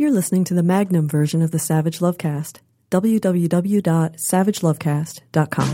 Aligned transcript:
You're 0.00 0.12
listening 0.12 0.44
to 0.44 0.54
the 0.54 0.62
Magnum 0.62 1.08
version 1.08 1.42
of 1.42 1.50
the 1.50 1.58
Savage 1.58 1.98
Lovecast. 1.98 2.60
www.savagelovecast.com. 2.92 5.68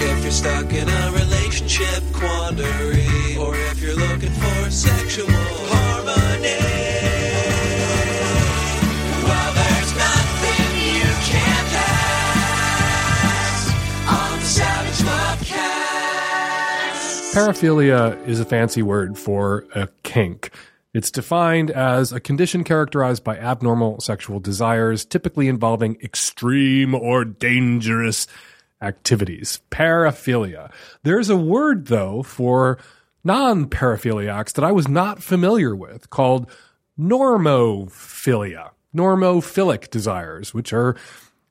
If 0.00 0.22
you're 0.24 0.32
stuck 0.32 0.72
in 0.72 0.88
a 0.88 1.12
relationship 1.12 2.02
quandary, 2.12 3.36
or 3.38 3.54
if 3.54 3.80
you're 3.80 3.94
looking 3.94 4.32
for 4.32 4.70
sexual 4.72 5.28
harmony, 5.30 6.58
well, 9.22 9.54
there's 9.54 9.94
nothing 9.94 10.82
you 10.82 11.06
can't 11.30 11.68
pass 11.70 13.70
on 14.08 14.40
the 14.40 14.46
Savage 14.46 14.98
Lovecast. 15.06 17.34
Paraphilia 17.34 18.18
is 18.26 18.40
a 18.40 18.44
fancy 18.44 18.82
word 18.82 19.16
for 19.16 19.64
a 19.76 19.86
kink. 20.02 20.50
It's 20.92 21.10
defined 21.10 21.70
as 21.70 22.12
a 22.12 22.20
condition 22.20 22.64
characterized 22.64 23.22
by 23.22 23.38
abnormal 23.38 24.00
sexual 24.00 24.40
desires, 24.40 25.04
typically 25.04 25.46
involving 25.46 25.96
extreme 26.02 26.94
or 26.94 27.24
dangerous 27.24 28.26
activities. 28.82 29.60
Paraphilia. 29.70 30.72
There's 31.04 31.30
a 31.30 31.36
word, 31.36 31.86
though, 31.86 32.22
for 32.24 32.78
non 33.22 33.66
paraphiliacs 33.66 34.52
that 34.54 34.64
I 34.64 34.72
was 34.72 34.88
not 34.88 35.22
familiar 35.22 35.76
with 35.76 36.10
called 36.10 36.50
normophilia. 36.98 38.70
Normophilic 38.92 39.90
desires, 39.90 40.52
which 40.52 40.72
are 40.72 40.96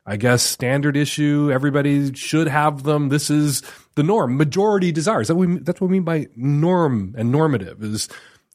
I 0.05 0.17
guess 0.17 0.41
standard 0.41 0.97
issue. 0.97 1.51
Everybody 1.53 2.11
should 2.15 2.47
have 2.47 2.81
them. 2.81 3.09
This 3.09 3.29
is 3.29 3.61
the 3.93 4.01
norm. 4.01 4.37
Majority 4.37 4.91
desires. 4.91 5.27
That 5.27 5.35
we, 5.35 5.59
that's 5.59 5.79
what 5.79 5.87
we 5.89 5.97
mean 5.97 6.03
by 6.03 6.27
norm 6.35 7.13
and 7.15 7.31
normative 7.31 7.83
is 7.83 8.09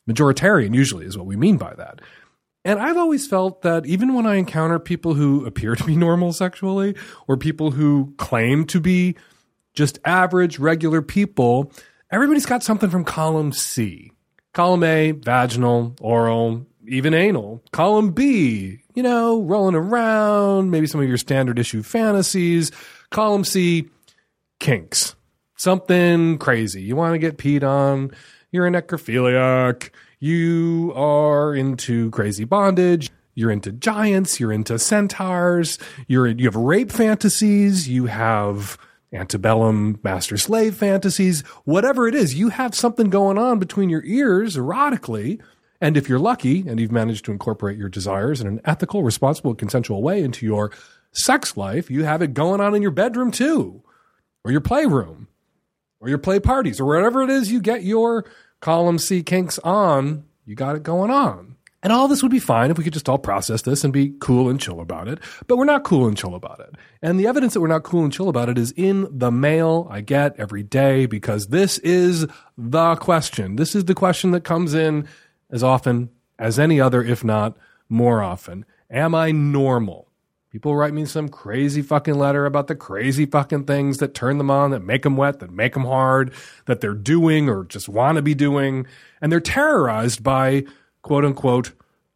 majoritarian 0.09 0.75
usually 0.75 1.07
is 1.07 1.17
what 1.17 1.27
we 1.27 1.37
mean 1.37 1.57
by 1.57 1.75
that. 1.75 2.01
And 2.65 2.79
I've 2.79 2.97
always 2.97 3.27
felt 3.27 3.63
that 3.63 3.85
even 3.85 4.15
when 4.15 4.27
I 4.27 4.37
encounter 4.37 4.79
people 4.79 5.15
who 5.15 5.45
appear 5.45 5.75
to 5.75 5.85
be 5.85 5.97
normal 6.09 6.33
sexually 6.33 6.97
or 7.29 7.37
people 7.37 7.73
who 7.73 8.15
claim 8.17 8.65
to 8.67 8.81
be 8.81 9.17
just 9.75 9.99
average, 10.05 10.59
regular 10.59 11.03
people, 11.03 11.73
everybody's 12.11 12.47
got 12.47 12.63
something 12.63 12.91
from 12.91 13.05
column 13.05 13.53
C. 13.53 14.13
Column 14.55 14.85
A, 14.85 15.11
vaginal, 15.11 15.97
oral, 16.01 16.65
even 16.87 17.13
anal. 17.13 17.63
Column 17.73 18.13
B, 18.13 18.79
you 18.95 19.03
know, 19.03 19.43
rolling 19.43 19.75
around, 19.75 20.71
maybe 20.71 20.87
some 20.87 21.01
of 21.01 21.09
your 21.09 21.17
standard 21.17 21.59
issue 21.59 21.83
fantasies. 21.83 22.71
Column 23.11 23.45
C, 23.45 23.89
kinks. 24.61 25.17
Something 25.57 26.39
crazy. 26.39 26.83
You 26.83 26.97
want 26.97 27.15
to 27.15 27.19
get 27.19 27.37
peed 27.37 27.63
on. 27.63 28.13
You're 28.55 28.69
a 28.69 28.71
necrophiliac. 28.71 29.91
You 30.21 30.93
are 30.95 31.57
into 31.57 32.09
crazy 32.13 32.45
bondage. 32.45 33.11
You're 33.35 33.51
into 33.51 33.73
giants. 33.73 34.39
You're 34.39 34.53
into 34.53 34.79
centaurs. 34.79 35.77
You're 36.07 36.29
you 36.29 36.45
have 36.45 36.55
rape 36.55 36.93
fantasies. 36.93 37.89
You 37.89 38.07
have 38.07 38.79
antebellum 39.13 39.99
master 40.05 40.37
slave 40.37 40.77
fantasies. 40.77 41.41
Whatever 41.65 42.07
it 42.07 42.15
is, 42.15 42.37
you 42.37 42.51
have 42.51 42.77
something 42.77 43.11
going 43.11 43.39
on 43.39 43.59
between 43.59 43.91
your 43.91 44.05
ears 44.05 44.57
erotically. 44.57 45.41
And 45.81 45.97
if 45.97 46.09
you're 46.09 46.21
lucky 46.21 46.61
and 46.61 46.79
you've 46.79 46.93
managed 46.93 47.25
to 47.25 47.33
incorporate 47.33 47.77
your 47.77 47.89
desires 47.89 48.41
in 48.41 48.47
an 48.47 48.61
ethical, 48.65 49.03
responsible, 49.03 49.57
consensual 49.57 50.01
way 50.01 50.23
into 50.23 50.47
your 50.47 50.71
sex 51.11 51.57
life, 51.57 51.91
you 51.91 52.05
have 52.05 52.23
it 52.23 52.35
going 52.35 52.61
on 52.61 52.77
in 52.77 52.83
your 52.83 52.93
bedroom 52.93 53.33
too, 53.33 53.83
or 54.45 54.53
your 54.53 54.61
playroom, 54.61 55.27
or 56.01 56.09
your 56.09 56.19
play 56.19 56.39
parties, 56.39 56.79
or 56.79 56.85
wherever 56.85 57.21
it 57.21 57.31
is 57.31 57.51
you 57.51 57.61
get 57.61 57.83
your 57.83 58.25
column 58.65 58.99
C 58.99 59.23
kinks 59.23 59.59
on, 59.59 60.25
you 60.47 60.55
got 60.55 60.75
it 60.75 60.83
going 60.83 61.11
on. 61.11 61.57
And 61.83 61.93
all 61.93 62.09
this 62.09 62.23
would 62.23 62.33
be 62.33 62.39
fine 62.39 62.71
if 62.71 62.79
we 62.79 62.85
could 62.85 62.95
just 62.95 63.11
all 63.11 63.19
process 63.19 63.61
this 63.61 63.85
and 63.85 63.93
be 63.93 64.15
cool 64.21 64.49
and 64.49 64.59
chill 64.59 64.81
about 64.81 65.07
it. 65.07 65.19
But 65.47 65.59
we're 65.59 65.67
not 65.67 65.85
cool 65.85 66.07
and 66.07 66.17
chill 66.17 66.35
about 66.35 66.61
it. 66.61 66.75
And 67.03 67.21
the 67.21 67.27
evidence 67.27 67.53
that 67.53 67.61
we're 67.61 67.67
not 67.69 67.83
cool 67.83 68.05
and 68.05 68.11
chill 68.11 68.31
about 68.31 68.49
it 68.49 68.57
is 68.57 68.73
in 68.75 69.07
the 69.11 69.31
mail 69.31 69.87
I 69.91 70.01
get 70.01 70.35
every 70.39 70.63
day 70.63 71.05
because 71.05 71.49
this 71.49 71.77
is 71.81 72.27
the 72.57 72.97
question. 72.97 73.57
This 73.57 73.75
is 73.75 73.85
the 73.85 73.95
question 73.95 74.31
that 74.31 74.45
comes 74.45 74.73
in 74.73 75.07
as 75.51 75.63
often 75.63 76.09
as 76.39 76.59
any 76.59 76.81
other, 76.81 77.03
if 77.03 77.23
not 77.23 77.59
more 77.91 78.23
often. 78.23 78.65
Am 78.89 79.15
I 79.15 79.31
normal? 79.31 80.09
People 80.55 80.77
write 80.77 80.95
me 80.95 81.05
some 81.05 81.29
crazy 81.29 81.83
fucking 81.83 82.15
letter 82.15 82.47
about 82.47 82.69
the 82.69 82.77
crazy 82.77 83.27
fucking 83.27 83.65
things 83.65 83.99
that 83.99 84.15
turn 84.15 84.39
them 84.39 84.53
on, 84.53 84.71
that 84.71 84.85
make 84.85 85.03
them 85.03 85.17
wet, 85.17 85.41
that 85.41 85.51
make 85.51 85.73
them 85.73 85.85
hard, 85.85 86.33
that 86.67 86.81
they're 86.81 86.95
doing 86.95 87.49
or 87.49 87.65
just 87.65 87.89
want 87.89 88.15
to 88.15 88.23
be 88.23 88.37
doing. 88.37 88.87
And 89.21 89.33
they're 89.33 89.41
terrorized 89.41 90.23
by 90.23 90.63
quote 91.03 91.25
unquote 91.25 91.73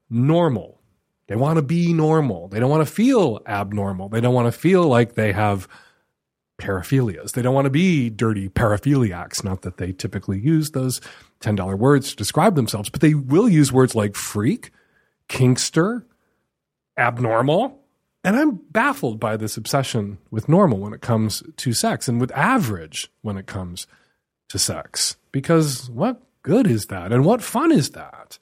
normal. 0.08 0.80
They 1.26 1.34
want 1.34 1.56
to 1.56 1.62
be 1.62 1.92
normal. 1.92 2.46
They 2.46 2.60
don't 2.60 2.70
want 2.70 2.86
to 2.86 2.94
feel 2.94 3.40
abnormal. 3.44 4.08
They 4.08 4.20
don't 4.20 4.34
want 4.34 4.46
to 4.46 4.56
feel 4.56 4.86
like 4.86 5.14
they 5.14 5.32
have 5.32 5.66
paraphilias. 6.60 7.32
They 7.32 7.42
don't 7.42 7.56
want 7.56 7.64
to 7.64 7.70
be 7.70 8.08
dirty 8.08 8.48
paraphiliacs. 8.48 9.42
Not 9.42 9.62
that 9.62 9.78
they 9.78 9.90
typically 9.90 10.38
use 10.38 10.70
those 10.70 11.00
$10 11.40 11.76
words 11.76 12.10
to 12.10 12.16
describe 12.16 12.54
themselves, 12.54 12.88
but 12.88 13.00
they 13.00 13.14
will 13.14 13.48
use 13.48 13.72
words 13.72 13.96
like 13.96 14.14
freak, 14.14 14.70
kinkster, 15.28 16.04
abnormal. 16.96 17.82
And 18.24 18.36
I'm 18.36 18.56
baffled 18.70 19.20
by 19.20 19.36
this 19.36 19.56
obsession 19.56 20.18
with 20.30 20.48
normal 20.48 20.78
when 20.78 20.92
it 20.92 21.00
comes 21.00 21.42
to 21.56 21.72
sex 21.72 22.08
and 22.08 22.20
with 22.20 22.32
average 22.32 23.10
when 23.22 23.36
it 23.36 23.46
comes 23.46 23.86
to 24.48 24.58
sex. 24.58 25.16
Because 25.30 25.88
what 25.90 26.20
good 26.42 26.66
is 26.66 26.86
that? 26.86 27.12
And 27.12 27.24
what 27.24 27.42
fun 27.42 27.70
is 27.70 27.90
that? 27.90 28.38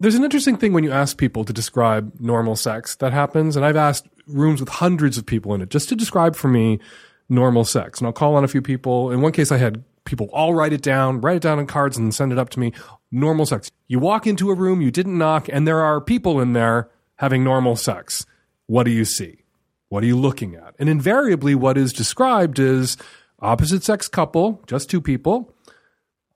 There's 0.00 0.14
an 0.14 0.24
interesting 0.24 0.56
thing 0.56 0.72
when 0.72 0.84
you 0.84 0.92
ask 0.92 1.16
people 1.16 1.44
to 1.44 1.52
describe 1.52 2.18
normal 2.18 2.56
sex 2.56 2.96
that 2.96 3.12
happens. 3.12 3.54
And 3.54 3.64
I've 3.64 3.76
asked 3.76 4.08
rooms 4.26 4.60
with 4.60 4.68
hundreds 4.68 5.18
of 5.18 5.26
people 5.26 5.54
in 5.54 5.60
it 5.60 5.68
just 5.68 5.88
to 5.90 5.96
describe 5.96 6.34
for 6.34 6.48
me 6.48 6.80
normal 7.28 7.64
sex. 7.64 7.98
And 8.00 8.06
I'll 8.06 8.12
call 8.12 8.34
on 8.34 8.44
a 8.44 8.48
few 8.48 8.62
people. 8.62 9.10
In 9.10 9.20
one 9.20 9.32
case, 9.32 9.52
I 9.52 9.58
had 9.58 9.84
people 10.04 10.28
all 10.32 10.54
write 10.54 10.72
it 10.72 10.82
down, 10.82 11.20
write 11.20 11.36
it 11.36 11.42
down 11.42 11.58
on 11.58 11.66
cards 11.66 11.96
and 11.96 12.14
send 12.14 12.32
it 12.32 12.38
up 12.38 12.50
to 12.50 12.60
me. 12.60 12.72
Normal 13.12 13.46
sex. 13.46 13.70
You 13.86 13.98
walk 13.98 14.26
into 14.26 14.50
a 14.50 14.54
room, 14.54 14.80
you 14.80 14.90
didn't 14.90 15.18
knock, 15.18 15.48
and 15.52 15.66
there 15.66 15.80
are 15.80 16.00
people 16.00 16.40
in 16.40 16.52
there 16.52 16.88
having 17.16 17.44
normal 17.44 17.76
sex. 17.76 18.24
What 18.70 18.84
do 18.84 18.92
you 18.92 19.04
see? 19.04 19.42
What 19.88 20.04
are 20.04 20.06
you 20.06 20.16
looking 20.16 20.54
at? 20.54 20.76
And 20.78 20.88
invariably, 20.88 21.56
what 21.56 21.76
is 21.76 21.92
described 21.92 22.60
is 22.60 22.96
opposite 23.40 23.82
sex 23.82 24.06
couple, 24.06 24.62
just 24.68 24.88
two 24.88 25.00
people, 25.00 25.52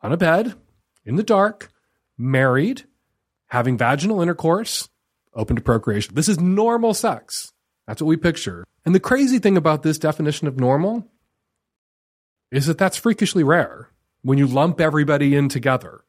on 0.02 0.12
a 0.12 0.16
bed, 0.16 0.54
in 1.04 1.14
the 1.14 1.22
dark, 1.22 1.70
married, 2.18 2.82
having 3.46 3.78
vaginal 3.78 4.20
intercourse, 4.20 4.88
open 5.32 5.54
to 5.54 5.62
procreation. 5.62 6.16
This 6.16 6.28
is 6.28 6.40
normal 6.40 6.92
sex. 6.92 7.52
That's 7.86 8.02
what 8.02 8.08
we 8.08 8.16
picture. 8.16 8.64
And 8.84 8.96
the 8.96 8.98
crazy 8.98 9.38
thing 9.38 9.56
about 9.56 9.84
this 9.84 9.96
definition 9.96 10.48
of 10.48 10.58
normal 10.58 11.06
is 12.50 12.66
that 12.66 12.78
that's 12.78 12.96
freakishly 12.96 13.44
rare 13.44 13.90
when 14.22 14.38
you 14.38 14.48
lump 14.48 14.80
everybody 14.80 15.36
in 15.36 15.48
together. 15.48 16.02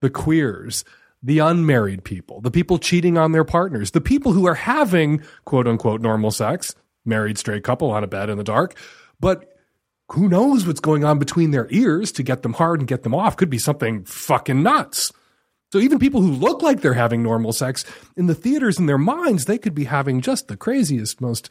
The 0.00 0.10
queers, 0.10 0.84
the 1.22 1.38
unmarried 1.38 2.04
people, 2.04 2.40
the 2.40 2.50
people 2.50 2.78
cheating 2.78 3.16
on 3.16 3.32
their 3.32 3.44
partners, 3.44 3.92
the 3.92 4.00
people 4.00 4.32
who 4.32 4.46
are 4.46 4.54
having 4.54 5.22
quote 5.44 5.68
unquote 5.68 6.00
normal 6.00 6.30
sex, 6.30 6.74
married 7.04 7.38
straight 7.38 7.64
couple 7.64 7.90
on 7.90 8.04
a 8.04 8.08
bed 8.08 8.28
in 8.28 8.38
the 8.38 8.44
dark, 8.44 8.74
but 9.20 9.56
who 10.10 10.28
knows 10.28 10.66
what's 10.66 10.80
going 10.80 11.04
on 11.04 11.18
between 11.18 11.52
their 11.52 11.68
ears 11.70 12.12
to 12.12 12.22
get 12.22 12.42
them 12.42 12.52
hard 12.54 12.80
and 12.80 12.88
get 12.88 13.02
them 13.02 13.14
off 13.14 13.36
could 13.36 13.50
be 13.50 13.58
something 13.58 14.04
fucking 14.04 14.62
nuts. 14.62 15.12
So 15.72 15.78
even 15.78 15.98
people 15.98 16.20
who 16.20 16.32
look 16.32 16.60
like 16.60 16.82
they're 16.82 16.92
having 16.92 17.22
normal 17.22 17.52
sex 17.52 17.84
in 18.14 18.26
the 18.26 18.34
theaters 18.34 18.78
in 18.78 18.86
their 18.86 18.98
minds, 18.98 19.46
they 19.46 19.56
could 19.56 19.74
be 19.74 19.84
having 19.84 20.20
just 20.20 20.48
the 20.48 20.56
craziest, 20.56 21.20
most 21.20 21.48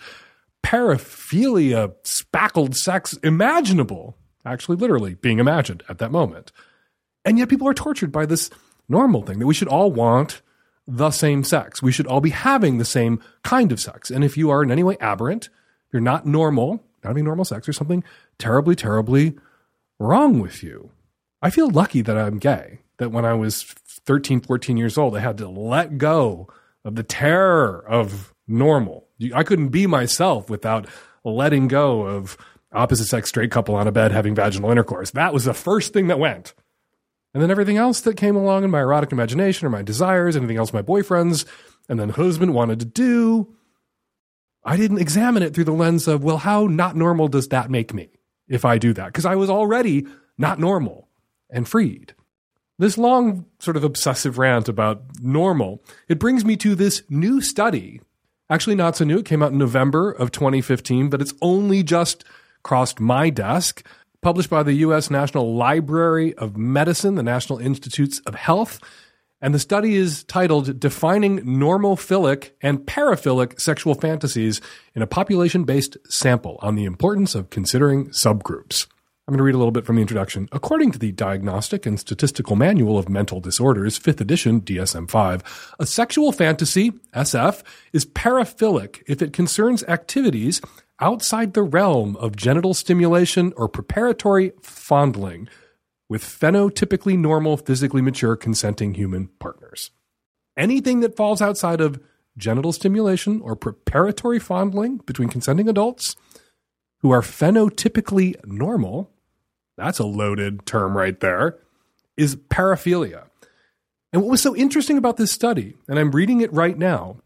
paraphilia 0.64 1.96
spackled 2.04 2.76
sex 2.76 3.18
imaginable, 3.24 4.16
actually 4.46 4.78
literally 4.78 5.16
being 5.16 5.40
imagined 5.40 5.82
at 5.90 5.98
that 5.98 6.12
moment. 6.12 6.52
And 7.26 7.40
yet 7.40 7.50
people 7.50 7.68
are 7.68 7.74
tortured 7.74 8.12
by 8.12 8.28
this 8.28 8.52
normal 8.92 9.24
thing 9.24 9.40
that 9.40 9.48
we 9.48 9.54
should 9.54 9.68
all 9.68 9.92
want 9.92 10.42
the 10.88 11.12
same 11.12 11.44
sex. 11.44 11.82
We 11.82 11.92
should 11.92 12.08
all 12.08 12.22
be 12.22 12.32
having 12.32 12.78
the 12.78 12.86
same 12.86 13.22
kind 13.44 13.72
of 13.72 13.80
sex. 13.80 14.12
And 14.12 14.24
if 14.24 14.38
you 14.38 14.50
are 14.50 14.62
in 14.62 14.72
any 14.72 14.84
way 14.84 14.98
aberrant, 15.00 15.50
you're 15.92 16.02
not 16.02 16.26
normal, 16.26 16.84
not 17.04 17.10
having 17.10 17.24
normal 17.24 17.46
sex, 17.46 17.68
or 17.68 17.74
something 17.74 18.04
terribly, 18.38 18.76
terribly 18.76 19.36
wrong 20.00 20.40
with 20.40 20.62
you. 20.62 20.92
I 21.42 21.50
feel 21.50 21.70
lucky 21.70 22.02
that 22.02 22.18
I'm 22.18 22.38
gay, 22.38 22.82
that 22.98 23.12
when 23.12 23.26
I 23.26 23.34
was 23.34 23.64
13, 23.64 24.42
14 24.42 24.78
years 24.78 24.98
old, 24.98 25.16
I 25.16 25.22
had 25.22 25.38
to 25.38 25.48
let 25.48 25.98
go 25.98 26.48
of 26.84 26.96
the 26.96 27.04
terror 27.04 27.84
of 27.88 28.34
normal. 28.48 29.08
I 29.34 29.44
couldn't 29.44 29.70
be 29.70 29.88
myself 29.88 30.50
without 30.50 30.88
letting 31.24 31.68
go 31.68 32.02
of 32.02 32.38
opposite 32.74 33.06
sex 33.06 33.30
straight 33.30 33.52
couple 33.52 33.76
on 33.76 33.88
a 33.88 33.92
bed 33.92 34.12
having 34.12 34.36
vaginal 34.36 34.72
intercourse. 34.72 35.12
That 35.12 35.34
was 35.34 35.46
the 35.46 35.54
first 35.54 35.94
thing 35.94 36.08
that 36.08 36.20
went. 36.20 36.54
And 37.34 37.42
then 37.42 37.52
everything 37.52 37.78
else 37.78 38.02
that 38.02 38.18
came 38.18 38.36
along 38.36 38.64
in 38.64 38.72
my 38.72 38.82
erotic 38.82 39.12
imagination 39.12 39.66
or 39.66 39.70
my 39.70 39.82
desires, 39.82 40.36
anything 40.36 40.58
else 40.58 40.74
my 40.74 40.82
boyfriends 40.82 41.46
and 41.88 42.00
then 42.00 42.10
husband 42.10 42.54
wanted 42.54 42.80
to 42.80 42.86
do, 42.86 43.56
I 44.64 44.78
didn't 44.78 45.00
examine 45.00 45.44
it 45.44 45.54
through 45.54 45.64
the 45.64 45.72
lens 45.72 46.08
of, 46.08 46.24
well, 46.24 46.38
how 46.38 46.68
not 46.68 46.96
normal 46.96 47.28
does 47.28 47.48
that 47.48 47.72
make 47.72 47.94
me 47.94 48.10
if 48.48 48.66
I 48.66 48.78
do 48.78 48.94
that? 48.94 49.08
Because 49.08 49.26
I 49.26 49.36
was 49.36 49.50
already 49.50 50.06
not 50.38 50.60
normal 50.60 51.08
and 51.50 51.68
freed. 51.68 52.14
this 52.78 52.98
long 52.98 53.46
sort 53.60 53.78
of 53.78 53.84
obsessive 53.84 54.38
rant 54.38 54.68
about 54.68 55.04
normal, 55.22 55.84
it 56.10 56.20
brings 56.20 56.44
me 56.44 56.58
to 56.58 56.74
this 56.76 57.04
new 57.10 57.40
study. 57.40 58.02
Actually, 58.50 58.76
not 58.76 58.98
so 58.98 59.06
new. 59.06 59.20
It 59.20 59.26
came 59.26 59.44
out 59.44 59.52
in 59.52 59.58
November 59.58 60.12
of 60.12 60.32
2015, 60.32 61.10
but 61.10 61.22
it's 61.22 61.34
only 61.42 61.84
just 61.84 62.26
crossed 62.64 63.00
my 63.00 63.30
desk. 63.30 63.86
Published 64.22 64.52
by 64.52 64.62
the 64.62 64.74
U.S. 64.74 65.10
National 65.10 65.56
Library 65.56 66.36
of 66.36 66.56
Medicine, 66.56 67.16
the 67.16 67.24
National 67.24 67.58
Institutes 67.58 68.20
of 68.28 68.36
Health. 68.36 68.80
And 69.42 69.52
the 69.52 69.60
study 69.60 69.96
is 69.96 70.24
titled 70.26 70.80
Defining 70.80 71.40
Normophilic 71.40 72.52
and 72.62 72.86
Paraphilic 72.86 73.60
Sexual 73.60 73.96
Fantasies 73.96 74.62
in 74.94 75.02
a 75.02 75.08
Population 75.08 75.64
Based 75.64 75.98
Sample 76.08 76.60
on 76.62 76.76
the 76.76 76.86
Importance 76.86 77.34
of 77.34 77.50
Considering 77.50 78.10
Subgroups. 78.10 78.86
I'm 79.28 79.34
going 79.34 79.38
to 79.38 79.44
read 79.44 79.56
a 79.56 79.60
little 79.60 79.72
bit 79.72 79.86
from 79.86 79.98
the 79.98 80.02
introduction. 80.02 80.50
According 80.52 80.92
to 80.94 81.00
the 81.00 81.12
Diagnostic 81.12 81.86
and 81.86 82.00
Statistical 82.00 82.56
Manual 82.56 82.98
of 82.98 83.08
Mental 83.08 83.40
Disorders, 83.40 84.00
5th 84.00 84.20
edition, 84.20 84.62
DSM 84.62 85.10
5, 85.10 85.76
a 85.80 85.86
sexual 85.86 86.32
fantasy, 86.32 86.92
SF, 87.14 87.62
is 87.94 88.06
paraphilic 88.06 89.04
if 89.08 89.22
it 89.22 89.32
concerns 89.32 89.84
activities 89.84 90.60
outside 91.00 91.54
the 91.54 91.62
realm 91.62 92.16
of 92.18 92.36
genital 92.36 92.74
stimulation 92.74 93.54
or 93.58 93.70
preparatory 93.70 94.54
fondling 94.62 95.48
with 96.10 96.24
phenotypically 96.24 97.18
normal, 97.18 97.58
physically 97.58 98.02
mature, 98.02 98.36
consenting 98.36 98.96
human 98.96 99.30
partners. 99.40 99.92
Anything 100.58 101.00
that 101.02 101.16
falls 101.16 101.42
outside 101.44 101.80
of 101.80 102.02
genital 102.38 102.74
stimulation 102.74 103.40
or 103.42 103.56
preparatory 103.56 104.40
fondling 104.40 104.98
between 105.06 105.30
consenting 105.30 105.70
adults 105.70 106.16
who 107.02 107.12
are 107.12 107.22
phenotypically 107.22 108.36
normal, 108.46 109.12
that's 109.78 110.00
a 110.00 110.06
loaded 110.06 110.66
term 110.66 110.96
right 110.96 111.20
there, 111.20 111.58
is 112.18 112.36
paraphilia. 112.36 113.26
And 114.14 114.22
what 114.22 114.32
was 114.32 114.42
so 114.42 114.56
interesting 114.56 114.98
about 114.98 115.18
this 115.18 115.32
study, 115.32 115.78
and 115.88 115.98
I'm 115.98 116.12
reading 116.12 116.42
it 116.42 116.54
right 116.54 116.78
now 116.78 117.18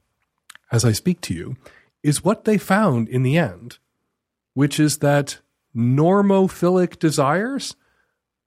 as 0.72 0.86
I 0.86 0.92
speak 0.92 1.22
to 1.22 1.34
you, 1.34 1.58
is 2.04 2.24
what 2.24 2.46
they 2.46 2.58
found 2.58 3.08
in 3.08 3.24
the 3.24 3.38
end, 3.38 3.80
which 4.54 4.80
is 4.80 5.00
that 5.00 5.40
normophilic 5.76 7.00
desires 7.00 7.76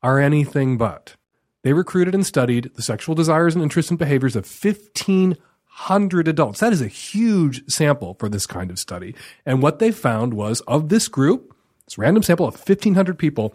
are 0.03 0.21
anything 0.21 0.79
but. 0.79 1.17
They 1.63 1.73
recruited 1.73 2.15
and 2.15 2.25
studied 2.25 2.71
the 2.75 2.83
sexual 2.83 3.15
desires 3.15 3.55
and 3.55 3.63
interests 3.63 3.91
and 3.91 3.99
behaviors 3.99 4.37
of 4.37 4.47
1,500 4.47 5.39
adults. 6.29 6.61
That 6.61 6.73
is 6.73 6.81
a 6.81 6.89
huge 6.89 7.69
sample 7.71 8.15
for 8.19 8.29
this 8.29 8.47
kind 8.47 8.71
of 8.71 8.79
study. 8.79 9.15
And 9.47 9.63
what 9.63 9.79
they 9.79 9.91
found 9.91 10.35
was 10.35 10.61
of 10.63 10.89
this 10.89 11.09
group, 11.09 11.55
this 11.87 11.99
random 11.99 12.23
sample 12.23 12.47
of 12.47 12.55
1,500 12.55 13.19
people, 13.19 13.55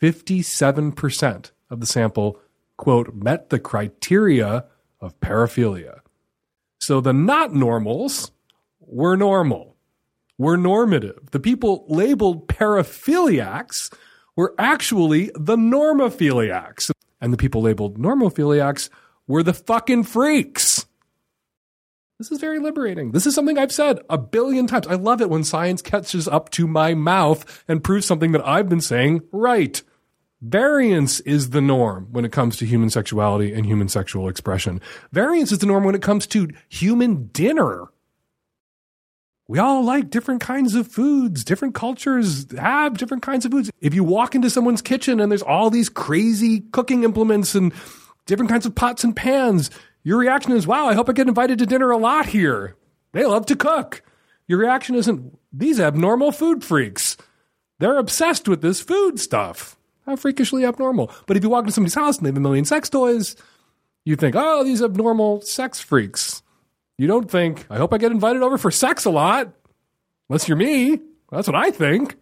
57% 0.00 1.50
of 1.70 1.80
the 1.80 1.86
sample, 1.86 2.40
quote, 2.76 3.14
met 3.14 3.50
the 3.50 3.58
criteria 3.58 4.64
of 5.00 5.18
paraphilia. 5.20 6.00
So 6.80 7.00
the 7.00 7.12
not 7.12 7.54
normals 7.54 8.30
were 8.80 9.16
normal, 9.16 9.76
were 10.38 10.56
normative. 10.56 11.30
The 11.32 11.40
people 11.40 11.84
labeled 11.88 12.48
paraphiliacs 12.48 13.92
were 14.36 14.54
actually 14.58 15.30
the 15.34 15.56
normophiliacs. 15.56 16.90
And 17.20 17.32
the 17.32 17.36
people 17.36 17.62
labeled 17.62 17.98
normophiliacs 17.98 18.88
were 19.26 19.42
the 19.42 19.52
fucking 19.52 20.04
freaks. 20.04 20.86
This 22.18 22.32
is 22.32 22.40
very 22.40 22.58
liberating. 22.58 23.12
This 23.12 23.26
is 23.26 23.34
something 23.36 23.58
I've 23.58 23.70
said 23.70 24.00
a 24.10 24.18
billion 24.18 24.66
times. 24.66 24.88
I 24.88 24.94
love 24.94 25.20
it 25.20 25.30
when 25.30 25.44
science 25.44 25.80
catches 25.80 26.26
up 26.26 26.50
to 26.50 26.66
my 26.66 26.92
mouth 26.92 27.64
and 27.68 27.84
proves 27.84 28.06
something 28.06 28.32
that 28.32 28.44
I've 28.44 28.68
been 28.68 28.80
saying 28.80 29.20
right. 29.30 29.80
Variance 30.42 31.20
is 31.20 31.50
the 31.50 31.60
norm 31.60 32.08
when 32.10 32.24
it 32.24 32.32
comes 32.32 32.56
to 32.56 32.66
human 32.66 32.90
sexuality 32.90 33.52
and 33.52 33.64
human 33.64 33.88
sexual 33.88 34.28
expression. 34.28 34.80
Variance 35.12 35.52
is 35.52 35.58
the 35.58 35.66
norm 35.66 35.84
when 35.84 35.94
it 35.94 36.02
comes 36.02 36.26
to 36.28 36.48
human 36.68 37.28
dinner. 37.28 37.86
We 39.46 39.60
all 39.60 39.84
like 39.84 40.10
different 40.10 40.40
kinds 40.40 40.74
of 40.74 40.88
foods. 40.88 41.44
Different 41.44 41.76
cultures 41.76 42.50
have 42.58 42.98
different 42.98 43.22
kinds 43.22 43.46
of 43.46 43.52
foods. 43.52 43.70
If 43.80 43.94
you 43.94 44.02
walk 44.02 44.34
into 44.34 44.50
someone's 44.50 44.82
kitchen 44.82 45.20
and 45.20 45.30
there's 45.30 45.42
all 45.42 45.70
these 45.70 45.88
crazy 45.88 46.62
cooking 46.72 47.04
implements 47.04 47.54
and 47.54 47.72
different 48.26 48.50
kinds 48.50 48.66
of 48.66 48.74
pots 48.74 49.04
and 49.04 49.14
pans, 49.14 49.70
your 50.08 50.16
reaction 50.16 50.52
is, 50.52 50.66
wow, 50.66 50.86
I 50.86 50.94
hope 50.94 51.10
I 51.10 51.12
get 51.12 51.28
invited 51.28 51.58
to 51.58 51.66
dinner 51.66 51.90
a 51.90 51.98
lot 51.98 52.24
here. 52.24 52.76
They 53.12 53.26
love 53.26 53.44
to 53.44 53.54
cook. 53.54 54.02
Your 54.46 54.58
reaction 54.58 54.94
isn't, 54.94 55.38
these 55.52 55.78
abnormal 55.78 56.32
food 56.32 56.64
freaks. 56.64 57.18
They're 57.78 57.98
obsessed 57.98 58.48
with 58.48 58.62
this 58.62 58.80
food 58.80 59.20
stuff. 59.20 59.76
How 60.06 60.16
freakishly 60.16 60.64
abnormal. 60.64 61.12
But 61.26 61.36
if 61.36 61.42
you 61.42 61.50
walk 61.50 61.64
into 61.64 61.72
somebody's 61.72 61.94
house 61.94 62.16
and 62.16 62.24
they 62.24 62.30
have 62.30 62.38
a 62.38 62.40
million 62.40 62.64
sex 62.64 62.88
toys, 62.88 63.36
you 64.06 64.16
think, 64.16 64.34
oh, 64.34 64.64
these 64.64 64.82
abnormal 64.82 65.42
sex 65.42 65.78
freaks. 65.78 66.42
You 66.96 67.06
don't 67.06 67.30
think, 67.30 67.66
I 67.68 67.76
hope 67.76 67.92
I 67.92 67.98
get 67.98 68.10
invited 68.10 68.40
over 68.40 68.56
for 68.56 68.70
sex 68.70 69.04
a 69.04 69.10
lot. 69.10 69.52
Unless 70.30 70.48
you're 70.48 70.56
me. 70.56 71.00
That's 71.30 71.48
what 71.48 71.54
I 71.54 71.70
think. 71.70 72.16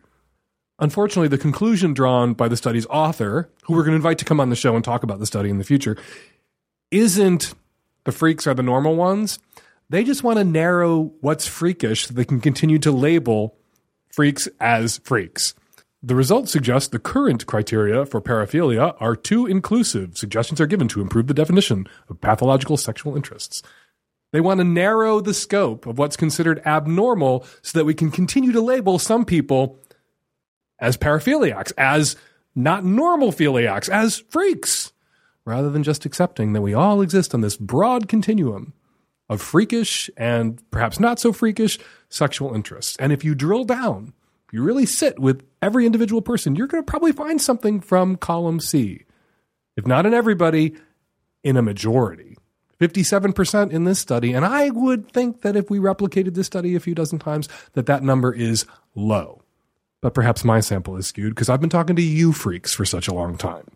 Unfortunately, 0.81 1.29
the 1.29 1.39
conclusion 1.39 1.95
drawn 1.95 2.35
by 2.35 2.49
the 2.49 2.57
study's 2.57 2.87
author, 2.87 3.49
who 3.63 3.75
we're 3.75 3.85
going 3.85 3.93
to 3.93 3.97
invite 3.97 4.19
to 4.19 4.25
come 4.25 4.41
on 4.41 4.51
the 4.51 4.57
show 4.57 4.75
and 4.75 4.85
talk 4.85 5.05
about 5.05 5.21
the 5.21 5.27
study 5.27 5.51
in 5.51 5.59
the 5.59 5.65
future, 5.65 5.97
isn't 6.91 7.55
the 8.07 8.13
freaks 8.13 8.47
are 8.47 8.55
the 8.55 8.63
normal 8.63 8.97
ones. 8.97 9.39
They 9.91 10.03
just 10.03 10.25
want 10.25 10.39
to 10.39 10.45
narrow 10.45 11.13
what's 11.21 11.47
freakish 11.47 12.07
so 12.07 12.15
they 12.15 12.25
can 12.25 12.41
continue 12.41 12.79
to 12.79 12.91
label 12.91 13.57
freaks 14.11 14.49
as 14.59 14.99
freaks. 15.05 15.55
The 16.03 16.15
results 16.15 16.53
suggest 16.53 16.93
the 16.93 16.99
current 16.99 17.47
criteria 17.47 18.07
for 18.07 18.21
paraphilia 18.21 18.97
are 19.01 19.17
too 19.17 19.47
inclusive. 19.47 20.17
Suggestions 20.17 20.61
are 20.61 20.67
given 20.67 20.89
to 20.89 21.01
improve 21.01 21.27
the 21.27 21.35
definition 21.35 21.87
of 22.09 22.21
pathological 22.21 22.77
sexual 22.77 23.17
interests. 23.17 23.63
They 24.33 24.41
want 24.41 24.59
to 24.59 24.65
narrow 24.65 25.21
the 25.21 25.35
scope 25.35 25.87
of 25.87 25.99
what's 25.99 26.17
considered 26.17 26.63
abnormal 26.65 27.45
so 27.63 27.79
that 27.79 27.85
we 27.85 27.95
can 27.95 28.11
continue 28.11 28.53
to 28.53 28.61
label 28.61 28.99
some 28.99 29.25
people 29.25 29.79
as 30.79 30.97
paraphiliacs, 30.97 31.73
as 31.77 32.17
not 32.55 32.85
normal 32.85 33.33
philiacs, 33.33 33.89
as 33.89 34.19
freaks, 34.31 34.93
rather 35.47 35.71
than 35.71 35.83
just 35.83 36.05
accepting 36.05 36.53
that 36.53 36.61
we 36.61 36.75
all 36.75 37.01
exist 37.01 37.33
on 37.33 37.41
this 37.41 37.57
broad 37.57 38.09
continuum 38.09 38.75
of 39.31 39.41
freakish 39.41 40.11
and 40.17 40.63
perhaps 40.71 41.01
not 41.01 41.19
so 41.19 41.33
freakish 41.33 41.79
sexual 42.11 42.55
interests. 42.55 42.97
And 42.99 43.13
if 43.13 43.25
you 43.25 43.35
drill 43.35 43.65
down, 43.65 44.13
you 44.53 44.63
really 44.63 44.87
sit 44.87 45.19
with 45.19 45.43
every 45.63 45.87
individual 45.87 46.21
person, 46.21 46.57
you're 46.57 46.67
going 46.67 46.83
to 46.83 46.91
probably 46.91 47.13
find 47.13 47.41
something 47.41 47.81
from 47.81 48.17
column 48.17 48.61
C. 48.61 49.05
If 49.77 49.87
not 49.87 50.07
in 50.07 50.15
everybody, 50.15 50.75
in 51.43 51.57
a 51.57 51.63
majority. 51.63 52.37
57% 52.81 53.71
in 53.71 53.85
this 53.85 53.99
study. 53.99 54.33
And 54.33 54.45
I 54.45 54.71
would 54.71 55.11
think 55.11 55.43
that 55.43 55.57
if 55.57 55.71
we 55.71 55.79
replicated 55.79 56.35
this 56.35 56.47
study 56.47 56.75
a 56.75 56.81
few 56.81 56.95
dozen 56.95 57.19
times, 57.19 57.49
that 57.73 57.87
that 57.87 58.03
number 58.03 58.35
is 58.35 58.67
low. 58.95 59.43
But 60.03 60.13
perhaps 60.13 60.45
my 60.45 60.61
sample 60.61 60.97
is 60.97 61.07
skewed 61.07 61.35
because 61.35 61.49
I've 61.49 61.61
been 61.61 61.71
talking 61.71 61.97
to 61.97 62.03
you 62.03 62.33
freaks 62.33 62.75
for 62.75 62.85
such 62.85 63.09
a 63.09 63.15
long 63.15 63.37
time. 63.39 63.67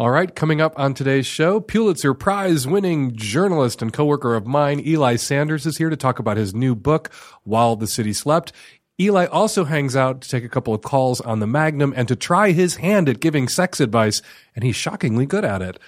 All 0.00 0.10
right, 0.10 0.34
coming 0.34 0.62
up 0.62 0.72
on 0.78 0.94
today's 0.94 1.26
show, 1.26 1.60
Pulitzer 1.60 2.14
Prize 2.14 2.66
winning 2.66 3.14
journalist 3.16 3.82
and 3.82 3.92
coworker 3.92 4.34
of 4.34 4.46
mine, 4.46 4.80
Eli 4.80 5.16
Sanders, 5.16 5.66
is 5.66 5.76
here 5.76 5.90
to 5.90 5.96
talk 5.96 6.18
about 6.18 6.38
his 6.38 6.54
new 6.54 6.74
book, 6.74 7.12
While 7.44 7.76
the 7.76 7.86
City 7.86 8.14
Slept. 8.14 8.50
Eli 8.98 9.26
also 9.26 9.64
hangs 9.64 9.94
out 9.96 10.22
to 10.22 10.28
take 10.30 10.42
a 10.42 10.48
couple 10.48 10.72
of 10.72 10.80
calls 10.80 11.20
on 11.20 11.40
the 11.40 11.46
Magnum 11.46 11.92
and 11.94 12.08
to 12.08 12.16
try 12.16 12.52
his 12.52 12.76
hand 12.76 13.10
at 13.10 13.20
giving 13.20 13.46
sex 13.46 13.78
advice, 13.78 14.22
and 14.54 14.64
he's 14.64 14.74
shockingly 14.74 15.26
good 15.26 15.44
at 15.44 15.60
it. 15.60 15.78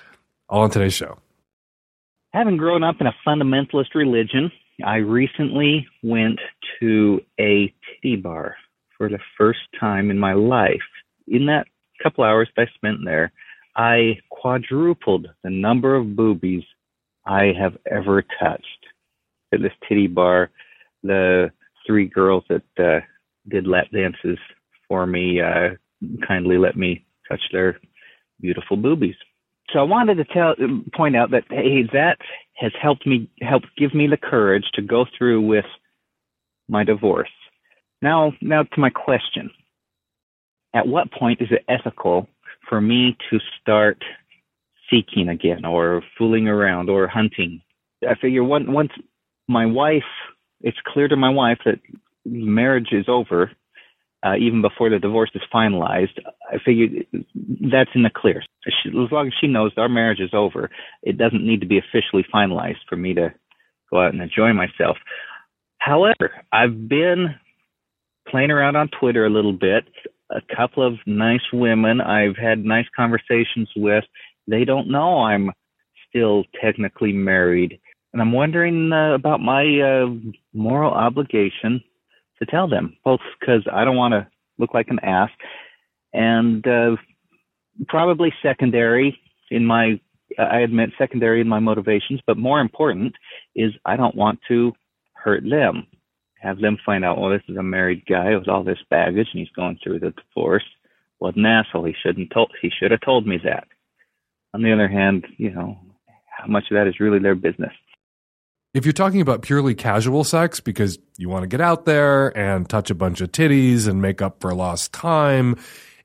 All 0.47 0.61
on 0.61 0.69
today's 0.69 0.92
show. 0.92 1.16
Having 2.35 2.59
grown 2.59 2.83
up 2.83 2.97
in 3.00 3.07
a 3.07 3.14
fundamentalist 3.26 3.95
religion, 3.95 4.52
I 4.85 4.97
recently 4.97 5.88
went 6.02 6.38
to 6.81 7.23
a 7.40 7.73
titty 8.02 8.16
bar 8.16 8.57
for 8.99 9.09
the 9.09 9.21
first 9.38 9.61
time 9.81 10.11
in 10.11 10.19
my 10.19 10.35
life. 10.35 10.83
In 11.28 11.47
that 11.47 11.66
couple 12.02 12.25
hours 12.25 12.50
that 12.57 12.69
I 12.69 12.75
spent 12.75 12.99
there, 13.07 13.33
I 13.76 14.19
quadrupled 14.31 15.29
the 15.43 15.50
number 15.50 15.95
of 15.95 16.14
boobies 16.17 16.64
I 17.25 17.52
have 17.59 17.76
ever 17.91 18.23
touched 18.41 18.87
at 19.52 19.62
this 19.62 19.73
titty 19.88 20.09
bar. 20.09 20.50
The 21.02 21.50
three 21.87 22.07
girls 22.07 22.45
that 22.49 22.62
uh, 22.79 23.00
did 23.49 23.67
lap 23.67 23.87
dances 23.93 24.38
for 24.88 25.07
me 25.07 25.41
uh, 25.41 25.71
kindly 26.26 26.59
let 26.59 26.76
me 26.76 27.05
touch 27.29 27.41
their 27.52 27.81
beautiful 28.41 28.76
boobies. 28.76 29.14
So 29.73 29.79
I 29.79 29.85
wanted 29.85 30.17
to 30.17 30.25
tell, 30.25 30.55
point 30.95 31.17
out 31.17 31.31
that 31.31 31.45
hey, 31.49 31.85
that 31.93 32.19
has 32.57 32.73
helped 32.81 33.07
me, 33.07 33.31
help 33.41 33.62
give 33.79 33.95
me 33.95 34.07
the 34.07 34.17
courage 34.17 34.64
to 34.75 34.83
go 34.83 35.07
through 35.17 35.41
with 35.47 35.64
my 36.69 36.85
divorce. 36.85 37.31
Now, 38.02 38.33
now 38.41 38.64
to 38.64 38.81
my 38.81 38.91
question. 38.91 39.50
At 40.75 40.88
what 40.88 41.12
point 41.12 41.41
is 41.41 41.49
it 41.50 41.64
ethical 41.69 42.29
for 42.69 42.81
me 42.81 43.16
to 43.31 43.38
start 43.61 44.02
seeking 44.90 45.28
again, 45.28 45.64
or 45.64 46.02
fooling 46.19 46.49
around, 46.49 46.90
or 46.90 47.07
hunting? 47.07 47.61
I 48.09 48.14
figure 48.14 48.45
once, 48.45 48.66
once 48.69 48.92
my 49.49 49.66
wife, 49.66 50.02
it's 50.61 50.78
clear 50.87 51.09
to 51.09 51.16
my 51.16 51.31
wife 51.31 51.59
that 51.64 51.81
marriage 52.25 52.88
is 52.92 53.07
over, 53.09 53.50
uh, 54.25 54.37
even 54.37 54.62
before 54.62 54.88
the 54.88 54.99
divorce 54.99 55.31
is 55.35 55.42
finalized, 55.52 56.19
I 56.50 56.59
figured 56.64 57.07
that's 57.73 57.90
in 57.95 58.02
the 58.02 58.11
clear. 58.14 58.42
She, 58.64 58.90
as 58.90 59.11
long 59.11 59.26
as 59.26 59.33
she 59.40 59.49
knows 59.49 59.73
our 59.76 59.88
marriage 59.88 60.21
is 60.21 60.33
over, 60.33 60.71
it 61.02 61.19
doesn't 61.19 61.45
need 61.45 61.61
to 61.61 61.66
be 61.66 61.78
officially 61.78 62.25
finalized 62.33 62.85
for 62.88 62.97
me 62.97 63.14
to 63.14 63.35
go 63.90 64.00
out 64.00 64.12
and 64.12 64.23
enjoy 64.23 64.52
myself. 64.52 64.97
However, 65.78 66.31
I've 66.52 66.88
been 66.88 67.35
playing 68.28 68.52
around 68.52 68.76
on 68.76 68.88
Twitter 68.88 69.26
a 69.26 69.31
little 69.31 69.52
bit. 69.52 69.85
A 70.33 70.55
couple 70.55 70.87
of 70.87 70.95
nice 71.07 71.53
women 71.53 72.01
I've 72.01 72.37
had 72.37 72.65
nice 72.65 72.87
conversations 72.97 73.69
with. 73.77 74.05
They 74.49 74.65
don't 74.65 74.91
know 74.91 75.25
I'm 75.25 75.51
still 76.09 76.45
technically 76.61 77.12
married. 77.12 77.79
And 78.12 78.21
I'm 78.21 78.33
wondering 78.33 78.93
uh, 78.93 79.15
about 79.15 79.41
my 79.41 79.81
uh, 79.81 80.07
moral 80.53 80.93
obligation 80.93 81.83
to 82.39 82.47
tell 82.47 82.69
them, 82.69 82.97
both 83.05 83.21
because 83.39 83.62
I 83.73 83.85
don't 83.85 83.97
want 83.97 84.12
to 84.12 84.27
look 84.59 84.75
like 84.75 84.89
an 84.89 84.99
ass, 85.03 85.31
and 86.12 86.67
uh, 86.67 86.97
probably 87.89 88.33
secondary 88.43 89.19
in 89.51 89.65
my, 89.65 90.01
I 90.39 90.61
admit, 90.61 90.91
secondary 90.99 91.41
in 91.41 91.49
my 91.49 91.59
motivations, 91.59 92.21
but 92.27 92.37
more 92.37 92.61
important 92.61 93.15
is 93.55 93.73
I 93.85 93.97
don't 93.97 94.15
want 94.15 94.41
to 94.49 94.73
hurt 95.15 95.43
them. 95.49 95.87
Have 96.42 96.58
them 96.58 96.76
find 96.84 97.04
out, 97.04 97.20
well, 97.20 97.30
this 97.30 97.42
is 97.49 97.56
a 97.56 97.62
married 97.62 98.04
guy 98.04 98.37
with 98.37 98.49
all 98.49 98.64
this 98.64 98.80
baggage 98.90 99.28
and 99.32 99.38
he's 99.38 99.54
going 99.54 99.78
through 99.82 100.00
the 100.00 100.11
divorce. 100.11 100.64
What 101.18 101.37
an 101.37 101.46
asshole. 101.46 101.84
He 101.84 101.94
shouldn't 102.02 102.32
told, 102.32 102.50
he 102.61 102.68
should 102.68 102.90
have 102.90 103.00
told 103.00 103.28
me 103.28 103.38
that. 103.44 103.68
On 104.52 104.62
the 104.62 104.72
other 104.72 104.88
hand, 104.88 105.25
you 105.37 105.50
know, 105.50 105.78
how 106.26 106.49
much 106.49 106.64
of 106.70 106.75
that 106.75 106.88
is 106.88 106.99
really 106.99 107.20
their 107.20 107.37
business? 107.37 107.72
If 108.75 108.84
you're 108.84 108.92
talking 108.92 109.20
about 109.20 109.42
purely 109.42 109.76
casual 109.76 110.25
sex 110.25 110.58
because 110.58 110.99
you 111.16 111.28
want 111.28 111.44
to 111.44 111.46
get 111.46 111.61
out 111.61 111.84
there 111.84 112.37
and 112.37 112.68
touch 112.68 112.90
a 112.90 112.94
bunch 112.94 113.20
of 113.20 113.30
titties 113.30 113.87
and 113.87 114.02
make 114.02 114.20
up 114.20 114.40
for 114.40 114.52
lost 114.52 114.92
time, 114.92 115.56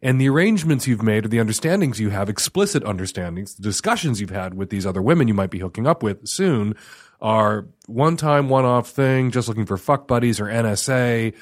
and 0.03 0.21
the 0.21 0.29
arrangements 0.29 0.87
you've 0.87 1.01
made 1.01 1.25
or 1.25 1.29
the 1.29 1.39
understandings 1.39 1.99
you 1.99 2.09
have, 2.09 2.29
explicit 2.29 2.83
understandings, 2.83 3.55
the 3.55 3.63
discussions 3.63 4.21
you've 4.21 4.29
had 4.29 4.53
with 4.53 4.69
these 4.69 4.85
other 4.85 5.01
women 5.01 5.27
you 5.27 5.33
might 5.33 5.49
be 5.49 5.59
hooking 5.59 5.87
up 5.87 6.03
with 6.03 6.27
soon 6.27 6.75
are 7.19 7.67
one 7.87 8.17
time, 8.17 8.49
one 8.49 8.65
off 8.65 8.89
thing, 8.89 9.31
just 9.31 9.47
looking 9.47 9.65
for 9.65 9.77
fuck 9.77 10.07
buddies 10.07 10.39
or 10.39 10.45
NSA, 10.45 11.33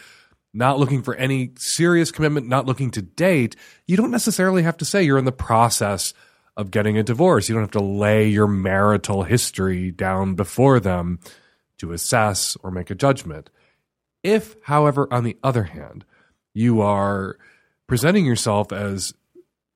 not 0.53 0.79
looking 0.79 1.03
for 1.03 1.15
any 1.15 1.51
serious 1.57 2.11
commitment, 2.11 2.47
not 2.47 2.65
looking 2.65 2.91
to 2.91 3.01
date, 3.01 3.55
you 3.87 3.97
don't 3.97 4.11
necessarily 4.11 4.63
have 4.63 4.77
to 4.77 4.85
say 4.85 5.03
you're 5.03 5.17
in 5.17 5.25
the 5.25 5.31
process 5.31 6.13
of 6.57 6.71
getting 6.71 6.97
a 6.97 7.03
divorce. 7.03 7.49
You 7.49 7.55
don't 7.55 7.63
have 7.63 7.71
to 7.71 7.83
lay 7.83 8.29
your 8.29 8.47
marital 8.47 9.23
history 9.23 9.91
down 9.91 10.35
before 10.35 10.79
them 10.79 11.19
to 11.79 11.91
assess 11.91 12.55
or 12.63 12.71
make 12.71 12.89
a 12.89 12.95
judgment. 12.95 13.49
If, 14.23 14.55
however, 14.63 15.07
on 15.11 15.25
the 15.25 15.37
other 15.43 15.63
hand, 15.63 16.05
you 16.53 16.81
are 16.81 17.37
presenting 17.87 18.25
yourself 18.25 18.71
as 18.71 19.13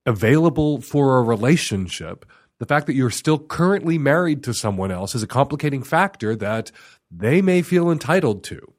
available 0.06 0.82
for 0.82 1.18
a 1.18 1.24
relationship, 1.24 2.26
the 2.60 2.66
fact 2.66 2.88
that 2.88 2.94
you're 2.96 3.10
still 3.10 3.40
currently 3.40 3.98
married 3.98 4.44
to 4.44 4.54
someone 4.54 4.92
else 4.92 5.16
is 5.16 5.24
a 5.24 5.28
complicating 5.28 5.84
factor 5.84 6.36
that 6.36 6.72
they 7.10 7.42
may 7.42 7.62
feel 7.62 7.90
entitled 7.90 8.44
to. 8.46 8.74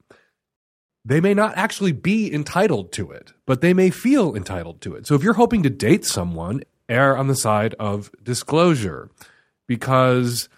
They 1.03 1.19
may 1.19 1.33
not 1.33 1.57
actually 1.57 1.93
be 1.93 2.31
entitled 2.31 2.91
to 2.93 3.11
it, 3.11 3.33
but 3.47 3.61
they 3.61 3.73
may 3.73 3.89
feel 3.89 4.35
entitled 4.35 4.81
to 4.81 4.95
it. 4.95 5.07
So 5.07 5.15
if 5.15 5.23
you're 5.23 5.33
hoping 5.33 5.63
to 5.63 5.69
date 5.69 6.05
someone, 6.05 6.63
err 6.87 7.17
on 7.17 7.27
the 7.27 7.35
side 7.35 7.73
of 7.79 8.11
disclosure 8.21 9.09
because 9.67 10.49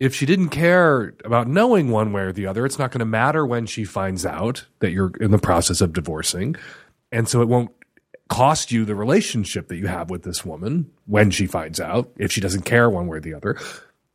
if 0.00 0.14
she 0.14 0.26
didn't 0.26 0.48
care 0.48 1.14
about 1.24 1.46
knowing 1.46 1.90
one 1.90 2.12
way 2.12 2.22
or 2.22 2.32
the 2.32 2.46
other, 2.46 2.64
it's 2.66 2.78
not 2.78 2.90
going 2.90 3.00
to 3.00 3.04
matter 3.04 3.46
when 3.46 3.66
she 3.66 3.84
finds 3.84 4.26
out 4.26 4.66
that 4.80 4.90
you're 4.90 5.12
in 5.20 5.30
the 5.30 5.38
process 5.38 5.80
of 5.80 5.92
divorcing. 5.92 6.56
And 7.12 7.28
so 7.28 7.42
it 7.42 7.48
won't 7.48 7.70
cost 8.32 8.72
you 8.72 8.86
the 8.86 8.94
relationship 8.94 9.68
that 9.68 9.76
you 9.76 9.86
have 9.88 10.08
with 10.08 10.22
this 10.22 10.42
woman 10.42 10.90
when 11.04 11.30
she 11.30 11.46
finds 11.46 11.78
out, 11.78 12.10
if 12.16 12.32
she 12.32 12.40
doesn't 12.40 12.62
care 12.62 12.88
one 12.88 13.06
way 13.06 13.18
or 13.18 13.20
the 13.20 13.34
other. 13.34 13.58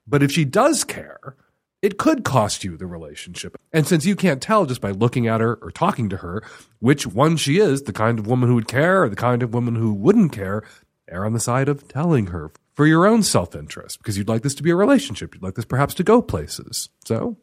But 0.08 0.24
if 0.24 0.32
she 0.32 0.44
does 0.44 0.84
care, 0.84 1.36
it 1.84 2.00
could 2.00 2.24
cost 2.24 2.64
you 2.64 2.78
the 2.78 2.88
relationship. 2.88 3.56
And 3.72 3.86
since 3.86 4.08
you 4.08 4.16
can't 4.16 4.42
tell 4.42 4.66
just 4.66 4.82
by 4.82 4.90
looking 4.90 5.28
at 5.28 5.40
her 5.40 5.60
or 5.62 5.70
talking 5.70 6.10
to 6.10 6.18
her 6.18 6.42
which 6.80 7.06
one 7.06 7.38
she 7.38 7.60
is, 7.60 7.84
the 7.84 7.94
kind 7.94 8.18
of 8.18 8.26
woman 8.26 8.50
who 8.50 8.56
would 8.56 8.68
care 8.68 9.04
or 9.04 9.10
the 9.10 9.16
kind 9.16 9.44
of 9.44 9.54
woman 9.54 9.76
who 9.76 9.94
wouldn't 9.94 10.32
care, 10.32 10.64
err 11.08 11.24
on 11.24 11.34
the 11.34 11.40
side 11.40 11.70
of 11.70 11.88
telling 11.88 12.28
her 12.28 12.52
for 12.74 12.88
your 12.88 13.06
own 13.06 13.22
self 13.22 13.56
interest 13.56 14.00
because 14.00 14.18
you'd 14.18 14.28
like 14.28 14.42
this 14.42 14.56
to 14.56 14.64
be 14.64 14.72
a 14.72 14.76
relationship. 14.76 15.36
You'd 15.36 15.44
like 15.44 15.54
this 15.54 15.66
perhaps 15.66 15.94
to 15.94 16.04
go 16.04 16.24
places. 16.24 16.90
So 17.06 17.38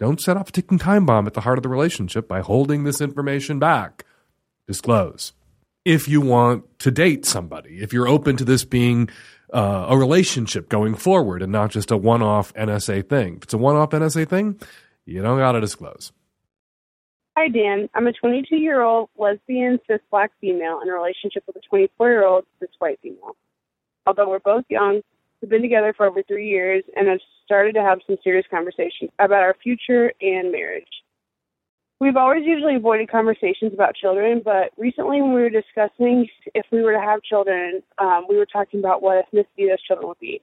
don't 0.00 0.20
set 0.20 0.36
off 0.36 0.48
a 0.48 0.52
ticking 0.52 0.80
time 0.80 1.06
bomb 1.06 1.28
at 1.28 1.34
the 1.34 1.42
heart 1.42 1.60
of 1.60 1.62
the 1.62 1.68
relationship 1.68 2.26
by 2.26 2.40
holding 2.40 2.82
this 2.82 3.00
information 3.00 3.60
back. 3.60 4.04
Disclose. 4.66 5.32
If 5.86 6.08
you 6.08 6.20
want 6.20 6.80
to 6.80 6.90
date 6.90 7.24
somebody, 7.24 7.78
if 7.80 7.92
you're 7.92 8.08
open 8.08 8.36
to 8.38 8.44
this 8.44 8.64
being 8.64 9.08
uh, 9.54 9.86
a 9.88 9.96
relationship 9.96 10.68
going 10.68 10.96
forward 10.96 11.42
and 11.42 11.52
not 11.52 11.70
just 11.70 11.92
a 11.92 11.96
one 11.96 12.22
off 12.22 12.52
NSA 12.54 13.08
thing. 13.08 13.36
If 13.36 13.44
it's 13.44 13.54
a 13.54 13.58
one 13.58 13.76
off 13.76 13.90
NSA 13.90 14.28
thing, 14.28 14.58
you 15.04 15.22
don't 15.22 15.38
got 15.38 15.52
to 15.52 15.60
disclose. 15.60 16.10
Hi, 17.36 17.46
Dan. 17.46 17.88
I'm 17.94 18.08
a 18.08 18.12
22 18.12 18.56
year 18.56 18.82
old 18.82 19.10
lesbian 19.16 19.78
cis 19.86 20.00
black 20.10 20.32
female 20.40 20.80
in 20.82 20.88
a 20.88 20.92
relationship 20.92 21.44
with 21.46 21.54
a 21.54 21.60
24 21.68 22.10
year 22.10 22.26
old 22.26 22.44
cis 22.58 22.70
white 22.80 22.98
female. 23.00 23.36
Although 24.06 24.28
we're 24.28 24.40
both 24.40 24.64
young, 24.68 25.02
we've 25.40 25.50
been 25.50 25.62
together 25.62 25.94
for 25.96 26.06
over 26.06 26.24
three 26.24 26.48
years 26.48 26.82
and 26.96 27.06
have 27.06 27.20
started 27.44 27.74
to 27.74 27.82
have 27.82 28.00
some 28.08 28.16
serious 28.24 28.46
conversations 28.50 29.10
about 29.20 29.42
our 29.42 29.54
future 29.62 30.12
and 30.20 30.50
marriage. 30.50 30.88
We've 31.98 32.16
always 32.16 32.44
usually 32.44 32.76
avoided 32.76 33.10
conversations 33.10 33.72
about 33.72 33.94
children, 33.94 34.42
but 34.44 34.70
recently 34.76 35.22
when 35.22 35.32
we 35.32 35.40
were 35.40 35.50
discussing 35.50 36.28
if 36.54 36.66
we 36.70 36.82
were 36.82 36.92
to 36.92 37.00
have 37.00 37.22
children, 37.22 37.82
um, 37.98 38.26
we 38.28 38.36
were 38.36 38.46
talking 38.46 38.80
about 38.80 39.00
what 39.00 39.24
ethnicity 39.24 39.68
those 39.68 39.82
children 39.86 40.08
would 40.08 40.18
be. 40.18 40.42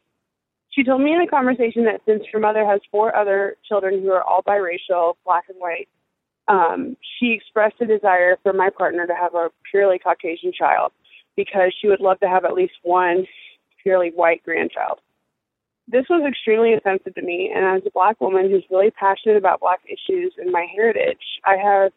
She 0.72 0.84
told 0.84 1.02
me 1.02 1.14
in 1.14 1.22
a 1.22 1.28
conversation 1.28 1.86
that 1.86 2.02
since 2.08 2.24
her 2.34 2.40
mother 2.40 2.66
has 2.66 2.82
four 2.90 3.16
other 3.16 3.58
children 3.68 4.02
who 4.02 4.10
are 4.10 4.24
all 4.24 4.42
biracial, 4.42 5.14
black 5.24 5.44
and 5.48 5.60
white, 5.60 5.88
um, 6.48 6.98
she 7.20 7.32
expressed 7.32 7.76
a 7.82 7.86
desire 7.86 8.38
for 8.42 8.52
my 8.52 8.72
partner 8.72 9.06
to 9.06 9.14
have 9.14 9.36
a 9.36 9.50
purely 9.70 10.00
Caucasian 10.00 10.52
child 10.52 10.92
because 11.36 11.72
she 11.80 11.88
would 11.88 12.00
love 12.00 12.20
to 12.22 12.28
have 12.28 12.46
at 12.46 12.54
least 12.54 12.74
one 12.82 13.28
purely 13.84 14.10
white 14.10 14.44
grandchild. 14.44 15.00
This 15.88 16.06
was 16.10 16.24
extremely 16.28 16.74
offensive 16.74 17.14
to 17.16 17.22
me, 17.22 17.52
and 17.54 17.66
as 17.66 17.86
a 17.86 17.92
black 17.92 18.20
woman 18.22 18.50
who's 18.50 18.64
really 18.72 18.92
passionate 18.92 19.38
about 19.38 19.60
black 19.60 19.82
issues 19.86 20.34
and 20.38 20.52
my 20.52 20.66
heritage, 20.74 21.20
I 21.46 21.58
have 21.58 21.92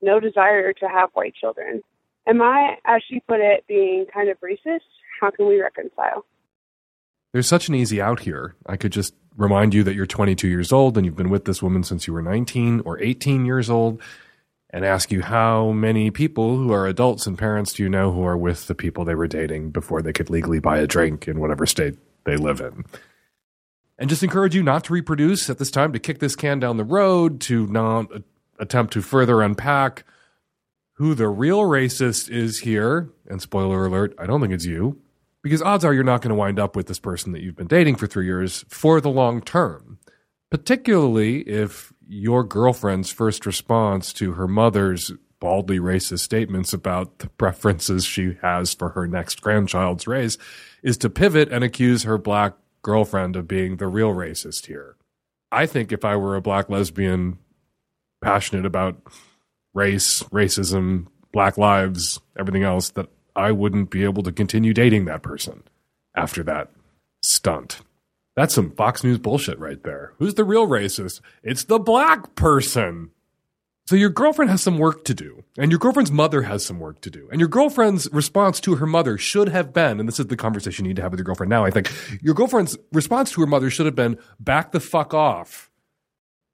no 0.00 0.18
desire 0.18 0.72
to 0.72 0.88
have 0.88 1.10
white 1.12 1.34
children. 1.34 1.82
Am 2.26 2.40
I, 2.40 2.76
as 2.84 3.02
she 3.08 3.20
put 3.20 3.40
it, 3.40 3.66
being 3.66 4.06
kind 4.12 4.28
of 4.28 4.38
racist? 4.40 4.80
How 5.20 5.30
can 5.30 5.46
we 5.46 5.60
reconcile? 5.60 6.24
There's 7.32 7.46
such 7.46 7.68
an 7.68 7.74
easy 7.74 8.00
out 8.00 8.20
here. 8.20 8.54
I 8.66 8.76
could 8.76 8.92
just 8.92 9.14
remind 9.36 9.74
you 9.74 9.82
that 9.84 9.94
you're 9.94 10.06
22 10.06 10.48
years 10.48 10.72
old 10.72 10.96
and 10.96 11.04
you've 11.04 11.16
been 11.16 11.30
with 11.30 11.44
this 11.44 11.62
woman 11.62 11.84
since 11.84 12.06
you 12.06 12.12
were 12.12 12.22
19 12.22 12.80
or 12.84 13.00
18 13.00 13.44
years 13.44 13.68
old 13.70 14.00
and 14.70 14.84
ask 14.84 15.10
you 15.10 15.22
how 15.22 15.70
many 15.70 16.10
people 16.10 16.56
who 16.56 16.72
are 16.72 16.86
adults 16.86 17.26
and 17.26 17.38
parents 17.38 17.72
do 17.72 17.82
you 17.82 17.88
know 17.88 18.12
who 18.12 18.24
are 18.24 18.36
with 18.36 18.66
the 18.66 18.74
people 18.74 19.04
they 19.04 19.14
were 19.14 19.26
dating 19.26 19.70
before 19.70 20.02
they 20.02 20.12
could 20.12 20.28
legally 20.28 20.58
buy 20.58 20.78
a 20.78 20.86
drink 20.86 21.28
in 21.28 21.40
whatever 21.40 21.66
state 21.66 21.96
they 22.24 22.36
live 22.36 22.60
in. 22.60 22.84
And 23.98 24.08
just 24.08 24.22
encourage 24.22 24.54
you 24.54 24.62
not 24.62 24.84
to 24.84 24.92
reproduce 24.92 25.50
at 25.50 25.58
this 25.58 25.70
time, 25.70 25.92
to 25.92 25.98
kick 25.98 26.20
this 26.20 26.36
can 26.36 26.60
down 26.60 26.76
the 26.76 26.84
road, 26.84 27.40
to 27.42 27.66
not 27.66 28.06
attempt 28.58 28.92
to 28.92 29.02
further 29.02 29.42
unpack 29.42 30.04
who 30.94 31.14
the 31.14 31.28
real 31.28 31.60
racist 31.60 32.30
is 32.30 32.60
here. 32.60 33.10
And 33.28 33.42
spoiler 33.42 33.86
alert, 33.86 34.14
I 34.18 34.26
don't 34.26 34.40
think 34.40 34.52
it's 34.52 34.64
you 34.64 35.00
because 35.42 35.62
odds 35.62 35.84
are 35.84 35.94
you're 35.94 36.04
not 36.04 36.22
going 36.22 36.30
to 36.30 36.34
wind 36.34 36.58
up 36.58 36.76
with 36.76 36.86
this 36.86 36.98
person 36.98 37.32
that 37.32 37.42
you've 37.42 37.56
been 37.56 37.66
dating 37.66 37.96
for 37.96 38.06
three 38.06 38.26
years 38.26 38.64
for 38.68 39.00
the 39.00 39.10
long 39.10 39.40
term, 39.40 39.98
particularly 40.50 41.40
if 41.42 41.92
your 42.06 42.44
girlfriend's 42.44 43.10
first 43.10 43.46
response 43.46 44.12
to 44.14 44.32
her 44.32 44.48
mother's 44.48 45.12
baldly 45.40 45.78
racist 45.78 46.20
statements 46.20 46.72
about 46.72 47.20
the 47.20 47.28
preferences 47.30 48.04
she 48.04 48.36
has 48.42 48.74
for 48.74 48.90
her 48.90 49.06
next 49.06 49.40
grandchild's 49.40 50.06
race 50.06 50.36
is 50.82 50.96
to 50.98 51.08
pivot 51.08 51.48
and 51.52 51.62
accuse 51.62 52.02
her 52.02 52.18
black 52.18 52.54
girlfriend 52.88 53.36
of 53.36 53.46
being 53.46 53.76
the 53.76 53.86
real 53.86 54.14
racist 54.14 54.64
here. 54.64 54.96
I 55.52 55.66
think 55.66 55.92
if 55.92 56.06
I 56.06 56.16
were 56.16 56.36
a 56.36 56.40
black 56.40 56.70
lesbian 56.70 57.38
passionate 58.24 58.64
about 58.64 58.96
race, 59.74 60.22
racism, 60.32 61.08
black 61.30 61.58
lives, 61.58 62.18
everything 62.38 62.62
else, 62.62 62.88
that 62.92 63.10
I 63.36 63.52
wouldn't 63.52 63.90
be 63.90 64.04
able 64.04 64.22
to 64.22 64.32
continue 64.32 64.72
dating 64.72 65.04
that 65.04 65.22
person 65.22 65.64
after 66.16 66.42
that 66.44 66.70
stunt. 67.22 67.82
That's 68.36 68.54
some 68.54 68.70
Fox 68.70 69.04
News 69.04 69.18
bullshit 69.18 69.58
right 69.58 69.82
there. 69.82 70.14
Who's 70.18 70.34
the 70.34 70.44
real 70.44 70.66
racist? 70.66 71.20
It's 71.42 71.64
the 71.64 71.78
black 71.78 72.36
person. 72.36 73.10
So 73.88 73.96
your 73.96 74.10
girlfriend 74.10 74.50
has 74.50 74.60
some 74.60 74.76
work 74.76 75.06
to 75.06 75.14
do, 75.14 75.44
and 75.56 75.72
your 75.72 75.78
girlfriend's 75.78 76.12
mother 76.12 76.42
has 76.42 76.62
some 76.62 76.78
work 76.78 77.00
to 77.00 77.10
do. 77.10 77.26
And 77.32 77.40
your 77.40 77.48
girlfriend's 77.48 78.06
response 78.12 78.60
to 78.60 78.74
her 78.74 78.84
mother 78.84 79.16
should 79.16 79.48
have 79.48 79.72
been, 79.72 79.98
and 79.98 80.06
this 80.06 80.20
is 80.20 80.26
the 80.26 80.36
conversation 80.36 80.84
you 80.84 80.90
need 80.90 80.96
to 80.96 81.02
have 81.02 81.10
with 81.10 81.18
your 81.18 81.24
girlfriend 81.24 81.48
now, 81.48 81.64
I 81.64 81.70
think. 81.70 81.90
Your 82.20 82.34
girlfriend's 82.34 82.76
response 82.92 83.32
to 83.32 83.40
her 83.40 83.46
mother 83.46 83.70
should 83.70 83.86
have 83.86 83.94
been, 83.94 84.18
back 84.38 84.72
the 84.72 84.80
fuck 84.80 85.14
off. 85.14 85.70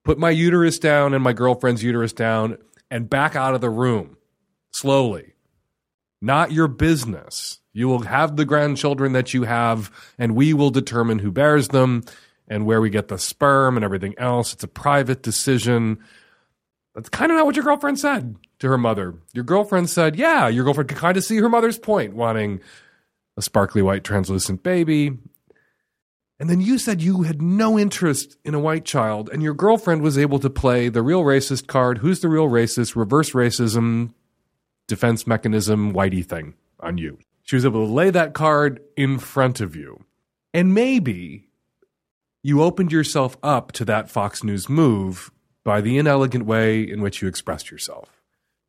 Put 0.04 0.16
my 0.16 0.30
uterus 0.30 0.78
down 0.78 1.12
and 1.12 1.24
my 1.24 1.32
girlfriend's 1.32 1.82
uterus 1.82 2.12
down 2.12 2.56
and 2.88 3.10
back 3.10 3.34
out 3.34 3.56
of 3.56 3.60
the 3.60 3.68
room 3.68 4.16
slowly. 4.70 5.34
Not 6.22 6.52
your 6.52 6.68
business. 6.68 7.58
You 7.72 7.88
will 7.88 8.02
have 8.02 8.36
the 8.36 8.44
grandchildren 8.44 9.12
that 9.14 9.34
you 9.34 9.42
have, 9.42 9.90
and 10.20 10.36
we 10.36 10.54
will 10.54 10.70
determine 10.70 11.18
who 11.18 11.32
bears 11.32 11.66
them 11.66 12.04
and 12.46 12.64
where 12.64 12.80
we 12.80 12.90
get 12.90 13.08
the 13.08 13.18
sperm 13.18 13.76
and 13.76 13.84
everything 13.84 14.14
else. 14.18 14.52
It's 14.52 14.62
a 14.62 14.68
private 14.68 15.24
decision. 15.24 15.98
That's 16.94 17.08
kind 17.08 17.32
of 17.32 17.36
not 17.36 17.46
what 17.46 17.56
your 17.56 17.64
girlfriend 17.64 17.98
said 17.98 18.36
to 18.60 18.68
her 18.68 18.78
mother. 18.78 19.14
Your 19.32 19.44
girlfriend 19.44 19.90
said, 19.90 20.16
yeah, 20.16 20.48
your 20.48 20.64
girlfriend 20.64 20.88
could 20.88 20.98
kind 20.98 21.16
of 21.16 21.24
see 21.24 21.38
her 21.38 21.48
mother's 21.48 21.78
point, 21.78 22.14
wanting 22.14 22.60
a 23.36 23.42
sparkly 23.42 23.82
white 23.82 24.04
translucent 24.04 24.62
baby. 24.62 25.18
And 26.38 26.50
then 26.50 26.60
you 26.60 26.78
said 26.78 27.02
you 27.02 27.22
had 27.22 27.42
no 27.42 27.78
interest 27.78 28.36
in 28.44 28.54
a 28.54 28.60
white 28.60 28.84
child, 28.84 29.28
and 29.32 29.42
your 29.42 29.54
girlfriend 29.54 30.02
was 30.02 30.18
able 30.18 30.38
to 30.40 30.50
play 30.50 30.88
the 30.88 31.02
real 31.02 31.22
racist 31.22 31.66
card. 31.66 31.98
Who's 31.98 32.20
the 32.20 32.28
real 32.28 32.48
racist? 32.48 32.96
Reverse 32.96 33.30
racism, 33.30 34.12
defense 34.86 35.26
mechanism, 35.26 35.92
whitey 35.92 36.24
thing 36.24 36.54
on 36.80 36.98
you. 36.98 37.18
She 37.42 37.56
was 37.56 37.64
able 37.64 37.86
to 37.86 37.92
lay 37.92 38.10
that 38.10 38.34
card 38.34 38.80
in 38.96 39.18
front 39.18 39.60
of 39.60 39.74
you. 39.76 40.04
And 40.52 40.74
maybe 40.74 41.48
you 42.42 42.62
opened 42.62 42.92
yourself 42.92 43.36
up 43.42 43.72
to 43.72 43.84
that 43.86 44.10
Fox 44.10 44.44
News 44.44 44.68
move 44.68 45.30
by 45.64 45.80
the 45.80 45.98
inelegant 45.98 46.46
way 46.46 46.82
in 46.82 47.00
which 47.00 47.22
you 47.22 47.28
expressed 47.28 47.70
yourself. 47.70 48.20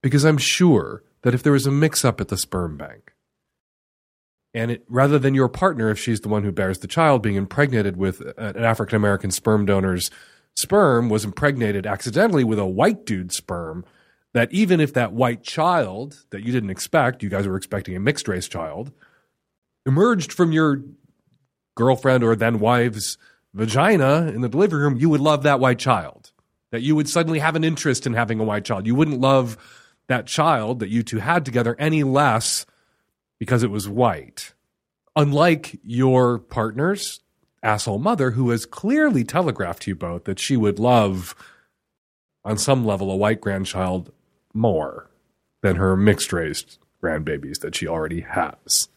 Because 0.01 0.23
I'm 0.23 0.37
sure 0.37 1.03
that 1.23 1.33
if 1.33 1.43
there 1.43 1.53
was 1.53 1.65
a 1.65 1.71
mix 1.71 2.05
up 2.05 2.21
at 2.21 2.29
the 2.29 2.37
sperm 2.37 2.77
bank, 2.77 3.13
and 4.53 4.71
it, 4.71 4.85
rather 4.87 5.19
than 5.19 5.35
your 5.35 5.49
partner, 5.49 5.89
if 5.89 5.99
she's 5.99 6.21
the 6.21 6.29
one 6.29 6.43
who 6.43 6.51
bears 6.51 6.79
the 6.79 6.87
child, 6.87 7.21
being 7.21 7.35
impregnated 7.35 7.97
with 7.97 8.21
an 8.37 8.63
African 8.63 8.95
American 8.95 9.29
sperm 9.29 9.65
donor's 9.65 10.09
sperm, 10.55 11.09
was 11.09 11.25
impregnated 11.25 11.85
accidentally 11.85 12.45
with 12.45 12.57
a 12.57 12.65
white 12.65 13.05
dude's 13.05 13.35
sperm, 13.35 13.83
that 14.33 14.51
even 14.53 14.79
if 14.79 14.93
that 14.93 15.11
white 15.11 15.43
child 15.43 16.23
that 16.29 16.43
you 16.43 16.53
didn't 16.53 16.69
expect, 16.69 17.21
you 17.21 17.29
guys 17.29 17.45
were 17.47 17.57
expecting 17.57 17.95
a 17.95 17.99
mixed 17.99 18.29
race 18.29 18.47
child, 18.47 18.93
emerged 19.85 20.31
from 20.31 20.53
your 20.53 20.81
girlfriend 21.75 22.23
or 22.23 22.35
then 22.35 22.59
wife's 22.59 23.17
vagina 23.53 24.27
in 24.27 24.41
the 24.41 24.49
delivery 24.49 24.83
room, 24.83 24.97
you 24.97 25.09
would 25.09 25.21
love 25.21 25.43
that 25.43 25.59
white 25.59 25.79
child. 25.79 26.31
That 26.71 26.81
you 26.81 26.95
would 26.95 27.09
suddenly 27.09 27.39
have 27.39 27.55
an 27.55 27.63
interest 27.63 28.05
in 28.05 28.13
having 28.13 28.39
a 28.39 28.43
white 28.43 28.65
child. 28.65 28.85
You 28.85 28.95
wouldn't 28.95 29.21
love 29.21 29.57
that 30.07 30.27
child 30.27 30.79
that 30.79 30.89
you 30.89 31.03
two 31.03 31.19
had 31.19 31.45
together 31.45 31.75
any 31.79 32.03
less 32.03 32.65
because 33.39 33.63
it 33.63 33.71
was 33.71 33.87
white. 33.87 34.53
Unlike 35.15 35.79
your 35.83 36.39
partner's 36.39 37.21
asshole 37.63 37.99
mother, 37.99 38.31
who 38.31 38.49
has 38.49 38.65
clearly 38.65 39.23
telegraphed 39.23 39.83
to 39.83 39.91
you 39.91 39.95
both 39.95 40.25
that 40.25 40.39
she 40.39 40.57
would 40.57 40.79
love, 40.79 41.35
on 42.45 42.57
some 42.57 42.85
level, 42.85 43.11
a 43.11 43.15
white 43.15 43.41
grandchild 43.41 44.13
more 44.53 45.09
than 45.61 45.75
her 45.75 45.97
mixed 45.97 46.31
race 46.31 46.77
grandbabies 47.03 47.59
that 47.59 47.75
she 47.75 47.87
already 47.87 48.21
has. 48.21 48.87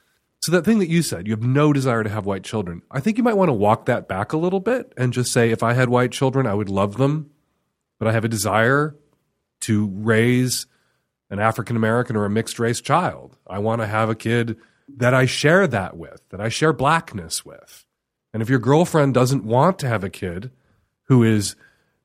So, 0.40 0.52
that 0.52 0.64
thing 0.64 0.78
that 0.78 0.88
you 0.88 1.02
said, 1.02 1.26
you 1.26 1.32
have 1.32 1.42
no 1.42 1.72
desire 1.72 2.04
to 2.04 2.10
have 2.10 2.26
white 2.26 2.44
children, 2.44 2.82
I 2.90 3.00
think 3.00 3.18
you 3.18 3.24
might 3.24 3.36
want 3.36 3.48
to 3.48 3.54
walk 3.54 3.86
that 3.86 4.06
back 4.06 4.32
a 4.32 4.36
little 4.36 4.60
bit 4.60 4.92
and 4.96 5.12
just 5.12 5.32
say, 5.32 5.50
if 5.50 5.62
I 5.62 5.72
had 5.72 5.88
white 5.88 6.12
children, 6.12 6.46
I 6.46 6.54
would 6.54 6.68
love 6.68 6.96
them, 6.96 7.30
but 7.98 8.08
I 8.08 8.12
have 8.12 8.24
a 8.24 8.28
desire 8.28 8.94
to 9.62 9.86
raise 9.86 10.66
an 11.30 11.38
African 11.38 11.76
American 11.76 12.16
or 12.16 12.24
a 12.24 12.30
mixed 12.30 12.58
race 12.58 12.80
child. 12.80 13.36
I 13.46 13.58
want 13.58 13.80
to 13.82 13.86
have 13.86 14.08
a 14.08 14.14
kid 14.14 14.56
that 14.96 15.14
I 15.14 15.26
share 15.26 15.66
that 15.66 15.96
with, 15.96 16.22
that 16.30 16.40
I 16.40 16.48
share 16.48 16.72
blackness 16.72 17.44
with. 17.44 17.84
And 18.32 18.42
if 18.42 18.48
your 18.48 18.58
girlfriend 18.58 19.14
doesn't 19.14 19.44
want 19.44 19.78
to 19.80 19.88
have 19.88 20.04
a 20.04 20.10
kid 20.10 20.50
who 21.04 21.22
is 21.22 21.56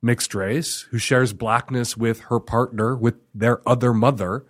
mixed 0.02 0.34
race, 0.34 0.82
who 0.90 0.98
shares 0.98 1.32
blackness 1.32 1.96
with 1.96 2.20
her 2.22 2.40
partner, 2.40 2.94
with 2.94 3.14
their 3.34 3.66
other 3.68 3.94
mother, 3.94 4.44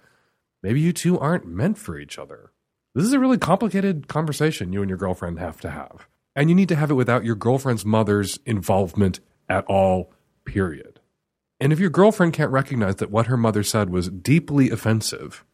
maybe 0.62 0.80
you 0.80 0.92
two 0.92 1.18
aren't 1.18 1.46
meant 1.46 1.78
for 1.78 1.98
each 1.98 2.18
other. 2.18 2.50
This 2.94 3.04
is 3.04 3.12
a 3.12 3.18
really 3.18 3.38
complicated 3.38 4.08
conversation 4.08 4.72
you 4.72 4.80
and 4.80 4.88
your 4.88 4.98
girlfriend 4.98 5.38
have 5.38 5.60
to 5.60 5.70
have. 5.70 6.08
And 6.36 6.48
you 6.48 6.56
need 6.56 6.68
to 6.68 6.76
have 6.76 6.90
it 6.90 6.94
without 6.94 7.24
your 7.24 7.36
girlfriend's 7.36 7.84
mother's 7.84 8.38
involvement 8.44 9.20
at 9.48 9.64
all, 9.66 10.12
period. 10.44 10.93
And 11.64 11.72
if 11.72 11.80
your 11.80 11.88
girlfriend 11.88 12.34
can't 12.34 12.50
recognize 12.50 12.96
that 12.96 13.10
what 13.10 13.26
her 13.28 13.38
mother 13.38 13.62
said 13.62 13.88
was 13.88 14.10
deeply 14.10 14.68
offensive, 14.68 15.46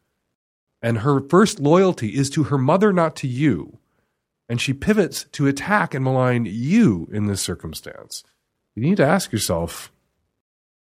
and 0.83 0.99
her 0.99 1.21
first 1.21 1.61
loyalty 1.61 2.17
is 2.17 2.29
to 2.31 2.43
her 2.43 2.59
mother, 2.59 2.93
not 2.93 3.15
to 3.15 3.29
you, 3.29 3.79
and 4.49 4.61
she 4.61 4.73
pivots 4.73 5.27
to 5.31 5.47
attack 5.47 5.95
and 5.95 6.03
malign 6.03 6.47
you 6.47 7.09
in 7.13 7.27
this 7.27 7.41
circumstance, 7.41 8.25
you 8.75 8.83
need 8.83 8.97
to 8.97 9.07
ask 9.07 9.31
yourself 9.31 9.93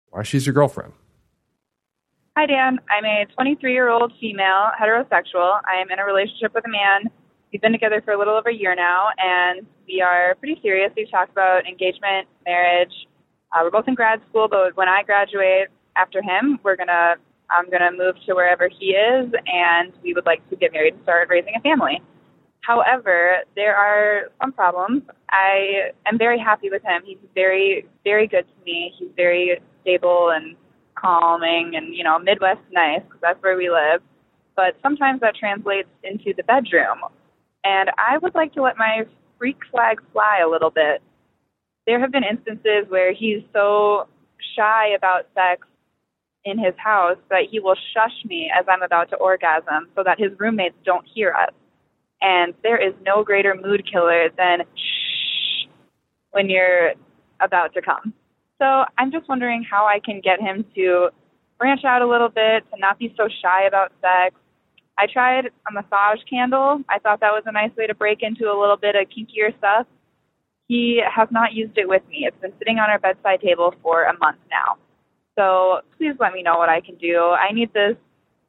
why 0.09 0.23
she's 0.23 0.47
your 0.47 0.55
girlfriend. 0.55 0.95
Hi, 2.35 2.47
Dan. 2.47 2.79
I'm 2.89 3.05
a 3.05 3.27
23 3.35 3.71
year 3.71 3.91
old 3.91 4.15
female, 4.19 4.71
heterosexual. 4.81 5.61
I 5.67 5.79
am 5.83 5.91
in 5.91 5.99
a 5.99 6.07
relationship 6.07 6.55
with 6.55 6.65
a 6.65 6.71
man. 6.71 7.13
We've 7.53 7.61
been 7.61 7.73
together 7.73 8.01
for 8.03 8.15
a 8.15 8.19
little 8.19 8.35
over 8.35 8.49
a 8.49 8.55
year 8.55 8.75
now, 8.75 9.09
and 9.19 9.67
we 9.87 10.01
are 10.01 10.37
pretty 10.37 10.59
serious. 10.63 10.91
We've 10.97 11.11
talked 11.11 11.33
about 11.33 11.67
engagement, 11.67 12.29
marriage, 12.47 12.93
uh, 13.53 13.61
we're 13.63 13.71
both 13.71 13.89
in 13.89 13.95
grad 13.95 14.21
school, 14.29 14.49
but 14.49 14.77
when 14.77 14.89
I 14.89 15.03
graduate 15.03 15.69
after 15.97 16.23
him, 16.23 16.59
we're 16.63 16.77
gonna 16.77 17.15
I'm 17.51 17.71
gonna 17.71 17.91
move 17.93 18.17
to 18.27 18.35
wherever 18.35 18.69
he 18.69 18.91
is, 18.91 19.33
and 19.47 19.93
we 20.03 20.13
would 20.13 20.27
like 20.27 20.49
to 20.51 20.57
get 20.57 20.73
married 20.73 20.95
and 20.95 21.03
start 21.03 21.29
raising 21.31 21.55
a 21.57 21.61
family. 21.61 22.03
However, 22.61 23.39
there 23.57 23.75
are 23.75 24.31
some 24.41 24.53
problems. 24.53 25.03
I 25.31 25.91
am 26.07 26.19
very 26.19 26.39
happy 26.39 26.69
with 26.71 26.83
him. 26.83 27.03
He's 27.05 27.17
very, 27.35 27.87
very 28.05 28.27
good 28.27 28.45
to 28.45 28.65
me. 28.65 28.93
He's 28.99 29.09
very 29.17 29.59
stable 29.81 30.31
and 30.35 30.55
calming, 30.95 31.73
and 31.75 31.95
you 31.95 32.05
know, 32.05 32.19
Midwest 32.19 32.61
nice 32.71 33.01
because 33.03 33.21
that's 33.23 33.43
where 33.43 33.57
we 33.57 33.71
live. 33.71 34.03
But 34.57 34.77
sometimes 34.83 35.21
that 35.21 35.37
translates 35.37 35.89
into 36.03 36.35
the 36.37 36.43
bedroom, 36.43 36.99
and 37.65 37.91
I 37.97 38.19
would 38.19 38.35
like 38.35 38.53
to 38.55 38.63
let 38.63 38.77
my 38.77 39.05
freak 39.39 39.59
flag 39.71 40.03
fly 40.13 40.41
a 40.45 40.49
little 40.49 40.71
bit 40.71 41.01
there 41.89 41.99
have 41.99 42.13
been 42.13 42.23
instances 42.23 42.85
where 42.91 43.15
he's 43.15 43.43
so 43.51 44.07
shy 44.55 44.89
about 44.95 45.27
sex 45.35 45.67
in 46.45 46.59
his 46.59 46.75
house 46.77 47.17
that 47.31 47.45
he 47.51 47.61
will 47.61 47.77
shush 47.95 48.13
me 48.27 48.53
as 48.55 48.67
I'm 48.69 48.83
about 48.83 49.09
to 49.11 49.17
orgasm 49.17 49.89
so 49.97 50.05
that 50.05 50.19
his 50.19 50.31
roommates 50.39 50.77
don't 50.85 51.07
hear 51.15 51.33
us. 51.33 51.55
And 52.21 52.53
there 52.63 52.77
is 52.77 52.93
no 53.07 53.25
greater 53.25 53.55
mood 53.55 53.89
killer 53.91 54.29
than 54.37 54.65
shh 54.77 55.67
when 56.33 56.51
you're 56.51 56.93
about 57.41 57.73
to 57.73 57.81
come. 57.81 58.13
So 58.59 58.85
I'm 58.99 59.11
just 59.11 59.27
wondering 59.27 59.65
how 59.69 59.87
I 59.87 59.99
can 59.99 60.21
get 60.21 60.43
him 60.43 60.67
to 60.75 61.09
branch 61.59 61.85
out 61.87 62.03
a 62.03 62.07
little 62.07 62.29
bit, 62.29 62.65
to 62.71 62.79
not 62.79 62.99
be 62.99 63.15
so 63.17 63.29
shy 63.41 63.65
about 63.67 63.93
sex. 64.03 64.35
I 64.99 65.07
tried 65.07 65.47
a 65.47 65.73
massage 65.73 66.23
candle. 66.29 66.83
I 66.91 66.99
thought 66.99 67.21
that 67.21 67.33
was 67.33 67.45
a 67.47 67.53
nice 67.53 67.75
way 67.79 67.87
to 67.87 67.95
break 67.95 68.23
into 68.23 68.53
a 68.53 68.57
little 68.61 68.77
bit 68.77 68.95
of 68.95 69.07
kinkier 69.09 69.57
stuff. 69.57 69.87
He 70.69 71.03
has 71.03 71.29
not 71.31 71.55
used 71.55 71.77
it 71.77 71.89
with 71.89 72.03
me. 72.09 72.27
It's 72.27 72.41
been 72.41 72.53
sitting 72.59 72.79
on 72.79 72.91
our 72.91 72.99
bedside 72.99 73.41
table 73.41 73.75
for 73.83 74.05
a 74.05 74.17
month 74.19 74.39
now. 74.51 74.77
So 75.39 75.81
please 75.97 76.15
let 76.21 76.33
me 76.33 76.43
know 76.43 76.59
what 76.59 76.69
I 76.69 76.81
can 76.81 76.97
do. 76.97 77.19
I 77.19 77.53
need 77.53 77.73
this 77.73 77.97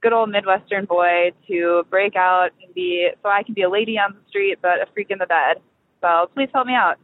good 0.01 0.13
old 0.13 0.29
Midwestern 0.29 0.85
boy 0.85 1.31
to 1.47 1.83
break 1.89 2.15
out 2.15 2.49
and 2.63 2.73
be 2.73 3.09
so 3.23 3.29
I 3.29 3.43
can 3.43 3.53
be 3.53 3.61
a 3.61 3.69
lady 3.69 3.97
on 3.97 4.13
the 4.13 4.29
street 4.29 4.57
but 4.61 4.81
a 4.81 4.85
freak 4.93 5.07
in 5.09 5.17
the 5.17 5.25
bed. 5.25 5.61
So 6.01 6.29
please 6.33 6.49
help 6.53 6.67
me 6.67 6.73
out. 6.73 6.97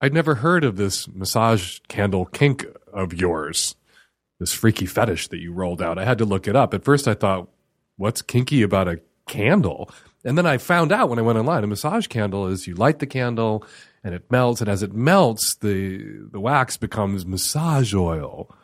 I'd 0.00 0.12
never 0.12 0.36
heard 0.36 0.64
of 0.64 0.76
this 0.76 1.08
massage 1.08 1.78
candle 1.88 2.26
kink 2.26 2.66
of 2.92 3.14
yours, 3.14 3.74
this 4.38 4.52
freaky 4.52 4.86
fetish 4.86 5.28
that 5.28 5.38
you 5.38 5.52
rolled 5.52 5.80
out. 5.80 5.98
I 5.98 6.04
had 6.04 6.18
to 6.18 6.24
look 6.24 6.46
it 6.46 6.56
up. 6.56 6.74
At 6.74 6.84
first, 6.84 7.08
I 7.08 7.14
thought, 7.14 7.48
what's 7.96 8.20
kinky 8.20 8.62
about 8.62 8.88
a 8.88 9.00
candle? 9.26 9.90
And 10.24 10.38
then 10.38 10.46
I 10.46 10.58
found 10.58 10.90
out 10.90 11.10
when 11.10 11.18
I 11.18 11.22
went 11.22 11.38
online, 11.38 11.64
a 11.64 11.66
massage 11.66 12.06
candle 12.06 12.46
is 12.46 12.66
you 12.66 12.74
light 12.74 12.98
the 12.98 13.06
candle 13.06 13.64
and 14.02 14.14
it 14.14 14.30
melts, 14.30 14.60
and 14.60 14.70
as 14.70 14.82
it 14.82 14.92
melts, 14.92 15.54
the 15.56 15.98
the 16.30 16.40
wax 16.40 16.76
becomes 16.76 17.26
massage 17.26 17.94
oil. 17.94 18.54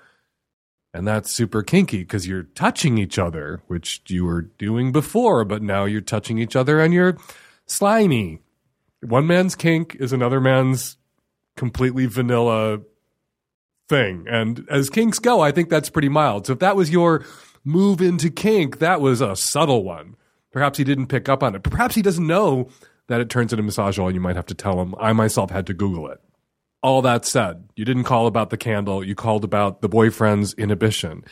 And 0.93 1.07
that's 1.07 1.31
super 1.31 1.63
kinky 1.63 1.99
because 1.99 2.27
you're 2.27 2.43
touching 2.43 2.99
each 2.99 3.19
other, 3.19 3.63
which 3.69 4.03
you 4.09 4.25
were 4.25 4.43
doing 4.43 4.91
before, 4.91 5.45
but 5.45 5.63
now 5.63 5.85
you're 5.85 6.01
touching 6.01 6.39
each 6.39 6.57
other 6.57 6.81
and 6.81 6.93
you're 6.93 7.17
slimy. 7.67 8.41
One 9.01 9.27
man's 9.27 9.55
kink 9.55 9.97
is 10.01 10.13
another 10.13 10.41
man's 10.41 10.97
completely 11.57 12.07
vanilla 12.07 12.81
thing. 13.89 14.27
And 14.29 14.67
as 14.69 14.91
kinks 14.91 15.19
go, 15.19 15.41
I 15.41 15.53
think 15.53 15.69
that's 15.69 15.91
pretty 15.91 16.09
mild. 16.09 16.47
So 16.47 16.55
if 16.55 16.59
that 16.59 16.77
was 16.77 16.91
your 16.91 17.25
move 17.65 18.01
into 18.01 18.31
kink, 18.31 18.79
that 18.79 19.01
was 19.01 19.21
a 19.21 19.37
subtle 19.37 19.85
one. 19.85 20.17
Perhaps 20.51 20.79
he 20.79 20.85
didn't 20.85 21.07
pick 21.07 21.29
up 21.29 21.43
on 21.43 21.55
it. 21.55 21.63
Perhaps 21.63 21.95
he 21.95 22.03
doesn't 22.03 22.27
know 22.27 22.69
that 23.09 23.21
it 23.21 23.29
turns 23.31 23.53
into 23.53 23.63
massage 23.63 23.99
oil. 23.99 24.13
You 24.13 24.21
might 24.21 24.37
have 24.37 24.47
to 24.47 24.55
tell 24.55 24.81
him. 24.81 24.95
I 24.99 25.13
myself 25.13 25.51
had 25.51 25.67
to 25.69 25.75
Google 25.75 26.09
it. 26.09 26.21
All 26.83 27.03
that 27.03 27.25
said, 27.25 27.69
you 27.77 27.85
didn't 27.85 28.05
call 28.05 28.27
about 28.27 28.51
the 28.51 28.57
candle. 28.57 29.05
You 29.05 29.15
called 29.15 29.45
about 29.45 29.83
the 29.83 29.89
boyfriend's 29.89 30.55
inhibition. 30.55 31.25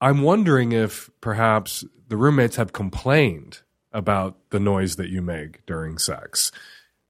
I'm 0.00 0.22
wondering 0.22 0.72
if 0.72 1.10
perhaps 1.20 1.84
the 2.08 2.16
roommates 2.16 2.56
have 2.56 2.72
complained 2.72 3.60
about 3.92 4.38
the 4.50 4.60
noise 4.60 4.96
that 4.96 5.08
you 5.10 5.20
make 5.22 5.64
during 5.66 5.98
sex. 5.98 6.50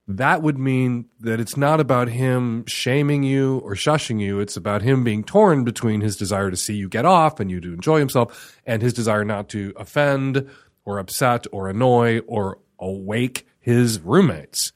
that 0.08 0.42
would 0.42 0.58
mean 0.58 1.06
that 1.20 1.38
it's 1.38 1.56
not 1.56 1.78
about 1.80 2.08
him 2.08 2.64
shaming 2.66 3.22
you 3.22 3.58
or 3.58 3.74
shushing 3.74 4.20
you. 4.20 4.40
It's 4.40 4.56
about 4.56 4.82
him 4.82 5.04
being 5.04 5.22
torn 5.22 5.62
between 5.64 6.00
his 6.00 6.16
desire 6.16 6.50
to 6.50 6.56
see 6.56 6.74
you 6.74 6.88
get 6.88 7.04
off 7.04 7.38
and 7.40 7.50
you 7.50 7.60
to 7.60 7.72
enjoy 7.72 8.00
himself 8.00 8.60
and 8.66 8.82
his 8.82 8.92
desire 8.92 9.24
not 9.24 9.48
to 9.50 9.72
offend 9.76 10.50
or 10.84 10.98
upset 10.98 11.46
or 11.52 11.68
annoy 11.68 12.20
or 12.26 12.58
awake 12.78 13.46
his 13.60 14.00
roommates. 14.00 14.72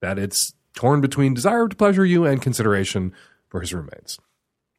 That 0.00 0.18
it's 0.18 0.54
torn 0.74 1.00
between 1.00 1.34
desire 1.34 1.68
to 1.68 1.76
pleasure 1.76 2.04
you 2.04 2.24
and 2.24 2.42
consideration 2.42 3.12
for 3.48 3.60
his 3.60 3.72
roommates. 3.72 4.18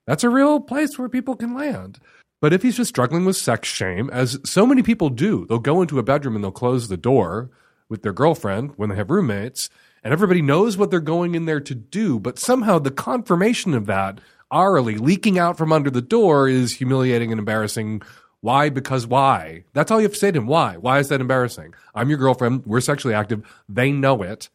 That's 0.06 0.24
a 0.24 0.30
real 0.30 0.60
place 0.60 1.00
where 1.00 1.10
people 1.10 1.36
can 1.36 1.56
land. 1.56 2.00
But 2.42 2.54
if 2.54 2.62
he's 2.62 2.78
just 2.78 2.90
struggling 2.90 3.26
with 3.26 3.38
sex 3.38 3.68
shame, 3.68 4.10
as 4.12 4.40
so 4.46 4.66
many 4.66 4.84
people 4.84 5.10
do, 5.10 5.46
they'll 5.48 5.58
go 5.58 5.82
into 5.82 5.98
a 5.98 6.04
bedroom 6.04 6.36
and 6.36 6.44
they'll 6.44 6.52
close 6.52 6.88
the 6.88 6.98
door 6.98 7.50
with 7.90 8.04
their 8.04 8.14
girlfriend 8.14 8.74
when 8.76 8.90
they 8.90 8.96
have 8.96 9.10
roommates, 9.10 9.70
and 10.04 10.14
everybody 10.14 10.42
knows 10.42 10.78
what 10.78 10.92
they're 10.92 11.00
going 11.00 11.34
in 11.34 11.46
there 11.46 11.60
to 11.60 11.74
do, 11.74 12.20
but 12.20 12.38
somehow 12.38 12.78
the 12.78 12.92
confirmation 12.92 13.74
of 13.74 13.86
that 13.88 14.20
hourly 14.52 14.98
leaking 14.98 15.40
out 15.40 15.58
from 15.58 15.72
under 15.72 15.90
the 15.90 16.02
door 16.02 16.48
is 16.48 16.74
humiliating 16.74 17.32
and 17.32 17.40
embarrassing. 17.40 18.02
Why? 18.42 18.70
Because 18.70 19.08
why? 19.08 19.64
That's 19.74 19.92
all 19.92 20.00
you 20.00 20.06
have 20.06 20.14
to 20.14 20.20
say 20.20 20.32
to 20.32 20.38
him. 20.40 20.48
Why? 20.48 20.78
Why 20.78 21.00
is 21.00 21.10
that 21.10 21.22
embarrassing? 21.22 21.74
I'm 21.94 22.10
your 22.10 22.18
girlfriend. 22.18 22.66
We're 22.66 22.82
sexually 22.82 23.16
active. 23.16 23.44
They 23.68 23.92
know 23.92 24.22
it. 24.22 24.50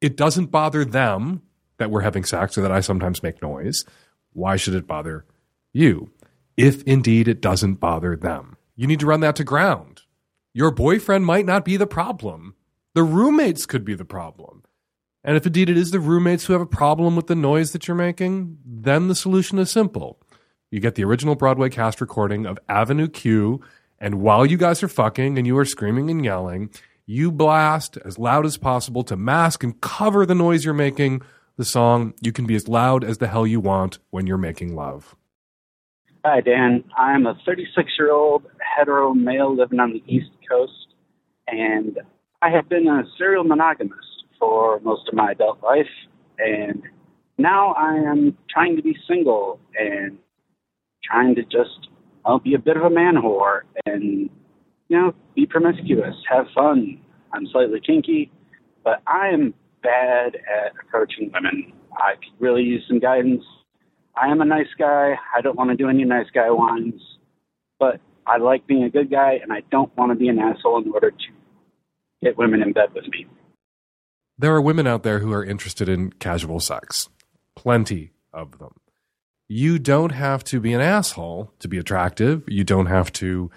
It 0.00 0.16
doesn't 0.16 0.46
bother 0.46 0.84
them 0.84 1.42
that 1.78 1.90
we're 1.90 2.02
having 2.02 2.24
sex 2.24 2.56
or 2.56 2.62
that 2.62 2.72
I 2.72 2.80
sometimes 2.80 3.22
make 3.22 3.42
noise. 3.42 3.84
Why 4.32 4.56
should 4.56 4.74
it 4.74 4.86
bother 4.86 5.24
you? 5.72 6.10
If 6.56 6.82
indeed 6.84 7.28
it 7.28 7.40
doesn't 7.40 7.74
bother 7.74 8.16
them, 8.16 8.56
you 8.76 8.86
need 8.86 9.00
to 9.00 9.06
run 9.06 9.20
that 9.20 9.36
to 9.36 9.44
ground. 9.44 10.02
Your 10.54 10.70
boyfriend 10.70 11.24
might 11.24 11.46
not 11.46 11.64
be 11.64 11.76
the 11.76 11.86
problem. 11.86 12.54
The 12.94 13.02
roommates 13.02 13.66
could 13.66 13.84
be 13.84 13.94
the 13.94 14.04
problem. 14.04 14.64
And 15.22 15.36
if 15.36 15.46
indeed 15.46 15.68
it 15.68 15.76
is 15.76 15.90
the 15.90 16.00
roommates 16.00 16.46
who 16.46 16.52
have 16.52 16.62
a 16.62 16.66
problem 16.66 17.14
with 17.14 17.26
the 17.26 17.34
noise 17.34 17.72
that 17.72 17.86
you're 17.86 17.96
making, 17.96 18.58
then 18.64 19.08
the 19.08 19.14
solution 19.14 19.58
is 19.58 19.70
simple. 19.70 20.20
You 20.70 20.80
get 20.80 20.96
the 20.96 21.04
original 21.04 21.34
Broadway 21.34 21.70
cast 21.70 21.98
recording 21.98 22.44
of 22.44 22.58
Avenue 22.68 23.08
Q, 23.08 23.62
and 23.98 24.20
while 24.20 24.44
you 24.44 24.58
guys 24.58 24.82
are 24.82 24.88
fucking 24.88 25.38
and 25.38 25.46
you 25.46 25.56
are 25.56 25.64
screaming 25.64 26.10
and 26.10 26.22
yelling, 26.22 26.68
you 27.06 27.32
blast 27.32 27.96
as 28.04 28.18
loud 28.18 28.44
as 28.44 28.58
possible 28.58 29.02
to 29.04 29.16
mask 29.16 29.64
and 29.64 29.80
cover 29.80 30.26
the 30.26 30.34
noise 30.34 30.66
you're 30.66 30.74
making 30.74 31.22
the 31.56 31.64
song 31.64 32.12
You 32.20 32.32
Can 32.32 32.44
Be 32.44 32.54
As 32.54 32.68
Loud 32.68 33.02
as 33.02 33.16
the 33.16 33.28
Hell 33.28 33.46
You 33.46 33.60
Want 33.60 33.98
When 34.10 34.26
You're 34.26 34.36
Making 34.36 34.76
Love. 34.76 35.16
Hi, 36.22 36.42
Dan. 36.42 36.84
I'm 36.98 37.26
a 37.26 37.34
36 37.46 37.90
year 37.98 38.12
old 38.12 38.44
hetero 38.76 39.14
male 39.14 39.56
living 39.56 39.80
on 39.80 39.94
the 39.94 40.02
East 40.06 40.32
Coast, 40.46 40.88
and 41.46 41.98
I 42.42 42.50
have 42.50 42.68
been 42.68 42.86
a 42.86 43.04
serial 43.16 43.44
monogamist 43.44 44.24
for 44.38 44.80
most 44.80 45.08
of 45.08 45.14
my 45.14 45.30
adult 45.30 45.62
life, 45.62 45.88
and 46.38 46.82
now 47.38 47.72
I 47.72 47.94
am 47.94 48.36
trying 48.50 48.76
to 48.76 48.82
be 48.82 48.94
single 49.08 49.60
and 49.78 50.18
trying 51.10 51.34
to 51.34 51.42
just 51.42 51.88
I'll 52.24 52.38
be 52.38 52.54
a 52.54 52.58
bit 52.58 52.76
of 52.76 52.82
a 52.82 52.90
man 52.90 53.14
whore 53.14 53.60
and 53.86 54.28
you 54.88 54.98
know 54.98 55.14
be 55.34 55.46
promiscuous, 55.46 56.14
have 56.28 56.46
fun. 56.54 57.00
I'm 57.32 57.46
slightly 57.52 57.80
kinky, 57.84 58.30
but 58.84 59.02
I 59.06 59.28
am 59.28 59.54
bad 59.82 60.36
at 60.36 60.72
approaching 60.82 61.30
women. 61.32 61.72
I 61.92 62.14
could 62.14 62.40
really 62.40 62.62
use 62.62 62.84
some 62.88 62.98
guidance. 62.98 63.42
I 64.20 64.28
am 64.28 64.40
a 64.40 64.44
nice 64.44 64.68
guy. 64.78 65.14
I 65.36 65.40
don't 65.40 65.56
want 65.56 65.70
to 65.70 65.76
do 65.76 65.88
any 65.88 66.04
nice 66.04 66.26
guy 66.34 66.48
whines, 66.50 67.00
but 67.78 68.00
I 68.26 68.38
like 68.38 68.66
being 68.66 68.84
a 68.84 68.90
good 68.90 69.10
guy, 69.10 69.38
and 69.42 69.52
I 69.52 69.62
don't 69.70 69.94
want 69.96 70.12
to 70.12 70.16
be 70.16 70.28
an 70.28 70.38
asshole 70.38 70.82
in 70.82 70.92
order 70.92 71.10
to 71.10 71.26
get 72.22 72.36
women 72.36 72.62
in 72.62 72.72
bed 72.72 72.92
with 72.94 73.06
me. 73.08 73.26
There 74.36 74.54
are 74.54 74.60
women 74.60 74.86
out 74.86 75.02
there 75.02 75.20
who 75.20 75.32
are 75.32 75.44
interested 75.44 75.88
in 75.88 76.12
casual 76.12 76.60
sex. 76.60 77.08
Plenty 77.56 78.12
of 78.32 78.58
them. 78.58 78.74
You 79.48 79.78
don't 79.78 80.12
have 80.12 80.44
to 80.44 80.60
be 80.60 80.74
an 80.74 80.82
asshole 80.82 81.52
to 81.60 81.68
be 81.68 81.78
attractive. 81.78 82.44
You 82.46 82.64
don't 82.64 82.86
have 82.86 83.12
to. 83.14 83.50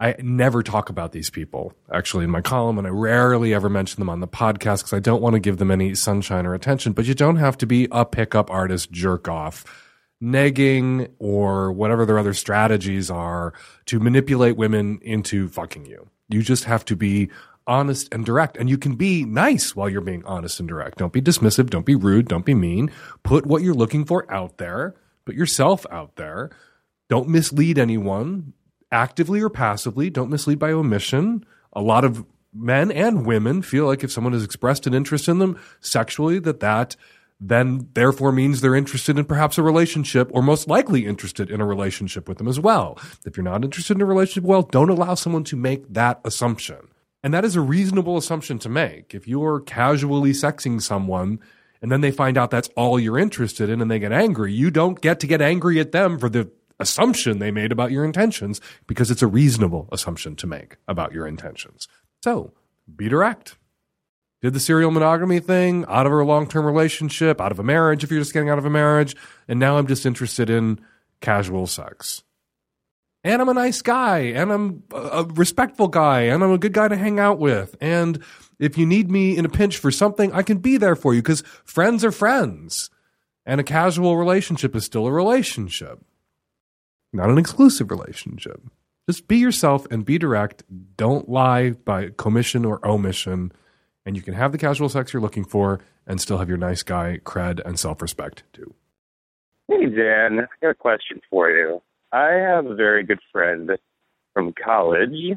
I 0.00 0.14
never 0.18 0.62
talk 0.62 0.90
about 0.90 1.12
these 1.12 1.30
people 1.30 1.72
actually 1.92 2.24
in 2.24 2.30
my 2.30 2.40
column, 2.40 2.78
and 2.78 2.86
I 2.86 2.90
rarely 2.90 3.54
ever 3.54 3.68
mention 3.68 4.00
them 4.00 4.10
on 4.10 4.20
the 4.20 4.28
podcast 4.28 4.78
because 4.78 4.92
I 4.94 4.98
don't 4.98 5.22
want 5.22 5.34
to 5.34 5.40
give 5.40 5.58
them 5.58 5.70
any 5.70 5.94
sunshine 5.94 6.46
or 6.46 6.54
attention. 6.54 6.92
But 6.92 7.04
you 7.04 7.14
don't 7.14 7.36
have 7.36 7.58
to 7.58 7.66
be 7.66 7.88
a 7.92 8.04
pickup 8.04 8.50
artist 8.50 8.90
jerk 8.90 9.28
off, 9.28 9.64
negging 10.22 11.10
or 11.18 11.72
whatever 11.72 12.06
their 12.06 12.18
other 12.18 12.34
strategies 12.34 13.10
are 13.10 13.52
to 13.86 14.00
manipulate 14.00 14.56
women 14.56 14.98
into 15.02 15.48
fucking 15.48 15.84
you. 15.84 16.08
You 16.28 16.42
just 16.42 16.64
have 16.64 16.84
to 16.86 16.96
be 16.96 17.30
honest 17.66 18.08
and 18.12 18.24
direct. 18.24 18.56
And 18.56 18.70
you 18.70 18.78
can 18.78 18.94
be 18.94 19.24
nice 19.24 19.74
while 19.74 19.88
you're 19.88 20.00
being 20.00 20.24
honest 20.24 20.60
and 20.60 20.68
direct. 20.68 20.98
Don't 20.98 21.12
be 21.12 21.22
dismissive. 21.22 21.70
Don't 21.70 21.86
be 21.86 21.94
rude. 21.94 22.28
Don't 22.28 22.44
be 22.44 22.54
mean. 22.54 22.90
Put 23.22 23.46
what 23.46 23.62
you're 23.62 23.74
looking 23.74 24.04
for 24.04 24.30
out 24.32 24.58
there. 24.58 24.94
Put 25.24 25.34
yourself 25.34 25.84
out 25.90 26.16
there. 26.16 26.50
Don't 27.08 27.28
mislead 27.28 27.78
anyone 27.78 28.52
actively 28.92 29.40
or 29.40 29.50
passively. 29.50 30.10
Don't 30.10 30.30
mislead 30.30 30.58
by 30.58 30.72
omission. 30.72 31.44
A 31.72 31.80
lot 31.80 32.04
of 32.04 32.24
men 32.52 32.90
and 32.90 33.26
women 33.26 33.62
feel 33.62 33.86
like 33.86 34.02
if 34.02 34.12
someone 34.12 34.32
has 34.32 34.44
expressed 34.44 34.86
an 34.86 34.94
interest 34.94 35.28
in 35.28 35.38
them 35.38 35.60
sexually, 35.80 36.38
that 36.40 36.60
that 36.60 36.96
then 37.38 37.88
therefore 37.92 38.32
means 38.32 38.60
they're 38.60 38.74
interested 38.74 39.18
in 39.18 39.24
perhaps 39.24 39.58
a 39.58 39.62
relationship 39.62 40.30
or 40.32 40.42
most 40.42 40.68
likely 40.68 41.04
interested 41.04 41.50
in 41.50 41.60
a 41.60 41.66
relationship 41.66 42.28
with 42.28 42.38
them 42.38 42.48
as 42.48 42.58
well. 42.58 42.98
If 43.26 43.36
you're 43.36 43.44
not 43.44 43.64
interested 43.64 43.96
in 43.96 44.00
a 44.00 44.06
relationship, 44.06 44.44
well, 44.44 44.62
don't 44.62 44.88
allow 44.88 45.14
someone 45.14 45.44
to 45.44 45.56
make 45.56 45.92
that 45.92 46.20
assumption. 46.24 46.88
And 47.22 47.34
that 47.34 47.44
is 47.44 47.56
a 47.56 47.60
reasonable 47.60 48.16
assumption 48.16 48.58
to 48.60 48.68
make. 48.68 49.14
If 49.14 49.26
you're 49.26 49.60
casually 49.60 50.32
sexing 50.32 50.80
someone 50.80 51.40
and 51.82 51.90
then 51.90 52.00
they 52.00 52.10
find 52.10 52.38
out 52.38 52.50
that's 52.50 52.68
all 52.76 53.00
you're 53.00 53.18
interested 53.18 53.68
in 53.68 53.80
and 53.80 53.90
they 53.90 53.98
get 53.98 54.12
angry, 54.12 54.52
you 54.52 54.70
don't 54.70 55.00
get 55.00 55.20
to 55.20 55.26
get 55.26 55.40
angry 55.40 55.80
at 55.80 55.92
them 55.92 56.18
for 56.18 56.28
the 56.28 56.50
assumption 56.78 57.38
they 57.38 57.50
made 57.50 57.72
about 57.72 57.90
your 57.90 58.04
intentions 58.04 58.60
because 58.86 59.10
it's 59.10 59.22
a 59.22 59.26
reasonable 59.26 59.88
assumption 59.92 60.36
to 60.36 60.46
make 60.46 60.76
about 60.86 61.12
your 61.12 61.26
intentions. 61.26 61.88
So 62.22 62.52
be 62.94 63.08
direct. 63.08 63.56
Did 64.42 64.52
the 64.52 64.60
serial 64.60 64.90
monogamy 64.90 65.40
thing 65.40 65.84
out 65.88 66.06
of 66.06 66.12
a 66.12 66.22
long 66.22 66.46
term 66.46 66.66
relationship, 66.66 67.40
out 67.40 67.52
of 67.52 67.58
a 67.58 67.64
marriage, 67.64 68.04
if 68.04 68.10
you're 68.10 68.20
just 68.20 68.34
getting 68.34 68.50
out 68.50 68.58
of 68.58 68.66
a 68.66 68.70
marriage, 68.70 69.16
and 69.48 69.58
now 69.58 69.78
I'm 69.78 69.86
just 69.86 70.04
interested 70.04 70.50
in 70.50 70.78
casual 71.20 71.66
sex. 71.66 72.22
And 73.26 73.42
I'm 73.42 73.48
a 73.48 73.54
nice 73.54 73.82
guy, 73.82 74.18
and 74.18 74.52
I'm 74.52 74.84
a 74.92 75.24
respectful 75.34 75.88
guy, 75.88 76.22
and 76.22 76.44
I'm 76.44 76.52
a 76.52 76.58
good 76.58 76.72
guy 76.72 76.86
to 76.86 76.96
hang 76.96 77.18
out 77.18 77.38
with. 77.38 77.74
And 77.80 78.22
if 78.60 78.78
you 78.78 78.86
need 78.86 79.10
me 79.10 79.36
in 79.36 79.44
a 79.44 79.48
pinch 79.48 79.78
for 79.78 79.90
something, 79.90 80.32
I 80.32 80.42
can 80.42 80.58
be 80.58 80.76
there 80.76 80.94
for 80.94 81.12
you 81.12 81.22
because 81.22 81.42
friends 81.64 82.04
are 82.04 82.12
friends. 82.12 82.88
And 83.44 83.60
a 83.60 83.64
casual 83.64 84.16
relationship 84.16 84.76
is 84.76 84.84
still 84.84 85.06
a 85.06 85.12
relationship 85.12 86.02
not 87.16 87.30
an 87.30 87.38
exclusive 87.38 87.90
relationship. 87.90 88.60
Just 89.08 89.28
be 89.28 89.38
yourself 89.38 89.86
and 89.90 90.04
be 90.04 90.18
direct. 90.18 90.64
Don't 90.96 91.28
lie 91.28 91.70
by 91.70 92.10
commission 92.16 92.64
or 92.64 92.86
omission. 92.86 93.52
And 94.04 94.16
you 94.16 94.22
can 94.22 94.34
have 94.34 94.52
the 94.52 94.58
casual 94.58 94.88
sex 94.88 95.12
you're 95.12 95.22
looking 95.22 95.44
for 95.44 95.80
and 96.06 96.20
still 96.20 96.38
have 96.38 96.48
your 96.48 96.58
nice 96.58 96.82
guy 96.82 97.18
cred 97.24 97.60
and 97.64 97.78
self 97.78 98.02
respect 98.02 98.44
too. 98.52 98.74
Hey, 99.68 99.86
Dan, 99.86 100.40
I 100.40 100.46
got 100.62 100.70
a 100.70 100.74
question 100.74 101.20
for 101.28 101.50
you. 101.50 101.82
I 102.16 102.32
have 102.32 102.64
a 102.64 102.74
very 102.74 103.04
good 103.04 103.20
friend 103.30 103.70
from 104.32 104.54
college 104.54 105.36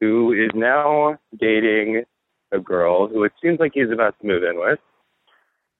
who 0.00 0.32
is 0.32 0.50
now 0.54 1.18
dating 1.38 2.04
a 2.52 2.58
girl 2.58 3.06
who 3.06 3.22
it 3.24 3.32
seems 3.42 3.60
like 3.60 3.72
he's 3.74 3.90
about 3.92 4.18
to 4.20 4.26
move 4.26 4.42
in 4.42 4.58
with, 4.58 4.78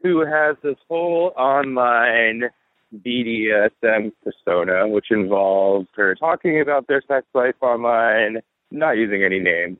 who 0.03 0.27
has 0.27 0.57
this 0.63 0.77
whole 0.91 1.33
online 1.39 2.51
BDSM 2.95 4.13
persona, 4.23 4.87
which 4.87 5.07
involves 5.11 5.89
her 5.95 6.15
talking 6.15 6.61
about 6.61 6.87
their 6.87 7.03
sex 7.09 7.27
life 7.33 7.55
online, 7.63 8.43
not 8.71 8.99
using 8.99 9.23
any 9.25 9.39
names, 9.39 9.79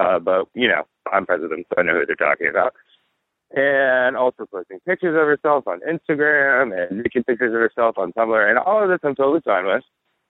uh, 0.00 0.18
but 0.18 0.46
you 0.54 0.68
know, 0.68 0.84
I'm 1.12 1.26
president, 1.26 1.66
so 1.68 1.78
I 1.78 1.82
know 1.82 2.00
who 2.00 2.06
they're 2.06 2.16
talking 2.16 2.48
about. 2.48 2.72
And 3.54 4.16
also 4.16 4.46
posting 4.50 4.80
pictures 4.86 5.14
of 5.14 5.26
herself 5.26 5.66
on 5.66 5.80
Instagram 5.80 6.72
and 6.72 7.02
making 7.02 7.24
pictures 7.24 7.52
of 7.52 7.60
herself 7.60 7.98
on 7.98 8.12
Tumblr, 8.12 8.48
and 8.48 8.58
all 8.58 8.82
of 8.82 8.88
this 8.88 9.00
I'm 9.04 9.14
totally 9.14 9.42
fine 9.44 9.66
with, 9.66 9.82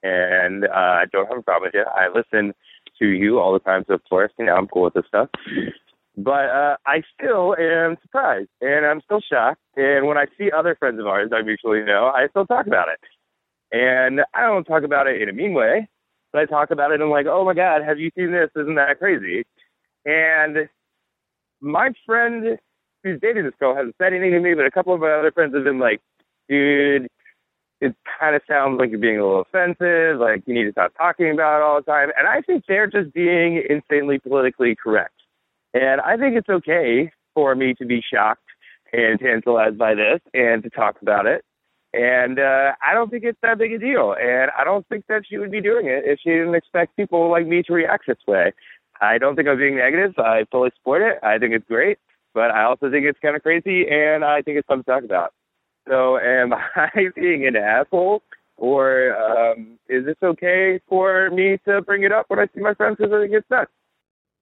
and 0.03 0.65
uh, 0.65 0.69
I 0.73 1.05
don't 1.11 1.27
have 1.27 1.37
a 1.37 1.41
problem 1.41 1.71
with 1.73 1.81
it. 1.81 1.87
I 1.87 2.09
listen 2.09 2.53
to 2.99 3.07
you 3.07 3.39
all 3.39 3.53
the 3.53 3.59
time, 3.59 3.85
so 3.87 3.93
of 3.93 4.01
course, 4.09 4.31
you 4.37 4.45
know, 4.45 4.55
I'm 4.55 4.67
cool 4.67 4.83
with 4.83 4.95
this 4.95 5.05
stuff. 5.07 5.29
But 6.17 6.49
uh, 6.49 6.75
I 6.85 7.01
still 7.17 7.55
am 7.57 7.95
surprised, 8.01 8.49
and 8.61 8.85
I'm 8.85 9.01
still 9.01 9.21
shocked. 9.21 9.61
And 9.75 10.05
when 10.05 10.17
I 10.17 10.25
see 10.37 10.51
other 10.51 10.75
friends 10.75 10.99
of 10.99 11.07
ours 11.07 11.31
I 11.33 11.41
mutually 11.41 11.83
know, 11.83 12.11
I 12.13 12.27
still 12.29 12.45
talk 12.45 12.67
about 12.67 12.89
it. 12.89 12.99
And 13.71 14.21
I 14.33 14.41
don't 14.41 14.65
talk 14.65 14.83
about 14.83 15.07
it 15.07 15.21
in 15.21 15.29
a 15.29 15.33
mean 15.33 15.53
way, 15.53 15.87
but 16.31 16.41
I 16.41 16.45
talk 16.45 16.71
about 16.71 16.91
it 16.91 17.01
in 17.01 17.09
like, 17.09 17.25
oh 17.25 17.45
my 17.45 17.53
God, 17.53 17.81
have 17.83 17.99
you 17.99 18.11
seen 18.15 18.31
this? 18.31 18.49
Isn't 18.55 18.75
that 18.75 18.99
crazy? 18.99 19.43
And 20.05 20.69
my 21.61 21.91
friend 22.05 22.59
who's 23.03 23.19
dating 23.21 23.43
this 23.43 23.53
girl 23.59 23.75
hasn't 23.75 23.95
said 23.97 24.13
anything 24.13 24.31
to 24.31 24.39
me, 24.39 24.53
but 24.53 24.65
a 24.65 24.71
couple 24.71 24.93
of 24.93 25.01
my 25.01 25.11
other 25.11 25.31
friends 25.31 25.53
have 25.53 25.63
been 25.63 25.79
like, 25.79 26.01
dude, 26.47 27.07
it 27.81 27.95
kind 28.19 28.35
of 28.35 28.41
sounds 28.47 28.79
like 28.79 28.89
you're 28.91 28.99
being 28.99 29.19
a 29.19 29.25
little 29.25 29.41
offensive, 29.41 30.19
like 30.19 30.43
you 30.45 30.53
need 30.53 30.63
to 30.63 30.71
stop 30.71 30.93
talking 30.97 31.29
about 31.31 31.57
it 31.57 31.63
all 31.63 31.75
the 31.75 31.91
time. 31.91 32.09
And 32.17 32.27
I 32.27 32.41
think 32.41 32.63
they're 32.67 32.87
just 32.87 33.13
being 33.13 33.61
insanely 33.69 34.19
politically 34.19 34.75
correct. 34.75 35.15
And 35.73 35.99
I 36.01 36.15
think 36.17 36.35
it's 36.35 36.49
okay 36.49 37.11
for 37.33 37.55
me 37.55 37.73
to 37.75 37.85
be 37.85 38.01
shocked 38.01 38.43
and 38.93 39.19
tantalized 39.19 39.77
by 39.77 39.95
this 39.95 40.21
and 40.33 40.63
to 40.63 40.69
talk 40.69 41.01
about 41.01 41.25
it. 41.25 41.43
And 41.93 42.39
uh, 42.39 42.71
I 42.85 42.93
don't 42.93 43.09
think 43.11 43.23
it's 43.23 43.37
that 43.41 43.57
big 43.57 43.73
a 43.73 43.79
deal. 43.79 44.15
And 44.19 44.49
I 44.57 44.63
don't 44.63 44.87
think 44.87 45.05
that 45.09 45.23
she 45.29 45.37
would 45.37 45.51
be 45.51 45.61
doing 45.61 45.87
it 45.87 46.03
if 46.05 46.19
she 46.23 46.29
didn't 46.29 46.55
expect 46.55 46.95
people 46.95 47.29
like 47.29 47.47
me 47.47 47.63
to 47.63 47.73
react 47.73 48.05
this 48.07 48.17
way. 48.27 48.53
I 49.01 49.17
don't 49.17 49.35
think 49.35 49.47
I'm 49.47 49.57
being 49.57 49.75
negative. 49.75 50.17
I 50.17 50.45
fully 50.51 50.71
support 50.77 51.01
it. 51.01 51.19
I 51.21 51.37
think 51.37 51.53
it's 51.53 51.67
great. 51.67 51.97
But 52.33 52.51
I 52.51 52.63
also 52.63 52.89
think 52.89 53.05
it's 53.05 53.19
kind 53.19 53.35
of 53.35 53.43
crazy, 53.43 53.85
and 53.89 54.23
I 54.25 54.41
think 54.41 54.57
it's 54.57 54.67
fun 54.67 54.79
to 54.79 54.83
talk 54.83 55.03
about. 55.03 55.33
So 55.87 56.17
am 56.17 56.53
I 56.75 56.89
being 57.15 57.45
an 57.47 57.55
asshole? 57.55 58.23
Or 58.55 59.15
um, 59.15 59.79
is 59.89 60.05
this 60.05 60.15
okay 60.21 60.79
for 60.87 61.29
me 61.31 61.57
to 61.65 61.81
bring 61.81 62.03
it 62.03 62.11
up 62.11 62.25
when 62.27 62.39
I 62.39 62.45
see 62.53 62.61
my 62.61 62.73
friends 62.75 62.97
because 62.97 63.11
I 63.11 63.21
think 63.21 63.33
it's 63.33 63.49
nuts? 63.49 63.71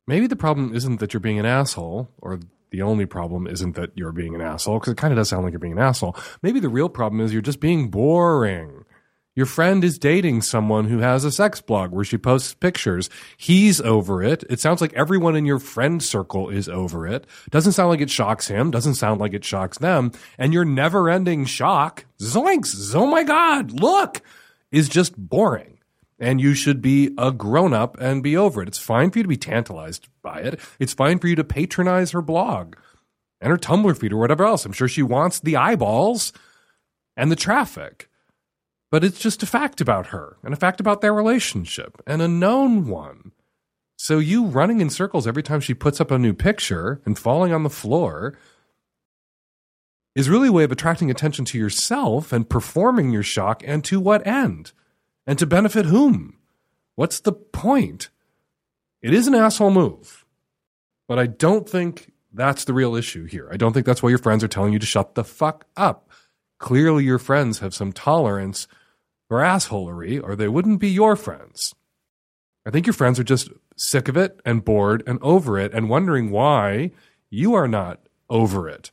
Maybe 0.05 0.27
the 0.27 0.35
problem 0.35 0.75
isn't 0.75 0.99
that 0.99 1.13
you're 1.13 1.21
being 1.21 1.39
an 1.39 1.45
asshole, 1.45 2.09
or 2.21 2.39
the 2.71 2.81
only 2.81 3.05
problem 3.05 3.47
isn't 3.47 3.75
that 3.75 3.91
you're 3.95 4.11
being 4.11 4.35
an 4.35 4.41
asshole, 4.41 4.79
because 4.79 4.93
it 4.93 4.97
kind 4.97 5.13
of 5.13 5.17
does 5.17 5.29
sound 5.29 5.43
like 5.43 5.53
you're 5.53 5.59
being 5.59 5.73
an 5.73 5.79
asshole. 5.79 6.15
Maybe 6.41 6.59
the 6.59 6.69
real 6.69 6.89
problem 6.89 7.21
is 7.21 7.31
you're 7.31 7.41
just 7.41 7.59
being 7.59 7.89
boring. 7.89 8.83
Your 9.41 9.47
friend 9.47 9.83
is 9.83 9.97
dating 9.97 10.43
someone 10.43 10.85
who 10.85 10.99
has 10.99 11.25
a 11.25 11.31
sex 11.31 11.61
blog 11.61 11.89
where 11.89 12.05
she 12.05 12.19
posts 12.19 12.53
pictures. 12.53 13.09
He's 13.37 13.81
over 13.81 14.21
it. 14.21 14.43
It 14.51 14.59
sounds 14.59 14.81
like 14.81 14.93
everyone 14.93 15.35
in 15.35 15.47
your 15.47 15.57
friend 15.57 16.03
circle 16.03 16.49
is 16.49 16.69
over 16.69 17.07
it. 17.07 17.25
Doesn't 17.49 17.71
sound 17.71 17.89
like 17.89 18.01
it 18.01 18.11
shocks 18.11 18.47
him. 18.47 18.69
Doesn't 18.69 18.93
sound 18.93 19.19
like 19.19 19.33
it 19.33 19.43
shocks 19.43 19.79
them. 19.79 20.11
And 20.37 20.53
your 20.53 20.63
never 20.63 21.09
ending 21.09 21.45
shock, 21.45 22.05
zoinks, 22.19 22.93
oh 22.93 23.07
my 23.07 23.23
God, 23.23 23.71
look, 23.71 24.21
is 24.71 24.87
just 24.87 25.17
boring. 25.17 25.79
And 26.19 26.39
you 26.39 26.53
should 26.53 26.79
be 26.79 27.15
a 27.17 27.31
grown 27.31 27.73
up 27.73 27.99
and 27.99 28.21
be 28.21 28.37
over 28.37 28.61
it. 28.61 28.67
It's 28.67 28.77
fine 28.77 29.09
for 29.09 29.17
you 29.17 29.23
to 29.23 29.27
be 29.27 29.37
tantalized 29.37 30.07
by 30.21 30.41
it. 30.41 30.59
It's 30.77 30.93
fine 30.93 31.17
for 31.17 31.27
you 31.27 31.35
to 31.35 31.43
patronize 31.43 32.11
her 32.11 32.21
blog 32.21 32.75
and 33.39 33.49
her 33.49 33.57
Tumblr 33.57 33.97
feed 33.97 34.13
or 34.13 34.17
whatever 34.17 34.45
else. 34.45 34.65
I'm 34.65 34.71
sure 34.71 34.87
she 34.87 35.01
wants 35.01 35.39
the 35.39 35.57
eyeballs 35.57 36.31
and 37.17 37.31
the 37.31 37.35
traffic 37.35 38.07
but 38.91 39.03
it's 39.03 39.19
just 39.19 39.41
a 39.41 39.47
fact 39.47 39.81
about 39.81 40.07
her 40.07 40.37
and 40.43 40.53
a 40.53 40.57
fact 40.57 40.79
about 40.79 41.01
their 41.01 41.13
relationship 41.13 42.01
and 42.05 42.21
a 42.21 42.27
known 42.27 42.87
one. 42.87 43.31
So 43.95 44.19
you 44.19 44.45
running 44.45 44.81
in 44.81 44.89
circles 44.89 45.25
every 45.25 45.43
time 45.43 45.61
she 45.61 45.73
puts 45.73 46.01
up 46.01 46.11
a 46.11 46.19
new 46.19 46.33
picture 46.33 47.01
and 47.05 47.17
falling 47.17 47.53
on 47.53 47.63
the 47.63 47.69
floor 47.69 48.37
is 50.13 50.29
really 50.29 50.49
a 50.49 50.51
way 50.51 50.65
of 50.65 50.71
attracting 50.71 51.09
attention 51.09 51.45
to 51.45 51.57
yourself 51.57 52.33
and 52.33 52.49
performing 52.49 53.11
your 53.11 53.23
shock 53.23 53.63
and 53.65 53.83
to 53.85 53.99
what 53.99 54.25
end? 54.27 54.73
And 55.25 55.39
to 55.39 55.45
benefit 55.45 55.85
whom? 55.85 56.37
What's 56.95 57.19
the 57.19 57.31
point? 57.31 58.09
It 59.01 59.13
is 59.13 59.27
an 59.27 59.35
asshole 59.35 59.71
move, 59.71 60.25
but 61.07 61.17
I 61.17 61.27
don't 61.27 61.69
think 61.69 62.11
that's 62.33 62.65
the 62.65 62.73
real 62.73 62.95
issue 62.95 63.25
here. 63.25 63.47
I 63.51 63.57
don't 63.57 63.71
think 63.71 63.85
that's 63.85 64.03
why 64.03 64.09
your 64.09 64.17
friends 64.17 64.43
are 64.43 64.49
telling 64.49 64.73
you 64.73 64.79
to 64.79 64.85
shut 64.85 65.15
the 65.15 65.23
fuck 65.23 65.65
up. 65.77 66.09
Clearly, 66.57 67.03
your 67.03 67.19
friends 67.19 67.59
have 67.59 67.73
some 67.73 67.93
tolerance 67.93 68.67
or 69.31 69.39
assholery, 69.39 70.21
or 70.21 70.35
they 70.35 70.47
wouldn't 70.47 70.79
be 70.79 70.89
your 70.89 71.15
friends. 71.15 71.73
I 72.65 72.69
think 72.69 72.85
your 72.85 72.93
friends 72.93 73.19
are 73.19 73.23
just 73.23 73.49
sick 73.77 74.07
of 74.07 74.17
it 74.17 74.39
and 74.45 74.63
bored 74.63 75.01
and 75.07 75.17
over 75.21 75.57
it 75.57 75.73
and 75.73 75.89
wondering 75.89 76.29
why 76.29 76.91
you 77.29 77.53
are 77.55 77.67
not 77.67 78.01
over 78.29 78.69
it 78.69 78.91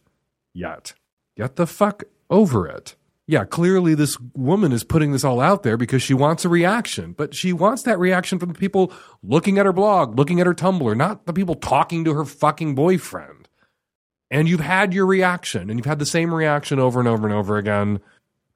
yet. 0.54 0.94
Get 1.36 1.56
the 1.56 1.66
fuck 1.66 2.04
over 2.30 2.66
it. 2.66 2.94
Yeah, 3.26 3.44
clearly 3.44 3.94
this 3.94 4.18
woman 4.34 4.72
is 4.72 4.84
putting 4.84 5.12
this 5.12 5.24
all 5.24 5.38
out 5.38 5.62
there 5.62 5.76
because 5.76 6.02
she 6.02 6.14
wants 6.14 6.46
a 6.46 6.48
reaction, 6.48 7.12
but 7.12 7.34
she 7.34 7.52
wants 7.52 7.82
that 7.82 7.98
reaction 7.98 8.38
from 8.38 8.48
the 8.48 8.58
people 8.58 8.90
looking 9.22 9.58
at 9.58 9.66
her 9.66 9.72
blog, 9.72 10.16
looking 10.16 10.40
at 10.40 10.46
her 10.46 10.54
Tumblr, 10.54 10.96
not 10.96 11.26
the 11.26 11.34
people 11.34 11.54
talking 11.54 12.04
to 12.04 12.14
her 12.14 12.24
fucking 12.24 12.74
boyfriend. 12.74 13.48
And 14.30 14.48
you've 14.48 14.60
had 14.60 14.94
your 14.94 15.04
reaction, 15.04 15.68
and 15.68 15.78
you've 15.78 15.86
had 15.86 15.98
the 15.98 16.06
same 16.06 16.32
reaction 16.32 16.78
over 16.78 16.98
and 17.00 17.08
over 17.08 17.26
and 17.26 17.34
over 17.34 17.58
again 17.58 18.00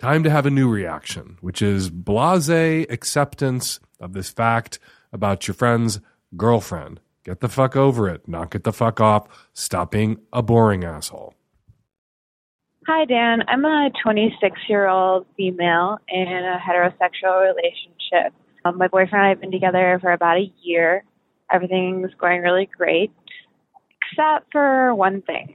Time 0.03 0.25
to 0.25 0.31
have 0.31 0.47
a 0.47 0.51
new 0.51 0.69
reaction, 0.69 1.39
which 1.43 1.63
is 1.63 1.89
blase 1.89 2.49
acceptance 2.91 3.79
of 4.01 4.15
this 4.15 4.31
fact 4.31 4.81
about 5.13 5.47
your 5.47 5.55
friend's 5.55 6.01
girlfriend. 6.37 6.99
Get 7.23 7.39
the 7.39 7.49
fuck 7.49 7.77
over 7.77 8.09
it. 8.09 8.27
Knock 8.27 8.57
it 8.57 8.65
the 8.65 8.73
fuck 8.73 9.01
off. 9.01 9.29
Stop 9.53 9.93
being 9.93 10.19
a 10.33 10.43
boring 10.43 10.83
asshole. 10.83 11.35
Hi, 12.89 13.05
Dan. 13.05 13.45
I'm 13.47 13.65
a 13.65 13.93
26 14.03 14.59
year 14.69 14.89
old 14.89 15.25
female 15.37 15.99
in 16.09 16.27
a 16.27 16.59
heterosexual 16.59 17.55
relationship. 17.55 18.35
Um, 18.65 18.79
my 18.79 18.89
boyfriend 18.89 19.13
and 19.13 19.23
I 19.23 19.29
have 19.29 19.41
been 19.41 19.53
together 19.53 20.01
for 20.03 20.11
about 20.11 20.37
a 20.37 20.53
year. 20.63 21.05
Everything's 21.49 22.13
going 22.19 22.41
really 22.41 22.69
great, 22.77 23.13
except 24.11 24.51
for 24.51 24.97
one 24.97 25.23
thing. 25.23 25.55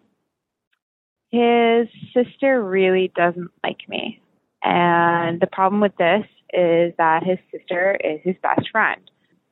His 1.32 1.90
sister 2.14 2.64
really 2.64 3.12
doesn't 3.14 3.52
like 3.62 3.90
me. 3.90 4.22
And 4.68 5.40
the 5.40 5.48
problem 5.48 5.80
with 5.80 5.96
this 5.96 6.26
is 6.52 6.94
that 6.98 7.24
his 7.24 7.38
sister 7.54 7.98
is 8.04 8.20
his 8.22 8.36
best 8.44 8.70
friend. 8.70 9.00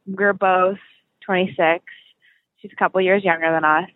We're 0.05 0.33
both 0.33 0.77
26. 1.25 1.85
She's 2.57 2.71
a 2.73 2.75
couple 2.75 2.99
years 2.99 3.23
younger 3.23 3.49
than 3.49 3.63
us. 3.63 3.89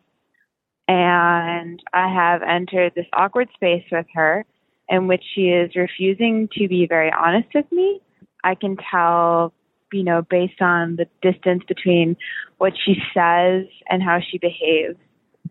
And 0.88 1.84
I 1.93 2.08
have 2.08 2.41
entered 2.41 2.93
this 2.95 3.05
awkward 3.12 3.49
space 3.53 3.84
with 3.91 4.05
her 4.13 4.45
in 4.88 5.08
which 5.08 5.23
she 5.36 5.49
is 5.49 5.75
refusing 5.75 6.47
to 6.58 6.69
be 6.69 6.88
very 6.88 7.12
honest 7.12 7.49
with 7.53 7.69
me. 7.69 7.99
I 8.45 8.55
can 8.55 8.77
tell, 8.89 9.51
you 9.91 10.03
know, 10.03 10.21
based 10.21 10.62
on 10.62 10.95
the 10.95 11.05
distance 11.21 11.63
between 11.67 12.15
what 12.60 12.71
she 12.86 12.95
says 13.13 13.65
and 13.89 14.01
how 14.01 14.19
she 14.21 14.38
behaves, 14.38 14.97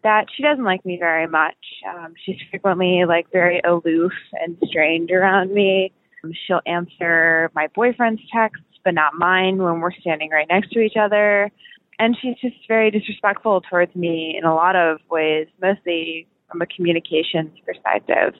that 0.02 0.26
she 0.34 0.42
doesn't 0.42 0.64
like 0.64 0.84
me 0.84 0.96
very 0.98 1.26
much. 1.26 1.56
Um, 1.88 2.14
she's 2.24 2.36
frequently 2.50 3.04
like 3.06 3.30
very 3.32 3.60
aloof 3.60 4.12
and 4.32 4.56
strange 4.66 5.10
around 5.10 5.52
me. 5.52 5.92
Um, 6.24 6.32
she'll 6.46 6.60
answer 6.66 7.50
my 7.54 7.68
boyfriend's 7.74 8.22
texts, 8.32 8.64
but 8.84 8.94
not 8.94 9.14
mine 9.14 9.58
when 9.58 9.80
we're 9.80 9.92
standing 9.92 10.30
right 10.30 10.46
next 10.48 10.70
to 10.72 10.80
each 10.80 10.96
other. 11.00 11.50
And 11.98 12.16
she's 12.20 12.36
just 12.40 12.56
very 12.68 12.90
disrespectful 12.90 13.62
towards 13.62 13.94
me 13.94 14.36
in 14.38 14.44
a 14.44 14.54
lot 14.54 14.76
of 14.76 14.98
ways, 15.10 15.48
mostly 15.60 16.28
from 16.48 16.62
a 16.62 16.66
communications 16.66 17.58
perspective. 17.66 18.34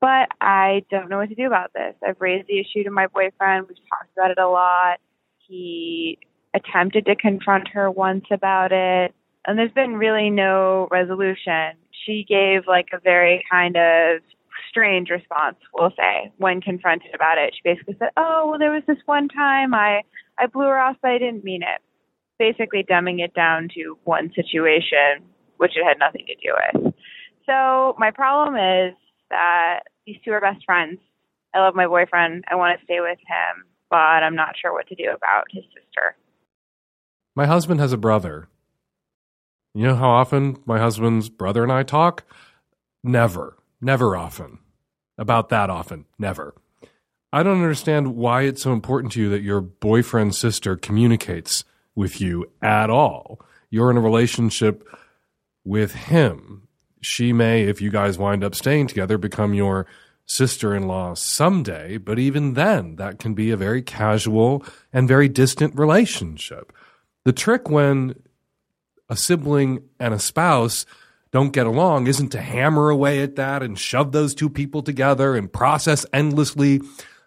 But 0.00 0.30
I 0.40 0.84
don't 0.90 1.08
know 1.08 1.18
what 1.18 1.28
to 1.28 1.36
do 1.36 1.46
about 1.46 1.72
this. 1.74 1.94
I've 2.06 2.20
raised 2.20 2.48
the 2.48 2.58
issue 2.58 2.82
to 2.84 2.90
my 2.90 3.06
boyfriend. 3.06 3.68
We've 3.68 3.78
talked 3.88 4.10
about 4.16 4.32
it 4.32 4.38
a 4.38 4.48
lot. 4.48 4.98
He 5.46 6.18
attempted 6.54 7.06
to 7.06 7.14
confront 7.14 7.68
her 7.68 7.88
once 7.90 8.24
about 8.32 8.72
it 8.72 9.14
and 9.46 9.58
there's 9.58 9.72
been 9.72 9.94
really 9.94 10.30
no 10.30 10.88
resolution. 10.90 11.72
She 12.06 12.24
gave 12.28 12.66
like 12.66 12.88
a 12.92 12.98
very 12.98 13.44
kind 13.50 13.76
of 13.76 14.20
strange 14.68 15.10
response, 15.10 15.56
we'll 15.74 15.92
say, 15.96 16.32
when 16.38 16.60
confronted 16.60 17.14
about 17.14 17.38
it. 17.38 17.54
She 17.54 17.60
basically 17.62 17.96
said, 17.98 18.10
"Oh, 18.16 18.48
well, 18.48 18.58
there 18.58 18.72
was 18.72 18.82
this 18.86 18.98
one 19.06 19.28
time 19.28 19.74
I 19.74 20.02
I 20.38 20.46
blew 20.46 20.64
her 20.64 20.78
off, 20.78 20.96
but 21.02 21.10
I 21.10 21.18
didn't 21.18 21.44
mean 21.44 21.62
it." 21.62 21.80
Basically, 22.38 22.82
dumbing 22.82 23.20
it 23.20 23.34
down 23.34 23.68
to 23.74 23.98
one 24.04 24.32
situation, 24.34 25.24
which 25.58 25.76
it 25.76 25.84
had 25.84 25.98
nothing 25.98 26.26
to 26.26 26.34
do 26.34 26.54
with. 26.84 26.94
So 27.46 27.94
my 27.98 28.10
problem 28.10 28.56
is 28.56 28.94
that 29.30 29.80
these 30.06 30.16
two 30.24 30.32
are 30.32 30.40
best 30.40 30.64
friends. 30.64 30.98
I 31.54 31.60
love 31.60 31.74
my 31.74 31.86
boyfriend. 31.86 32.44
I 32.48 32.54
want 32.54 32.78
to 32.78 32.84
stay 32.84 33.00
with 33.00 33.18
him, 33.18 33.64
but 33.90 33.96
I'm 33.96 34.34
not 34.34 34.54
sure 34.60 34.72
what 34.72 34.86
to 34.88 34.94
do 34.94 35.10
about 35.14 35.44
his 35.50 35.64
sister. 35.64 36.16
My 37.34 37.46
husband 37.46 37.80
has 37.80 37.92
a 37.92 37.98
brother 37.98 38.48
you 39.74 39.86
know 39.86 39.96
how 39.96 40.10
often 40.10 40.58
my 40.66 40.78
husband's 40.78 41.28
brother 41.28 41.62
and 41.62 41.72
I 41.72 41.82
talk? 41.82 42.24
Never. 43.02 43.56
Never 43.80 44.16
often. 44.16 44.58
About 45.18 45.48
that 45.50 45.70
often. 45.70 46.06
Never. 46.18 46.54
I 47.32 47.42
don't 47.42 47.62
understand 47.62 48.14
why 48.14 48.42
it's 48.42 48.62
so 48.62 48.72
important 48.72 49.12
to 49.12 49.20
you 49.20 49.30
that 49.30 49.42
your 49.42 49.60
boyfriend's 49.60 50.38
sister 50.38 50.76
communicates 50.76 51.64
with 51.94 52.20
you 52.20 52.50
at 52.60 52.90
all. 52.90 53.40
You're 53.70 53.90
in 53.90 53.96
a 53.96 54.02
relationship 54.02 54.86
with 55.64 55.94
him. 55.94 56.68
She 57.00 57.32
may, 57.32 57.62
if 57.64 57.80
you 57.80 57.90
guys 57.90 58.18
wind 58.18 58.44
up 58.44 58.54
staying 58.54 58.88
together, 58.88 59.16
become 59.16 59.54
your 59.54 59.86
sister 60.26 60.74
in 60.74 60.86
law 60.86 61.14
someday, 61.14 61.96
but 61.96 62.18
even 62.18 62.54
then, 62.54 62.96
that 62.96 63.18
can 63.18 63.34
be 63.34 63.50
a 63.50 63.56
very 63.56 63.82
casual 63.82 64.64
and 64.92 65.08
very 65.08 65.28
distant 65.28 65.76
relationship. 65.76 66.72
The 67.24 67.32
trick 67.32 67.68
when 67.68 68.14
a 69.12 69.16
sibling 69.16 69.82
and 70.00 70.14
a 70.14 70.18
spouse 70.18 70.86
don't 71.32 71.52
get 71.52 71.66
along 71.66 72.06
isn't 72.06 72.30
to 72.30 72.40
hammer 72.40 72.88
away 72.88 73.22
at 73.22 73.36
that 73.36 73.62
and 73.62 73.78
shove 73.78 74.10
those 74.12 74.34
two 74.34 74.48
people 74.48 74.82
together 74.82 75.34
and 75.34 75.52
process 75.52 76.06
endlessly 76.14 76.80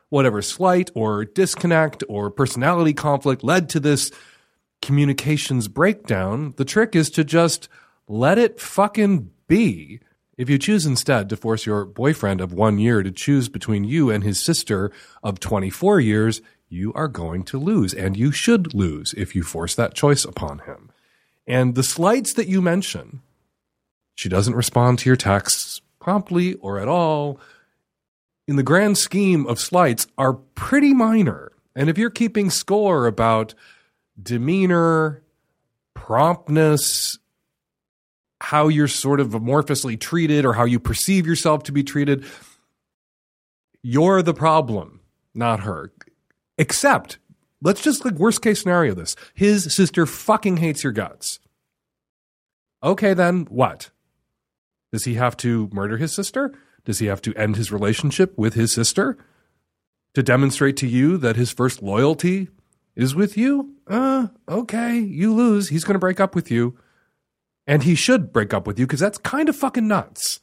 whatever 0.09 0.41
slight 0.41 0.89
or 0.95 1.25
disconnect 1.25 2.03
or 2.09 2.31
personality 2.31 2.91
conflict 2.91 3.43
led 3.43 3.69
to 3.69 3.79
this 3.79 4.11
communications 4.81 5.67
breakdown. 5.67 6.55
The 6.57 6.65
trick 6.65 6.95
is 6.95 7.11
to 7.11 7.23
just 7.23 7.69
let 8.07 8.39
it 8.39 8.59
fucking 8.59 9.29
be. 9.47 9.99
If 10.37 10.49
you 10.49 10.57
choose 10.57 10.87
instead 10.87 11.29
to 11.29 11.37
force 11.37 11.67
your 11.67 11.85
boyfriend 11.85 12.41
of 12.41 12.51
one 12.51 12.79
year 12.79 13.03
to 13.03 13.11
choose 13.11 13.47
between 13.47 13.83
you 13.83 14.09
and 14.09 14.23
his 14.23 14.43
sister 14.43 14.91
of 15.21 15.39
24 15.39 15.99
years, 15.99 16.41
you 16.67 16.91
are 16.93 17.07
going 17.07 17.43
to 17.43 17.59
lose. 17.59 17.93
And 17.93 18.17
you 18.17 18.31
should 18.31 18.73
lose 18.73 19.13
if 19.15 19.35
you 19.35 19.43
force 19.43 19.75
that 19.75 19.93
choice 19.93 20.25
upon 20.25 20.59
him. 20.59 20.89
And 21.47 21.75
the 21.75 21.83
slights 21.83 22.33
that 22.33 22.47
you 22.47 22.61
mention 22.61 23.21
She 24.15 24.29
doesn't 24.29 24.55
respond 24.55 24.99
to 24.99 25.09
your 25.09 25.17
texts 25.17 25.81
promptly 25.99 26.53
or 26.55 26.79
at 26.79 26.87
all. 26.87 27.39
In 28.47 28.55
the 28.55 28.63
grand 28.63 28.97
scheme 28.97 29.45
of 29.47 29.59
slights, 29.59 30.07
are 30.17 30.33
pretty 30.33 30.93
minor. 30.93 31.51
And 31.75 31.89
if 31.89 31.97
you're 31.97 32.09
keeping 32.09 32.49
score 32.49 33.07
about 33.07 33.53
demeanor, 34.21 35.23
promptness, 35.93 37.17
how 38.39 38.67
you're 38.67 38.87
sort 38.87 39.19
of 39.19 39.29
amorphously 39.29 39.99
treated 39.99 40.45
or 40.45 40.53
how 40.53 40.65
you 40.65 40.79
perceive 40.79 41.25
yourself 41.25 41.63
to 41.63 41.71
be 41.71 41.83
treated, 41.83 42.23
you're 43.81 44.21
the 44.21 44.33
problem, 44.33 45.01
not 45.33 45.61
her. 45.61 45.91
Except, 46.57 47.17
let's 47.65 47.81
just 47.81 48.05
like 48.05 48.13
worst 48.13 48.41
case 48.41 48.61
scenario 48.61 48.93
this. 48.93 49.15
His 49.33 49.75
sister 49.75 50.05
fucking 50.05 50.57
hates 50.57 50.83
your 50.83 50.93
guts. 50.93 51.39
Okay, 52.81 53.13
then 53.13 53.47
what? 53.49 53.89
Does 54.93 55.03
he 55.03 55.15
have 55.15 55.35
to 55.37 55.69
murder 55.73 55.97
his 55.97 56.13
sister? 56.13 56.53
Does 56.85 56.99
he 56.99 57.07
have 57.07 57.21
to 57.23 57.33
end 57.33 57.57
his 57.57 57.71
relationship 57.71 58.37
with 58.37 58.53
his 58.53 58.71
sister 58.71 59.17
to 60.13 60.21
demonstrate 60.21 60.77
to 60.77 60.87
you 60.87 61.17
that 61.17 61.35
his 61.35 61.51
first 61.51 61.81
loyalty 61.81 62.49
is 62.95 63.15
with 63.15 63.35
you? 63.35 63.73
Uh, 63.87 64.27
okay, 64.47 64.99
you 64.99 65.33
lose. 65.33 65.69
He's 65.69 65.83
going 65.83 65.95
to 65.95 65.99
break 65.99 66.19
up 66.19 66.35
with 66.35 66.51
you. 66.51 66.77
And 67.67 67.81
he 67.81 67.95
should 67.95 68.31
break 68.31 68.53
up 68.53 68.67
with 68.67 68.77
you 68.77 68.85
because 68.85 68.99
that's 68.99 69.17
kind 69.17 69.49
of 69.49 69.55
fucking 69.55 69.87
nuts. 69.87 70.39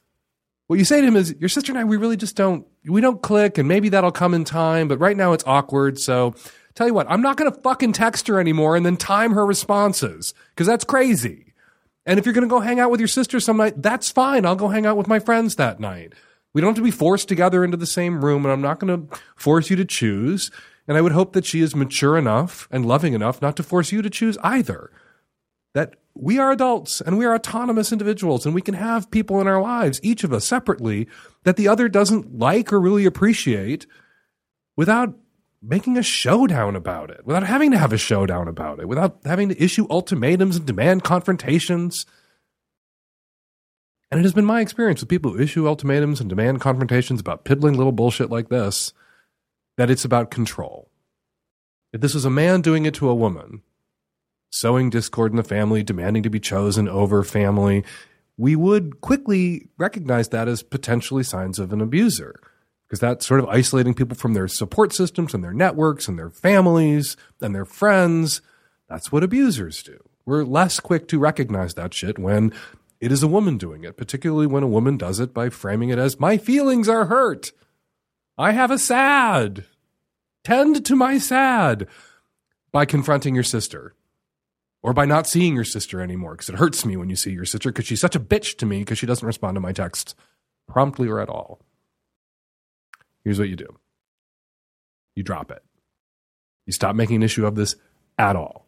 What 0.67 0.81
you 0.81 0.85
say 0.85 1.01
to 1.01 1.07
him 1.07 1.17
is, 1.17 1.37
your 1.39 1.49
sister 1.49 1.71
and 1.71 1.79
I, 1.79 1.85
we 1.85 1.97
really 1.97 2.17
just 2.17 2.35
don't, 2.35 2.67
we 2.85 3.01
don't 3.01 3.23
click 3.23 3.59
and 3.59 3.69
maybe 3.69 3.91
that'll 3.91 4.11
come 4.11 4.35
in 4.35 4.43
time, 4.43 4.89
but 4.89 4.99
right 4.99 5.17
now 5.17 5.33
it's 5.33 5.45
awkward. 5.47 6.01
So 6.01 6.35
tell 6.75 6.87
you 6.87 6.95
what, 6.95 7.11
I'm 7.11 7.23
not 7.23 7.37
going 7.37 7.53
to 7.53 7.61
fucking 7.61 7.93
text 7.93 8.29
her 8.29 8.41
anymore 8.41 8.77
and 8.77 8.85
then 8.85 8.97
time 8.97 9.33
her 9.33 9.45
responses 9.47 10.35
because 10.51 10.67
that's 10.67 10.85
crazy. 10.85 11.53
And 12.05 12.19
if 12.19 12.27
you're 12.27 12.35
going 12.35 12.49
to 12.49 12.53
go 12.53 12.61
hang 12.61 12.81
out 12.81 12.91
with 12.91 13.01
your 13.01 13.09
sister 13.09 13.39
some 13.39 13.59
night, 13.59 13.81
that's 13.81 14.11
fine. 14.11 14.45
I'll 14.45 14.57
go 14.57 14.69
hang 14.69 14.87
out 14.87 14.97
with 14.97 15.07
my 15.07 15.19
friends 15.19 15.57
that 15.57 15.81
night. 15.81 16.15
We 16.53 16.61
don't 16.61 16.71
have 16.71 16.77
to 16.77 16.83
be 16.83 16.91
forced 16.91 17.29
together 17.29 17.65
into 17.65 17.77
the 17.77 17.87
same 17.87 18.25
room, 18.25 18.45
and 18.45 18.53
I'm 18.53 18.61
not 18.61 18.79
going 18.79 19.09
to 19.09 19.17
force 19.37 19.71
you 19.71 19.77
to 19.77 19.85
choose. 19.85 20.51
And 20.89 20.99
I 20.99 21.01
would 21.01 21.13
hope 21.13 21.33
that 21.33 21.47
she 21.47 21.61
is 21.61 21.77
mature 21.77 22.19
enough 22.19 22.69
and 22.71 22.85
loving 22.85 23.15
enough 23.15 23.41
not 23.41 23.57
to 23.57 23.63
force 23.63 23.93
you 23.93 24.03
to 24.03 24.11
choose 24.11 24.37
either. 24.43 24.91
That 25.75 25.95
we 26.15 26.39
are 26.39 26.51
adults 26.51 27.01
and 27.01 27.17
we 27.17 27.25
are 27.25 27.35
autonomous 27.35 27.93
individuals, 27.93 28.45
and 28.45 28.55
we 28.55 28.63
can 28.63 28.75
have 28.75 29.11
people 29.11 29.41
in 29.41 29.47
our 29.47 29.63
lives, 29.63 30.01
each 30.03 30.25
of 30.25 30.33
us 30.33 30.45
separately, 30.45 31.09
that 31.45 31.57
the 31.57 31.69
other 31.69 31.89
doesn't 31.89 32.39
like 32.39 32.73
or 32.73 32.81
really 32.81 33.07
appreciate 33.07 33.87
without 34.77 35.15
making 35.63 35.97
a 35.97 36.03
showdown 36.03 36.75
about 36.75 37.11
it, 37.11 37.25
without 37.25 37.47
having 37.47 37.71
to 37.71 37.79
have 37.79 37.93
a 37.93 37.99
showdown 37.99 38.49
about 38.49 38.81
it, 38.81 38.89
without 38.89 39.19
having 39.25 39.49
to 39.49 39.63
issue 39.63 39.87
ultimatums 39.89 40.57
and 40.57 40.67
demand 40.67 41.05
confrontations. 41.05 42.05
And 44.11 44.19
it 44.19 44.25
has 44.25 44.35
been 44.35 44.45
my 44.45 44.61
experience 44.61 45.01
with 45.01 45.09
people 45.09 45.33
who 45.33 45.41
issue 45.41 45.69
ultimatums 45.69 46.21
and 46.21 46.29
demand 46.29 46.61
confrontations 46.61 47.21
about 47.21 47.45
piddling 47.45 47.77
little 47.77 47.93
bullshit 47.93 48.29
like 48.29 48.49
this 48.49 48.93
that 49.79 49.91
it's 49.91 50.05
about 50.05 50.31
control. 50.31 50.91
If 51.93 52.01
this 52.01 52.13
was 52.15 52.25
a 52.25 52.31
man 52.31 52.61
doing 52.61 52.85
it 52.85 52.95
to 52.95 53.09
a 53.09 53.15
woman, 53.15 53.63
sowing 54.51 54.91
discord 54.91 55.33
in 55.33 55.37
the 55.37 55.45
family, 55.45 55.83
demanding 55.83 56.23
to 56.25 56.31
be 56.31 56.41
chosen 56.41 56.89
over 56.89 57.23
family, 57.23 57.85
we 58.37 58.57
would 58.57 59.01
quickly 59.01 59.69
recognize 59.79 60.29
that 60.31 60.49
as 60.49 60.63
potentially 60.63 61.23
signs 61.23 61.59
of 61.59 61.73
an 61.73 61.81
abuser 61.81 62.39
because 62.93 63.01
that's 63.01 63.25
sort 63.25 63.41
of 63.41 63.49
isolating 63.49 63.95
people 63.95 64.15
from 64.15 64.35
their 64.35 64.47
support 64.47 64.93
systems 64.93 65.33
and 65.33 65.43
their 65.43 65.55
networks 65.55 66.09
and 66.09 66.19
their 66.19 66.29
families 66.29 67.17
and 67.41 67.55
their 67.55 67.65
friends. 67.65 68.43
That's 68.87 69.11
what 69.11 69.25
abusers 69.25 69.83
do. 69.83 69.99
We're 70.27 70.45
less 70.45 70.79
quick 70.79 71.09
to 71.09 71.19
recognize 71.19 71.73
that 71.73 71.95
shit 71.95 72.19
when 72.19 72.53
it 73.01 73.11
is 73.11 73.23
a 73.23 73.29
woman 73.29 73.57
doing 73.57 73.83
it, 73.83 73.97
particularly 73.97 74.47
when 74.47 74.63
a 74.63 74.69
woman 74.69 74.99
does 74.99 75.21
it 75.21 75.33
by 75.33 75.49
framing 75.49 75.89
it 75.89 75.99
as, 75.99 76.21
my 76.21 76.37
feelings 76.37 76.87
are 76.87 77.07
hurt. 77.07 77.53
I 78.37 78.53
have 78.53 78.71
a 78.71 78.79
sad. 78.79 79.65
Tend 80.45 80.85
to 80.85 80.95
my 80.95 81.17
sad 81.17 81.89
by 82.73 82.85
confronting 82.85 83.35
your 83.35 83.43
sister 83.43 83.95
or 84.83 84.93
by 84.93 85.07
not 85.07 85.27
seeing 85.27 85.55
your 85.55 85.65
sister 85.65 86.03
anymore 86.03 86.33
because 86.33 86.51
it 86.51 86.57
hurts 86.57 86.85
me 86.85 86.99
when 86.99 87.09
you 87.09 87.17
see 87.17 87.33
your 87.33 87.47
sister 87.47 87.71
because 87.73 87.87
she's 87.87 88.03
such 88.03 88.17
a 88.17 88.21
bitch 88.21 88.59
to 88.59 88.67
me 88.67 88.81
because 88.81 88.99
she 88.99 89.07
doesn't 89.07 89.27
respond 89.27 89.55
to 89.55 89.61
my 89.61 89.73
texts 89.73 90.15
promptly 90.69 91.09
or 91.09 91.21
at 91.21 91.31
all. 91.31 91.63
Here's 93.25 93.39
what 93.39 93.49
you 93.49 93.57
do 93.57 93.69
you 95.15 95.23
drop 95.23 95.51
it. 95.51 95.63
You 96.67 96.73
stop 96.73 96.97
making 96.97 97.17
an 97.17 97.23
issue 97.23 97.47
of 97.47 97.55
this 97.55 97.77
at 98.19 98.37
all. 98.37 98.67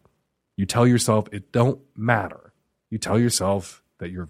You 0.57 0.67
tell 0.67 0.87
yourself 0.87 1.29
it 1.33 1.53
don't 1.53 1.81
matter. 1.97 2.53
You 2.91 2.99
tell 2.99 3.19
yourself 3.19 3.83
that 3.99 4.11
your 4.11 4.29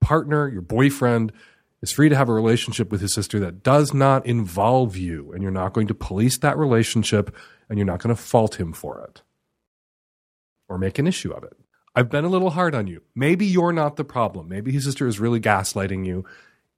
partner, 0.00 0.48
your 0.48 0.62
boyfriend, 0.62 1.32
is 1.82 1.92
free 1.92 2.08
to 2.08 2.16
have 2.16 2.28
a 2.28 2.34
relationship 2.34 2.90
with 2.90 3.00
his 3.00 3.14
sister 3.14 3.38
that 3.40 3.62
does 3.62 3.94
not 3.94 4.26
involve 4.26 4.96
you, 4.96 5.32
and 5.32 5.42
you're 5.42 5.52
not 5.52 5.72
going 5.72 5.86
to 5.86 5.94
police 5.94 6.38
that 6.38 6.58
relationship 6.58 7.34
and 7.68 7.78
you're 7.78 7.86
not 7.86 8.02
going 8.02 8.14
to 8.14 8.20
fault 8.20 8.58
him 8.58 8.72
for 8.72 9.00
it 9.04 9.22
or 10.68 10.78
make 10.78 10.98
an 10.98 11.06
issue 11.06 11.32
of 11.32 11.44
it. 11.44 11.56
I've 11.94 12.10
been 12.10 12.24
a 12.24 12.28
little 12.28 12.50
hard 12.50 12.74
on 12.74 12.86
you. 12.86 13.02
Maybe 13.14 13.46
you're 13.46 13.72
not 13.72 13.96
the 13.96 14.04
problem. 14.04 14.48
Maybe 14.48 14.70
his 14.70 14.84
sister 14.84 15.06
is 15.06 15.18
really 15.18 15.40
gaslighting 15.40 16.06
you. 16.06 16.24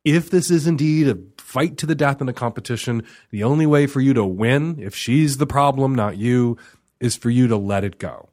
If 0.04 0.30
this 0.30 0.50
is 0.50 0.66
indeed 0.66 1.08
a 1.08 1.18
fight 1.38 1.76
to 1.78 1.86
the 1.86 1.94
death 1.94 2.20
in 2.20 2.28
a 2.28 2.32
competition, 2.32 3.04
the 3.30 3.44
only 3.44 3.66
way 3.66 3.86
for 3.86 4.00
you 4.00 4.14
to 4.14 4.24
win, 4.24 4.78
if 4.78 4.94
she's 4.94 5.36
the 5.36 5.46
problem, 5.46 5.94
not 5.94 6.16
you, 6.16 6.56
is 7.00 7.16
for 7.16 7.30
you 7.30 7.48
to 7.48 7.56
let 7.56 7.84
it 7.84 7.98
go, 7.98 8.30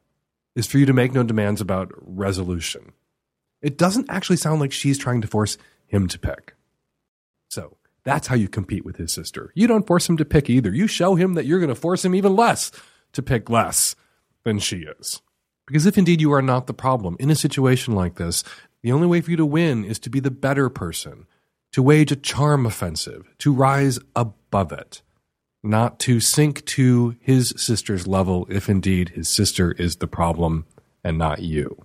is 0.54 0.66
for 0.66 0.78
you 0.78 0.86
to 0.86 0.92
make 0.92 1.12
no 1.12 1.22
demands 1.22 1.60
about 1.60 1.92
resolution. 2.00 2.92
It 3.60 3.76
doesn't 3.76 4.08
actually 4.08 4.36
sound 4.36 4.60
like 4.60 4.72
she's 4.72 4.98
trying 4.98 5.20
to 5.22 5.28
force 5.28 5.58
him 5.86 6.06
to 6.08 6.18
pick. 6.18 6.54
So 7.48 7.76
that's 8.04 8.28
how 8.28 8.36
you 8.36 8.48
compete 8.48 8.84
with 8.84 8.96
his 8.96 9.12
sister. 9.12 9.50
You 9.54 9.66
don't 9.66 9.86
force 9.86 10.08
him 10.08 10.16
to 10.18 10.24
pick 10.24 10.48
either. 10.48 10.72
You 10.72 10.86
show 10.86 11.16
him 11.16 11.34
that 11.34 11.44
you're 11.44 11.58
going 11.58 11.68
to 11.68 11.74
force 11.74 12.04
him 12.04 12.14
even 12.14 12.36
less 12.36 12.70
to 13.12 13.22
pick 13.22 13.50
less 13.50 13.96
than 14.44 14.58
she 14.58 14.86
is. 14.98 15.20
Because 15.66 15.86
if 15.86 15.98
indeed 15.98 16.20
you 16.20 16.32
are 16.32 16.40
not 16.40 16.66
the 16.66 16.74
problem 16.74 17.16
in 17.20 17.30
a 17.30 17.34
situation 17.34 17.94
like 17.94 18.14
this, 18.14 18.44
the 18.82 18.92
only 18.92 19.06
way 19.06 19.20
for 19.20 19.30
you 19.30 19.36
to 19.36 19.44
win 19.44 19.84
is 19.84 19.98
to 19.98 20.10
be 20.10 20.20
the 20.20 20.30
better 20.30 20.70
person, 20.70 21.26
to 21.72 21.82
wage 21.82 22.12
a 22.12 22.16
charm 22.16 22.66
offensive, 22.66 23.28
to 23.38 23.52
rise 23.52 23.98
above 24.16 24.72
it, 24.72 25.02
not 25.62 25.98
to 26.00 26.20
sink 26.20 26.64
to 26.66 27.16
his 27.20 27.52
sister's 27.56 28.06
level 28.06 28.46
if 28.50 28.68
indeed 28.68 29.10
his 29.10 29.34
sister 29.34 29.72
is 29.72 29.96
the 29.96 30.06
problem 30.06 30.66
and 31.04 31.18
not 31.18 31.40
you. 31.40 31.84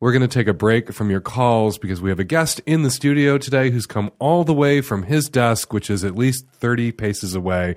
We're 0.00 0.12
going 0.12 0.22
to 0.22 0.28
take 0.28 0.48
a 0.48 0.54
break 0.54 0.94
from 0.94 1.10
your 1.10 1.20
calls 1.20 1.76
because 1.76 2.00
we 2.00 2.08
have 2.08 2.18
a 2.18 2.24
guest 2.24 2.60
in 2.64 2.82
the 2.82 2.90
studio 2.90 3.36
today 3.36 3.70
who's 3.70 3.84
come 3.84 4.10
all 4.18 4.44
the 4.44 4.54
way 4.54 4.80
from 4.80 5.02
his 5.02 5.28
desk, 5.28 5.74
which 5.74 5.90
is 5.90 6.04
at 6.04 6.16
least 6.16 6.46
30 6.54 6.92
paces 6.92 7.34
away. 7.34 7.76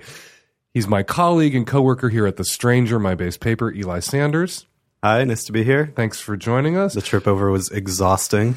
He's 0.72 0.88
my 0.88 1.02
colleague 1.02 1.54
and 1.54 1.66
coworker 1.66 2.08
here 2.08 2.26
at 2.26 2.36
The 2.36 2.44
Stranger, 2.44 2.98
my 2.98 3.14
base 3.14 3.36
paper, 3.36 3.70
Eli 3.70 4.00
Sanders. 4.00 4.66
Hi, 5.02 5.22
nice 5.24 5.44
to 5.44 5.52
be 5.52 5.64
here. 5.64 5.92
Thanks 5.94 6.18
for 6.18 6.34
joining 6.34 6.78
us. 6.78 6.94
The 6.94 7.02
trip 7.02 7.28
over 7.28 7.50
was 7.50 7.70
exhausting. 7.70 8.56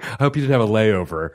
I 0.00 0.16
hope 0.24 0.36
you 0.36 0.42
didn't 0.42 0.60
have 0.60 0.68
a 0.68 0.72
layover. 0.72 1.30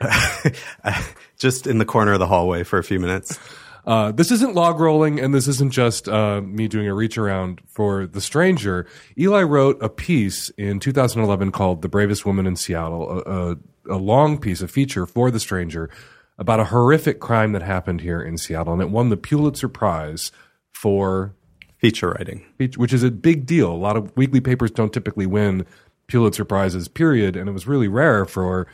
Just 1.38 1.68
in 1.68 1.78
the 1.78 1.86
corner 1.86 2.14
of 2.14 2.20
the 2.20 2.28
hallway 2.28 2.64
for 2.64 2.80
a 2.80 2.84
few 2.84 3.00
minutes. 3.00 3.40
Uh, 3.86 4.12
this 4.14 4.32
isn't 4.32 4.56
log 4.56 4.80
rolling, 4.80 5.20
and 5.20 5.34
this 5.34 5.46
isn't 5.46 5.74
just 5.74 6.08
uh, 6.08 6.40
me 6.40 6.70
doing 6.70 6.88
a 6.88 6.94
reach 6.94 7.18
around 7.18 7.60
for 7.68 8.08
The 8.08 8.22
Stranger. 8.22 8.88
Eli 9.18 9.44
wrote 9.44 9.78
a 9.84 9.90
piece 9.90 10.48
in 10.52 10.80
2011 10.80 11.52
called 11.52 11.82
The 11.82 11.90
Bravest 11.90 12.26
Woman 12.26 12.48
in 12.48 12.56
Seattle, 12.56 13.22
a, 13.26 13.52
a, 13.52 13.58
a 13.90 13.98
long 13.98 14.38
piece, 14.38 14.62
a 14.62 14.70
feature 14.70 15.06
for 15.06 15.32
The 15.32 15.40
Stranger 15.40 15.90
about 16.38 16.60
a 16.60 16.66
horrific 16.66 17.20
crime 17.20 17.52
that 17.52 17.62
happened 17.62 18.02
here 18.02 18.22
in 18.22 18.38
Seattle, 18.38 18.74
and 18.74 18.82
it 18.82 18.90
won 18.90 19.10
the 19.10 19.18
Pulitzer 19.18 19.70
Prize 19.70 20.32
for 20.72 21.36
Feature 21.78 22.12
writing. 22.12 22.46
which 22.78 22.94
is 22.94 23.04
a 23.04 23.12
big 23.12 23.46
deal. 23.46 23.70
A 23.70 23.76
lot 23.76 23.98
of 23.98 24.16
weekly 24.16 24.40
papers 24.40 24.72
don't 24.72 24.94
typically 24.94 25.26
win 25.26 25.66
Pulitzer 26.14 26.46
Prizes, 26.46 26.88
period. 26.88 27.36
And 27.36 27.50
it 27.50 27.54
was 27.54 27.66
really 27.66 27.88
rare 27.88 28.28
for 28.28 28.68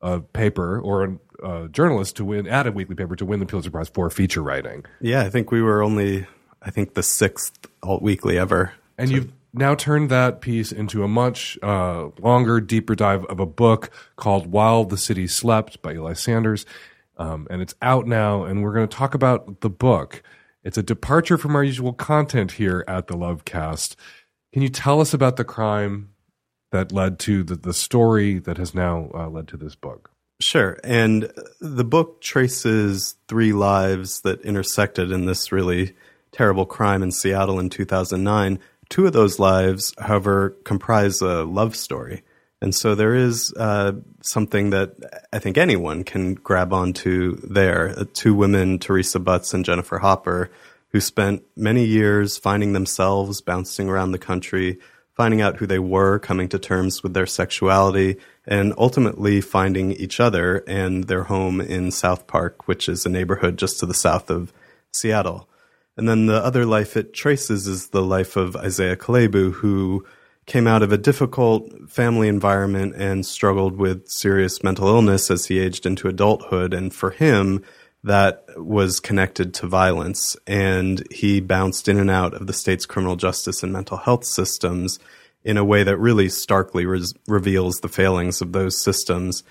a 0.00 0.20
paper 0.20 0.80
or 0.80 1.04
a, 1.04 1.46
a 1.46 1.68
journalist 1.68 2.16
to 2.16 2.24
win 2.24 2.46
at 2.46 2.66
a 2.66 2.72
weekly 2.72 2.94
paper 2.94 3.14
to 3.14 3.26
win 3.26 3.40
the 3.40 3.46
Pulitzer 3.46 3.70
Prize 3.70 3.90
for 3.90 4.08
feature 4.08 4.42
writing. 4.42 4.86
Yeah, 5.02 5.20
I 5.20 5.28
think 5.28 5.50
we 5.50 5.60
were 5.60 5.82
only, 5.82 6.26
I 6.62 6.70
think, 6.70 6.94
the 6.94 7.02
sixth 7.02 7.66
alt 7.82 8.00
weekly 8.00 8.38
ever. 8.38 8.72
And 8.96 9.10
you've 9.10 9.30
now 9.52 9.74
turned 9.74 10.08
that 10.08 10.40
piece 10.40 10.72
into 10.72 11.04
a 11.04 11.08
much 11.08 11.58
uh, 11.62 12.08
longer, 12.20 12.58
deeper 12.58 12.94
dive 12.94 13.26
of 13.26 13.38
a 13.38 13.44
book 13.44 13.90
called 14.16 14.46
While 14.46 14.84
the 14.84 14.96
City 14.96 15.26
Slept 15.26 15.82
by 15.82 15.92
Eli 15.92 16.14
Sanders. 16.14 16.64
Um, 17.18 17.46
and 17.50 17.60
it's 17.60 17.74
out 17.82 18.06
now, 18.06 18.44
and 18.44 18.62
we're 18.62 18.72
going 18.72 18.88
to 18.88 18.96
talk 18.96 19.12
about 19.12 19.60
the 19.60 19.68
book. 19.68 20.22
It's 20.64 20.78
a 20.78 20.82
departure 20.82 21.36
from 21.36 21.54
our 21.54 21.64
usual 21.64 21.92
content 21.92 22.52
here 22.52 22.82
at 22.88 23.08
the 23.08 23.14
Lovecast. 23.14 23.94
Can 24.54 24.62
you 24.62 24.70
tell 24.70 25.02
us 25.02 25.12
about 25.12 25.36
the 25.36 25.44
crime 25.44 26.14
that 26.70 26.92
led 26.92 27.18
to 27.20 27.42
the, 27.42 27.54
the 27.54 27.74
story 27.74 28.38
that 28.38 28.58
has 28.58 28.74
now 28.74 29.10
uh, 29.14 29.28
led 29.28 29.48
to 29.48 29.56
this 29.56 29.74
book? 29.74 30.10
Sure. 30.40 30.78
And 30.84 31.32
the 31.60 31.84
book 31.84 32.20
traces 32.20 33.16
three 33.26 33.52
lives 33.52 34.20
that 34.20 34.40
intersected 34.42 35.10
in 35.10 35.26
this 35.26 35.50
really 35.50 35.94
terrible 36.30 36.66
crime 36.66 37.02
in 37.02 37.10
Seattle 37.10 37.58
in 37.58 37.70
2009. 37.70 38.60
Two 38.88 39.06
of 39.06 39.12
those 39.12 39.38
lives, 39.38 39.92
however, 39.98 40.50
comprise 40.64 41.20
a 41.20 41.44
love 41.44 41.74
story. 41.74 42.22
And 42.60 42.74
so 42.74 42.94
there 42.94 43.14
is 43.14 43.52
uh, 43.56 43.92
something 44.22 44.70
that 44.70 44.94
I 45.32 45.38
think 45.38 45.58
anyone 45.58 46.04
can 46.04 46.34
grab 46.34 46.72
onto 46.72 47.36
there. 47.36 47.94
Uh, 47.96 48.04
two 48.12 48.34
women, 48.34 48.78
Teresa 48.78 49.20
Butts 49.20 49.54
and 49.54 49.64
Jennifer 49.64 49.98
Hopper, 49.98 50.50
who 50.90 51.00
spent 51.00 51.42
many 51.56 51.84
years 51.84 52.36
finding 52.36 52.72
themselves, 52.72 53.40
bouncing 53.40 53.88
around 53.88 54.12
the 54.12 54.18
country, 54.18 54.78
finding 55.18 55.40
out 55.40 55.56
who 55.56 55.66
they 55.66 55.80
were, 55.80 56.20
coming 56.20 56.48
to 56.48 56.60
terms 56.60 57.02
with 57.02 57.12
their 57.12 57.26
sexuality, 57.26 58.16
and 58.46 58.72
ultimately 58.78 59.40
finding 59.40 59.90
each 59.92 60.20
other 60.20 60.62
and 60.68 61.04
their 61.04 61.24
home 61.24 61.60
in 61.60 61.90
South 61.90 62.28
Park, 62.28 62.68
which 62.68 62.88
is 62.88 63.04
a 63.04 63.08
neighborhood 63.08 63.58
just 63.58 63.80
to 63.80 63.84
the 63.84 63.92
south 63.92 64.30
of 64.30 64.52
Seattle. 64.92 65.48
And 65.96 66.08
then 66.08 66.26
the 66.26 66.42
other 66.42 66.64
life 66.64 66.96
it 66.96 67.12
traces 67.12 67.66
is 67.66 67.88
the 67.88 68.00
life 68.00 68.36
of 68.36 68.54
Isaiah 68.54 68.96
Kalebu, 68.96 69.54
who 69.54 70.06
came 70.46 70.68
out 70.68 70.84
of 70.84 70.92
a 70.92 70.96
difficult 70.96 71.90
family 71.90 72.28
environment 72.28 72.94
and 72.96 73.26
struggled 73.26 73.76
with 73.76 74.08
serious 74.08 74.62
mental 74.62 74.86
illness 74.86 75.32
as 75.32 75.46
he 75.46 75.58
aged 75.58 75.84
into 75.84 76.06
adulthood. 76.06 76.72
And 76.72 76.94
for 76.94 77.10
him, 77.10 77.64
that 78.04 78.44
was 78.56 79.00
connected 79.00 79.54
to 79.54 79.66
violence. 79.66 80.36
And 80.46 81.06
he 81.10 81.40
bounced 81.40 81.88
in 81.88 81.98
and 81.98 82.10
out 82.10 82.34
of 82.34 82.46
the 82.46 82.52
state's 82.52 82.86
criminal 82.86 83.16
justice 83.16 83.62
and 83.62 83.72
mental 83.72 83.96
health 83.96 84.24
systems 84.24 84.98
in 85.44 85.56
a 85.56 85.64
way 85.64 85.82
that 85.82 85.96
really 85.98 86.28
starkly 86.28 86.86
res- 86.86 87.14
reveals 87.26 87.76
the 87.76 87.88
failings 87.88 88.40
of 88.40 88.52
those 88.52 88.80
systems. 88.80 89.42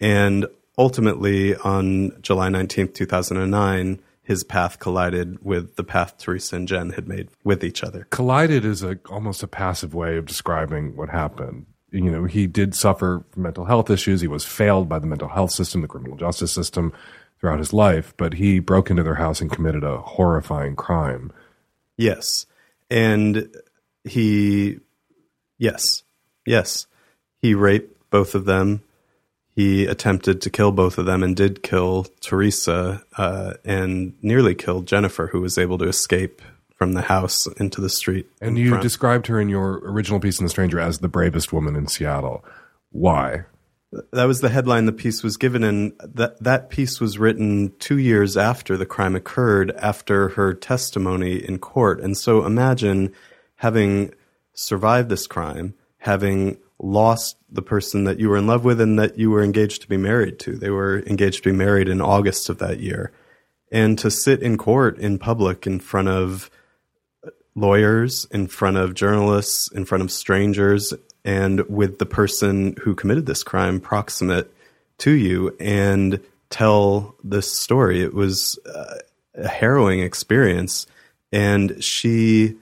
And 0.00 0.46
ultimately, 0.78 1.56
on 1.56 2.20
July 2.20 2.48
19th, 2.48 2.94
2009, 2.94 4.00
his 4.22 4.42
path 4.42 4.80
collided 4.80 5.44
with 5.44 5.76
the 5.76 5.84
path 5.84 6.18
Teresa 6.18 6.56
and 6.56 6.66
Jen 6.66 6.90
had 6.90 7.06
made 7.06 7.28
with 7.44 7.62
each 7.62 7.84
other. 7.84 8.08
Collided 8.10 8.64
is 8.64 8.82
a 8.82 8.98
almost 9.08 9.42
a 9.42 9.48
passive 9.48 9.94
way 9.94 10.16
of 10.16 10.26
describing 10.26 10.96
what 10.96 11.08
happened. 11.08 11.66
You 11.92 12.10
know, 12.10 12.24
he 12.24 12.48
did 12.48 12.74
suffer 12.74 13.24
from 13.30 13.44
mental 13.44 13.64
health 13.64 13.88
issues. 13.88 14.20
He 14.20 14.26
was 14.26 14.44
failed 14.44 14.88
by 14.88 14.98
the 14.98 15.06
mental 15.06 15.28
health 15.28 15.52
system, 15.52 15.80
the 15.80 15.88
criminal 15.88 16.16
justice 16.16 16.52
system 16.52 16.92
throughout 17.40 17.58
his 17.58 17.72
life, 17.72 18.14
but 18.16 18.34
he 18.34 18.58
broke 18.58 18.90
into 18.90 19.02
their 19.02 19.16
house 19.16 19.40
and 19.40 19.50
committed 19.50 19.84
a 19.84 19.98
horrifying 19.98 20.76
crime. 20.76 21.32
Yes. 21.96 22.46
And 22.90 23.54
he, 24.04 24.78
yes, 25.58 26.02
yes, 26.44 26.86
he 27.38 27.54
raped 27.54 28.10
both 28.10 28.34
of 28.34 28.44
them 28.44 28.82
he 29.56 29.86
attempted 29.86 30.42
to 30.42 30.50
kill 30.50 30.70
both 30.70 30.98
of 30.98 31.06
them 31.06 31.22
and 31.22 31.34
did 31.34 31.62
kill 31.62 32.04
Teresa 32.20 33.02
uh, 33.16 33.54
and 33.64 34.12
nearly 34.20 34.54
killed 34.54 34.86
Jennifer, 34.86 35.28
who 35.28 35.40
was 35.40 35.56
able 35.56 35.78
to 35.78 35.88
escape 35.88 36.42
from 36.74 36.92
the 36.92 37.00
house 37.00 37.46
into 37.56 37.80
the 37.80 37.88
street. 37.88 38.26
And 38.42 38.58
you 38.58 38.68
front. 38.68 38.82
described 38.82 39.26
her 39.28 39.40
in 39.40 39.48
your 39.48 39.78
original 39.78 40.20
piece 40.20 40.38
in 40.38 40.44
The 40.44 40.50
Stranger 40.50 40.78
as 40.78 40.98
the 40.98 41.08
bravest 41.08 41.54
woman 41.54 41.74
in 41.74 41.86
Seattle. 41.86 42.44
Why? 42.90 43.44
That 44.12 44.24
was 44.24 44.40
the 44.40 44.48
headline 44.48 44.86
the 44.86 44.92
piece 44.92 45.22
was 45.22 45.36
given, 45.36 45.62
and 45.62 45.92
that 46.02 46.42
that 46.42 46.70
piece 46.70 47.00
was 47.00 47.18
written 47.18 47.72
two 47.78 47.98
years 47.98 48.36
after 48.36 48.76
the 48.76 48.86
crime 48.86 49.14
occurred, 49.14 49.70
after 49.76 50.30
her 50.30 50.54
testimony 50.54 51.36
in 51.36 51.58
court. 51.58 52.00
And 52.00 52.16
so 52.16 52.44
imagine 52.44 53.12
having 53.56 54.12
survived 54.54 55.08
this 55.08 55.26
crime, 55.26 55.74
having 55.98 56.58
lost 56.78 57.36
the 57.48 57.62
person 57.62 58.04
that 58.04 58.18
you 58.18 58.28
were 58.28 58.36
in 58.36 58.46
love 58.46 58.64
with 58.64 58.80
and 58.80 58.98
that 58.98 59.18
you 59.18 59.30
were 59.30 59.42
engaged 59.42 59.82
to 59.82 59.88
be 59.88 59.96
married 59.96 60.38
to. 60.40 60.56
They 60.56 60.70
were 60.70 61.02
engaged 61.06 61.44
to 61.44 61.50
be 61.50 61.56
married 61.56 61.88
in 61.88 62.00
August 62.00 62.48
of 62.48 62.58
that 62.58 62.80
year. 62.80 63.12
And 63.72 63.98
to 63.98 64.10
sit 64.10 64.42
in 64.42 64.58
court 64.58 64.98
in 64.98 65.18
public 65.18 65.66
in 65.66 65.80
front 65.80 66.08
of 66.08 66.50
lawyers, 67.54 68.26
in 68.30 68.46
front 68.46 68.76
of 68.76 68.94
journalists, 68.94 69.70
in 69.72 69.84
front 69.84 70.04
of 70.04 70.12
strangers, 70.12 70.92
and 71.26 71.68
with 71.68 71.98
the 71.98 72.06
person 72.06 72.76
who 72.80 72.94
committed 72.94 73.26
this 73.26 73.42
crime 73.42 73.80
proximate 73.80 74.50
to 74.98 75.10
you 75.10 75.54
and 75.58 76.20
tell 76.50 77.16
this 77.22 77.52
story. 77.52 78.00
It 78.00 78.14
was 78.14 78.58
uh, 78.64 78.98
a 79.34 79.48
harrowing 79.48 80.00
experience. 80.00 80.86
And 81.32 81.82
she 81.82 82.54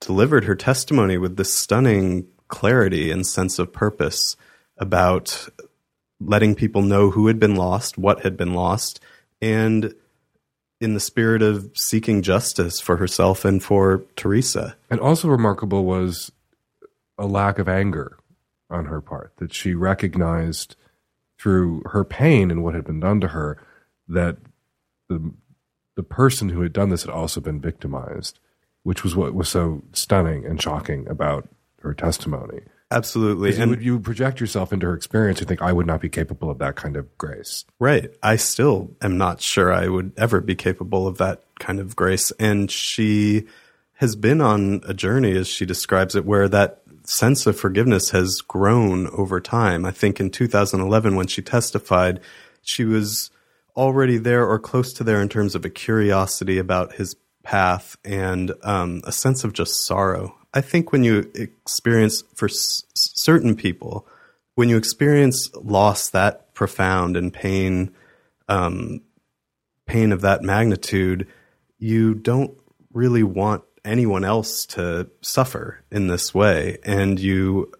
delivered 0.00 0.44
her 0.44 0.56
testimony 0.56 1.16
with 1.16 1.36
this 1.36 1.54
stunning 1.54 2.26
clarity 2.48 3.12
and 3.12 3.24
sense 3.24 3.60
of 3.60 3.72
purpose 3.72 4.36
about 4.76 5.48
letting 6.20 6.56
people 6.56 6.82
know 6.82 7.10
who 7.10 7.28
had 7.28 7.38
been 7.38 7.54
lost, 7.54 7.96
what 7.96 8.22
had 8.22 8.36
been 8.36 8.52
lost, 8.52 9.00
and 9.40 9.94
in 10.80 10.94
the 10.94 11.00
spirit 11.00 11.40
of 11.40 11.70
seeking 11.74 12.22
justice 12.22 12.80
for 12.80 12.96
herself 12.96 13.44
and 13.44 13.62
for 13.62 14.02
Teresa. 14.16 14.76
And 14.90 14.98
also 14.98 15.28
remarkable 15.28 15.84
was 15.84 16.32
a 17.22 17.26
lack 17.26 17.58
of 17.58 17.68
anger 17.68 18.18
on 18.68 18.86
her 18.86 19.00
part, 19.00 19.32
that 19.36 19.54
she 19.54 19.74
recognized 19.74 20.76
through 21.38 21.82
her 21.86 22.04
pain 22.04 22.50
and 22.50 22.62
what 22.62 22.74
had 22.74 22.84
been 22.84 23.00
done 23.00 23.20
to 23.20 23.28
her 23.28 23.58
that 24.08 24.36
the 25.08 25.32
the 25.94 26.02
person 26.02 26.48
who 26.48 26.62
had 26.62 26.72
done 26.72 26.88
this 26.88 27.02
had 27.02 27.12
also 27.12 27.40
been 27.40 27.60
victimized, 27.60 28.38
which 28.82 29.04
was 29.04 29.14
what 29.14 29.34
was 29.34 29.48
so 29.48 29.82
stunning 29.92 30.44
and 30.46 30.60
shocking 30.60 31.06
about 31.06 31.48
her 31.80 31.92
testimony. 31.94 32.60
Absolutely. 32.90 33.56
And 33.56 33.76
you, 33.76 33.94
you 33.94 34.00
project 34.00 34.40
yourself 34.40 34.72
into 34.72 34.86
her 34.86 34.94
experience 34.94 35.40
and 35.40 35.48
think, 35.48 35.62
I 35.62 35.72
would 35.72 35.86
not 35.86 36.00
be 36.00 36.08
capable 36.08 36.50
of 36.50 36.58
that 36.58 36.76
kind 36.76 36.96
of 36.96 37.16
grace. 37.18 37.64
Right. 37.78 38.10
I 38.22 38.36
still 38.36 38.94
am 39.00 39.16
not 39.16 39.40
sure 39.40 39.72
I 39.72 39.88
would 39.88 40.12
ever 40.16 40.40
be 40.40 40.54
capable 40.54 41.06
of 41.06 41.18
that 41.18 41.42
kind 41.58 41.80
of 41.80 41.96
grace. 41.96 42.30
And 42.32 42.70
she 42.70 43.46
has 43.94 44.16
been 44.16 44.40
on 44.40 44.82
a 44.86 44.92
journey, 44.92 45.36
as 45.36 45.48
she 45.48 45.64
describes 45.64 46.16
it, 46.16 46.24
where 46.24 46.48
that 46.48 46.81
sense 47.04 47.46
of 47.46 47.58
forgiveness 47.58 48.10
has 48.10 48.40
grown 48.46 49.08
over 49.08 49.40
time. 49.40 49.84
I 49.84 49.90
think 49.90 50.20
in 50.20 50.30
2011, 50.30 51.16
when 51.16 51.26
she 51.26 51.42
testified, 51.42 52.20
she 52.62 52.84
was 52.84 53.30
already 53.76 54.18
there 54.18 54.46
or 54.46 54.58
close 54.58 54.92
to 54.94 55.04
there 55.04 55.20
in 55.20 55.28
terms 55.28 55.54
of 55.54 55.64
a 55.64 55.70
curiosity 55.70 56.58
about 56.58 56.94
his 56.94 57.16
path 57.42 57.96
and 58.04 58.52
um, 58.62 59.02
a 59.04 59.12
sense 59.12 59.44
of 59.44 59.52
just 59.52 59.84
sorrow 59.84 60.36
I 60.54 60.60
think 60.60 60.92
when 60.92 61.02
you 61.02 61.30
experience, 61.34 62.22
for 62.34 62.46
s- 62.48 62.84
certain 62.94 63.56
people, 63.56 64.06
when 64.54 64.68
you 64.68 64.76
experience 64.76 65.50
loss 65.54 66.10
that 66.10 66.52
profound 66.54 67.16
and 67.16 67.32
pain, 67.32 67.94
um, 68.48 69.00
pain 69.86 70.12
of 70.12 70.20
that 70.20 70.42
magnitude, 70.42 71.26
you 71.78 72.14
don't 72.14 72.54
really 72.92 73.22
want 73.22 73.64
anyone 73.84 74.24
else 74.24 74.66
to 74.66 75.08
suffer 75.20 75.82
in 75.90 76.06
this 76.06 76.34
way. 76.34 76.78
And 76.84 77.18
you, 77.18 77.72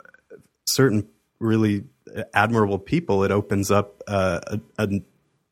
certain 0.66 1.08
really 1.38 1.84
admirable 2.34 2.78
people, 2.78 3.24
it 3.24 3.30
opens 3.30 3.70
up 3.70 4.02
uh, 4.06 4.40
a, 4.46 4.60
a 4.78 5.00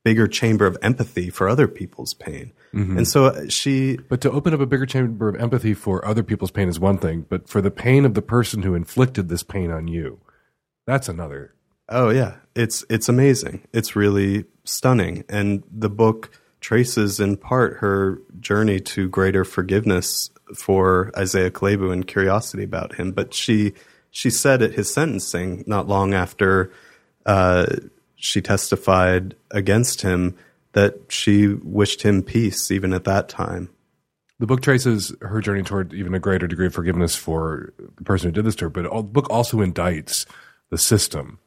bigger 0.05 0.27
chamber 0.27 0.67
of 0.67 0.77
empathy 0.83 1.31
for 1.31 1.49
other 1.49 1.69
people's 1.69 2.15
pain. 2.15 2.53
Mm-hmm. 2.75 2.99
And 2.99 3.09
so 3.09 3.27
uh, 3.27 3.49
she. 3.49 3.97
But 4.09 4.21
to 4.23 4.31
open 4.31 4.55
up 4.55 4.61
a 4.61 4.67
bigger 4.67 4.87
chamber 4.87 5.29
of 5.29 5.37
empathy 5.37 5.75
for 5.75 6.05
other 6.07 6.23
people's 6.23 6.51
pain 6.51 6.69
is 6.69 6.79
one 6.79 6.99
thing, 6.99 7.27
but 7.29 7.49
for 7.49 7.61
the 7.61 7.71
pain 7.71 8.05
of 8.05 8.15
the 8.15 8.23
person 8.23 8.63
who 8.63 8.75
inflicted 8.75 9.29
this 9.29 9.43
pain 9.43 9.71
on 9.71 9.89
you, 9.89 10.21
that's 10.87 11.09
another. 11.09 11.55
Oh 11.89 12.11
yeah, 12.11 12.37
it's 12.55 12.85
it's 12.89 13.09
amazing. 13.09 13.67
It's 13.73 13.97
really 13.97 14.45
stunning, 14.65 15.25
and 15.29 15.65
the 15.71 15.91
book 15.91 16.31
traces 16.61 17.19
in 17.19 17.37
part 17.37 17.79
her 17.79 18.21
journey 18.39 18.79
to 18.81 19.09
greater 19.09 19.45
forgiveness 19.45 20.31
for 20.57 21.11
Isaiah 21.17 21.51
Kalebu 21.51 21.93
and 21.93 22.07
curiosity 22.07 22.65
about 22.65 22.95
him. 22.95 23.13
But 23.13 23.35
she 23.35 23.75
she 24.11 24.31
said 24.31 24.63
at 24.63 24.73
his 24.73 24.93
sentencing 24.93 25.65
not 25.67 25.87
long 25.87 26.15
after 26.15 26.73
uh, 27.27 27.67
she 28.17 28.41
testified 28.41 29.37
against 29.51 30.03
him 30.03 30.37
that 30.73 30.95
she 31.09 31.49
wished 31.49 32.03
him 32.03 32.23
peace 32.23 32.71
even 32.71 32.93
at 32.93 33.05
that 33.05 33.29
time. 33.29 33.71
The 34.39 34.47
book 34.47 34.63
traces 34.63 35.15
her 35.21 35.41
journey 35.41 35.63
toward 35.63 35.93
even 35.93 36.15
a 36.15 36.19
greater 36.19 36.47
degree 36.47 36.67
of 36.67 36.75
forgiveness 36.75 37.15
for 37.15 37.73
the 37.97 38.05
person 38.05 38.29
who 38.29 38.33
did 38.33 38.47
this 38.47 38.57
to 38.57 38.67
her, 38.67 38.71
but 38.71 38.83
the 38.83 39.03
book 39.03 39.29
also 39.29 39.59
indicts 39.59 40.27
the 40.71 40.79
system 40.79 41.39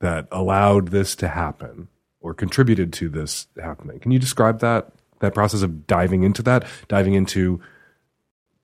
that 0.00 0.28
allowed 0.30 0.88
this 0.88 1.16
to 1.16 1.28
happen 1.28 1.88
or 2.20 2.32
contributed 2.32 2.92
to 2.92 3.08
this 3.08 3.48
happening. 3.60 3.98
Can 3.98 4.12
you 4.12 4.18
describe 4.18 4.60
that 4.60 4.92
that 5.22 5.34
process 5.34 5.62
of 5.62 5.86
diving 5.86 6.24
into 6.24 6.42
that, 6.42 6.66
diving 6.88 7.14
into 7.14 7.60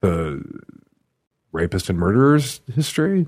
the 0.00 0.42
rapist 1.52 1.88
and 1.88 1.98
murderer's 1.98 2.60
history? 2.74 3.26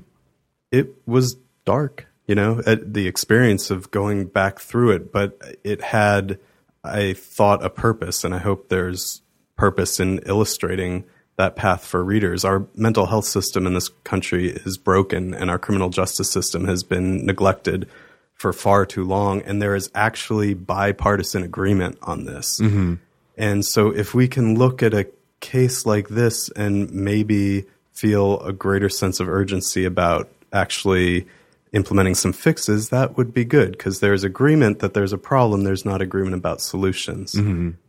It 0.70 0.94
was 1.06 1.36
dark, 1.64 2.06
you 2.26 2.34
know, 2.34 2.62
the 2.62 3.06
experience 3.06 3.70
of 3.70 3.90
going 3.90 4.26
back 4.26 4.58
through 4.58 4.92
it, 4.92 5.12
but 5.12 5.40
it 5.64 5.82
had 5.82 6.38
I 6.82 7.12
thought 7.12 7.64
a 7.64 7.70
purpose, 7.70 8.24
and 8.24 8.34
I 8.34 8.38
hope 8.38 8.68
there's 8.68 9.22
purpose 9.56 10.00
in 10.00 10.20
illustrating 10.20 11.04
that 11.36 11.56
path 11.56 11.84
for 11.84 12.02
readers. 12.02 12.44
Our 12.44 12.66
mental 12.74 13.06
health 13.06 13.26
system 13.26 13.66
in 13.66 13.74
this 13.74 13.88
country 14.04 14.50
is 14.50 14.78
broken, 14.78 15.34
and 15.34 15.50
our 15.50 15.58
criminal 15.58 15.90
justice 15.90 16.30
system 16.30 16.66
has 16.66 16.82
been 16.82 17.24
neglected 17.26 17.88
for 18.34 18.52
far 18.52 18.86
too 18.86 19.04
long. 19.04 19.42
And 19.42 19.60
there 19.60 19.74
is 19.74 19.90
actually 19.94 20.54
bipartisan 20.54 21.42
agreement 21.42 21.98
on 22.02 22.24
this. 22.24 22.58
Mm-hmm. 22.60 22.94
And 23.36 23.64
so, 23.64 23.90
if 23.90 24.14
we 24.14 24.28
can 24.28 24.54
look 24.54 24.82
at 24.82 24.94
a 24.94 25.06
case 25.40 25.86
like 25.86 26.08
this 26.08 26.48
and 26.50 26.90
maybe 26.92 27.64
feel 27.92 28.40
a 28.40 28.52
greater 28.52 28.88
sense 28.88 29.20
of 29.20 29.28
urgency 29.28 29.84
about 29.84 30.30
actually 30.52 31.26
implementing 31.72 32.14
some 32.14 32.32
fixes, 32.32 32.88
that 32.88 33.16
would 33.16 33.32
be 33.32 33.44
good 33.44 33.72
because 33.72 34.00
there's 34.00 34.24
agreement 34.24 34.80
that 34.80 34.94
there's 34.94 35.12
a 35.12 35.18
problem. 35.18 35.64
There's 35.64 35.84
not 35.84 36.02
agreement 36.02 36.34
about 36.34 36.60
solutions. 36.60 37.32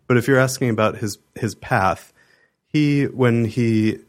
But 0.07 0.17
if 0.17 0.27
you're 0.27 0.39
asking 0.39 0.69
about 0.69 0.97
his 0.97 1.17
his 1.35 1.55
path, 1.55 2.13
he 2.67 3.05
when 3.05 3.45
he 3.45 3.99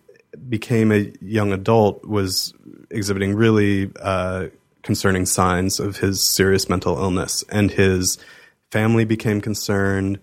became 0.49 0.91
a 0.93 1.13
young 1.21 1.53
adult 1.53 2.05
was 2.05 2.55
exhibiting 2.91 3.35
really 3.35 3.91
uh, 4.01 4.47
concerning 4.83 5.27
signs 5.27 5.79
of 5.79 5.99
his 5.99 6.27
serious 6.35 6.69
mental 6.69 6.97
illness, 6.99 7.45
and 7.51 7.71
his 7.71 8.19
family 8.71 9.05
became 9.05 9.41
concerned. 9.41 10.19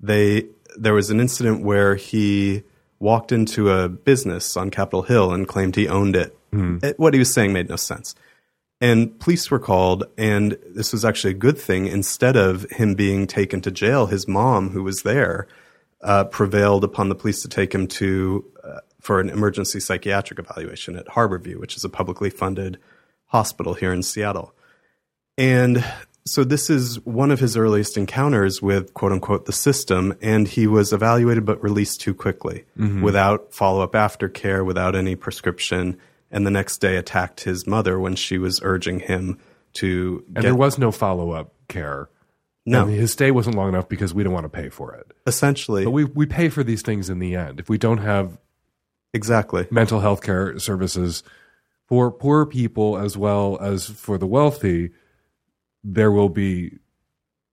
They 0.00 0.44
there 0.82 0.94
was 0.94 1.10
an 1.10 1.20
incident 1.20 1.62
where 1.62 1.94
he 1.96 2.62
walked 3.00 3.30
into 3.32 3.70
a 3.70 3.88
business 3.88 4.56
on 4.56 4.70
Capitol 4.70 5.02
Hill 5.02 5.32
and 5.32 5.46
claimed 5.46 5.76
he 5.76 5.88
owned 5.88 6.16
it. 6.16 6.36
It- 6.82 6.98
what 6.98 7.14
he 7.14 7.18
was 7.18 7.32
saying 7.32 7.52
made 7.52 7.68
no 7.68 7.76
sense. 7.76 8.14
And 8.80 9.18
police 9.18 9.50
were 9.50 9.58
called, 9.58 10.04
and 10.16 10.56
this 10.68 10.92
was 10.92 11.04
actually 11.04 11.32
a 11.32 11.36
good 11.36 11.58
thing. 11.58 11.86
Instead 11.86 12.36
of 12.36 12.62
him 12.70 12.94
being 12.94 13.26
taken 13.26 13.60
to 13.62 13.70
jail, 13.72 14.06
his 14.06 14.28
mom, 14.28 14.70
who 14.70 14.82
was 14.84 15.02
there, 15.02 15.48
uh, 16.00 16.24
prevailed 16.24 16.84
upon 16.84 17.08
the 17.08 17.14
police 17.16 17.42
to 17.42 17.48
take 17.48 17.74
him 17.74 17.86
to 17.88 18.44
uh, 18.62 18.78
for 19.00 19.20
an 19.20 19.30
emergency 19.30 19.80
psychiatric 19.80 20.38
evaluation 20.38 20.96
at 20.96 21.06
Harborview, 21.08 21.56
which 21.56 21.76
is 21.76 21.84
a 21.84 21.88
publicly 21.88 22.30
funded 22.30 22.78
hospital 23.26 23.74
here 23.74 23.92
in 23.92 24.02
Seattle. 24.02 24.54
And 25.36 25.84
so 26.28 26.44
this 26.44 26.70
is 26.70 27.04
one 27.04 27.30
of 27.30 27.40
his 27.40 27.56
earliest 27.56 27.96
encounters 27.96 28.60
with 28.60 28.94
quote 28.94 29.12
unquote 29.12 29.46
the 29.46 29.52
system, 29.52 30.16
and 30.20 30.46
he 30.46 30.66
was 30.66 30.92
evaluated 30.92 31.44
but 31.44 31.62
released 31.62 32.00
too 32.00 32.14
quickly 32.14 32.64
mm-hmm. 32.78 33.02
without 33.02 33.52
follow 33.52 33.82
up 33.82 33.92
aftercare, 33.92 34.64
without 34.64 34.94
any 34.94 35.16
prescription, 35.16 35.98
and 36.30 36.46
the 36.46 36.50
next 36.50 36.78
day 36.78 36.96
attacked 36.96 37.42
his 37.42 37.66
mother 37.66 37.98
when 37.98 38.14
she 38.14 38.38
was 38.38 38.60
urging 38.62 39.00
him 39.00 39.38
to 39.74 40.24
And 40.26 40.36
get 40.36 40.42
there 40.42 40.54
was 40.54 40.78
no 40.78 40.90
follow 40.90 41.30
up 41.32 41.52
care. 41.68 42.08
No. 42.66 42.82
And 42.82 42.92
his 42.92 43.12
stay 43.12 43.30
wasn't 43.30 43.56
long 43.56 43.70
enough 43.70 43.88
because 43.88 44.12
we 44.12 44.22
don't 44.22 44.32
want 44.32 44.44
to 44.44 44.50
pay 44.50 44.68
for 44.68 44.94
it. 44.94 45.12
essentially 45.26 45.84
But 45.84 45.92
we, 45.92 46.04
we 46.04 46.26
pay 46.26 46.48
for 46.50 46.62
these 46.62 46.82
things 46.82 47.08
in 47.08 47.18
the 47.18 47.34
end. 47.34 47.60
If 47.60 47.68
we 47.68 47.78
don't 47.78 47.98
have 47.98 48.38
exactly 49.14 49.66
mental 49.70 50.00
health 50.00 50.22
care 50.22 50.58
services 50.58 51.22
for 51.86 52.10
poor 52.10 52.44
people 52.44 52.98
as 52.98 53.16
well 53.16 53.58
as 53.60 53.86
for 53.86 54.18
the 54.18 54.26
wealthy, 54.26 54.90
there 55.94 56.10
will 56.10 56.28
be 56.28 56.78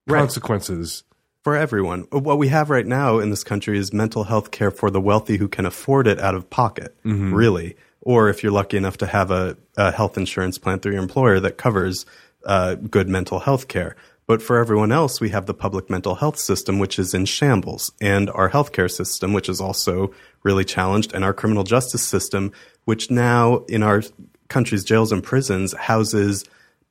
Right. 0.07 0.19
consequences. 0.19 1.03
for 1.43 1.55
everyone. 1.55 2.01
What 2.11 2.39
we 2.39 2.47
have 2.47 2.71
right 2.71 2.87
now 2.87 3.19
in 3.19 3.29
this 3.29 3.43
country 3.43 3.77
is 3.77 3.93
mental 3.93 4.23
health 4.23 4.49
care 4.49 4.71
for 4.71 4.89
the 4.89 4.99
wealthy 4.99 5.37
who 5.37 5.47
can 5.47 5.67
afford 5.67 6.07
it 6.07 6.19
out 6.19 6.33
of 6.33 6.49
pocket, 6.49 6.95
really. 7.03 7.75
Or 8.01 8.29
if 8.29 8.41
you're 8.41 8.51
lucky 8.51 8.77
enough 8.77 8.97
to 8.97 9.05
have 9.05 9.29
a, 9.29 9.55
a 9.77 9.91
health 9.91 10.17
insurance 10.17 10.57
plan 10.57 10.79
through 10.79 10.93
your 10.93 11.03
employer 11.03 11.39
that 11.41 11.57
covers 11.59 12.05
uh, 12.47 12.73
good 12.75 13.07
mental 13.09 13.37
health 13.39 13.67
care. 13.67 13.95
But 14.25 14.41
for 14.41 14.57
everyone 14.57 14.91
else, 14.91 15.21
we 15.21 15.29
have 15.29 15.45
the 15.45 15.53
public 15.53 15.87
mental 15.87 16.15
health 16.15 16.39
system, 16.39 16.79
which 16.79 16.97
is 16.97 17.13
in 17.13 17.25
shambles, 17.25 17.91
and 18.01 18.27
our 18.31 18.49
healthcare 18.49 18.89
system, 18.89 19.31
which 19.33 19.47
is 19.47 19.61
also 19.61 20.11
really 20.41 20.65
challenged, 20.65 21.13
and 21.13 21.23
our 21.23 21.33
criminal 21.33 21.63
justice 21.63 22.01
system, 22.03 22.51
which 22.85 23.11
now 23.11 23.57
in 23.69 23.83
our 23.83 24.01
country's 24.47 24.83
jails 24.83 25.11
and 25.11 25.23
prisons 25.23 25.73
houses 25.73 26.43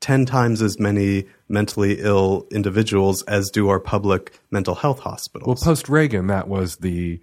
10 0.05 0.27
times 0.27 0.61
as 0.61 0.79
many 0.79 1.25
mentally 1.49 1.99
ill 1.99 2.47
individuals 2.51 3.23
as 3.23 3.49
do 3.49 3.71
our 3.71 3.81
public 3.81 4.39
mental 4.51 4.75
health 4.75 4.99
hospitals. 4.99 5.47
Well, 5.47 5.73
post 5.73 5.89
Reagan, 5.89 6.27
that 6.27 6.47
was 6.47 6.77
the 6.77 7.23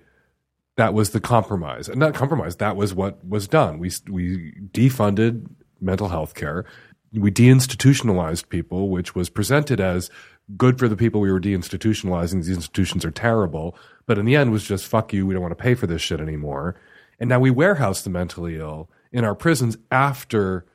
that 0.77 0.95
was 0.95 1.11
the 1.11 1.21
compromise, 1.21 1.87
and 1.87 1.99
not 1.99 2.15
compromise. 2.15 2.55
That 2.55 2.75
was 2.75 2.91
what 2.91 3.23
was 3.23 3.47
done. 3.47 3.77
We 3.77 3.91
we 4.09 4.53
defunded 4.71 5.47
mental 5.79 6.09
health 6.09 6.33
care. 6.33 6.65
We 7.13 7.29
deinstitutionalized 7.29 8.49
people, 8.49 8.89
which 8.89 9.13
was 9.13 9.29
presented 9.29 9.79
as 9.79 10.09
good 10.57 10.79
for 10.79 10.87
the 10.87 10.95
people 10.95 11.21
we 11.21 11.31
were 11.31 11.39
deinstitutionalizing. 11.39 12.43
These 12.43 12.49
institutions 12.55 13.05
are 13.05 13.11
terrible, 13.11 13.77
but 14.07 14.17
in 14.17 14.25
the 14.25 14.35
end, 14.35 14.51
was 14.51 14.63
just 14.63 14.87
fuck 14.87 15.13
you. 15.13 15.27
We 15.27 15.35
don't 15.35 15.43
want 15.43 15.55
to 15.55 15.63
pay 15.63 15.75
for 15.75 15.85
this 15.85 16.01
shit 16.01 16.19
anymore. 16.19 16.81
And 17.19 17.29
now 17.29 17.39
we 17.39 17.51
warehouse 17.51 18.01
the 18.01 18.09
mentally 18.09 18.57
ill 18.57 18.89
in 19.11 19.23
our 19.23 19.35
prisons 19.35 19.77
after 19.91 20.65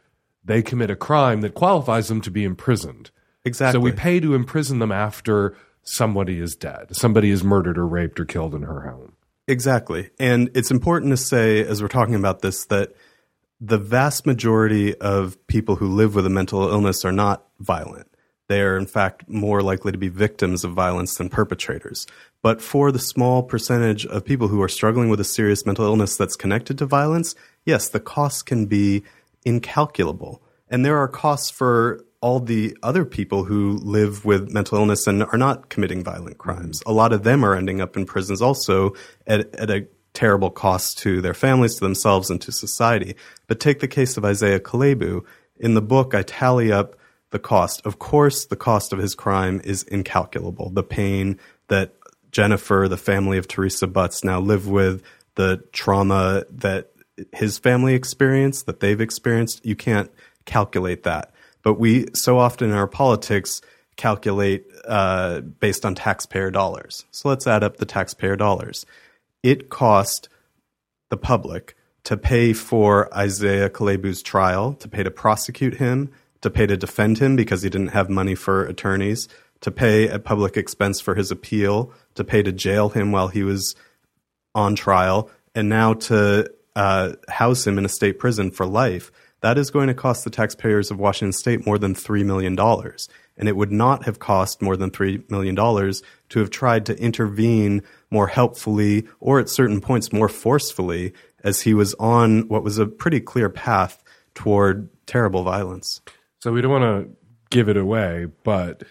they 0.47 0.63
commit 0.63 0.91
a 0.91 0.97
crime 0.97 1.43
that 1.43 1.55
qualifies 1.55 2.09
them 2.09 2.21
to 2.23 2.31
be 2.31 2.45
imprisoned. 2.45 3.11
Exactly. 3.45 3.79
So 3.79 3.83
we 3.83 3.93
pay 3.93 4.21
to 4.21 4.35
imprison 4.35 4.79
them 4.79 4.93
after 4.93 5.57
somebody 5.83 6.41
is 6.41 6.57
dead, 6.57 6.97
somebody 6.97 7.31
is 7.31 7.45
murdered 7.45 7.79
or 7.79 7.87
raped 7.87 8.19
or 8.19 8.25
killed 8.25 8.55
in 8.55 8.63
her 8.63 8.81
home. 8.81 9.13
Exactly. 9.49 10.11
And 10.19 10.51
it's 10.55 10.71
important 10.71 11.13
to 11.13 11.17
say, 11.17 11.65
as 11.65 11.81
we're 11.81 11.89
talking 11.89 12.17
about 12.17 12.41
this, 12.41 12.65
that 12.67 12.95
the 13.61 13.79
vast 13.79 14.27
majority 14.27 14.95
of 14.97 15.45
people 15.47 15.77
who 15.77 15.87
live 15.87 16.15
with 16.15 16.27
a 16.27 16.31
mental 16.31 16.69
illness 16.69 17.05
are 17.05 17.13
not 17.13 17.47
violent. 17.61 18.09
They 18.49 18.61
are, 18.61 18.77
in 18.77 18.87
fact, 18.87 19.29
more 19.29 19.63
likely 19.63 19.93
to 19.93 19.99
be 19.99 20.09
victims 20.09 20.65
of 20.65 20.73
violence 20.73 21.17
than 21.17 21.29
perpetrators. 21.29 22.07
But 22.43 22.61
for 22.61 22.93
the 22.93 22.99
small 22.99 23.43
percentage 23.43 24.07
of 24.07 24.25
people 24.25 24.49
who 24.49 24.63
are 24.63 24.69
struggling 24.69 25.09
with 25.09 25.21
a 25.21 25.25
serious 25.25 25.67
mental 25.67 25.85
illness 25.85 26.17
that's 26.17 26.37
connected 26.37 26.79
to 26.79 26.87
violence, 26.87 27.35
yes, 27.65 27.89
the 27.89 28.01
cost 28.01 28.47
can 28.47 28.67
be 28.67 29.05
incalculable. 29.47 30.43
And 30.69 30.85
there 30.85 30.99
are 30.99 31.09
costs 31.09 31.49
for 31.49 32.05
all 32.21 32.41
the 32.41 32.77
other 32.83 33.05
people 33.05 33.45
who 33.45 33.79
live 33.79 34.25
with 34.25 34.51
mental 34.51 34.79
illness 34.79 35.07
and 35.07 35.23
are 35.23 35.39
not 35.39 35.69
committing 35.69 36.03
violent 36.03 36.39
crimes. 36.39 36.81
Mm-hmm. 36.81 36.91
A 36.91 36.93
lot 36.93 37.13
of 37.13 37.23
them 37.23 37.45
are 37.45 37.55
ending 37.55 37.81
up 37.81 37.97
in 37.97 38.05
prisons 38.05 38.43
also 38.43 38.95
at, 39.27 39.55
at 39.55 39.71
a 39.71 39.87
terrible 40.13 40.51
cost 40.51 40.99
to 40.99 41.21
their 41.21 41.35
families, 41.35 41.77
to 41.77 41.81
themselves, 41.81 42.31
and 42.31 42.41
to 42.41 42.51
society. 42.51 43.15
But 43.47 43.61
take 43.61 43.81
the 43.81 43.89
case 43.89 44.17
of 44.17 44.25
Isaiah 44.25 44.61
Kalebu. 44.61 45.25
In 45.59 45.75
the 45.75 45.83
book, 45.83 46.15
I 46.15 46.23
tally 46.23 46.73
up 46.73 46.97
the 47.31 47.39
cost. 47.39 47.85
Of 47.87 47.99
course, 47.99 48.47
the 48.47 48.57
cost 48.57 48.93
of 48.93 48.99
his 48.99 49.15
crime 49.15 49.61
is 49.63 49.85
incalculable. 49.85 50.71
The 50.71 50.83
pain 50.83 51.39
that 51.69 51.95
Jennifer, 52.33 52.87
the 52.89 52.97
family 52.97 53.39
of 53.39 53.47
Teresa 53.47 53.87
Butts, 53.87 54.25
now 54.25 54.41
live 54.41 54.69
with, 54.69 55.03
the 55.37 55.63
trauma 55.73 56.45
that 56.51 56.91
his 57.33 57.59
family 57.59 57.95
experience 57.95 58.63
that 58.65 58.81
they've 58.81 59.01
experienced, 59.01 59.65
you 59.65 59.77
can't 59.77 60.11
calculate 60.45 61.03
that. 61.05 61.33
But 61.63 61.75
we 61.75 62.07
so 62.15 62.39
often 62.39 62.71
in 62.71 62.77
our 62.77 62.87
politics 62.87 63.61
calculate 63.97 64.67
uh, 64.87 65.41
based 65.41 65.85
on 65.85 65.95
taxpayer 65.95 66.51
dollars. 66.51 67.05
So 67.11 67.29
let's 67.29 67.47
add 67.47 67.65
up 67.65 67.79
the 67.79 67.87
taxpayer 67.87 68.37
dollars. 68.37 68.85
It 69.43 69.69
cost 69.69 70.29
the 71.09 71.17
public 71.17 71.77
to 72.05 72.17
pay 72.17 72.53
for 72.53 73.13
Isaiah 73.17 73.71
Kalebu's 73.71 74.23
trial, 74.23 74.75
to 74.75 74.89
pay 74.89 75.03
to 75.03 75.11
prosecute 75.11 75.75
him, 75.77 76.13
to 76.43 76.51
pay 76.51 76.67
to 76.67 76.77
defend 76.77 77.19
him 77.19 77.35
because 77.35 77.63
he 77.63 77.71
didn't 77.71 77.89
have 77.89 78.09
money 78.09 78.35
for 78.35 78.65
attorneys, 78.65 79.29
to 79.61 79.71
pay 79.71 80.09
at 80.09 80.25
public 80.25 80.57
expense 80.57 81.01
for 81.01 81.15
his 81.15 81.31
appeal, 81.31 81.93
to 82.15 82.23
pay 82.23 82.43
to 82.43 82.53
jail 82.53 82.91
him 82.91 83.11
while 83.11 83.29
he 83.29 83.43
was 83.43 83.75
on 84.55 84.77
trial, 84.77 85.31
and 85.55 85.69
now 85.69 85.95
to 85.95 86.49
uh, 86.77 87.15
house 87.29 87.67
him 87.67 87.79
in 87.79 87.85
a 87.85 87.89
state 87.89 88.21
prison 88.21 88.53
for 88.53 88.67
life. 88.67 89.11
That 89.41 89.59
is 89.59 89.71
going 89.71 89.89
to 89.89 89.95
cost 89.95 90.25
the 90.25 90.31
taxpayers 90.31 90.91
of 90.91 90.99
Washington 90.99 91.33
state 91.33 91.67
more 91.67 91.79
than 91.79 91.95
$3 91.95 92.25
million. 92.25 92.59
And 93.39 93.49
it 93.49 93.57
would 93.57 93.73
not 93.73 94.05
have 94.05 94.19
cost 94.19 94.63
more 94.63 94.77
than 94.77 94.91
$3 94.91 95.29
million 95.31 95.57
to 95.57 96.39
have 96.39 96.51
tried 96.51 96.87
to 96.87 96.99
intervene 96.99 97.83
more 98.11 98.29
helpfully 98.29 99.07
or 99.21 99.41
at 99.41 99.49
certain 99.49 99.81
points 99.81 100.13
more 100.13 100.29
forcefully 100.29 101.13
as 101.43 101.63
he 101.63 101.75
was 101.75 101.95
on 101.95 102.49
what 102.49 102.63
was 102.63 102.79
a 102.79 102.87
pretty 102.87 103.21
clear 103.21 103.49
path 103.49 104.03
toward 104.35 104.89
terrible 105.07 105.43
violence. 105.43 106.01
So 106.41 106.53
we 106.53 106.61
don't 106.61 106.73
want 106.73 106.85
to 106.85 107.17
give 107.51 107.69
it 107.69 107.77
away, 107.77 108.27
but 108.45 108.83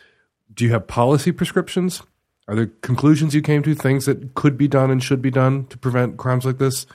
do 0.54 0.66
you 0.66 0.72
have 0.72 0.88
policy 0.88 1.32
prescriptions? 1.32 2.02
Are 2.48 2.56
there 2.56 2.68
conclusions 2.82 3.36
you 3.36 3.42
came 3.42 3.64
to, 3.64 3.76
things 3.76 4.06
that 4.06 4.36
could 4.36 4.58
be 4.58 4.68
done 4.68 4.92
and 4.92 5.04
should 5.04 5.22
be 5.22 5.32
done 5.32 5.66
to 5.68 5.78
prevent 5.78 6.18
crimes 6.18 6.46
like 6.46 6.60
this, 6.60 6.86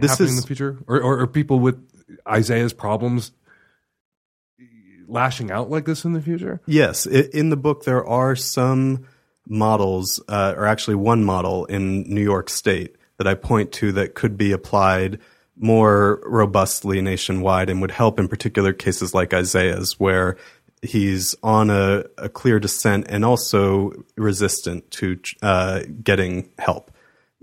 This 0.00 0.12
happening 0.12 0.30
in 0.30 0.36
the 0.36 0.46
future? 0.46 0.78
Or, 0.86 1.00
or 1.00 1.20
are 1.20 1.26
people 1.26 1.58
with 1.58 1.82
Isaiah's 2.28 2.72
problems 2.72 3.32
lashing 5.08 5.50
out 5.50 5.70
like 5.70 5.84
this 5.84 6.04
in 6.04 6.12
the 6.12 6.20
future? 6.20 6.60
Yes, 6.66 7.06
in 7.06 7.50
the 7.50 7.56
book 7.56 7.84
there 7.84 8.04
are 8.04 8.36
some 8.36 9.06
models, 9.48 10.20
uh, 10.28 10.54
or 10.56 10.66
actually 10.66 10.96
one 10.96 11.24
model 11.24 11.64
in 11.66 12.02
New 12.02 12.22
York 12.22 12.50
State 12.50 12.96
that 13.18 13.26
I 13.26 13.34
point 13.34 13.72
to 13.72 13.92
that 13.92 14.14
could 14.14 14.36
be 14.36 14.52
applied 14.52 15.18
more 15.58 16.20
robustly 16.24 17.00
nationwide 17.00 17.70
and 17.70 17.80
would 17.80 17.90
help 17.90 18.18
in 18.18 18.28
particular 18.28 18.72
cases 18.72 19.14
like 19.14 19.32
Isaiah's, 19.32 19.98
where 19.98 20.36
he's 20.82 21.34
on 21.42 21.70
a, 21.70 22.04
a 22.18 22.28
clear 22.28 22.60
descent 22.60 23.06
and 23.08 23.24
also 23.24 23.92
resistant 24.16 24.90
to 24.92 25.18
uh, 25.42 25.82
getting 26.02 26.50
help, 26.58 26.90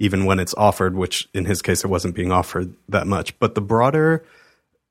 even 0.03 0.25
when 0.25 0.37
it's 0.37 0.53
offered, 0.55 0.95
which 0.95 1.29
in 1.33 1.45
his 1.45 1.61
case 1.61 1.85
it 1.85 1.87
wasn't 1.87 2.13
being 2.13 2.29
offered 2.29 2.75
that 2.89 3.07
much. 3.07 3.39
But 3.39 3.55
the 3.55 3.61
broader 3.61 4.25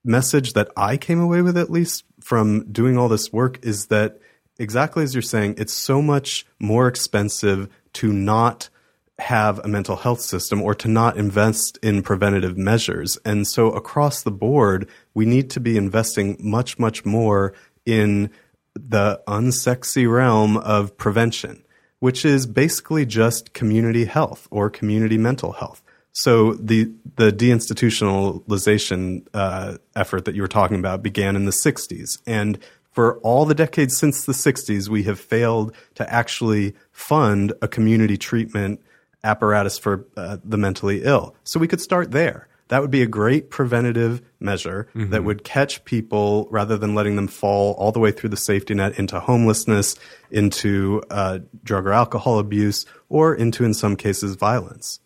message 0.03 0.55
that 0.55 0.71
I 0.75 0.97
came 0.97 1.21
away 1.21 1.43
with, 1.43 1.59
at 1.59 1.71
least 1.71 2.05
from 2.21 2.73
doing 2.73 2.97
all 2.97 3.11
this 3.11 3.31
work, 3.31 3.63
is 3.63 3.89
that 3.89 4.19
exactly 4.59 5.05
as 5.05 5.15
you're 5.15 5.21
saying, 5.21 5.57
it's 5.59 5.75
so 5.75 6.01
much 6.01 6.47
more 6.59 6.89
expensive 6.89 7.69
to 7.93 8.11
not 8.11 8.71
have 9.19 9.59
a 9.59 9.69
mental 9.69 9.97
health 9.97 10.23
system 10.23 10.63
or 10.63 10.75
to 10.75 10.89
not 10.89 11.19
invest 11.19 11.79
in 11.83 12.03
preventative 12.03 12.57
measures. 12.57 13.19
And 13.23 13.47
so 13.47 13.71
across 13.71 14.23
the 14.23 14.31
board, 14.31 14.89
we 15.13 15.27
need 15.27 15.51
to 15.51 15.61
be 15.61 15.77
investing 15.77 16.39
much, 16.41 16.79
much 16.79 17.05
more 17.05 17.53
in 17.85 18.31
the 18.75 19.21
unsexy 19.29 20.11
realm 20.11 20.57
of 20.57 20.97
prevention, 20.97 21.62
which 22.03 22.24
is 22.24 22.46
basically 22.46 23.07
just 23.07 23.53
community 23.53 24.07
health 24.07 24.48
or 24.50 24.68
community 24.68 25.16
mental 25.16 25.53
health. 25.53 25.84
So 26.11 26.55
the 26.55 26.90
the 27.14 27.30
deinstitutionalization 27.30 29.24
uh, 29.32 29.76
effort 29.94 30.24
that 30.24 30.34
you 30.34 30.42
were 30.42 30.48
talking 30.48 30.80
about 30.80 31.05
began 31.05 31.36
in 31.36 31.44
the 31.44 31.53
60s, 31.53 32.18
and 32.26 32.59
for 32.90 33.18
all 33.18 33.44
the 33.44 33.55
decades 33.55 33.96
since 33.96 34.24
the 34.24 34.32
60s, 34.32 34.88
we 34.88 35.05
have 35.05 35.20
failed 35.20 35.76
to 35.94 36.12
actually 36.12 36.74
fund 36.90 37.53
a 37.62 37.68
community 37.68 38.16
treatment 38.18 38.82
apparatus 39.22 39.78
for 39.78 40.05
uh, 40.16 40.38
the 40.42 40.59
mentally 40.59 41.05
ill. 41.05 41.36
So 41.44 41.61
we 41.61 41.68
could 41.68 41.80
start 41.80 42.11
there. 42.11 42.48
That 42.69 42.81
would 42.81 42.91
be 42.91 43.03
a 43.03 43.07
great 43.07 43.51
preventative 43.51 44.23
measure 44.41 44.89
that 44.95 45.25
would 45.25 45.45
catch 45.45 45.85
people 45.85 46.49
rather 46.51 46.79
than 46.79 46.95
letting 46.95 47.17
them 47.17 47.29
fall 47.29 47.75
all 47.75 47.93
the 47.93 48.01
way 48.01 48.13
through 48.13 48.31
the 48.31 48.37
safety 48.37 48.73
net 48.75 48.99
into 48.99 49.21
homelessness, 49.21 49.97
into 50.31 51.03
uh, 51.11 51.41
drug 51.63 51.87
or 51.87 51.93
alcohol 51.93 52.39
abuse, 52.39 52.87
or 53.11 53.35
into, 53.35 53.65
in 53.65 53.75
some 53.75 53.95
cases, 53.97 54.37
violence. 54.37 55.01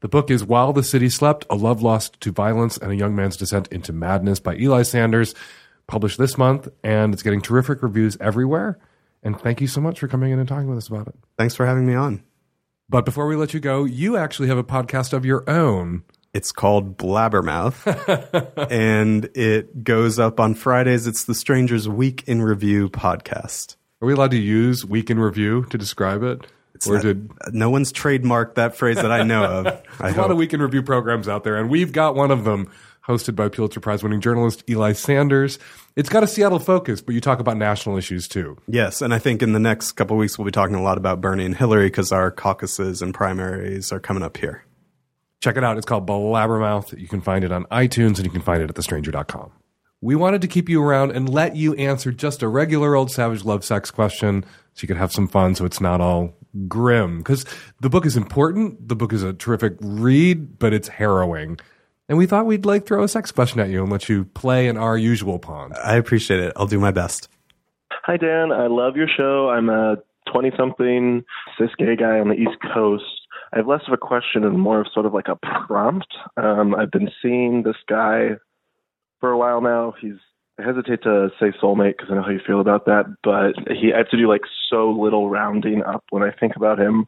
The 0.00 0.08
book 0.08 0.30
is 0.30 0.44
While 0.44 0.74
the 0.74 0.82
City 0.82 1.08
Slept 1.08 1.46
A 1.48 1.56
Love 1.56 1.80
Lost 1.80 2.20
to 2.20 2.30
Violence 2.30 2.76
and 2.76 2.92
a 2.92 2.96
Young 2.96 3.16
Man's 3.16 3.38
Descent 3.38 3.68
into 3.68 3.94
Madness 3.94 4.38
by 4.38 4.54
Eli 4.56 4.82
Sanders, 4.82 5.34
published 5.86 6.18
this 6.18 6.36
month, 6.36 6.68
and 6.82 7.14
it's 7.14 7.22
getting 7.22 7.40
terrific 7.40 7.82
reviews 7.82 8.18
everywhere. 8.20 8.78
And 9.22 9.40
thank 9.40 9.62
you 9.62 9.66
so 9.66 9.80
much 9.80 10.00
for 10.00 10.08
coming 10.08 10.30
in 10.30 10.38
and 10.38 10.46
talking 10.46 10.68
with 10.68 10.76
us 10.76 10.88
about 10.88 11.08
it. 11.08 11.14
Thanks 11.38 11.54
for 11.54 11.64
having 11.64 11.86
me 11.86 11.94
on. 11.94 12.22
But 12.90 13.06
before 13.06 13.26
we 13.26 13.36
let 13.36 13.54
you 13.54 13.60
go, 13.60 13.84
you 13.84 14.18
actually 14.18 14.48
have 14.48 14.58
a 14.58 14.64
podcast 14.64 15.14
of 15.14 15.24
your 15.24 15.48
own. 15.48 16.04
It's 16.34 16.50
called 16.50 16.98
Blabbermouth, 16.98 18.66
and 18.70 19.26
it 19.36 19.84
goes 19.84 20.18
up 20.18 20.40
on 20.40 20.54
Fridays. 20.54 21.06
It's 21.06 21.24
the 21.24 21.34
Strangers 21.34 21.88
Week 21.88 22.24
in 22.26 22.42
Review 22.42 22.88
podcast. 22.90 23.76
Are 24.02 24.06
we 24.06 24.14
allowed 24.14 24.32
to 24.32 24.36
use 24.36 24.84
week 24.84 25.10
in 25.10 25.18
review 25.20 25.64
to 25.70 25.78
describe 25.78 26.24
it? 26.24 26.46
or 26.88 26.94
not- 26.94 27.02
did 27.02 27.30
No 27.54 27.70
one's 27.70 27.92
trademarked 27.92 28.56
that 28.56 28.76
phrase 28.76 28.96
that 28.96 29.12
I 29.12 29.22
know 29.22 29.44
of. 29.44 29.66
I 30.00 30.02
There's 30.02 30.16
a 30.16 30.20
lot 30.20 30.32
of 30.32 30.36
week 30.36 30.52
in 30.52 30.60
review 30.60 30.82
programs 30.82 31.28
out 31.28 31.44
there, 31.44 31.56
and 31.56 31.70
we've 31.70 31.92
got 31.92 32.16
one 32.16 32.32
of 32.32 32.42
them 32.42 32.68
hosted 33.06 33.36
by 33.36 33.48
Pulitzer 33.48 33.78
Prize 33.78 34.02
winning 34.02 34.20
journalist 34.20 34.64
Eli 34.68 34.92
Sanders. 34.92 35.60
It's 35.94 36.08
got 36.08 36.24
a 36.24 36.26
Seattle 36.26 36.58
focus, 36.58 37.00
but 37.00 37.14
you 37.14 37.20
talk 37.20 37.38
about 37.38 37.56
national 37.56 37.96
issues 37.96 38.26
too. 38.26 38.58
Yes, 38.66 39.00
and 39.02 39.14
I 39.14 39.20
think 39.20 39.40
in 39.40 39.52
the 39.52 39.60
next 39.60 39.92
couple 39.92 40.16
of 40.16 40.18
weeks 40.18 40.36
we'll 40.36 40.46
be 40.46 40.50
talking 40.50 40.74
a 40.74 40.82
lot 40.82 40.98
about 40.98 41.20
Bernie 41.20 41.44
and 41.44 41.56
Hillary 41.56 41.86
because 41.86 42.10
our 42.10 42.32
caucuses 42.32 43.02
and 43.02 43.14
primaries 43.14 43.92
are 43.92 44.00
coming 44.00 44.24
up 44.24 44.36
here. 44.36 44.64
Check 45.44 45.58
it 45.58 45.62
out. 45.62 45.76
It's 45.76 45.84
called 45.84 46.06
Blabbermouth. 46.06 46.98
You 46.98 47.06
can 47.06 47.20
find 47.20 47.44
it 47.44 47.52
on 47.52 47.66
iTunes 47.66 48.16
and 48.16 48.24
you 48.24 48.30
can 48.30 48.40
find 48.40 48.62
it 48.62 48.70
at 48.70 48.76
thestranger.com. 48.76 49.52
We 50.00 50.16
wanted 50.16 50.40
to 50.40 50.48
keep 50.48 50.70
you 50.70 50.82
around 50.82 51.10
and 51.10 51.28
let 51.28 51.54
you 51.54 51.74
answer 51.74 52.12
just 52.12 52.42
a 52.42 52.48
regular 52.48 52.94
old 52.94 53.10
savage 53.10 53.44
love 53.44 53.62
sex 53.62 53.90
question 53.90 54.46
so 54.72 54.80
you 54.80 54.88
could 54.88 54.96
have 54.96 55.12
some 55.12 55.28
fun 55.28 55.54
so 55.54 55.66
it's 55.66 55.82
not 55.82 56.00
all 56.00 56.32
grim. 56.66 57.18
Because 57.18 57.44
the 57.82 57.90
book 57.90 58.06
is 58.06 58.16
important. 58.16 58.88
The 58.88 58.96
book 58.96 59.12
is 59.12 59.22
a 59.22 59.34
terrific 59.34 59.74
read, 59.82 60.58
but 60.58 60.72
it's 60.72 60.88
harrowing. 60.88 61.58
And 62.08 62.16
we 62.16 62.24
thought 62.24 62.46
we'd 62.46 62.64
like 62.64 62.86
throw 62.86 63.02
a 63.02 63.08
sex 63.08 63.30
question 63.30 63.60
at 63.60 63.68
you 63.68 63.82
and 63.82 63.92
let 63.92 64.08
you 64.08 64.24
play 64.24 64.66
in 64.66 64.78
our 64.78 64.96
usual 64.96 65.38
pond. 65.38 65.74
I 65.74 65.96
appreciate 65.96 66.40
it. 66.40 66.54
I'll 66.56 66.66
do 66.66 66.80
my 66.80 66.90
best. 66.90 67.28
Hi, 67.90 68.16
Dan. 68.16 68.50
I 68.50 68.68
love 68.68 68.96
your 68.96 69.08
show. 69.14 69.50
I'm 69.50 69.68
a 69.68 69.96
20 70.32 70.52
something 70.56 71.22
cis 71.58 71.68
gay 71.76 71.96
guy 71.96 72.18
on 72.18 72.30
the 72.30 72.34
East 72.34 72.56
Coast. 72.72 73.04
I 73.54 73.58
have 73.58 73.68
less 73.68 73.82
of 73.86 73.92
a 73.92 73.96
question 73.96 74.44
and 74.44 74.58
more 74.58 74.80
of 74.80 74.88
sort 74.92 75.06
of 75.06 75.14
like 75.14 75.28
a 75.28 75.36
prompt. 75.36 76.12
Um, 76.36 76.74
I've 76.74 76.90
been 76.90 77.10
seeing 77.22 77.62
this 77.62 77.76
guy 77.88 78.30
for 79.20 79.30
a 79.30 79.38
while 79.38 79.60
now. 79.60 79.94
He's, 80.00 80.16
I 80.58 80.64
hesitate 80.66 81.04
to 81.04 81.28
say 81.38 81.52
soulmate 81.62 81.94
because 81.96 82.08
I 82.10 82.16
know 82.16 82.22
how 82.22 82.30
you 82.30 82.40
feel 82.44 82.60
about 82.60 82.86
that, 82.86 83.04
but 83.22 83.52
he, 83.72 83.92
I 83.94 83.98
have 83.98 84.10
to 84.10 84.16
do 84.16 84.28
like 84.28 84.40
so 84.68 84.90
little 84.90 85.30
rounding 85.30 85.84
up 85.84 86.02
when 86.10 86.24
I 86.24 86.32
think 86.32 86.56
about 86.56 86.80
him. 86.80 87.06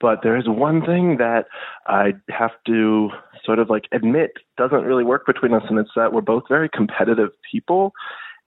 But 0.00 0.20
there 0.22 0.36
is 0.36 0.48
one 0.48 0.80
thing 0.80 1.18
that 1.18 1.44
I 1.86 2.14
have 2.30 2.52
to 2.66 3.10
sort 3.44 3.58
of 3.58 3.68
like 3.68 3.84
admit 3.92 4.30
doesn't 4.56 4.84
really 4.84 5.04
work 5.04 5.26
between 5.26 5.52
us, 5.52 5.62
and 5.68 5.78
it's 5.78 5.90
that 5.94 6.14
we're 6.14 6.22
both 6.22 6.44
very 6.48 6.70
competitive 6.74 7.30
people 7.50 7.92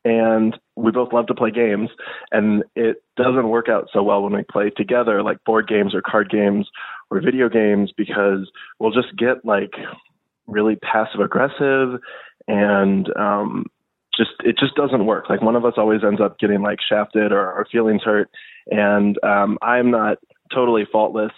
and 0.05 0.57
we 0.75 0.91
both 0.91 1.11
love 1.11 1.25
to 1.25 1.33
play 1.33 1.49
games 1.49 1.89
and 2.31 2.63
it 2.75 2.97
doesn't 3.17 3.49
work 3.49 3.67
out 3.67 3.89
so 3.91 4.03
well 4.03 4.21
when 4.21 4.33
we 4.33 4.43
play 4.49 4.69
together 4.69 5.23
like 5.23 5.43
board 5.45 5.67
games 5.67 5.95
or 5.95 6.01
card 6.01 6.29
games 6.29 6.69
or 7.11 7.21
video 7.21 7.49
games 7.49 7.91
because 7.95 8.49
we'll 8.79 8.91
just 8.91 9.15
get 9.17 9.45
like 9.45 9.73
really 10.47 10.75
passive 10.75 11.21
aggressive 11.21 11.99
and 12.47 13.09
um 13.17 13.65
just 14.15 14.31
it 14.43 14.57
just 14.57 14.75
doesn't 14.75 15.05
work 15.05 15.29
like 15.29 15.41
one 15.41 15.55
of 15.55 15.65
us 15.65 15.73
always 15.77 16.01
ends 16.03 16.21
up 16.21 16.39
getting 16.39 16.61
like 16.61 16.79
shafted 16.87 17.31
or 17.31 17.51
our 17.51 17.65
feelings 17.71 18.01
hurt 18.03 18.29
and 18.67 19.17
um 19.23 19.57
i'm 19.61 19.91
not 19.91 20.17
totally 20.53 20.87
faultless 20.91 21.31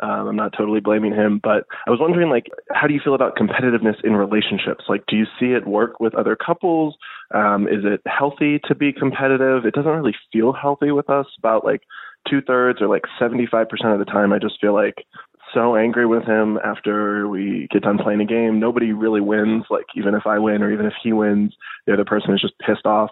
um, 0.00 0.26
I'm 0.26 0.36
not 0.36 0.52
totally 0.56 0.80
blaming 0.80 1.12
him, 1.12 1.40
but 1.42 1.66
I 1.86 1.90
was 1.90 2.00
wondering, 2.00 2.28
like, 2.28 2.46
how 2.72 2.88
do 2.88 2.94
you 2.94 3.00
feel 3.02 3.14
about 3.14 3.36
competitiveness 3.36 4.02
in 4.02 4.14
relationships? 4.14 4.84
Like, 4.88 5.04
do 5.06 5.16
you 5.16 5.24
see 5.38 5.52
it 5.52 5.68
work 5.68 6.00
with 6.00 6.14
other 6.16 6.36
couples? 6.36 6.96
Um, 7.32 7.68
is 7.68 7.84
it 7.84 8.00
healthy 8.06 8.60
to 8.66 8.74
be 8.74 8.92
competitive? 8.92 9.64
It 9.64 9.74
doesn't 9.74 9.90
really 9.90 10.16
feel 10.32 10.52
healthy 10.52 10.90
with 10.90 11.08
us. 11.08 11.26
About 11.38 11.64
like 11.64 11.82
two 12.28 12.40
thirds 12.40 12.80
or 12.80 12.88
like 12.88 13.04
75% 13.20 13.66
of 13.92 13.98
the 13.98 14.04
time, 14.04 14.32
I 14.32 14.38
just 14.38 14.60
feel 14.60 14.74
like 14.74 15.06
so 15.52 15.76
angry 15.76 16.06
with 16.06 16.24
him 16.24 16.58
after 16.64 17.28
we 17.28 17.68
get 17.70 17.82
done 17.82 17.98
playing 17.98 18.20
a 18.20 18.26
game. 18.26 18.58
Nobody 18.58 18.92
really 18.92 19.20
wins. 19.20 19.64
Like, 19.70 19.86
even 19.96 20.14
if 20.14 20.26
I 20.26 20.38
win 20.38 20.62
or 20.62 20.72
even 20.72 20.86
if 20.86 20.94
he 21.02 21.12
wins, 21.12 21.54
the 21.86 21.92
other 21.92 22.04
person 22.04 22.34
is 22.34 22.40
just 22.40 22.58
pissed 22.58 22.86
off. 22.86 23.10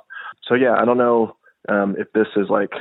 So, 0.49 0.55
yeah, 0.55 0.75
I 0.75 0.85
don't 0.85 0.99
know 0.99 1.37
um, 1.69 1.95
if 1.99 2.13
this 2.13 2.27
is 2.37 2.49
like 2.49 2.73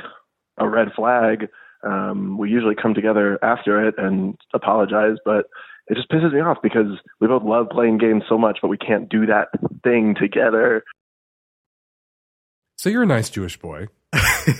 a 0.58 0.68
red 0.68 0.88
flag. 0.94 1.48
Um, 1.84 2.38
we 2.38 2.50
usually 2.50 2.74
come 2.74 2.94
together 2.94 3.38
after 3.42 3.86
it 3.86 3.94
and 3.98 4.36
apologize, 4.54 5.16
but 5.24 5.46
it 5.88 5.94
just 5.94 6.10
pisses 6.10 6.32
me 6.32 6.40
off 6.40 6.58
because 6.62 6.98
we 7.20 7.26
both 7.26 7.42
love 7.42 7.68
playing 7.70 7.98
games 7.98 8.22
so 8.28 8.38
much, 8.38 8.58
but 8.62 8.68
we 8.68 8.78
can't 8.78 9.08
do 9.08 9.26
that 9.26 9.48
thing 9.82 10.14
together. 10.18 10.84
So 12.76 12.88
you're 12.88 13.02
a 13.02 13.06
nice 13.06 13.30
Jewish 13.30 13.58
boy 13.58 13.88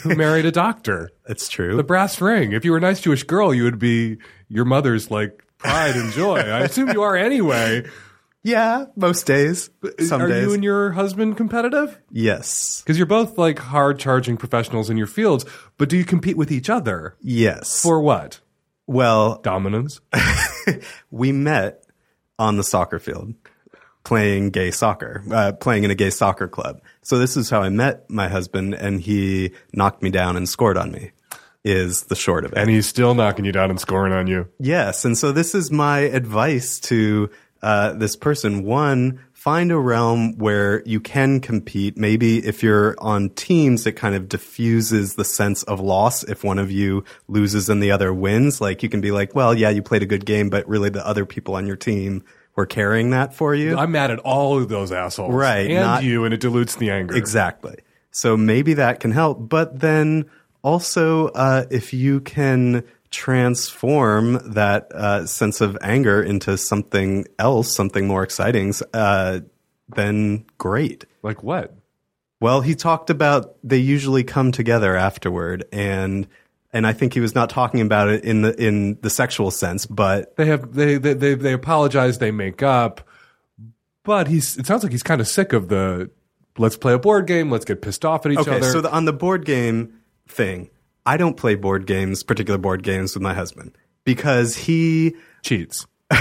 who 0.03 0.15
married 0.15 0.45
a 0.47 0.53
doctor. 0.53 1.11
That's 1.27 1.49
true. 1.49 1.77
The 1.77 1.85
brass 1.85 2.21
ring. 2.21 2.53
If 2.53 2.65
you 2.65 2.71
were 2.73 2.79
a 2.79 2.81
nice 2.81 3.01
Jewish 3.01 3.25
girl, 3.25 3.53
you 3.55 3.65
would 3.65 3.79
be 3.79 4.19
your 4.49 4.65
mother's 4.65 5.11
like 5.11 5.45
pride 5.59 5.97
and 5.97 6.13
joy. 6.13 6.39
I 6.39 6.61
assume 6.61 6.91
you 6.91 7.03
are 7.03 7.17
anyway. 7.17 7.85
yeah, 8.43 8.87
most 8.97 9.27
days. 9.27 9.71
Uh, 9.85 10.03
Some 10.05 10.23
are 10.23 10.29
days. 10.29 10.43
you 10.47 10.55
and 10.55 10.65
your 10.65 10.93
husband 10.93 11.37
competitive? 11.37 12.01
yes. 12.11 12.81
Because 12.83 12.97
you're 12.99 13.07
both 13.07 13.39
like 13.39 13.59
hard 13.59 13.99
charging 13.99 14.37
professionals 14.37 14.91
in 14.91 14.97
your 14.97 15.07
fields, 15.07 15.45
but 15.79 15.89
do 15.89 15.97
you 15.97 16.05
compete 16.05 16.37
with 16.37 16.51
each 16.51 16.69
other? 16.71 17.17
Yes. 17.21 17.83
For 17.83 18.01
what? 18.01 18.41
well, 18.89 19.41
Dominance? 19.43 20.01
we 21.11 21.33
met 21.33 21.85
on 22.39 22.57
the 22.57 22.65
soccer 22.65 22.99
field 22.99 23.35
playing 24.05 24.51
gay 24.51 24.71
soccer, 24.71 25.23
uh, 25.31 25.53
playing 25.53 25.85
in 25.85 25.91
a 25.91 25.95
gay 25.95 26.11
soccer 26.11 26.49
club. 26.49 26.81
So 27.03 27.19
this 27.19 27.37
is 27.37 27.51
how 27.51 27.63
I 27.63 27.69
met 27.69 28.09
my 28.11 28.29
husband, 28.29 28.75
and 28.75 29.01
he 29.01 29.53
knocked 29.73 30.03
me 30.03 30.11
down 30.11 30.37
and 30.37 30.49
scored 30.49 30.77
on 30.77 30.93
me. 30.93 31.13
Is 31.65 32.03
the 32.05 32.17
short 32.17 32.45
of 32.45 32.51
it. 32.53 32.59
And 32.59 32.69
he's 32.69 32.89
still 32.89 33.15
knocking 33.15 33.45
you 33.45 33.53
down 33.53 33.71
and 33.71 33.79
scoring 33.79 34.13
on 34.13 34.27
you. 34.27 34.49
Yes, 34.59 35.05
and 35.05 35.17
so 35.17 35.31
this 35.31 35.55
is 35.55 35.71
my 35.71 36.01
advice 36.01 36.81
to 36.81 37.31
uh, 37.63 37.93
this 37.93 38.17
person. 38.17 38.65
One, 38.65 39.21
find 39.33 39.71
a 39.71 39.79
realm 39.79 40.37
where 40.39 40.83
you 40.85 41.01
can 41.01 41.41
compete. 41.41 41.97
Maybe 41.97 42.39
if 42.39 42.63
you're 42.65 42.97
on 42.99 43.31
teams, 43.31 43.87
it 43.87 43.93
kind 43.93 44.17
of 44.17 44.29
diffuses 44.29 45.15
the 45.15 45.25
sense 45.25 45.63
of 45.65 45.79
loss 45.79 46.25
if 46.25 46.43
one 46.43 46.59
of 46.59 46.73
you 46.73 47.05
loses 47.29 47.69
and 47.69 47.81
the 47.81 47.93
other 47.93 48.13
wins. 48.13 48.61
Like 48.61 48.83
you 48.83 48.89
can 48.89 49.01
be 49.01 49.13
like, 49.13 49.35
well, 49.35 49.55
yeah, 49.55 49.71
you 49.71 49.83
played 49.83 50.03
a 50.03 50.07
good 50.07 50.27
game, 50.27 50.51
but 50.51 50.69
really 50.69 50.91
the 50.91 51.07
other 51.07 51.25
people 51.25 51.55
on 51.55 51.67
your 51.67 51.77
team 51.77 52.25
were 52.57 52.67
carrying 52.67 53.11
that 53.11 53.35
for 53.35 53.55
you. 53.55 53.77
I'm 53.77 53.93
mad 53.93 54.11
at 54.11 54.19
all 54.21 54.59
of 54.59 54.69
those 54.69 54.93
assholes. 54.93 55.33
Right, 55.33 55.71
And 55.71 55.81
not- 55.81 56.05
you, 56.05 56.25
and 56.25 56.35
it 56.35 56.41
dilutes 56.41 56.77
the 56.77 56.91
anger. 56.91 57.17
Exactly. 57.17 57.77
So 58.11 58.37
maybe 58.37 58.75
that 58.75 59.01
can 59.01 59.11
help. 59.11 59.49
But 59.49 59.81
then 59.81 60.27
also, 60.63 61.29
uh, 61.29 61.65
if 61.71 61.95
you 61.95 62.21
can 62.21 62.85
transform 63.11 64.39
that 64.53 64.91
uh, 64.93 65.27
sense 65.27 65.61
of 65.61 65.77
anger 65.83 66.23
into 66.23 66.57
something 66.59 67.27
else, 67.39 67.75
something 67.75 68.07
more 68.07 68.23
exciting, 68.23 68.73
uh, 68.93 69.41
then 69.95 70.45
great. 70.59 71.05
Like 71.23 71.43
what? 71.43 71.75
Well, 72.41 72.61
he 72.61 72.75
talked 72.75 73.09
about 73.11 73.57
they 73.63 73.79
usually 73.79 74.25
come 74.25 74.51
together 74.51 74.97
afterward, 74.97 75.65
and 75.73 76.27
and 76.73 76.87
I 76.87 76.93
think 76.93 77.15
he 77.15 77.21
was 77.21 77.35
not 77.35 77.51
talking 77.51 77.81
about 77.81 78.09
it 78.09 78.25
in 78.25 78.43
the 78.43 78.55
in 78.63 78.99
the 79.03 79.11
sexual 79.11 79.51
sense, 79.51 79.87
but 79.87 80.37
They 80.37 80.47
have 80.47 80.73
they 80.73 80.97
they 80.97 81.15
they, 81.15 81.35
they 81.35 81.53
apologize. 81.53 82.19
They 82.19 82.31
make 82.31 82.63
up, 82.63 83.07
but 84.05 84.29
he's. 84.29 84.57
It 84.57 84.67
sounds 84.67 84.83
like 84.83 84.93
he's 84.93 85.03
kind 85.03 85.21
of 85.21 85.29
sick 85.29 85.53
of 85.53 85.69
the. 85.69 86.11
Let's 86.59 86.77
play 86.77 86.93
a 86.93 86.99
board 86.99 87.27
game. 87.27 87.51
Let's 87.51 87.65
get 87.65 87.81
pissed 87.81 88.05
off 88.05 88.27
at 88.27 88.33
each 88.33 88.39
okay. 88.39 88.57
other. 88.57 88.71
So 88.71 88.81
the, 88.83 88.93
on 88.93 89.07
the 89.07 89.13
board 89.13 89.45
game 89.47 90.01
thing, 90.29 90.71
I 91.07 91.17
don't 91.17 91.37
play 91.37 91.55
board 91.55 91.87
games, 91.87 92.23
particular 92.23 92.59
board 92.59 92.83
games, 92.83 93.15
with 93.15 93.23
my 93.23 93.33
husband. 93.35 93.77
because 94.05 94.57
he 94.57 95.17
cheats. 95.43 95.87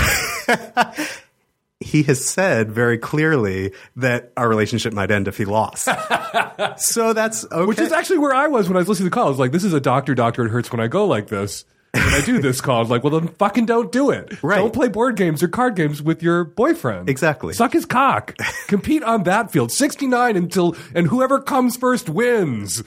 he 1.82 2.03
has 2.03 2.23
said 2.23 2.71
very 2.71 2.97
clearly 2.97 3.73
that 3.95 4.32
our 4.38 4.47
relationship 4.47 4.93
might 4.93 5.11
end 5.11 5.27
if 5.27 5.38
he 5.38 5.45
lost. 5.45 5.89
so 6.77 7.13
that's 7.13 7.43
okay. 7.45 7.65
Which 7.65 7.79
is 7.79 7.91
actually 7.91 8.19
where 8.19 8.34
I 8.34 8.47
was 8.47 8.69
when 8.69 8.77
I 8.77 8.79
was 8.79 8.89
listening 8.89 9.07
to 9.07 9.09
the 9.09 9.15
call. 9.15 9.25
I 9.25 9.29
was 9.29 9.39
like, 9.39 9.51
this 9.51 9.63
is 9.63 9.73
a 9.73 9.82
doctor, 9.82 10.15
doctor, 10.15 10.45
it 10.45 10.49
hurts 10.49 10.71
when 10.71 10.79
I 10.79 10.88
go 10.88 11.05
like 11.05 11.27
this. 11.27 11.65
When 11.93 12.03
I 12.03 12.21
do 12.21 12.39
this 12.39 12.61
call, 12.61 12.77
I 12.77 12.79
was 12.79 12.89
like, 12.89 13.03
well, 13.03 13.19
then 13.19 13.27
fucking 13.27 13.65
don't 13.65 13.91
do 13.91 14.11
it. 14.11 14.41
Right. 14.41 14.57
Don't 14.57 14.73
play 14.73 14.88
board 14.88 15.17
games 15.17 15.43
or 15.43 15.49
card 15.49 15.75
games 15.75 16.01
with 16.01 16.23
your 16.23 16.45
boyfriend. 16.45 17.09
Exactly. 17.09 17.53
Suck 17.53 17.73
his 17.73 17.86
cock. 17.86 18.38
Compete 18.67 19.03
on 19.03 19.23
that 19.23 19.51
field. 19.51 19.73
69 19.73 20.38
until, 20.38 20.77
and 20.95 21.07
whoever 21.07 21.41
comes 21.41 21.75
first 21.75 22.09
wins. 22.09 22.82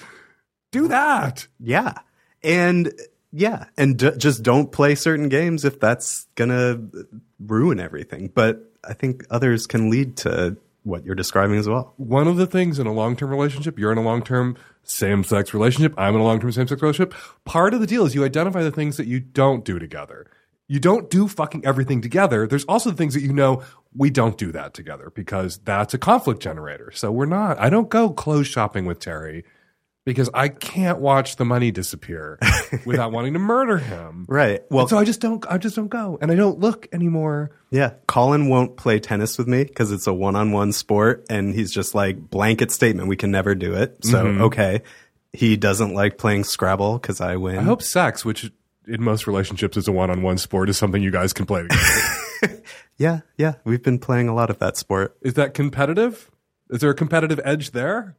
Do 0.73 0.89
that. 0.89 1.49
Yeah. 1.61 1.99
And 2.43 2.95
yeah, 3.31 3.67
and 3.77 3.99
d- 3.99 4.13
just 4.17 4.43
don't 4.43 4.71
play 4.73 4.95
certain 4.95 5.29
games 5.29 5.65
if 5.65 5.81
that's 5.81 6.27
going 6.37 6.51
to 6.51 7.07
ruin 7.41 7.81
everything. 7.81 8.31
But 8.33 8.74
I 8.89 8.95
think 8.95 9.25
others 9.31 9.67
can 9.67 9.91
lead 9.91 10.17
to 10.19 10.57
what 10.85 11.05
you're 11.05 11.15
describing 11.15 11.57
as 11.57 11.69
well. 11.69 11.95
One 11.97 12.29
of 12.29 12.37
the 12.37 12.47
things 12.47 12.79
in 12.79 12.87
a 12.87 12.93
long 12.93 13.17
term 13.17 13.31
relationship, 13.31 13.79
you're 13.79 13.93
in 13.93 13.99
a 13.99 14.03
long 14.03 14.23
term 14.23 14.57
same 14.83 15.25
sex 15.25 15.55
relationship, 15.55 15.95
I'm 15.97 16.15
in 16.15 16.21
a 16.21 16.25
long 16.25 16.41
term 16.41 16.53
same 16.53 16.69
sex 16.69 16.81
relationship. 16.81 17.15
Part 17.45 17.75
of 17.75 17.81
the 17.81 17.87
deal 17.87 18.05
is 18.05 18.15
you 18.15 18.25
identify 18.25 18.63
the 18.63 18.71
things 18.71 18.97
that 18.99 19.07
you 19.07 19.21
don't 19.21 19.65
do 19.65 19.79
together. 19.79 20.27
You 20.67 20.81
don't 20.81 21.11
do 21.11 21.29
fucking 21.29 21.65
everything 21.67 22.01
together. 22.01 22.47
There's 22.47 22.65
also 22.65 22.91
the 22.91 22.97
things 22.97 23.15
that 23.15 23.21
you 23.21 23.33
know 23.33 23.63
we 23.95 24.11
don't 24.11 24.39
do 24.39 24.51
that 24.53 24.73
together 24.73 25.11
because 25.15 25.59
that's 25.59 25.95
a 25.95 25.99
conflict 25.99 26.41
generator. 26.41 26.91
So 26.95 27.13
we're 27.13 27.27
not, 27.27 27.61
I 27.61 27.69
don't 27.69 27.91
go 27.91 28.11
clothes 28.11 28.47
shopping 28.47 28.87
with 28.87 28.99
Terry 28.99 29.45
because 30.05 30.29
I 30.35 30.49
can't 30.49 30.99
watch 30.99 31.37
the 31.37 31.45
money 31.45 31.71
disappear 31.71 32.39
without 32.87 33.11
wanting 33.13 33.33
to 33.33 33.39
murder 33.39 33.79
him. 33.79 34.27
Right. 34.29 34.61
Well, 34.71 34.79
Well, 34.81 34.89
so 34.89 34.99
I 34.99 35.05
just 35.05 35.21
don't, 35.21 35.45
I 35.49 35.59
just 35.59 35.77
don't 35.77 35.89
go 35.89 36.19
and 36.21 36.31
I 36.31 36.35
don't 36.35 36.59
look 36.59 36.87
anymore. 36.93 37.51
yeah, 37.71 37.95
Colin 38.07 38.49
won't 38.49 38.77
play 38.77 38.99
tennis 39.01 39.39
with 39.39 39.49
me 39.49 39.65
because 39.65 39.93
it's 39.93 40.07
a 40.07 40.13
one-on-one 40.13 40.73
sport, 40.73 41.25
and 41.31 41.55
he's 41.55 41.73
just 41.73 41.95
like 41.95 42.19
blanket 42.19 42.71
statement: 42.71 43.09
we 43.09 43.17
can 43.17 43.31
never 43.31 43.55
do 43.55 43.75
it. 43.75 44.05
So 44.05 44.25
Mhm. 44.27 44.41
okay. 44.43 44.83
He 45.33 45.57
doesn't 45.57 45.95
like 45.95 46.17
playing 46.19 46.45
Scrabble 46.45 46.99
because 46.99 47.21
I 47.21 47.37
win. 47.37 47.59
I 47.59 47.63
hope 47.63 47.83
sex, 47.83 48.25
which 48.25 48.53
in 48.87 49.03
most 49.03 49.27
relationships 49.27 49.77
is 49.77 49.89
a 49.89 49.93
one 49.93 50.11
on 50.11 50.23
one 50.23 50.39
sport, 50.39 50.69
is 50.69 50.77
something 50.77 51.03
you 51.03 51.11
guys 51.11 51.33
can 51.33 51.47
play 51.47 51.63
together. 51.63 52.63
Yeah, 52.97 53.21
yeah, 53.37 53.55
we've 53.65 53.83
been 53.83 53.99
playing 53.99 54.29
a 54.29 54.35
lot 54.35 54.51
of 54.51 54.59
that 54.61 54.77
sport. 54.77 55.17
Is 55.23 55.35
that 55.35 55.53
competitive? 55.55 56.31
Is 56.71 56.81
there 56.81 56.91
a 56.91 56.95
competitive 56.95 57.41
edge 57.45 57.73
there? 57.73 58.17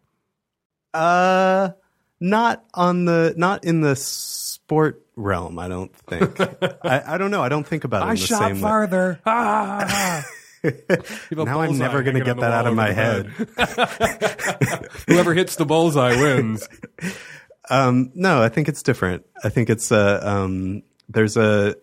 Uh, 0.95 1.71
not 2.19 2.63
on 2.73 3.05
the 3.05 3.33
not 3.37 3.65
in 3.65 3.81
the 3.81 3.95
sport 3.95 5.05
realm. 5.15 5.59
I 5.59 5.67
don't 5.67 5.95
think. 5.95 6.39
I, 6.83 7.15
I 7.15 7.17
don't 7.17 7.31
know. 7.31 7.43
I 7.43 7.49
don't 7.49 7.67
think 7.67 7.83
about 7.83 8.03
it. 8.03 8.05
I 8.05 8.09
in 8.11 8.15
the 8.15 8.21
shot 8.25 8.39
same 8.39 8.55
way. 8.55 8.61
farther. 8.61 9.19
Ah. 9.25 10.23
You 10.63 10.71
have 10.89 11.37
a 11.37 11.45
Now 11.45 11.61
I'm 11.61 11.77
never 11.77 12.01
going 12.01 12.15
to 12.15 12.23
get 12.23 12.37
that 12.37 12.51
out 12.51 12.65
of 12.65 12.73
my 12.73 12.89
over 12.89 12.93
head. 12.95 13.27
Whoever 15.07 15.35
hits 15.35 15.57
the 15.57 15.65
bullseye 15.65 16.19
wins. 16.19 16.67
Um, 17.69 18.11
no, 18.15 18.41
I 18.41 18.49
think 18.49 18.67
it's 18.67 18.81
different. 18.81 19.27
I 19.43 19.49
think 19.49 19.69
it's 19.69 19.91
a 19.91 20.27
um, 20.27 20.81
there's 21.07 21.37
a. 21.37 21.75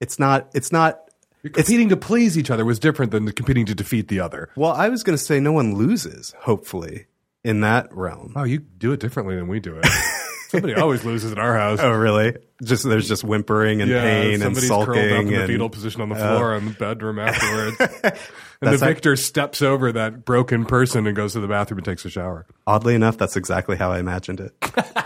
It's 0.00 0.18
not. 0.18 0.50
It's 0.54 0.70
not. 0.70 1.00
Competing 1.42 1.88
to 1.90 1.96
please 1.96 2.36
each 2.36 2.50
other 2.50 2.64
was 2.66 2.78
different 2.78 3.12
than 3.12 3.30
competing 3.32 3.64
to 3.66 3.74
defeat 3.74 4.08
the 4.08 4.20
other. 4.20 4.50
Well, 4.56 4.72
I 4.72 4.90
was 4.90 5.02
going 5.02 5.16
to 5.16 5.24
say 5.24 5.40
no 5.40 5.52
one 5.52 5.76
loses. 5.76 6.34
Hopefully, 6.40 7.06
in 7.46 7.60
that 7.60 7.94
realm. 7.94 8.32
Oh, 8.36 8.44
you 8.44 8.58
do 8.58 8.92
it 8.92 9.00
differently 9.00 9.36
than 9.36 9.48
we 9.48 9.60
do 9.60 9.76
it. 9.78 9.86
Somebody 10.50 10.74
always 10.74 11.04
loses 11.04 11.32
at 11.32 11.38
our 11.38 11.56
house. 11.58 11.80
Oh, 11.80 11.90
really? 11.92 12.36
Just 12.62 12.84
there's 12.88 13.08
just 13.08 13.24
whimpering 13.24 13.82
and 13.82 13.90
yeah, 13.90 14.00
pain 14.02 14.34
and 14.34 14.42
somebody's 14.42 14.68
sulking 14.68 14.94
curled 14.94 15.12
up 15.12 15.20
in 15.22 15.26
the 15.28 15.34
and 15.40 15.46
fetal 15.46 15.68
position 15.68 16.00
on 16.00 16.08
the 16.08 16.14
Oh. 16.14 16.36
floor 16.36 16.54
in 16.56 16.66
the 16.66 16.70
bedroom 16.72 17.18
afterwards. 17.18 17.76
and 17.80 17.90
the 18.02 18.18
That's 18.60 18.82
ac- 18.82 18.86
victor 18.86 19.16
steps 19.16 19.60
over 19.60 19.90
that 19.92 20.24
broken 20.24 20.64
person 20.64 21.06
and 21.06 21.16
goes 21.16 21.32
to 21.32 21.40
the 21.40 21.48
bathroom 21.48 21.78
and 21.78 21.84
takes 21.84 22.04
a 22.04 22.10
shower. 22.10 22.46
Oddly 22.66 22.94
enough, 22.94 23.18
that's 23.18 23.36
exactly 23.36 23.76
how 23.76 23.90
I 23.92 23.98
imagined 23.98 24.40
it. 24.40 24.54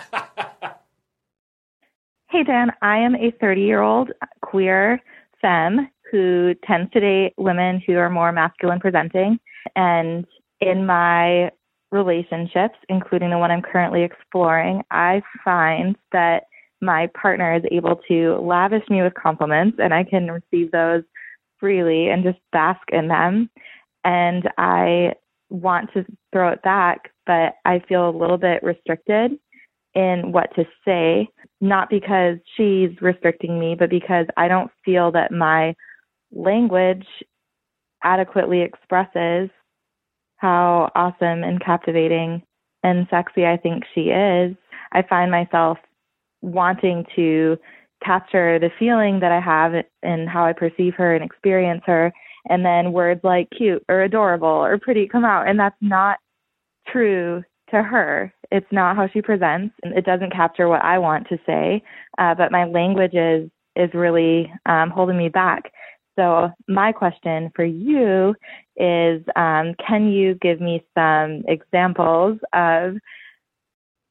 Hey, 2.31 2.45
Dan. 2.45 2.71
I 2.81 2.99
am 2.99 3.17
a 3.17 3.33
30 3.41 3.61
year 3.63 3.81
old 3.83 4.11
queer 4.41 5.01
femme 5.41 5.89
who 6.13 6.55
tends 6.65 6.91
to 6.93 7.01
date 7.01 7.35
women 7.37 7.83
who 7.85 7.97
are 7.97 8.09
more 8.09 8.31
masculine 8.31 8.79
presenting. 8.79 9.41
And 9.75 10.25
in 10.61 10.87
my 10.87 11.51
relationships, 11.93 12.77
including 12.89 13.31
the 13.31 13.39
one 13.39 13.51
I'm 13.51 13.63
currently 13.63 14.03
exploring, 14.03 14.83
I 14.91 15.23
find 15.45 15.97
that 16.13 16.45
my 16.81 17.09
partner 17.09 17.55
is 17.57 17.63
able 17.71 18.01
to 18.09 18.37
lavish 18.37 18.89
me 18.89 19.03
with 19.03 19.15
compliments 19.15 19.79
and 19.81 19.93
I 19.93 20.05
can 20.05 20.31
receive 20.31 20.71
those 20.71 21.03
freely 21.59 22.09
and 22.09 22.25
just 22.25 22.39
bask 22.53 22.81
in 22.91 23.09
them. 23.09 23.51
And 24.05 24.49
I 24.57 25.15
want 25.51 25.93
to 25.93 26.07
throw 26.33 26.49
it 26.51 26.63
back, 26.63 27.11
but 27.27 27.55
I 27.65 27.83
feel 27.89 28.09
a 28.09 28.17
little 28.17 28.39
bit 28.39 28.63
restricted 28.63 29.33
in 29.95 30.33
what 30.33 30.55
to 30.55 30.65
say, 30.85 31.29
not 31.61 31.91
because 31.91 32.39
she's 32.57 32.91
restricting 33.03 33.59
me, 33.59 33.75
but 33.79 33.91
because 33.91 34.27
I 34.37 34.49
don't 34.49 34.71
feel 34.85 35.11
that 35.13 35.33
my 35.33 35.75
language 36.33 37.07
adequately 38.03 38.63
expresses 38.63 39.51
how 40.41 40.91
awesome 40.95 41.45
and 41.45 41.63
captivating 41.63 42.43
and 42.83 43.07
sexy 43.11 43.45
I 43.45 43.59
think 43.59 43.85
she 43.95 44.09
is. 44.09 44.57
I 44.93 45.03
find 45.03 45.31
myself 45.31 45.77
wanting 46.41 47.05
to 47.15 47.59
capture 48.03 48.59
the 48.59 48.71
feeling 48.79 49.21
that 49.21 49.33
I 49.33 49.41
have 49.41 49.75
and 50.03 50.29
how 50.29 50.47
I 50.47 50.55
perceive 50.55 50.95
her 50.95 51.15
and 51.15 51.23
experience 51.23 51.83
her. 51.85 52.11
And 52.49 52.65
then 52.65 52.93
words 52.93 53.21
like 53.23 53.51
cute 53.51 53.85
or 53.91 54.03
adorable 54.03 54.49
or 54.49 54.79
pretty 54.79 55.07
come 55.07 55.27
out. 55.27 55.47
And 55.47 55.59
that's 55.59 55.77
not 55.83 56.19
true 56.89 57.45
to 57.71 57.83
her. 57.83 58.33
It's 58.51 58.73
not 58.73 58.97
how 58.97 59.09
she 59.13 59.21
presents. 59.21 59.75
It 59.83 60.07
doesn't 60.07 60.33
capture 60.33 60.69
what 60.69 60.83
I 60.83 60.99
want 60.99 61.29
to 61.29 61.39
say. 61.45 61.83
Uh, 62.17 62.35
but 62.35 62.51
my 62.51 62.65
language 62.65 63.13
is, 63.13 63.51
is 63.77 63.91
really 63.93 64.51
um, 64.65 64.89
holding 64.89 65.19
me 65.19 65.29
back. 65.29 65.71
So 66.17 66.51
my 66.69 66.93
question 66.93 67.51
for 67.55 67.65
you 67.65 68.35
is, 68.77 69.23
um, 69.37 69.75
can 69.87 70.09
you 70.09 70.35
give 70.35 70.61
me 70.61 70.85
some 70.97 71.45
examples 71.47 72.39
of 72.53 72.97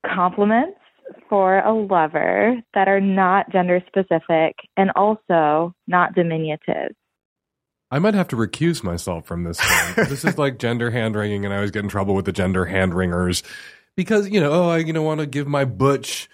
compliments 0.05 0.79
for 1.27 1.59
a 1.59 1.73
lover 1.73 2.55
that 2.73 2.87
are 2.87 3.01
not 3.01 3.51
gender 3.51 3.81
specific 3.87 4.55
and 4.77 4.91
also 4.95 5.73
not 5.87 6.15
diminutive? 6.15 6.95
I 7.91 7.99
might 7.99 8.13
have 8.13 8.27
to 8.29 8.35
recuse 8.35 8.83
myself 8.83 9.25
from 9.25 9.43
this. 9.43 9.59
This 9.95 10.23
is 10.23 10.37
like 10.37 10.59
gender 10.59 10.91
hand 10.91 11.15
wringing, 11.15 11.43
and 11.43 11.53
I 11.53 11.57
always 11.57 11.71
get 11.71 11.83
in 11.83 11.89
trouble 11.89 12.13
with 12.13 12.25
the 12.25 12.31
gender 12.31 12.65
hand 12.65 12.93
wringers 12.93 13.43
because 13.95 14.29
you 14.29 14.39
know, 14.39 14.51
oh, 14.51 14.69
I 14.69 14.77
you 14.77 14.93
know 14.93 15.01
want 15.01 15.19
to 15.19 15.25
give 15.25 15.47
my 15.47 15.65
butch 15.65 16.29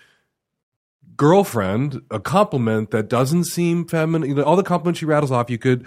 girlfriend 1.18 2.01
a 2.11 2.20
compliment 2.20 2.91
that 2.91 3.09
doesn't 3.09 3.45
seem 3.45 3.86
feminine. 3.86 4.30
You 4.30 4.36
know, 4.36 4.43
all 4.43 4.55
the 4.55 4.63
compliments 4.63 4.99
she 4.99 5.05
rattles 5.05 5.32
off, 5.32 5.49
you 5.49 5.57
could 5.57 5.86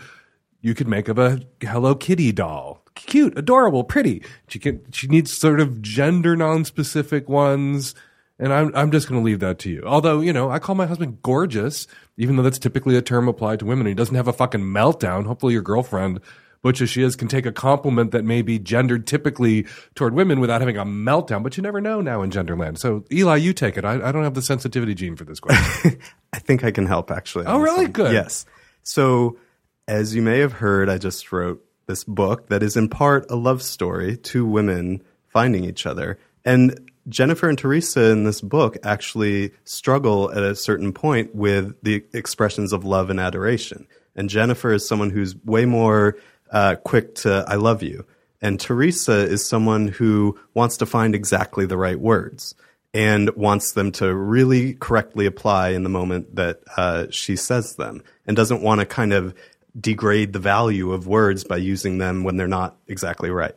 you 0.61 0.75
could 0.75 0.89
make 0.89 1.09
of 1.09 1.19
a 1.19 1.41
Hello 1.61 1.95
Kitty 1.95 2.33
doll, 2.33 2.83
cute, 2.95 3.39
adorable, 3.39 3.85
pretty. 3.85 4.23
She 4.49 4.59
can 4.59 4.81
she 4.93 5.07
needs 5.07 5.37
sort 5.37 5.61
of 5.61 5.81
gender 5.83 6.37
non-specific 6.37 7.29
ones. 7.29 7.95
And 8.41 8.53
I'm 8.53 8.71
I'm 8.75 8.93
just 8.93 9.09
going 9.09 9.21
to 9.21 9.25
leave 9.25 9.41
that 9.41 9.59
to 9.61 9.71
you. 9.71 9.83
Although 9.85 10.21
you 10.21 10.33
know, 10.33 10.51
I 10.51 10.59
call 10.59 10.75
my 10.75 10.87
husband 10.87 11.19
gorgeous, 11.23 11.87
even 12.17 12.37
though 12.37 12.43
that's 12.43 12.59
typically 12.59 12.97
a 12.97 13.03
term 13.03 13.27
applied 13.29 13.59
to 13.61 13.67
women. 13.67 13.87
He 13.87 13.95
doesn't 13.95 14.15
have 14.15 14.29
a 14.29 14.33
fucking 14.33 14.61
meltdown. 14.61 15.27
Hopefully, 15.27 15.55
your 15.55 15.63
girlfriend, 15.63 16.21
butch 16.63 16.81
as 16.81 16.91
she 16.91 17.03
is, 17.03 17.17
can 17.17 17.29
take 17.29 17.47
a 17.47 17.53
compliment 17.53 18.13
that 18.13 18.25
may 18.25 18.43
be 18.43 18.59
gendered 18.59 19.07
typically 19.07 19.67
toward 19.95 20.15
women 20.15 20.41
without 20.41 20.61
having 20.61 20.77
a 20.77 20.85
meltdown. 20.85 21.43
But 21.43 21.57
you 21.57 21.63
never 21.63 21.81
know 21.81 22.01
now 22.01 22.23
in 22.23 22.31
genderland. 22.31 22.79
So 22.79 23.05
Eli, 23.13 23.37
you 23.37 23.53
take 23.53 23.77
it. 23.77 23.85
I, 23.85 23.95
I 23.95 24.13
don't 24.13 24.25
have 24.25 24.35
the 24.35 24.43
sensitivity 24.43 24.95
gene 24.95 25.17
for 25.17 25.25
this 25.25 25.41
question. 25.41 25.99
I 26.33 26.39
think 26.39 26.65
I 26.65 26.71
can 26.71 26.87
help 26.87 27.11
actually. 27.11 27.47
Oh, 27.47 27.59
really? 27.59 27.87
Good. 27.87 28.13
Yes. 28.13 28.45
So, 28.83 29.39
as 29.87 30.15
you 30.15 30.23
may 30.23 30.41
have 30.41 30.53
heard, 30.53 30.89
I 30.89 30.99
just 30.99 31.33
wrote 31.33 31.65
this 31.87 32.05
book 32.05 32.49
that 32.49 32.63
is 32.63 32.77
in 32.77 32.89
part 32.89 33.31
a 33.31 33.37
love 33.37 33.63
story, 33.63 34.17
two 34.17 34.47
women 34.47 35.03
finding 35.29 35.65
each 35.65 35.87
other. 35.87 36.19
And 36.45 36.91
Jennifer 37.09 37.49
and 37.49 37.59
Teresa 37.59 38.11
in 38.11 38.25
this 38.25 38.41
book 38.41 38.77
actually 38.83 39.53
struggle 39.65 40.31
at 40.31 40.43
a 40.43 40.55
certain 40.55 40.93
point 40.93 41.35
with 41.35 41.75
the 41.83 42.05
expressions 42.13 42.73
of 42.73 42.85
love 42.85 43.11
and 43.11 43.19
adoration. 43.19 43.87
And 44.15 44.29
Jennifer 44.29 44.73
is 44.73 44.87
someone 44.87 45.11
who's 45.11 45.37
way 45.45 45.65
more 45.65 46.17
uh, 46.51 46.77
quick 46.77 47.15
to 47.17 47.45
"I 47.47 47.57
love 47.57 47.83
you," 47.83 48.07
and 48.41 48.59
Teresa 48.59 49.19
is 49.27 49.45
someone 49.45 49.89
who 49.89 50.39
wants 50.55 50.77
to 50.79 50.87
find 50.87 51.15
exactly 51.15 51.67
the 51.67 51.77
right 51.77 51.99
words 51.99 52.55
and 52.95 53.31
wants 53.37 53.73
them 53.73 53.93
to 53.93 54.15
really 54.15 54.75
correctly 54.75 55.27
apply 55.27 55.71
in 55.71 55.83
the 55.83 55.89
moment 55.89 56.35
that 56.37 56.61
uh, 56.77 57.07
she 57.11 57.37
says 57.37 57.77
them, 57.77 58.03
and 58.27 58.37
doesn't 58.37 58.63
want 58.63 58.81
to 58.81 58.87
kind 58.87 59.13
of 59.13 59.35
degrade 59.79 60.33
the 60.33 60.39
value 60.39 60.93
of 60.93 61.07
words 61.07 61.45
by 61.45 61.57
using 61.57 61.99
them 61.99 62.25
when 62.25 62.37
they're 62.37 62.49
not 62.49 62.77
exactly 62.87 63.31
right. 63.31 63.55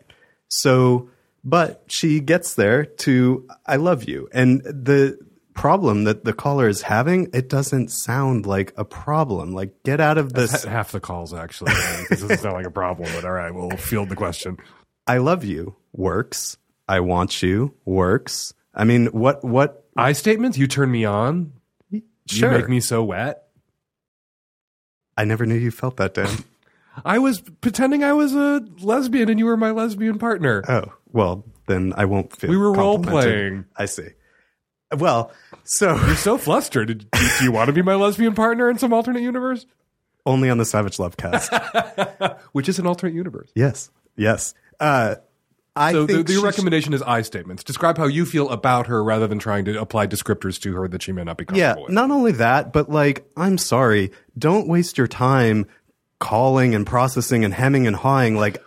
So, 0.49 1.09
but 1.43 1.83
she 1.87 2.19
gets 2.19 2.55
there 2.55 2.85
to 2.85 3.47
"I 3.65 3.77
love 3.77 4.03
you," 4.03 4.29
and 4.33 4.61
the 4.61 5.17
problem 5.53 6.05
that 6.05 6.23
the 6.23 6.33
caller 6.33 6.67
is 6.67 6.81
having, 6.81 7.29
it 7.33 7.49
doesn't 7.49 7.89
sound 7.89 8.45
like 8.45 8.73
a 8.77 8.85
problem. 8.85 9.53
Like, 9.53 9.83
get 9.83 9.99
out 9.99 10.17
of 10.17 10.33
this. 10.33 10.63
ha- 10.63 10.69
half 10.69 10.91
the 10.91 10.99
calls 10.99 11.33
actually. 11.33 11.73
This 12.09 12.21
doesn't 12.21 12.39
sound 12.39 12.55
like 12.55 12.65
a 12.65 12.71
problem, 12.71 13.09
but 13.13 13.25
all 13.25 13.31
right, 13.31 13.53
we'll 13.53 13.71
field 13.71 14.09
the 14.09 14.15
question. 14.15 14.57
I 15.07 15.17
love 15.17 15.43
you 15.43 15.75
works. 15.93 16.57
I 16.87 16.99
want 16.99 17.41
you 17.41 17.73
works. 17.85 18.53
I 18.73 18.83
mean, 18.83 19.07
what, 19.07 19.43
what? 19.43 19.85
I 19.97 20.13
statements. 20.13 20.57
You 20.57 20.67
turn 20.67 20.91
me 20.91 21.05
on. 21.05 21.53
Sure. 22.27 22.51
You 22.51 22.57
make 22.57 22.69
me 22.69 22.79
so 22.79 23.03
wet. 23.03 23.43
I 25.17 25.25
never 25.25 25.45
knew 25.45 25.55
you 25.55 25.71
felt 25.71 25.97
that, 25.97 26.13
Dan. 26.13 26.29
I 27.05 27.19
was 27.19 27.41
pretending 27.61 28.03
I 28.03 28.13
was 28.13 28.33
a 28.35 28.65
lesbian 28.79 29.29
and 29.29 29.39
you 29.39 29.45
were 29.45 29.57
my 29.57 29.71
lesbian 29.71 30.17
partner. 30.19 30.63
oh, 30.67 30.93
well, 31.11 31.45
then 31.67 31.93
I 31.95 32.05
won't 32.05 32.35
feel 32.35 32.49
We 32.49 32.57
were 32.57 32.73
role 32.73 32.99
playing. 32.99 33.65
I 33.75 33.85
see. 33.85 34.09
Well, 34.97 35.31
so 35.63 35.95
You're 36.05 36.15
so 36.15 36.37
flustered. 36.37 37.09
Do 37.11 37.43
you 37.43 37.51
want 37.51 37.67
to 37.67 37.73
be 37.73 37.81
my 37.81 37.95
lesbian 37.95 38.33
partner 38.35 38.69
in 38.69 38.77
some 38.77 38.93
alternate 38.93 39.21
universe? 39.21 39.65
only 40.23 40.51
on 40.51 40.59
the 40.59 40.65
Savage 40.65 40.99
Love 40.99 41.17
cast. 41.17 41.51
Which 42.51 42.69
is 42.69 42.77
an 42.77 42.85
alternate 42.85 43.15
universe. 43.15 43.49
yes. 43.55 43.89
Yes. 44.15 44.53
Uh, 44.79 45.15
I 45.75 45.93
so 45.93 46.05
the, 46.05 46.13
think 46.15 46.27
the 46.27 46.33
she- 46.33 46.43
recommendation 46.43 46.93
is 46.93 47.01
I 47.01 47.21
statements. 47.23 47.63
Describe 47.63 47.97
how 47.97 48.05
you 48.05 48.25
feel 48.25 48.49
about 48.49 48.85
her 48.87 49.03
rather 49.03 49.25
than 49.25 49.39
trying 49.39 49.65
to 49.65 49.79
apply 49.81 50.05
descriptors 50.07 50.59
to 50.61 50.73
her 50.75 50.87
that 50.89 51.01
she 51.01 51.11
may 51.11 51.23
not 51.23 51.37
be 51.37 51.45
Yeah, 51.53 51.69
comfortable 51.73 51.83
with. 51.85 51.93
not 51.93 52.11
only 52.11 52.33
that, 52.33 52.71
but 52.73 52.89
like, 52.89 53.25
I'm 53.37 53.57
sorry, 53.57 54.11
don't 54.37 54.67
waste 54.67 54.97
your 54.97 55.07
time 55.07 55.65
calling 56.19 56.75
and 56.75 56.85
processing 56.85 57.43
and 57.45 57.53
hemming 57.53 57.87
and 57.87 57.95
hawing. 57.95 58.35
Like, 58.35 58.61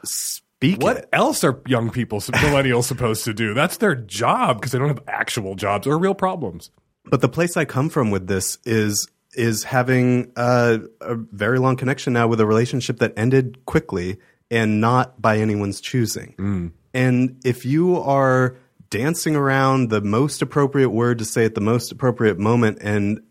speak 0.73 0.83
What 0.83 0.97
it. 0.99 1.09
else 1.13 1.45
are 1.45 1.61
young 1.67 1.91
people, 1.91 2.21
millennials, 2.21 2.85
supposed 2.85 3.25
to 3.25 3.35
do? 3.35 3.55
That's 3.55 3.79
their 3.79 3.95
job 3.95 4.59
because 4.59 4.73
they 4.73 4.79
don't 4.79 4.89
have 4.89 5.03
actual 5.07 5.55
jobs 5.55 5.87
or 5.87 5.99
real 5.99 6.15
problems. 6.15 6.71
But 7.05 7.21
the 7.21 7.29
place 7.29 7.57
I 7.57 7.65
come 7.65 7.89
from 7.91 8.11
with 8.11 8.27
this 8.27 8.59
is 8.65 9.09
is 9.35 9.65
having 9.65 10.33
a, 10.37 10.81
a 11.01 11.17
very 11.17 11.59
long 11.59 11.77
connection 11.77 12.13
now 12.13 12.29
with 12.29 12.41
a 12.41 12.47
relationship 12.47 12.99
that 12.99 13.13
ended 13.17 13.65
quickly 13.67 14.19
and 14.49 14.81
not 14.81 15.21
by 15.21 15.39
anyone's 15.39 15.81
choosing. 15.81 16.35
Mm. 16.39 16.73
And 16.95 17.41
if 17.45 17.65
you 17.65 17.97
are 17.97 18.57
dancing 18.91 19.35
around 19.35 19.91
the 19.91 20.01
most 20.01 20.41
appropriate 20.41 20.91
word 20.91 21.19
to 21.19 21.25
say 21.25 21.45
at 21.45 21.57
the 21.57 21.61
most 21.61 21.91
appropriate 21.91 22.39
moment, 22.39 22.79
and 22.81 23.23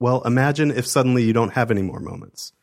well, 0.00 0.22
imagine 0.22 0.70
if 0.70 0.86
suddenly 0.86 1.24
you 1.24 1.34
don't 1.34 1.52
have 1.52 1.70
any 1.70 1.82
more 1.82 2.00
moments. 2.00 2.54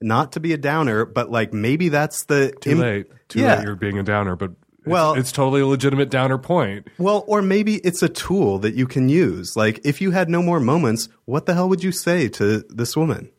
Not 0.00 0.32
to 0.32 0.40
be 0.40 0.52
a 0.52 0.56
downer, 0.58 1.04
but 1.04 1.30
like 1.30 1.52
maybe 1.52 1.88
that's 1.88 2.24
the 2.24 2.52
Too 2.60 2.70
im- 2.70 2.78
late. 2.78 3.06
Too 3.28 3.40
Yeah. 3.40 3.56
late. 3.56 3.64
You're 3.64 3.76
being 3.76 3.98
a 3.98 4.02
downer, 4.02 4.36
but 4.36 4.50
it's, 4.52 4.86
Well- 4.86 5.14
it's 5.14 5.32
totally 5.32 5.60
a 5.60 5.66
legitimate 5.66 6.08
downer 6.10 6.38
point. 6.38 6.86
Well, 6.98 7.24
or 7.26 7.42
maybe 7.42 7.76
it's 7.76 8.02
a 8.02 8.08
tool 8.08 8.58
that 8.60 8.74
you 8.74 8.86
can 8.86 9.08
use. 9.08 9.56
Like, 9.56 9.80
if 9.84 10.00
you 10.00 10.12
had 10.12 10.28
no 10.28 10.40
more 10.42 10.60
moments, 10.60 11.08
what 11.24 11.46
the 11.46 11.54
hell 11.54 11.68
would 11.68 11.82
you 11.82 11.92
say 11.92 12.28
to 12.28 12.64
this 12.70 12.96
woman? 12.96 13.30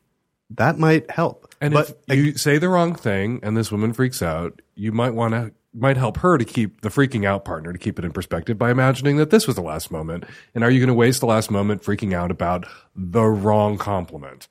That 0.51 0.77
might 0.79 1.09
help. 1.11 1.53
And 1.61 1.73
but 1.73 1.97
if 2.07 2.17
you 2.17 2.37
say 2.37 2.57
the 2.57 2.69
wrong 2.69 2.95
thing 2.95 3.39
and 3.43 3.55
this 3.55 3.71
woman 3.71 3.93
freaks 3.93 4.21
out, 4.21 4.61
you 4.75 4.91
might 4.91 5.13
want 5.13 5.33
to 5.33 5.51
might 5.71 5.97
help 5.97 6.17
her 6.17 6.35
to 6.39 6.43
keep 6.43 6.81
the 6.81 6.89
freaking 6.89 7.25
out 7.25 7.45
partner 7.45 7.71
to 7.71 7.77
keep 7.77 7.99
it 7.99 8.03
in 8.05 8.11
perspective 8.11 8.57
by 8.57 8.71
imagining 8.71 9.17
that 9.17 9.29
this 9.29 9.45
was 9.45 9.55
the 9.55 9.61
last 9.61 9.91
moment. 9.91 10.23
And 10.55 10.63
are 10.63 10.71
you 10.71 10.79
going 10.79 10.87
to 10.87 10.95
waste 10.95 11.19
the 11.19 11.27
last 11.27 11.51
moment 11.51 11.83
freaking 11.83 12.11
out 12.11 12.31
about 12.31 12.65
the 12.95 13.21
wrong 13.25 13.77
compliment? 13.77 14.47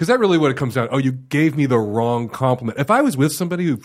Because 0.00 0.08
that 0.08 0.18
really 0.18 0.38
what 0.38 0.50
it 0.50 0.56
comes 0.56 0.76
down. 0.76 0.88
To. 0.88 0.94
Oh, 0.94 0.96
you 0.96 1.12
gave 1.12 1.58
me 1.58 1.66
the 1.66 1.78
wrong 1.78 2.30
compliment. 2.30 2.78
If 2.78 2.90
I 2.90 3.02
was 3.02 3.18
with 3.18 3.34
somebody 3.34 3.66
who 3.66 3.82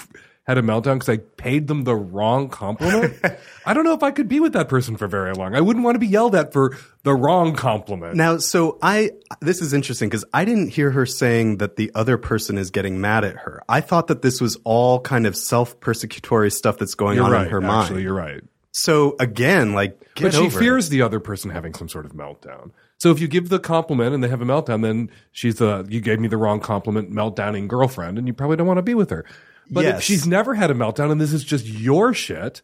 had 0.47 0.57
a 0.57 0.61
meltdown 0.61 0.93
because 0.95 1.09
I 1.09 1.17
paid 1.17 1.67
them 1.67 1.83
the 1.83 1.93
wrong 1.93 2.47
compliment, 2.47 3.17
I 3.65 3.73
don't 3.73 3.83
know 3.83 3.91
if 3.91 4.01
I 4.01 4.11
could 4.11 4.29
be 4.29 4.39
with 4.39 4.53
that 4.53 4.69
person 4.69 4.95
for 4.95 5.09
very 5.09 5.33
long. 5.33 5.55
I 5.55 5.59
wouldn't 5.59 5.83
want 5.83 5.95
to 5.95 5.99
be 5.99 6.07
yelled 6.07 6.33
at 6.33 6.53
for 6.53 6.77
the 7.03 7.13
wrong 7.13 7.53
compliment. 7.53 8.15
now, 8.15 8.37
so 8.37 8.79
I, 8.81 9.11
this 9.41 9.61
is 9.61 9.73
interesting 9.73 10.07
because 10.07 10.23
I 10.33 10.45
didn't 10.45 10.69
hear 10.69 10.89
her 10.91 11.05
saying 11.05 11.57
that 11.57 11.75
the 11.75 11.91
other 11.93 12.17
person 12.17 12.57
is 12.57 12.71
getting 12.71 13.01
mad 13.01 13.25
at 13.25 13.35
her. 13.35 13.61
I 13.67 13.81
thought 13.81 14.07
that 14.07 14.21
this 14.21 14.39
was 14.39 14.57
all 14.63 15.01
kind 15.01 15.27
of 15.27 15.35
self 15.35 15.81
persecutory 15.81 16.49
stuff 16.49 16.77
that's 16.77 16.95
going 16.95 17.17
you're 17.17 17.25
on 17.25 17.31
right. 17.31 17.45
in 17.45 17.51
her 17.51 17.57
actually, 17.57 17.95
mind. 17.95 18.03
you're 18.03 18.13
right. 18.13 18.41
So 18.71 19.17
again, 19.19 19.73
like, 19.73 19.99
get 20.15 20.23
but 20.23 20.33
she 20.33 20.45
over 20.45 20.57
it. 20.57 20.61
fears 20.61 20.87
the 20.87 21.01
other 21.01 21.19
person 21.19 21.49
having 21.49 21.73
some 21.73 21.89
sort 21.89 22.05
of 22.05 22.13
meltdown. 22.13 22.71
So 22.97 23.11
if 23.11 23.19
you 23.19 23.27
give 23.27 23.49
the 23.49 23.59
compliment 23.59 24.13
and 24.15 24.23
they 24.23 24.29
have 24.29 24.41
a 24.41 24.45
meltdown, 24.45 24.81
then 24.81 25.11
she's 25.31 25.55
the 25.55 25.85
you 25.89 25.99
gave 26.01 26.19
me 26.19 26.27
the 26.27 26.37
wrong 26.37 26.59
compliment, 26.59 27.11
meltdowning 27.11 27.67
girlfriend, 27.67 28.17
and 28.17 28.25
you 28.27 28.33
probably 28.33 28.55
don't 28.57 28.67
want 28.67 28.77
to 28.77 28.83
be 28.83 28.93
with 28.95 29.09
her. 29.09 29.25
But 29.69 29.83
Yes. 29.83 29.97
if 29.99 30.03
she's 30.03 30.25
never 30.27 30.55
had 30.55 30.71
a 30.71 30.73
meltdown 30.73 31.11
and 31.11 31.19
this 31.19 31.33
is 31.33 31.43
just 31.43 31.65
your 31.65 32.13
shit, 32.13 32.61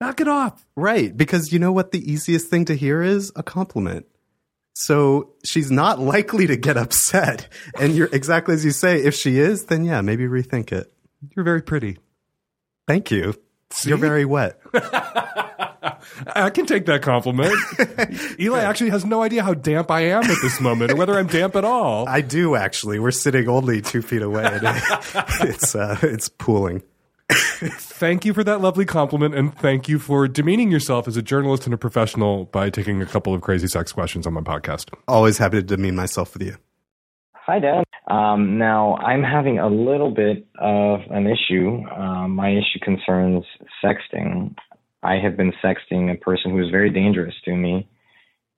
knock 0.00 0.20
it 0.20 0.28
off. 0.28 0.66
Right, 0.76 1.14
because 1.16 1.52
you 1.52 1.58
know 1.58 1.72
what 1.72 1.90
the 1.92 2.10
easiest 2.10 2.48
thing 2.48 2.64
to 2.66 2.74
hear 2.74 3.02
is 3.02 3.32
a 3.36 3.42
compliment. 3.42 4.06
So 4.76 5.34
she's 5.44 5.70
not 5.70 6.00
likely 6.00 6.46
to 6.48 6.56
get 6.56 6.76
upset. 6.76 7.48
And 7.78 7.94
you're 7.94 8.08
exactly 8.12 8.54
as 8.54 8.64
you 8.64 8.70
say, 8.72 9.02
if 9.02 9.14
she 9.14 9.38
is, 9.38 9.66
then 9.66 9.84
yeah, 9.84 10.00
maybe 10.00 10.24
rethink 10.24 10.72
it. 10.72 10.92
You're 11.36 11.44
very 11.44 11.62
pretty. 11.62 11.98
Thank 12.88 13.10
you. 13.10 13.34
You're 13.84 13.98
very 13.98 14.24
wet. 14.24 14.60
I 16.36 16.50
can 16.50 16.66
take 16.66 16.86
that 16.86 17.02
compliment. 17.02 17.54
Eli 18.40 18.60
actually 18.60 18.90
has 18.90 19.04
no 19.04 19.22
idea 19.22 19.42
how 19.42 19.54
damp 19.54 19.90
I 19.90 20.02
am 20.02 20.22
at 20.22 20.38
this 20.42 20.60
moment 20.60 20.92
or 20.92 20.96
whether 20.96 21.18
I'm 21.18 21.26
damp 21.26 21.56
at 21.56 21.64
all. 21.64 22.08
I 22.08 22.20
do 22.20 22.56
actually. 22.56 22.98
We're 22.98 23.10
sitting 23.10 23.48
only 23.48 23.82
two 23.82 24.02
feet 24.02 24.22
away. 24.22 24.44
And 24.44 24.62
it's 25.40 25.74
uh, 25.74 25.98
it's 26.02 26.28
pooling. 26.28 26.82
Thank 27.30 28.24
you 28.24 28.34
for 28.34 28.44
that 28.44 28.60
lovely 28.60 28.84
compliment 28.84 29.34
and 29.34 29.56
thank 29.56 29.88
you 29.88 29.98
for 29.98 30.28
demeaning 30.28 30.70
yourself 30.70 31.08
as 31.08 31.16
a 31.16 31.22
journalist 31.22 31.64
and 31.64 31.72
a 31.72 31.78
professional 31.78 32.44
by 32.46 32.68
taking 32.68 33.00
a 33.00 33.06
couple 33.06 33.34
of 33.34 33.40
crazy 33.40 33.66
sex 33.66 33.92
questions 33.92 34.26
on 34.26 34.34
my 34.34 34.42
podcast. 34.42 34.92
Always 35.08 35.38
happy 35.38 35.56
to 35.56 35.62
demean 35.62 35.96
myself 35.96 36.34
with 36.34 36.42
you. 36.42 36.56
Hi, 37.46 37.58
Dan. 37.58 37.84
Um, 38.08 38.56
now, 38.56 38.96
I'm 38.96 39.22
having 39.22 39.58
a 39.58 39.68
little 39.68 40.10
bit 40.10 40.46
of 40.58 41.00
an 41.10 41.26
issue. 41.26 41.82
Um, 41.94 42.30
my 42.30 42.48
issue 42.48 42.78
concerns 42.82 43.44
sexting. 43.84 44.54
I 45.02 45.16
have 45.16 45.36
been 45.36 45.52
sexting 45.62 46.10
a 46.10 46.16
person 46.16 46.52
who 46.52 46.64
is 46.64 46.70
very 46.70 46.88
dangerous 46.88 47.34
to 47.44 47.54
me. 47.54 47.86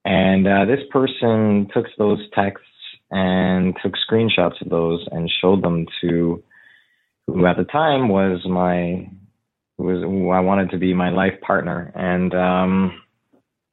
And 0.04 0.46
uh, 0.46 0.66
this 0.66 0.86
person 0.92 1.66
took 1.74 1.86
those 1.98 2.20
texts 2.32 2.68
and 3.10 3.74
took 3.82 3.94
screenshots 4.08 4.62
of 4.62 4.68
those 4.70 5.04
and 5.10 5.28
showed 5.40 5.64
them 5.64 5.86
to 6.02 6.44
who 7.26 7.44
at 7.44 7.56
the 7.56 7.64
time 7.64 8.08
was 8.08 8.46
my 8.48 9.10
who 9.78 9.84
was 9.84 10.02
who 10.04 10.30
I 10.30 10.38
wanted 10.38 10.70
to 10.70 10.78
be 10.78 10.94
my 10.94 11.10
life 11.10 11.40
partner. 11.44 11.90
And 11.96 12.32
um, 12.34 13.02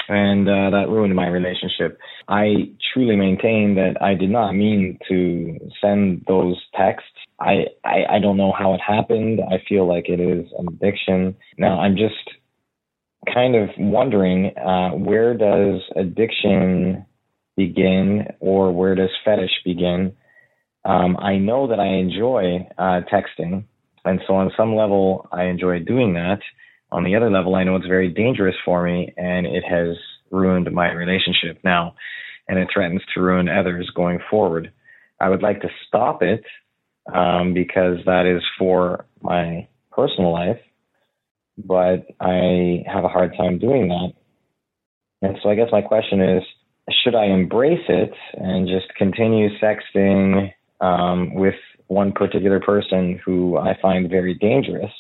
and 0.08 0.48
uh, 0.48 0.70
that 0.72 0.90
ruined 0.90 1.16
my 1.16 1.28
relationship. 1.28 2.00
I 2.28 2.72
truly 2.94 3.16
maintain 3.16 3.76
that 3.76 4.02
I 4.02 4.14
did 4.14 4.30
not 4.30 4.54
mean 4.54 4.98
to 5.10 5.58
send 5.82 6.26
those 6.28 6.58
texts. 6.76 7.10
I, 7.40 7.66
I 7.84 8.16
I 8.16 8.20
don't 8.20 8.38
know 8.38 8.54
how 8.58 8.74
it 8.74 8.82
happened. 8.86 9.40
I 9.42 9.64
feel 9.68 9.88
like 9.88 10.06
it 10.08 10.20
is 10.20 10.46
an 10.58 10.68
addiction. 10.68 11.36
Now 11.58 11.80
I'm 11.80 11.96
just 11.96 12.38
kind 13.34 13.56
of 13.56 13.70
wondering 13.78 14.58
uh, 14.58 14.92
where 14.92 15.34
does 15.34 15.82
addiction 15.96 17.06
begin, 17.56 18.28
or 18.40 18.72
where 18.72 18.96
does 18.96 19.10
fetish 19.24 19.64
begin? 19.64 20.14
Um, 20.86 21.18
I 21.18 21.38
know 21.38 21.68
that 21.68 21.80
I 21.80 21.88
enjoy 21.88 22.68
uh, 22.78 23.02
texting, 23.12 23.66
and 24.04 24.20
so 24.28 24.36
on 24.36 24.52
some 24.58 24.76
level 24.76 25.28
I 25.32 25.46
enjoy 25.46 25.80
doing 25.80 26.14
that 26.16 26.40
on 26.94 27.04
the 27.04 27.16
other 27.16 27.30
level, 27.30 27.56
I 27.56 27.64
know 27.64 27.76
it's 27.76 27.88
very 27.88 28.10
dangerous 28.10 28.56
for 28.64 28.84
me 28.84 29.14
and 29.18 29.46
it 29.48 29.64
has 29.68 29.98
ruined 30.32 30.72
my 30.72 30.92
relationship 30.92 31.60
now 31.64 31.96
and 32.48 32.60
it 32.60 32.70
threatens 32.74 33.02
to 33.14 33.22
ruin 33.22 33.50
others 33.50 33.90
going 33.96 34.20
forward. 34.30 34.72
I 35.20 35.30
would 35.30 35.42
like 35.42 35.62
to 35.62 35.70
stop 35.88 36.22
it 36.22 36.44
um, 37.14 37.54
because 37.54 37.98
that 38.06 38.26
is 38.26 38.44
for 38.60 39.06
my 39.22 39.68
personal 39.92 40.32
life, 40.32 40.60
but 41.58 42.06
I 42.20 42.84
have 42.86 43.04
a 43.04 43.10
hard 43.10 43.36
time 43.38 43.60
doing 43.60 43.88
that. 43.88 44.14
And 45.22 45.38
so 45.42 45.50
I 45.50 45.56
guess 45.56 45.70
my 45.72 45.82
question 45.82 46.22
is 46.22 46.44
should 47.04 47.16
I 47.16 47.26
embrace 47.26 47.86
it 47.88 48.12
and 48.34 48.68
just 48.68 48.94
continue 48.98 49.50
sexting 49.60 50.52
um, 50.82 51.34
with 51.34 51.56
one 51.88 52.12
particular 52.12 52.60
person 52.60 53.20
who 53.26 53.58
I 53.58 53.78
find 53.82 54.10
very 54.10 54.34
dangerous? 54.34 54.92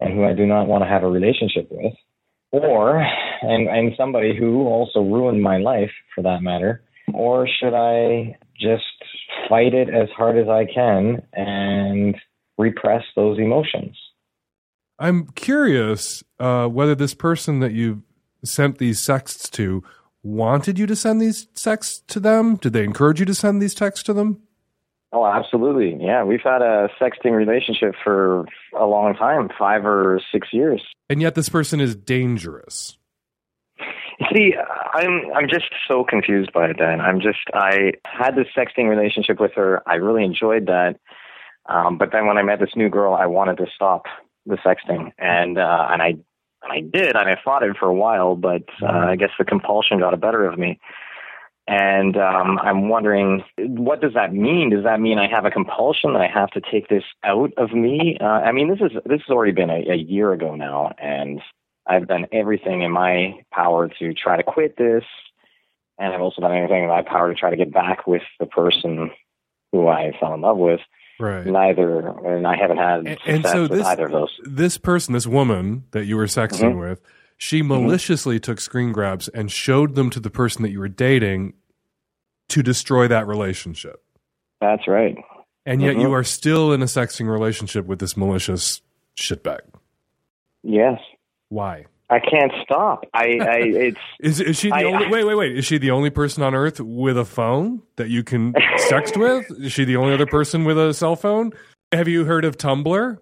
And 0.00 0.12
who 0.12 0.24
I 0.24 0.34
do 0.34 0.46
not 0.46 0.66
want 0.66 0.82
to 0.84 0.88
have 0.88 1.02
a 1.02 1.08
relationship 1.08 1.68
with, 1.70 1.92
or 2.52 2.98
and 3.42 3.68
and 3.68 3.92
somebody 3.96 4.36
who 4.36 4.66
also 4.66 5.00
ruined 5.00 5.42
my 5.42 5.58
life 5.58 5.90
for 6.14 6.22
that 6.22 6.42
matter, 6.42 6.82
or 7.12 7.48
should 7.48 7.74
I 7.74 8.36
just 8.58 8.84
fight 9.48 9.74
it 9.74 9.88
as 9.88 10.08
hard 10.16 10.38
as 10.38 10.48
I 10.48 10.66
can 10.72 11.22
and 11.32 12.16
repress 12.58 13.04
those 13.14 13.38
emotions? 13.38 13.96
I'm 14.98 15.26
curious 15.28 16.24
uh, 16.38 16.68
whether 16.68 16.94
this 16.94 17.14
person 17.14 17.60
that 17.60 17.72
you 17.72 18.02
sent 18.44 18.78
these 18.78 19.00
sexts 19.00 19.50
to 19.50 19.82
wanted 20.22 20.78
you 20.78 20.86
to 20.86 20.96
send 20.96 21.20
these 21.20 21.46
texts 21.46 22.02
to 22.08 22.20
them. 22.20 22.56
Did 22.56 22.72
they 22.72 22.84
encourage 22.84 23.20
you 23.20 23.26
to 23.26 23.34
send 23.34 23.60
these 23.60 23.74
texts 23.74 24.02
to 24.04 24.12
them? 24.12 24.42
Oh, 25.12 25.24
absolutely. 25.24 25.96
Yeah, 26.04 26.24
we've 26.24 26.42
had 26.42 26.62
a 26.62 26.88
sexting 27.00 27.32
relationship 27.32 27.94
for 28.02 28.44
a 28.78 28.86
long 28.86 29.14
time, 29.14 29.48
five 29.58 29.86
or 29.86 30.20
six 30.32 30.48
years. 30.52 30.82
And 31.08 31.22
yet, 31.22 31.34
this 31.34 31.48
person 31.48 31.80
is 31.80 31.94
dangerous. 31.94 32.98
See, 34.32 34.54
I'm 34.94 35.32
I'm 35.34 35.48
just 35.48 35.66
so 35.86 36.04
confused 36.04 36.52
by 36.52 36.70
it. 36.70 36.78
Dan. 36.78 37.00
I'm 37.00 37.20
just 37.20 37.38
I 37.52 37.92
had 38.04 38.34
this 38.34 38.46
sexting 38.56 38.88
relationship 38.88 39.38
with 39.38 39.52
her. 39.54 39.82
I 39.86 39.96
really 39.96 40.24
enjoyed 40.24 40.66
that, 40.66 40.98
um, 41.68 41.98
but 41.98 42.12
then 42.12 42.26
when 42.26 42.38
I 42.38 42.42
met 42.42 42.58
this 42.58 42.74
new 42.74 42.88
girl, 42.88 43.14
I 43.14 43.26
wanted 43.26 43.58
to 43.58 43.66
stop 43.74 44.04
the 44.46 44.56
sexting, 44.56 45.12
and 45.18 45.58
uh, 45.58 45.88
and 45.90 46.02
I 46.02 46.16
and 46.62 46.72
I 46.72 46.80
did, 46.80 47.14
and 47.14 47.28
I 47.28 47.36
fought 47.44 47.62
it 47.62 47.76
for 47.78 47.86
a 47.86 47.94
while, 47.94 48.36
but 48.36 48.62
uh, 48.82 48.86
I 48.86 49.16
guess 49.16 49.30
the 49.38 49.44
compulsion 49.44 50.00
got 50.00 50.12
the 50.12 50.16
better 50.16 50.46
of 50.46 50.58
me. 50.58 50.80
And 51.68 52.16
um, 52.16 52.58
I'm 52.60 52.88
wondering, 52.88 53.42
what 53.58 54.00
does 54.00 54.14
that 54.14 54.32
mean? 54.32 54.70
Does 54.70 54.84
that 54.84 55.00
mean 55.00 55.18
I 55.18 55.26
have 55.28 55.44
a 55.46 55.50
compulsion 55.50 56.12
that 56.12 56.22
I 56.22 56.28
have 56.28 56.50
to 56.52 56.60
take 56.60 56.88
this 56.88 57.02
out 57.24 57.52
of 57.56 57.72
me? 57.72 58.16
Uh, 58.20 58.24
I 58.24 58.52
mean, 58.52 58.68
this 58.70 58.78
is 58.80 58.92
this 59.04 59.20
has 59.26 59.30
already 59.30 59.50
been 59.52 59.70
a, 59.70 59.84
a 59.90 59.96
year 59.96 60.32
ago 60.32 60.54
now, 60.54 60.92
and 60.98 61.40
I've 61.84 62.06
done 62.06 62.26
everything 62.32 62.82
in 62.82 62.92
my 62.92 63.40
power 63.52 63.88
to 63.98 64.14
try 64.14 64.36
to 64.36 64.44
quit 64.44 64.76
this, 64.76 65.02
and 65.98 66.14
I've 66.14 66.20
also 66.20 66.40
done 66.40 66.54
everything 66.54 66.84
in 66.84 66.88
my 66.88 67.02
power 67.02 67.32
to 67.32 67.38
try 67.38 67.50
to 67.50 67.56
get 67.56 67.72
back 67.72 68.06
with 68.06 68.22
the 68.38 68.46
person 68.46 69.10
who 69.72 69.88
I 69.88 70.12
fell 70.20 70.34
in 70.34 70.42
love 70.42 70.58
with. 70.58 70.80
Right. 71.18 71.46
Neither, 71.46 72.08
and 72.36 72.46
I 72.46 72.56
haven't 72.56 72.76
had 72.76 72.98
And, 73.00 73.08
success 73.08 73.26
and 73.34 73.44
so 73.46 73.62
with 73.62 73.70
this 73.72 73.86
either 73.86 74.06
of 74.06 74.12
those. 74.12 74.38
this 74.44 74.78
person, 74.78 75.14
this 75.14 75.26
woman 75.26 75.84
that 75.92 76.04
you 76.04 76.16
were 76.16 76.26
sexting 76.26 76.74
Mhm. 76.74 76.78
with, 76.90 77.00
she 77.36 77.62
maliciously 77.62 78.40
took 78.40 78.60
screen 78.60 78.92
grabs 78.92 79.28
and 79.28 79.50
showed 79.50 79.94
them 79.94 80.10
to 80.10 80.20
the 80.20 80.30
person 80.30 80.62
that 80.62 80.70
you 80.70 80.78
were 80.80 80.88
dating 80.88 81.54
to 82.48 82.62
destroy 82.62 83.08
that 83.08 83.26
relationship. 83.26 84.02
That's 84.60 84.86
right. 84.88 85.16
And 85.66 85.82
yet 85.82 85.96
Mhm. 85.96 86.00
you 86.02 86.12
are 86.12 86.24
still 86.24 86.72
in 86.72 86.80
a 86.80 86.86
sexting 86.86 87.28
relationship 87.28 87.86
with 87.86 87.98
this 87.98 88.16
malicious 88.16 88.80
shitbag. 89.20 89.60
Yes. 90.62 90.98
Why? 91.48 91.86
I 92.08 92.20
can't 92.20 92.52
stop. 92.62 93.04
I, 93.12 93.24
I 93.40 93.56
it's 93.64 93.98
Is 94.20 94.40
is 94.40 94.56
she 94.58 94.68
the 94.68 94.76
I- 94.76 94.84
only 94.84 95.08
wait, 95.08 95.24
wait, 95.24 95.34
wait. 95.34 95.58
Is 95.58 95.64
she 95.64 95.78
the 95.78 95.90
only 95.90 96.10
person 96.10 96.42
on 96.44 96.54
earth 96.54 96.80
with 96.80 97.18
a 97.18 97.24
phone 97.24 97.82
that 97.96 98.08
you 98.10 98.22
can 98.22 98.52
sext 98.88 99.16
with? 99.20 99.50
Is 99.60 99.72
she 99.72 99.84
the 99.84 99.96
only 99.96 100.14
other 100.14 100.26
person 100.26 100.64
with 100.64 100.78
a 100.78 100.94
cell 100.94 101.16
phone? 101.16 101.50
Have 101.92 102.06
you 102.08 102.24
heard 102.24 102.44
of 102.44 102.56
Tumblr? 102.56 103.18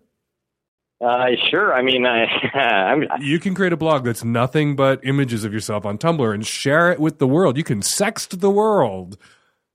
Uh, 1.00 1.26
sure. 1.50 1.74
I 1.74 1.82
mean, 1.82 2.06
I, 2.06 2.24
I'm, 2.54 3.04
You 3.20 3.38
can 3.38 3.54
create 3.54 3.72
a 3.72 3.76
blog 3.76 4.04
that's 4.04 4.24
nothing 4.24 4.76
but 4.76 5.00
images 5.04 5.44
of 5.44 5.52
yourself 5.52 5.84
on 5.84 5.98
Tumblr 5.98 6.34
and 6.34 6.46
share 6.46 6.90
it 6.90 7.00
with 7.00 7.18
the 7.18 7.26
world. 7.26 7.56
You 7.56 7.64
can 7.64 7.80
sext 7.80 8.40
the 8.40 8.50
world 8.50 9.18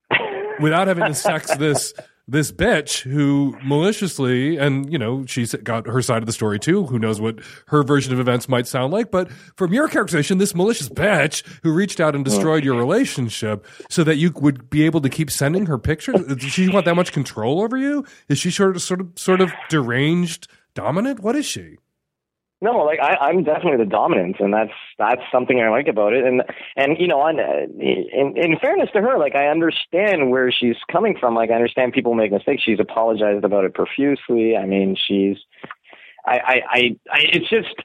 without 0.59 0.87
having 0.87 1.05
to 1.05 1.11
sext 1.11 1.57
this 1.57 1.93
this 2.31 2.51
bitch 2.51 3.01
who 3.01 3.57
maliciously 3.63 4.55
and 4.57 4.91
you 4.91 4.99
know 4.99 5.25
she's 5.25 5.55
got 5.55 5.87
her 5.87 5.99
side 5.99 6.21
of 6.21 6.27
the 6.27 6.31
story 6.31 6.59
too. 6.59 6.85
Who 6.85 6.99
knows 6.99 7.19
what 7.19 7.39
her 7.67 7.81
version 7.83 8.13
of 8.13 8.19
events 8.19 8.47
might 8.47 8.67
sound 8.67 8.93
like? 8.93 9.09
But 9.09 9.31
from 9.31 9.73
your 9.73 9.87
characterization, 9.87 10.37
this 10.37 10.53
malicious 10.53 10.89
bitch 10.89 11.43
who 11.63 11.73
reached 11.73 11.99
out 11.99 12.15
and 12.15 12.23
destroyed 12.23 12.63
your 12.63 12.75
relationship 12.75 13.65
so 13.89 14.03
that 14.03 14.17
you 14.17 14.31
would 14.35 14.69
be 14.69 14.83
able 14.83 15.01
to 15.01 15.09
keep 15.09 15.31
sending 15.31 15.65
her 15.65 15.79
pictures. 15.79 16.23
Does 16.27 16.43
she 16.43 16.69
want 16.69 16.85
that 16.85 16.95
much 16.95 17.11
control 17.11 17.61
over 17.61 17.77
you? 17.77 18.05
Is 18.27 18.37
she 18.37 18.51
sort 18.51 18.75
of 18.75 18.81
sort 18.81 19.01
of 19.01 19.09
sort 19.15 19.41
of 19.41 19.51
deranged? 19.69 20.47
Dominant? 20.73 21.19
What 21.21 21.35
is 21.35 21.45
she? 21.45 21.77
No, 22.61 22.79
like 22.79 22.99
I, 22.99 23.15
I'm 23.15 23.43
definitely 23.45 23.77
the 23.77 23.89
dominant, 23.89 24.35
and 24.39 24.53
that's 24.53 24.73
that's 24.97 25.21
something 25.31 25.61
I 25.61 25.69
like 25.69 25.87
about 25.87 26.11
it. 26.11 26.25
And 26.25 26.43
and 26.75 26.97
you 26.99 27.07
know, 27.07 27.21
on, 27.21 27.39
in 27.39 28.33
in 28.35 28.57
fairness 28.59 28.89
to 28.93 29.01
her, 29.01 29.17
like 29.17 29.33
I 29.33 29.47
understand 29.47 30.29
where 30.29 30.51
she's 30.51 30.75
coming 30.91 31.15
from. 31.17 31.35
Like 31.35 31.51
I 31.51 31.53
understand 31.53 31.93
people 31.93 32.15
make 32.15 32.33
mistakes. 32.33 32.61
She's 32.63 32.79
apologized 32.79 33.45
about 33.45 33.63
it 33.63 33.73
profusely. 33.73 34.57
I 34.57 34.65
mean, 34.65 34.97
she's, 35.07 35.37
I 36.25 36.37
I 36.37 36.61
I, 36.69 36.95
I 37.11 37.19
it's 37.31 37.49
just 37.49 37.75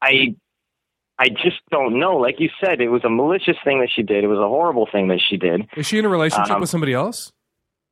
I. 0.00 0.34
I 1.18 1.28
just 1.28 1.60
don't 1.70 2.00
know. 2.00 2.16
Like 2.16 2.40
you 2.40 2.48
said, 2.58 2.80
it 2.80 2.88
was 2.88 3.04
a 3.04 3.10
malicious 3.10 3.56
thing 3.62 3.78
that 3.80 3.90
she 3.94 4.02
did. 4.02 4.24
It 4.24 4.28
was 4.28 4.38
a 4.38 4.48
horrible 4.48 4.88
thing 4.90 5.06
that 5.08 5.20
she 5.20 5.36
did. 5.36 5.68
Is 5.76 5.86
she 5.86 5.98
in 5.98 6.04
a 6.04 6.08
relationship 6.08 6.50
Um, 6.56 6.60
with 6.60 6.70
somebody 6.70 6.94
else? 6.94 7.30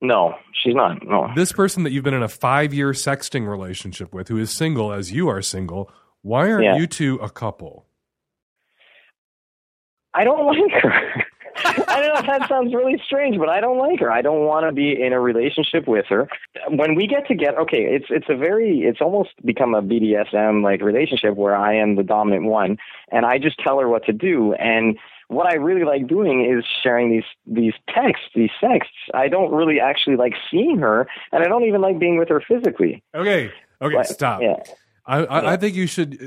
No, 0.01 0.35
she's 0.53 0.75
not. 0.75 1.05
No. 1.07 1.29
This 1.35 1.53
person 1.53 1.83
that 1.83 1.91
you've 1.93 2.05
been 2.05 2.15
in 2.15 2.23
a 2.23 2.29
five 2.29 2.73
year 2.73 2.93
sexting 2.93 3.47
relationship 3.49 4.15
with, 4.15 4.29
who 4.29 4.39
is 4.39 4.51
single 4.51 4.93
as 4.93 5.13
you 5.13 5.29
are 5.29 5.43
single, 5.43 5.91
why 6.23 6.51
aren't 6.51 6.65
Yeah. 6.65 6.77
you 6.77 6.87
two 6.87 7.17
a 7.17 7.29
couple? 7.29 7.87
I 10.15 10.25
don't 10.25 10.45
like 10.47 10.73
her. 10.83 10.93
I 11.63 12.01
don't 12.01 12.15
know 12.15 12.21
if 12.21 12.27
that 12.27 12.49
sounds 12.49 12.73
really 12.75 13.01
strange, 13.05 13.37
but 13.39 13.49
I 13.51 13.61
don't 13.61 13.77
like 13.79 14.01
her. 14.01 14.11
I 14.11 14.23
don't 14.23 14.45
want 14.47 14.67
to 14.67 14.73
be 14.73 14.99
in 15.01 15.13
a 15.13 15.21
relationship 15.21 15.87
with 15.87 16.07
her. 16.09 16.29
When 16.69 16.95
we 16.95 17.07
get 17.07 17.27
together, 17.29 17.61
okay, 17.63 17.83
it's 17.83 18.07
it's 18.09 18.27
a 18.31 18.37
very 18.37 18.81
it's 18.81 19.01
almost 19.03 19.31
become 19.45 19.75
a 19.75 19.83
BDSM 19.83 20.63
like 20.63 20.81
relationship 20.81 21.35
where 21.37 21.55
I 21.57 21.75
am 21.75 21.97
the 21.97 22.03
dominant 22.03 22.45
one 22.47 22.79
and 23.13 23.27
I 23.27 23.39
just 23.39 23.59
tell 23.59 23.79
her 23.81 23.89
what 23.89 24.07
to 24.07 24.13
do 24.13 24.55
and 24.55 24.97
what 25.31 25.47
I 25.47 25.55
really 25.55 25.85
like 25.85 26.07
doing 26.09 26.45
is 26.45 26.65
sharing 26.83 27.11
these 27.11 27.25
these 27.47 27.75
texts, 27.95 28.27
these 28.35 28.51
sexts. 28.61 28.93
I 29.15 29.29
don't 29.29 29.53
really 29.53 29.79
actually 29.81 30.17
like 30.17 30.35
seeing 30.51 30.79
her 30.79 31.07
and 31.33 31.43
I 31.43 31.47
don't 31.47 31.65
even 31.65 31.81
like 31.81 31.99
being 31.99 32.19
with 32.19 32.29
her 32.29 32.43
physically. 32.47 33.03
Okay, 33.15 33.51
okay, 33.81 33.95
But- 33.95 34.07
stop. 34.09 34.43
Yeah. 34.43 34.57
I, 35.07 35.25
I, 35.25 35.53
I 35.53 35.57
think 35.57 35.75
you 35.75 35.87
should, 35.89 36.21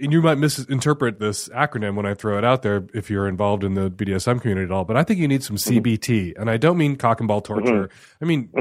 and 0.00 0.12
you 0.12 0.20
might 0.22 0.36
misinterpret 0.38 1.18
this 1.18 1.48
acronym 1.48 1.96
when 1.96 2.06
I 2.06 2.14
throw 2.14 2.38
it 2.38 2.44
out 2.44 2.62
there 2.62 2.86
if 2.94 3.10
you're 3.10 3.26
involved 3.26 3.64
in 3.64 3.74
the 3.74 3.90
BDSM 3.90 4.40
community 4.40 4.66
at 4.66 4.70
all, 4.70 4.84
but 4.84 4.96
I 4.96 5.02
think 5.02 5.18
you 5.18 5.26
need 5.26 5.42
some 5.42 5.56
Mm-hmm. 5.56 5.78
CBT. 5.78 6.34
And 6.38 6.48
I 6.48 6.56
don't 6.56 6.76
mean 6.78 6.94
cock 6.96 7.20
and 7.20 7.26
ball 7.26 7.40
torture. 7.40 7.90
I 8.20 8.24
mean, 8.26 8.48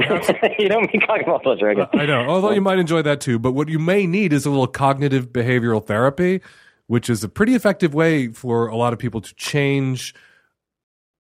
you 0.58 0.68
don't 0.70 0.92
mean 0.92 1.02
talking 1.06 1.26
about 1.26 1.44
pleasure, 1.44 1.70
I 1.70 1.74
guess. 1.76 1.90
I 1.94 2.06
know, 2.08 2.22
although 2.28 2.52
you 2.52 2.62
might 2.62 2.80
enjoy 2.80 3.02
that 3.04 3.22
too. 3.22 3.38
But 3.38 3.52
what 3.52 3.68
you 3.70 3.78
may 3.78 4.08
need 4.08 4.34
is 4.34 4.46
a 4.48 4.50
little 4.50 4.68
cognitive 4.68 5.32
behavioral 5.32 5.86
therapy, 5.86 6.42
which 6.88 7.10
is 7.10 7.24
a 7.24 7.30
pretty 7.30 7.54
effective 7.54 7.94
way 7.94 8.30
for 8.30 8.68
a 8.68 8.76
lot 8.76 8.94
of 8.94 9.00
people 9.00 9.22
to 9.22 9.34
change 9.36 10.16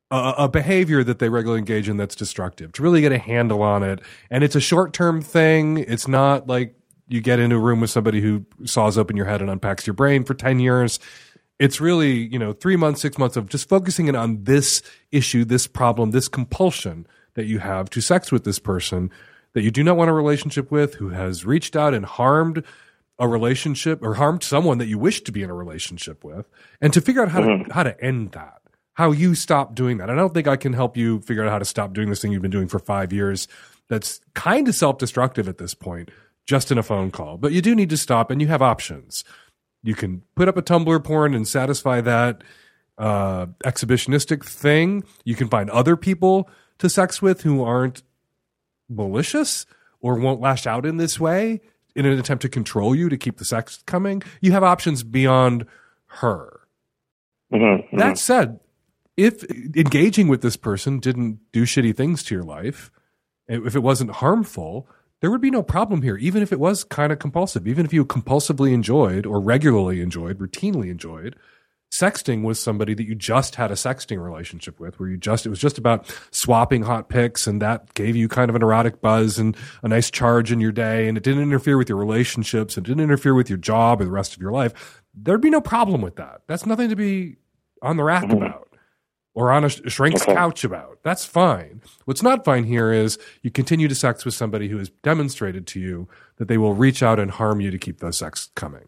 a, 0.09 0.33
a 0.39 0.49
behavior 0.49 1.03
that 1.03 1.19
they 1.19 1.29
regularly 1.29 1.59
engage 1.59 1.89
in 1.89 1.97
that's 1.97 2.15
destructive, 2.15 2.71
to 2.73 2.81
really 2.81 3.01
get 3.01 3.11
a 3.11 3.17
handle 3.17 3.61
on 3.61 3.83
it. 3.83 3.99
And 4.29 4.43
it's 4.43 4.55
a 4.55 4.61
short 4.61 4.93
term 4.93 5.21
thing. 5.21 5.77
It's 5.77 6.07
not 6.07 6.47
like 6.47 6.75
you 7.09 7.21
get 7.21 7.39
into 7.39 7.55
a 7.55 7.59
room 7.59 7.81
with 7.81 7.89
somebody 7.89 8.21
who 8.21 8.45
saws 8.65 8.97
open 8.97 9.15
your 9.15 9.25
head 9.25 9.41
and 9.41 9.49
unpacks 9.49 9.87
your 9.87 9.93
brain 9.93 10.23
for 10.23 10.33
10 10.33 10.59
years. 10.59 10.99
It's 11.59 11.81
really, 11.81 12.27
you 12.27 12.37
know, 12.37 12.53
three 12.53 12.75
months, 12.75 13.01
six 13.01 13.17
months 13.17 13.35
of 13.35 13.49
just 13.49 13.67
focusing 13.67 14.07
in 14.07 14.15
on 14.15 14.43
this 14.43 14.81
issue, 15.11 15.43
this 15.43 15.67
problem, 15.67 16.11
this 16.11 16.27
compulsion 16.27 17.07
that 17.33 17.45
you 17.45 17.59
have 17.59 17.89
to 17.91 18.01
sex 18.01 18.31
with 18.31 18.43
this 18.43 18.59
person 18.59 19.09
that 19.53 19.63
you 19.63 19.71
do 19.71 19.83
not 19.83 19.97
want 19.97 20.09
a 20.09 20.13
relationship 20.13 20.69
with, 20.69 20.95
who 20.95 21.09
has 21.09 21.45
reached 21.45 21.75
out 21.75 21.93
and 21.93 22.05
harmed 22.05 22.63
a 23.19 23.27
relationship 23.27 24.03
or 24.03 24.15
harmed 24.15 24.43
someone 24.43 24.77
that 24.77 24.87
you 24.87 24.97
wish 24.97 25.21
to 25.21 25.31
be 25.31 25.43
in 25.43 25.49
a 25.49 25.53
relationship 25.53 26.23
with, 26.23 26.47
and 26.81 26.93
to 26.93 27.01
figure 27.01 27.21
out 27.21 27.29
how 27.29 27.41
to 27.41 27.65
how 27.71 27.83
to 27.83 27.99
end 28.03 28.31
that, 28.33 28.61
how 28.93 29.11
you 29.11 29.35
stop 29.35 29.75
doing 29.75 29.97
that. 29.97 30.09
And 30.09 30.19
I 30.19 30.21
don't 30.21 30.33
think 30.33 30.47
I 30.47 30.55
can 30.55 30.73
help 30.73 30.95
you 30.95 31.21
figure 31.21 31.43
out 31.43 31.51
how 31.51 31.59
to 31.59 31.65
stop 31.65 31.93
doing 31.93 32.09
this 32.09 32.21
thing 32.21 32.31
you've 32.31 32.41
been 32.41 32.51
doing 32.51 32.67
for 32.67 32.79
five 32.79 33.11
years. 33.11 33.47
That's 33.89 34.21
kind 34.33 34.67
of 34.67 34.75
self 34.75 34.97
destructive 34.97 35.47
at 35.47 35.57
this 35.57 35.73
point, 35.73 36.09
just 36.45 36.71
in 36.71 36.77
a 36.77 36.83
phone 36.83 37.11
call. 37.11 37.37
But 37.37 37.53
you 37.53 37.61
do 37.61 37.73
need 37.75 37.89
to 37.89 37.97
stop, 37.97 38.29
and 38.29 38.41
you 38.41 38.47
have 38.47 38.61
options. 38.61 39.23
You 39.83 39.95
can 39.95 40.23
put 40.35 40.47
up 40.47 40.57
a 40.57 40.61
Tumblr 40.61 41.03
porn 41.03 41.33
and 41.33 41.47
satisfy 41.47 42.01
that 42.01 42.43
uh, 42.97 43.47
exhibitionistic 43.63 44.43
thing. 44.43 45.03
You 45.23 45.35
can 45.35 45.47
find 45.47 45.69
other 45.69 45.95
people 45.95 46.49
to 46.79 46.89
sex 46.89 47.21
with 47.21 47.41
who 47.41 47.63
aren't 47.63 48.03
malicious 48.89 49.65
or 49.99 50.15
won't 50.15 50.41
lash 50.41 50.67
out 50.67 50.85
in 50.85 50.97
this 50.97 51.19
way 51.19 51.61
in 51.97 52.05
an 52.05 52.17
attempt 52.17 52.43
to 52.43 52.49
control 52.49 52.95
you 52.95 53.09
to 53.09 53.17
keep 53.17 53.37
the 53.37 53.45
sex 53.45 53.83
coming. 53.85 54.21
You 54.39 54.51
have 54.51 54.63
options 54.63 55.03
beyond 55.03 55.65
her. 56.07 56.61
Mm-hmm, 57.51 57.97
That 57.97 58.17
said, 58.17 58.59
if 59.15 59.43
engaging 59.75 60.27
with 60.27 60.41
this 60.41 60.57
person 60.57 60.99
didn't 60.99 61.39
do 61.51 61.63
shitty 61.63 61.95
things 61.95 62.23
to 62.23 62.35
your 62.35 62.43
life, 62.43 62.91
if 63.47 63.75
it 63.75 63.79
wasn't 63.79 64.11
harmful, 64.11 64.87
there 65.21 65.31
would 65.31 65.41
be 65.41 65.49
no 65.49 65.63
problem 65.63 66.03
here, 66.03 66.17
even 66.17 66.43
if 66.43 66.51
it 66.51 66.59
was 66.59 66.83
kind 66.83 67.11
of 67.11 67.19
compulsive, 67.19 67.67
even 67.67 67.85
if 67.85 67.93
you 67.93 68.05
compulsively 68.05 68.73
enjoyed 68.73 69.25
or 69.25 69.39
regularly 69.39 70.01
enjoyed, 70.01 70.37
routinely 70.37 70.91
enjoyed. 70.91 71.35
Sexting 71.93 72.43
was 72.43 72.59
somebody 72.59 72.93
that 72.93 73.07
you 73.07 73.15
just 73.15 73.55
had 73.55 73.71
a 73.71 73.75
sexting 73.75 74.21
relationship 74.21 74.79
with, 74.79 74.99
where 74.99 75.09
you 75.09 75.17
just, 75.17 75.45
it 75.45 75.49
was 75.49 75.59
just 75.59 75.77
about 75.77 76.05
swapping 76.31 76.83
hot 76.83 77.09
pics 77.09 77.47
and 77.47 77.61
that 77.61 77.93
gave 77.93 78.15
you 78.15 78.27
kind 78.27 78.49
of 78.49 78.55
an 78.55 78.61
erotic 78.61 79.01
buzz 79.01 79.39
and 79.39 79.55
a 79.81 79.87
nice 79.87 80.11
charge 80.11 80.51
in 80.51 80.59
your 80.59 80.73
day. 80.73 81.07
And 81.07 81.17
it 81.17 81.23
didn't 81.23 81.43
interfere 81.43 81.77
with 81.77 81.89
your 81.89 81.97
relationships 81.97 82.75
and 82.75 82.85
didn't 82.85 83.03
interfere 83.03 83.33
with 83.33 83.49
your 83.49 83.57
job 83.57 84.01
or 84.01 84.05
the 84.05 84.11
rest 84.11 84.35
of 84.35 84.41
your 84.41 84.51
life. 84.51 85.01
There'd 85.13 85.41
be 85.41 85.49
no 85.49 85.61
problem 85.61 86.01
with 86.01 86.17
that. 86.17 86.41
That's 86.47 86.65
nothing 86.65 86.89
to 86.89 86.95
be 86.95 87.37
on 87.81 87.97
the 87.97 88.03
rack 88.03 88.25
mm-hmm. 88.25 88.43
about 88.43 88.67
or 89.33 89.51
on 89.51 89.63
a 89.63 89.69
sh- 89.69 89.81
shrink's 89.85 90.25
couch 90.25 90.63
about. 90.63 90.97
That's 91.03 91.23
fine. 91.23 91.81
What's 92.05 92.23
not 92.23 92.43
fine 92.43 92.63
here 92.63 92.91
is 92.91 93.19
you 93.43 93.51
continue 93.51 93.87
to 93.87 93.95
sex 93.95 94.25
with 94.25 94.33
somebody 94.33 94.67
who 94.67 94.79
has 94.79 94.89
demonstrated 95.03 95.67
to 95.67 95.79
you 95.79 96.09
that 96.37 96.47
they 96.47 96.57
will 96.57 96.73
reach 96.73 97.03
out 97.03 97.19
and 97.19 97.29
harm 97.29 97.61
you 97.61 97.69
to 97.69 97.77
keep 97.77 97.99
those 97.99 98.17
sex 98.17 98.49
coming. 98.55 98.87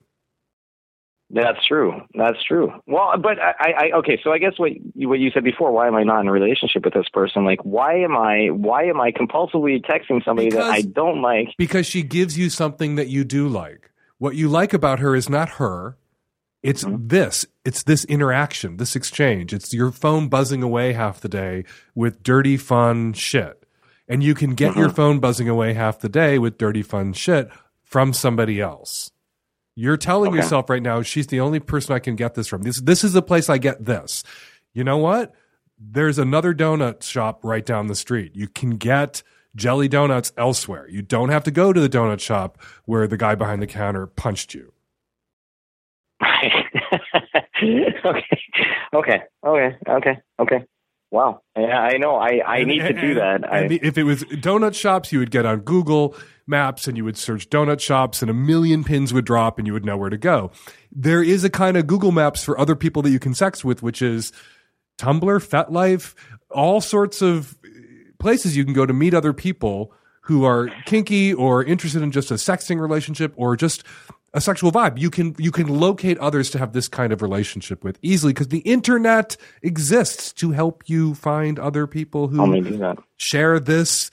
That's 1.31 1.63
true. 1.67 2.01
That's 2.15 2.43
true. 2.43 2.71
Well, 2.87 3.13
but 3.21 3.37
I, 3.39 3.71
I 3.77 3.97
okay. 3.97 4.19
So 4.23 4.31
I 4.31 4.39
guess 4.39 4.53
what 4.57 4.71
you, 4.95 5.09
what 5.09 5.19
you 5.19 5.29
said 5.31 5.43
before. 5.43 5.71
Why 5.71 5.87
am 5.87 5.95
I 5.95 6.03
not 6.03 6.21
in 6.21 6.27
a 6.27 6.31
relationship 6.31 6.85
with 6.85 6.95
this 6.95 7.07
person? 7.13 7.45
Like, 7.45 7.59
why 7.63 7.99
am 7.99 8.17
I? 8.17 8.47
Why 8.47 8.85
am 8.85 8.99
I 8.99 9.11
compulsively 9.11 9.83
texting 9.85 10.23
somebody 10.25 10.49
that 10.49 10.63
I 10.63 10.81
don't 10.81 11.21
like? 11.21 11.49
Because 11.57 11.85
she 11.85 12.01
gives 12.01 12.37
you 12.37 12.49
something 12.49 12.95
that 12.95 13.09
you 13.09 13.23
do 13.23 13.47
like. 13.47 13.91
What 14.17 14.35
you 14.35 14.49
like 14.49 14.73
about 14.73 14.99
her 14.99 15.15
is 15.15 15.29
not 15.29 15.49
her. 15.49 15.97
It's 16.63 16.83
mm-hmm. 16.83 17.07
this. 17.07 17.45
It's 17.63 17.83
this 17.83 18.05
interaction, 18.05 18.77
this 18.77 18.95
exchange. 18.95 19.53
It's 19.53 19.71
your 19.71 19.91
phone 19.91 20.29
buzzing 20.29 20.63
away 20.63 20.93
half 20.93 21.21
the 21.21 21.29
day 21.29 21.63
with 21.93 22.23
dirty, 22.23 22.57
fun 22.57 23.13
shit. 23.13 23.63
And 24.07 24.23
you 24.23 24.33
can 24.33 24.55
get 24.55 24.75
your 24.75 24.87
mm-hmm. 24.87 24.95
phone 24.95 25.19
buzzing 25.19 25.47
away 25.47 25.73
half 25.73 25.99
the 25.99 26.09
day 26.09 26.39
with 26.39 26.57
dirty, 26.57 26.81
fun 26.81 27.13
shit 27.13 27.49
from 27.83 28.13
somebody 28.13 28.59
else. 28.59 29.11
You're 29.79 29.95
telling 29.95 30.31
Okay. 30.31 30.39
yourself 30.39 30.69
right 30.69 30.83
now, 30.83 31.01
she's 31.03 31.27
the 31.27 31.39
only 31.39 31.61
person 31.61 31.95
I 31.95 31.99
can 31.99 32.17
get 32.17 32.35
this 32.35 32.47
from. 32.47 32.63
This, 32.63 32.81
this 32.81 33.05
is 33.05 33.13
the 33.13 33.21
place 33.21 33.49
I 33.49 33.57
get 33.57 33.85
this. 33.85 34.25
You 34.73 34.83
know 34.83 34.97
what? 34.97 35.33
There's 35.79 36.19
another 36.19 36.53
donut 36.53 37.01
shop 37.01 37.45
right 37.45 37.65
down 37.65 37.87
the 37.87 37.95
street. 37.95 38.35
You 38.35 38.49
can 38.49 38.71
get 38.71 39.23
jelly 39.55 39.87
donuts 39.87 40.33
elsewhere. 40.35 40.85
You 40.89 41.01
don't 41.01 41.29
have 41.29 41.45
to 41.45 41.51
go 41.51 41.71
to 41.71 41.79
the 41.79 41.87
donut 41.87 42.19
shop 42.19 42.61
where 42.83 43.07
the 43.07 43.15
guy 43.15 43.35
behind 43.35 43.61
the 43.61 43.67
counter 43.67 44.05
punched 44.05 44.53
you. 44.53 44.73
okay, 46.21 46.51
okay, 48.93 49.21
okay, 49.45 49.77
okay, 49.87 50.17
okay. 50.41 50.65
Wow. 51.11 51.41
Yeah, 51.57 51.79
I 51.79 51.97
know. 51.97 52.15
I 52.15 52.41
I 52.45 52.63
need 52.63 52.79
to 52.79 52.93
do 52.93 53.15
that. 53.15 53.51
I, 53.51 53.61
And 53.61 53.71
if 53.71 53.97
it 53.97 54.03
was 54.03 54.23
donut 54.25 54.75
shops, 54.75 55.11
you 55.11 55.19
would 55.19 55.31
get 55.31 55.45
on 55.45 55.61
Google 55.61 56.15
Maps 56.45 56.87
and 56.87 56.97
you 56.97 57.03
would 57.05 57.17
search 57.17 57.49
donut 57.49 57.79
shops, 57.79 58.21
and 58.21 58.29
a 58.29 58.33
million 58.33 58.83
pins 58.83 59.13
would 59.13 59.25
drop, 59.25 59.57
and 59.57 59.65
you 59.65 59.73
would 59.73 59.85
know 59.85 59.97
where 59.97 60.09
to 60.09 60.17
go. 60.17 60.51
There 60.91 61.23
is 61.23 61.43
a 61.43 61.49
kind 61.49 61.77
of 61.77 61.87
Google 61.87 62.11
Maps 62.11 62.43
for 62.43 62.59
other 62.59 62.75
people 62.75 63.01
that 63.03 63.09
you 63.09 63.19
can 63.19 63.33
sex 63.33 63.63
with, 63.65 63.81
which 63.81 64.01
is 64.01 64.31
Tumblr, 64.99 65.21
FetLife, 65.21 66.13
all 66.51 66.81
sorts 66.81 67.21
of 67.21 67.57
places 68.19 68.55
you 68.55 68.65
can 68.65 68.73
go 68.73 68.85
to 68.85 68.93
meet 68.93 69.13
other 69.13 69.33
people 69.33 69.93
who 70.23 70.43
are 70.43 70.69
kinky 70.85 71.33
or 71.33 71.63
interested 71.63 72.03
in 72.03 72.11
just 72.11 72.29
a 72.29 72.35
sexting 72.35 72.79
relationship 72.79 73.33
or 73.35 73.55
just 73.55 73.83
a 74.33 74.41
sexual 74.41 74.71
vibe. 74.71 74.97
You 74.99 75.09
can 75.09 75.35
you 75.37 75.51
can 75.51 75.67
locate 75.67 76.17
others 76.19 76.49
to 76.51 76.59
have 76.59 76.73
this 76.73 76.87
kind 76.87 77.11
of 77.13 77.21
relationship 77.21 77.83
with 77.83 77.97
easily 78.01 78.33
because 78.33 78.49
the 78.49 78.59
internet 78.59 79.37
exists 79.63 80.31
to 80.33 80.51
help 80.51 80.83
you 80.87 81.15
find 81.15 81.57
other 81.59 81.87
people 81.87 82.27
who 82.27 82.41
Only 82.41 82.61
do 82.61 82.77
that. 82.77 82.97
share 83.17 83.59
this 83.59 84.11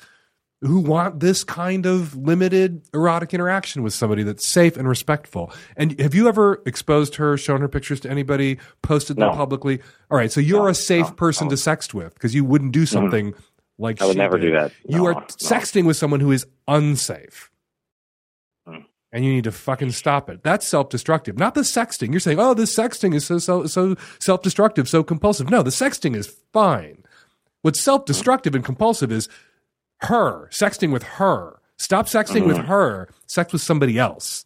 who 0.63 0.81
want 0.81 1.21
this 1.21 1.45
kind 1.45 1.85
of 1.85 2.17
limited 2.17 2.81
erotic 2.95 3.35
interaction 3.35 3.83
with 3.83 3.93
somebody 3.93 4.23
that's 4.23 4.49
safe 4.49 4.79
and 4.79 4.89
respectful. 4.89 5.53
And 5.77 6.01
have 6.01 6.15
you 6.15 6.29
ever 6.29 6.63
exposed 6.65 7.17
her, 7.17 7.37
shown 7.37 7.61
her 7.61 7.69
pictures 7.69 8.01
to 8.01 8.11
anybody, 8.11 8.59
posted 8.81 9.17
them 9.19 9.29
No. 9.29 9.35
publicly? 9.37 9.81
All 10.11 10.17
right, 10.17 10.33
so 10.33 10.41
you're 10.41 10.71
a 10.71 10.75
safe 10.75 11.15
person 11.17 11.51
to 11.51 11.57
sext 11.57 11.93
with 11.93 12.15
because 12.15 12.35
you 12.35 12.43
wouldn't 12.45 12.73
do 12.73 12.87
something 12.87 13.35
like 13.79 13.97
Mm-hmm. 13.97 14.05
I 14.05 14.07
would 14.07 14.17
never 14.17 14.39
did. 14.39 14.47
do 14.47 14.53
that. 14.53 14.73
You 14.89 15.05
are 15.05 15.13
no. 15.13 15.21
sexting 15.21 15.85
with 15.85 15.99
someone 15.99 16.21
who 16.21 16.33
is 16.33 16.47
unsafe. 16.67 17.51
And 19.13 19.25
you 19.25 19.33
need 19.33 19.45
to 19.45 19.53
fucking 19.53 19.93
stop 19.93 20.29
it. 20.29 20.43
That's 20.43 20.67
self-destructive. 20.67 21.39
Not 21.39 21.55
the 21.55 21.61
sexting. 21.63 22.11
You're 22.11 22.21
saying, 22.21 22.39
"Oh, 22.41 22.55
this 22.55 22.77
sexting 22.77 23.15
is 23.15 23.25
so 23.25 23.39
so, 23.39 23.65
so 23.67 23.95
self-destructive, 24.21 24.89
so 24.89 25.03
compulsive." 25.05 25.49
No, 25.49 25.63
the 25.63 25.71
sexting 25.71 26.15
is 26.17 26.27
fine. 26.53 27.05
What's 27.63 27.81
self-destructive 27.83 28.55
and 28.55 28.65
compulsive 28.65 29.11
is 29.13 29.29
her 30.03 30.49
sexting 30.53 30.93
with 30.93 31.03
her. 31.05 31.61
Stop 31.79 32.07
sexting 32.07 32.47
with 32.47 32.57
Mhm. 32.59 32.65
her. 32.67 33.09
Sex 33.27 33.53
with 33.53 33.63
somebody 33.63 33.99
else. 33.99 34.45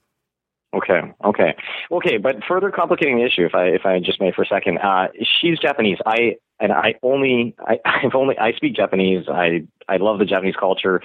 Okay, 0.73 1.01
okay, 1.25 1.55
okay. 1.91 2.17
But 2.19 2.45
further 2.47 2.71
complicating 2.71 3.17
the 3.19 3.25
issue, 3.25 3.45
if 3.45 3.55
I 3.55 3.65
if 3.69 3.85
I 3.87 3.99
just 3.99 4.21
may 4.21 4.31
for 4.31 4.43
a 4.43 4.47
second, 4.47 4.79
uh, 4.79 5.09
she's 5.41 5.59
Japanese. 5.59 5.99
I 6.07 6.37
and 6.61 6.71
I 6.71 6.95
only 7.03 7.57
I, 7.67 7.81
I've 7.85 8.15
only 8.15 8.39
I 8.39 8.53
speak 8.53 8.77
Japanese. 8.77 9.27
I 9.29 9.65
I 9.89 9.97
love 9.97 10.19
the 10.21 10.25
Japanese 10.27 10.55
culture, 10.55 11.01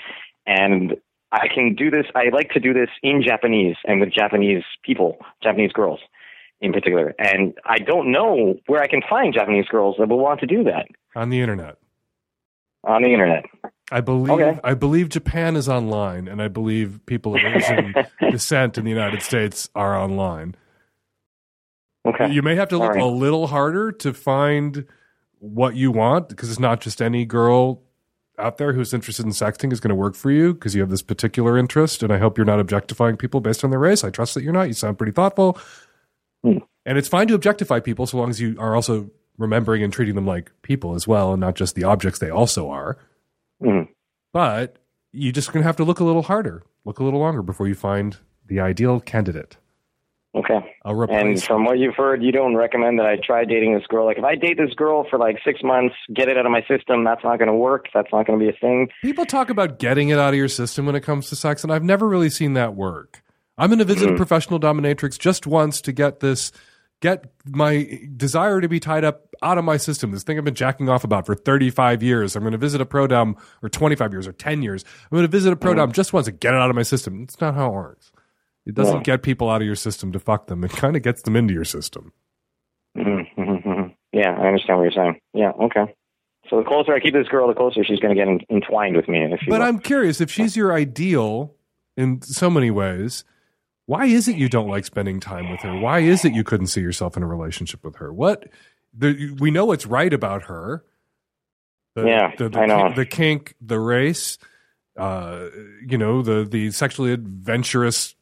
and 0.45 0.97
I 1.35 1.47
can 1.53 1.75
do 1.75 1.91
this. 1.91 2.05
I 2.15 2.29
like 2.31 2.49
to 2.51 2.59
do 2.59 2.73
this 2.73 2.89
in 3.03 3.21
Japanese 3.21 3.75
and 3.85 3.99
with 3.99 4.11
Japanese 4.13 4.63
people, 4.83 5.17
Japanese 5.43 5.71
girls 5.71 5.99
in 6.61 6.71
particular. 6.71 7.13
And 7.19 7.53
I 7.65 7.79
don't 7.79 8.11
know 8.11 8.55
where 8.67 8.81
I 8.81 8.87
can 8.87 9.01
find 9.07 9.33
Japanese 9.33 9.65
girls 9.65 9.95
that 9.99 10.07
will 10.07 10.19
want 10.19 10.39
to 10.41 10.47
do 10.47 10.63
that 10.63 10.87
on 11.15 11.29
the 11.29 11.41
internet. 11.41 11.77
On 12.83 13.01
the 13.01 13.09
internet. 13.11 13.45
I 13.91 14.01
believe 14.01 14.39
Okay. 14.39 14.59
I 14.63 14.73
believe 14.73 15.09
Japan 15.09 15.55
is 15.55 15.67
online, 15.67 16.27
and 16.27 16.41
I 16.41 16.47
believe 16.47 16.99
people 17.05 17.35
of 17.35 17.41
Asian 17.43 17.93
descent 18.31 18.77
in 18.77 18.83
the 18.83 18.91
United 18.91 19.21
States 19.21 19.69
are 19.75 19.97
online. 19.97 20.55
Okay. 22.05 22.31
You 22.31 22.41
may 22.41 22.55
have 22.55 22.69
to 22.69 22.77
look 22.77 22.93
right. 22.93 23.01
a 23.01 23.05
little 23.05 23.47
harder 23.47 23.91
to 23.91 24.13
find 24.13 24.85
what 25.39 25.75
you 25.75 25.91
want 25.91 26.29
because 26.29 26.49
it's 26.49 26.59
not 26.59 26.79
just 26.79 27.01
any 27.01 27.25
girl 27.25 27.81
out 28.37 28.57
there 28.57 28.73
who's 28.73 28.93
interested 28.93 29.25
in 29.25 29.31
sexting 29.31 29.71
is 29.71 29.79
going 29.79 29.89
to 29.89 29.95
work 29.95 30.15
for 30.15 30.31
you 30.31 30.53
because 30.53 30.75
you 30.75 30.81
have 30.81 30.89
this 30.89 31.01
particular 31.01 31.57
interest. 31.57 32.03
And 32.03 32.11
I 32.11 32.17
hope 32.17 32.37
you're 32.37 32.45
not 32.45 32.59
objectifying 32.59 33.17
people 33.17 33.39
based 33.39 33.63
on 33.63 33.69
their 33.69 33.79
race. 33.79 34.03
I 34.03 34.09
trust 34.09 34.33
that 34.35 34.43
you're 34.43 34.53
not. 34.53 34.67
You 34.67 34.73
sound 34.73 34.97
pretty 34.97 35.13
thoughtful. 35.13 35.57
Hmm. 36.43 36.59
And 36.85 36.97
it's 36.97 37.07
fine 37.07 37.27
to 37.27 37.33
objectify 37.33 37.79
people 37.79 38.05
so 38.05 38.17
long 38.17 38.29
as 38.29 38.39
you 38.39 38.55
are 38.59 38.75
also 38.75 39.09
remembering 39.37 39.83
and 39.83 39.91
treating 39.91 40.15
them 40.15 40.25
like 40.25 40.51
people 40.61 40.95
as 40.95 41.07
well 41.07 41.33
and 41.33 41.41
not 41.41 41.55
just 41.55 41.75
the 41.75 41.83
objects 41.83 42.19
they 42.19 42.29
also 42.29 42.69
are. 42.69 42.97
Mhm. 43.61 43.89
But 44.31 44.77
you're 45.11 45.31
just 45.31 45.51
going 45.51 45.63
to 45.63 45.67
have 45.67 45.77
to 45.77 45.83
look 45.83 45.99
a 45.99 46.03
little 46.03 46.23
harder, 46.23 46.63
look 46.83 46.99
a 46.99 47.03
little 47.03 47.19
longer 47.19 47.41
before 47.41 47.67
you 47.67 47.75
find 47.75 48.17
the 48.45 48.59
ideal 48.59 48.99
candidate. 48.99 49.57
Okay. 50.35 50.59
A 50.83 50.99
And 51.09 51.41
from 51.41 51.63
what 51.63 51.79
you've 51.79 51.95
heard, 51.95 52.21
you 52.21 52.33
don't 52.33 52.55
recommend 52.55 52.99
that 52.99 53.05
I 53.05 53.15
try 53.15 53.45
dating 53.45 53.73
this 53.73 53.87
girl. 53.87 54.05
Like, 54.05 54.17
if 54.17 54.25
I 54.25 54.35
date 54.35 54.57
this 54.57 54.73
girl 54.73 55.07
for 55.09 55.17
like 55.17 55.37
six 55.45 55.63
months, 55.63 55.95
get 56.13 56.27
it 56.27 56.37
out 56.37 56.45
of 56.45 56.51
my 56.51 56.61
system, 56.67 57.05
that's 57.05 57.23
not 57.23 57.39
going 57.39 57.47
to 57.47 57.55
work. 57.55 57.85
That's 57.93 58.09
not 58.11 58.27
going 58.27 58.37
to 58.37 58.45
be 58.45 58.49
a 58.49 58.59
thing. 58.59 58.89
People 59.01 59.25
talk 59.25 59.49
about 59.49 59.79
getting 59.79 60.09
it 60.09 60.19
out 60.19 60.29
of 60.33 60.35
your 60.35 60.49
system 60.49 60.85
when 60.85 60.95
it 60.95 61.01
comes 61.01 61.29
to 61.29 61.37
sex, 61.37 61.63
and 61.63 61.71
I've 61.71 61.83
never 61.83 62.05
really 62.07 62.29
seen 62.29 62.53
that 62.53 62.75
work. 62.75 63.21
I'm 63.57 63.69
going 63.69 63.79
to 63.79 63.85
visit 63.85 64.09
a 64.09 64.13
Mhm. 64.13 64.17
professional 64.17 64.59
dominatrix 64.59 65.17
just 65.17 65.47
once 65.47 65.79
to 65.79 65.93
get 65.93 66.19
this, 66.19 66.51
get 66.99 67.23
my 67.49 67.87
desire 68.17 68.59
to 68.59 68.67
be 68.67 68.81
tied 68.81 69.05
up 69.05 69.27
out 69.41 69.57
of 69.57 69.63
my 69.63 69.77
system. 69.77 70.11
This 70.11 70.23
thing 70.23 70.37
I've 70.37 70.43
been 70.43 70.53
jacking 70.53 70.89
off 70.89 71.05
about 71.05 71.25
for 71.25 71.35
35 71.35 72.03
years. 72.03 72.35
I'm 72.35 72.43
going 72.43 72.51
to 72.51 72.57
visit 72.57 72.81
a 72.81 72.85
pro 72.85 73.07
dom, 73.07 73.37
or 73.63 73.69
25 73.69 74.11
years, 74.11 74.27
or 74.27 74.33
10 74.33 74.61
years. 74.63 74.83
I'm 75.09 75.15
going 75.15 75.23
to 75.23 75.31
visit 75.31 75.53
a 75.53 75.55
pro 75.55 75.73
dom 75.75 75.93
just 75.93 76.11
once 76.11 76.25
to 76.25 76.33
get 76.33 76.53
it 76.53 76.59
out 76.59 76.69
of 76.69 76.75
my 76.75 76.83
system. 76.83 77.21
It's 77.23 77.39
not 77.39 77.55
how 77.55 77.67
it 77.67 77.73
works. 77.73 78.11
It 78.65 78.73
doesn't 78.75 78.95
No. 78.95 79.01
get 79.01 79.21
people 79.23 79.49
out 79.49 79.61
of 79.61 79.67
your 79.67 79.75
system 79.75 80.11
to 80.13 80.19
fuck 80.19 80.47
them. 80.47 80.63
It 80.63 80.71
kind 80.71 80.95
of 80.95 81.01
gets 81.03 81.21
them 81.21 81.35
into 81.35 81.53
your 81.53 81.65
system. 81.65 82.11
Mm-hmm, 82.97 83.41
mm-hmm. 83.41 83.87
Yeah, 84.11 84.31
I 84.31 84.47
understand 84.47 84.79
what 84.79 84.83
you're 84.83 84.91
saying. 84.91 85.19
Yeah, 85.33 85.51
okay. 85.61 85.93
So 86.49 86.57
the 86.57 86.63
closer 86.63 86.93
I 86.93 86.99
keep 86.99 87.13
this 87.13 87.27
girl, 87.27 87.47
the 87.47 87.53
closer 87.53 87.83
she's 87.83 87.99
going 87.99 88.15
to 88.15 88.19
get 88.19 88.27
en- 88.27 88.41
entwined 88.49 88.95
with 88.95 89.07
me. 89.07 89.19
If 89.23 89.41
But. 89.47 89.61
I'm 89.61 89.79
curious 89.79 90.21
if 90.21 90.31
she's 90.31 90.55
your 90.55 90.73
ideal 90.73 91.53
in 91.97 92.21
so 92.21 92.49
many 92.49 92.71
ways. 92.71 93.23
Why 93.87 94.05
is 94.05 94.27
it 94.27 94.35
you 94.35 94.49
don't 94.49 94.67
like 94.67 94.85
spending 94.85 95.19
time 95.19 95.49
with 95.51 95.59
her? 95.61 95.77
Why 95.79 95.99
is 95.99 96.25
it 96.25 96.33
you 96.33 96.43
couldn't 96.43 96.67
see 96.67 96.81
yourself 96.81 97.15
in 97.17 97.23
a 97.23 97.27
relationship 97.27 97.83
with 97.83 97.97
her? 97.97 98.11
What 98.11 98.47
the, 98.97 99.35
we 99.39 99.51
know 99.51 99.65
what's 99.65 99.85
right 99.85 100.11
about 100.11 100.43
her. 100.43 100.83
The, 101.95 102.05
Yeah, 102.07 102.31
the, 102.37 102.49
the, 102.49 102.59
I 102.59 102.65
know. 102.65 102.93
The 102.95 103.05
kink, 103.05 103.53
the 103.61 103.79
race, 103.79 104.37
uh, 104.97 105.49
you 105.85 105.97
know, 105.97 106.21
the 106.23 106.45
the 106.49 106.71
sexually 106.71 107.11
adventurous 107.11 108.15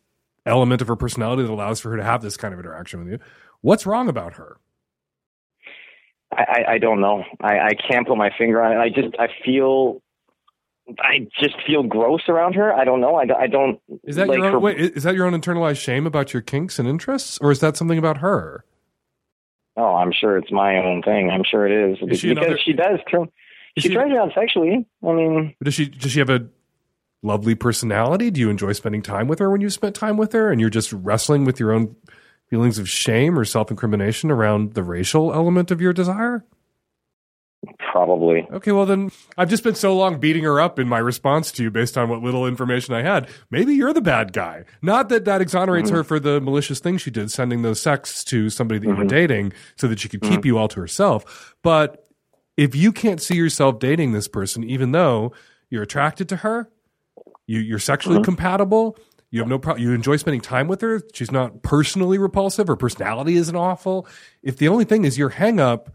element 0.46 0.82
of 0.82 0.88
her 0.88 0.96
personality 0.96 1.44
that 1.44 1.52
allows 1.52 1.80
for 1.80 1.90
her 1.92 1.98
to 1.98 2.04
have 2.04 2.22
this 2.22 2.38
kind 2.38 2.54
of 2.54 2.60
interaction 2.60 3.00
with 3.04 3.10
you. 3.14 3.20
What's 3.62 3.86
wrong 3.86 4.10
about 4.10 4.34
her? 4.34 4.58
I, 6.32 6.64
I, 6.70 6.78
don't 6.80 7.00
know. 7.00 7.24
I, 7.42 7.60
I 7.60 7.70
can't 7.76 8.08
put 8.08 8.18
my 8.18 8.32
finger 8.38 8.62
on 8.62 8.72
it. 8.72 8.78
I 8.80 8.90
just 8.90 9.16
I 9.20 9.28
feel 9.46 10.02
I 11.00 11.28
just 11.40 11.56
feel 11.66 11.84
gross 11.84 12.22
around 12.28 12.54
her. 12.56 12.74
I 12.74 12.84
don't 12.86 13.02
know. 13.02 13.16
I, 13.16 13.26
don't- 13.26 13.40
I 13.42 13.48
don't. 13.48 13.80
Is 14.04 14.16
that 14.16 14.28
like 14.28 14.38
your 14.38 14.48
own, 14.48 14.52
her, 14.54 14.60
wait? 14.60 14.80
Is 14.80 15.04
that 15.04 15.14
your 15.16 15.26
own 15.28 15.34
internalized 15.40 15.80
shame 15.80 16.08
about 16.08 16.34
your 16.34 16.42
kinks 16.42 16.80
and 16.80 16.88
interests, 16.88 17.38
or 17.40 17.52
is 17.52 17.60
that 17.60 17.78
something 17.78 17.98
about 18.00 18.18
her? 18.18 18.66
Oh, 19.78 19.96
I'm 19.96 20.12
sure 20.12 20.38
it's 20.38 20.52
my 20.52 20.76
own 20.78 21.02
thing. 21.04 21.30
I'm 21.32 21.44
sure 21.50 21.66
it 21.68 21.92
is, 21.92 21.98
Is 22.10 22.20
she 22.20 22.30
because 22.30 22.46
another- 22.46 22.60
she 22.64 22.74
does. 22.74 23.00
She, 23.78 23.88
she- 23.90 23.94
turns 23.94 24.12
me 24.12 24.18
on 24.18 24.32
sexually. 24.36 24.86
I 25.08 25.12
mean, 25.14 25.56
Does 25.64 25.74
she 25.76 25.86
does 25.88 26.12
she 26.12 26.20
have 26.20 26.30
a 26.30 26.48
lovely 27.24 27.56
personality? 27.56 28.30
Do 28.30 28.40
you 28.42 28.50
enjoy 28.52 28.74
spending 28.74 29.02
time 29.02 29.28
with 29.28 29.40
her 29.40 29.50
when 29.50 29.62
you 29.62 29.70
spent 29.72 29.96
time 29.96 30.18
with 30.18 30.34
her 30.34 30.52
and 30.52 30.62
you're 30.62 30.70
just 30.70 30.94
wrestling 30.94 31.46
with 31.46 31.60
your 31.60 31.72
own 31.72 31.96
feelings 32.50 32.78
of 32.78 32.88
shame 32.88 33.40
or 33.40 33.46
self-incrimination 33.46 34.30
around 34.30 34.74
the 34.74 34.84
racial 34.84 35.34
element 35.34 35.72
of 35.72 35.82
your 35.82 35.94
desire? 35.94 36.46
probably. 37.92 38.46
Okay, 38.52 38.74
well 38.74 38.86
then 38.86 39.10
I've 39.38 39.50
just 39.50 39.64
been 39.64 39.76
so 39.76 39.96
long 39.96 40.20
beating 40.20 40.44
her 40.44 40.60
up 40.60 40.80
in 40.80 40.88
my 40.90 40.98
response 40.98 41.50
to 41.54 41.64
you 41.64 41.72
based 41.72 41.98
on 41.98 42.10
what 42.10 42.22
little 42.22 42.46
information 42.46 42.94
I 42.94 43.04
had. 43.04 43.30
Maybe 43.52 43.74
you're 43.74 43.94
the 43.94 44.02
bad 44.02 44.34
guy. 44.34 44.66
Not 44.82 45.08
that 45.10 45.24
that 45.26 45.40
exonerates 45.42 45.90
Mhm. 45.90 45.94
her 45.94 46.04
for 46.04 46.20
the 46.20 46.42
malicious 46.42 46.80
thing 46.80 46.98
she 46.98 47.10
did 47.12 47.32
sending 47.32 47.62
those 47.62 47.82
texts 47.82 48.26
to 48.26 48.50
somebody 48.50 48.80
that 48.80 48.88
you 48.88 48.96
were 48.96 49.06
Mhm. 49.06 49.10
dating 49.10 49.54
so 49.78 49.88
that 49.88 50.00
she 50.00 50.10
could 50.10 50.22
keep 50.22 50.42
Mhm. 50.42 50.46
you 50.46 50.58
all 50.58 50.68
to 50.68 50.80
herself. 50.82 51.56
But 51.64 52.06
if 52.58 52.76
you 52.76 52.92
can't 52.92 53.22
see 53.22 53.36
yourself 53.36 53.80
dating 53.80 54.12
this 54.12 54.28
person 54.28 54.64
even 54.66 54.92
though 54.92 55.32
you're 55.70 55.84
attracted 55.84 56.28
to 56.30 56.38
her, 56.38 56.70
you, 57.48 57.60
you're 57.60 57.80
sexually 57.80 58.20
Mhm. 58.20 58.26
compatible. 58.26 58.98
You 59.32 59.40
have 59.40 59.50
no 59.50 59.58
problem. 59.58 59.84
You 59.84 59.94
enjoy 59.94 60.18
spending 60.18 60.42
time 60.42 60.68
with 60.68 60.82
her. 60.82 61.02
She's 61.14 61.32
not 61.32 61.64
personally 61.64 62.18
repulsive. 62.20 62.68
Her 62.68 62.76
personality 62.76 63.36
isn't 63.36 63.56
awful. 63.56 64.08
If 64.44 64.58
the 64.58 64.68
only 64.68 64.86
thing 64.86 65.06
is 65.06 65.18
your 65.18 65.32
hangup, 65.32 65.88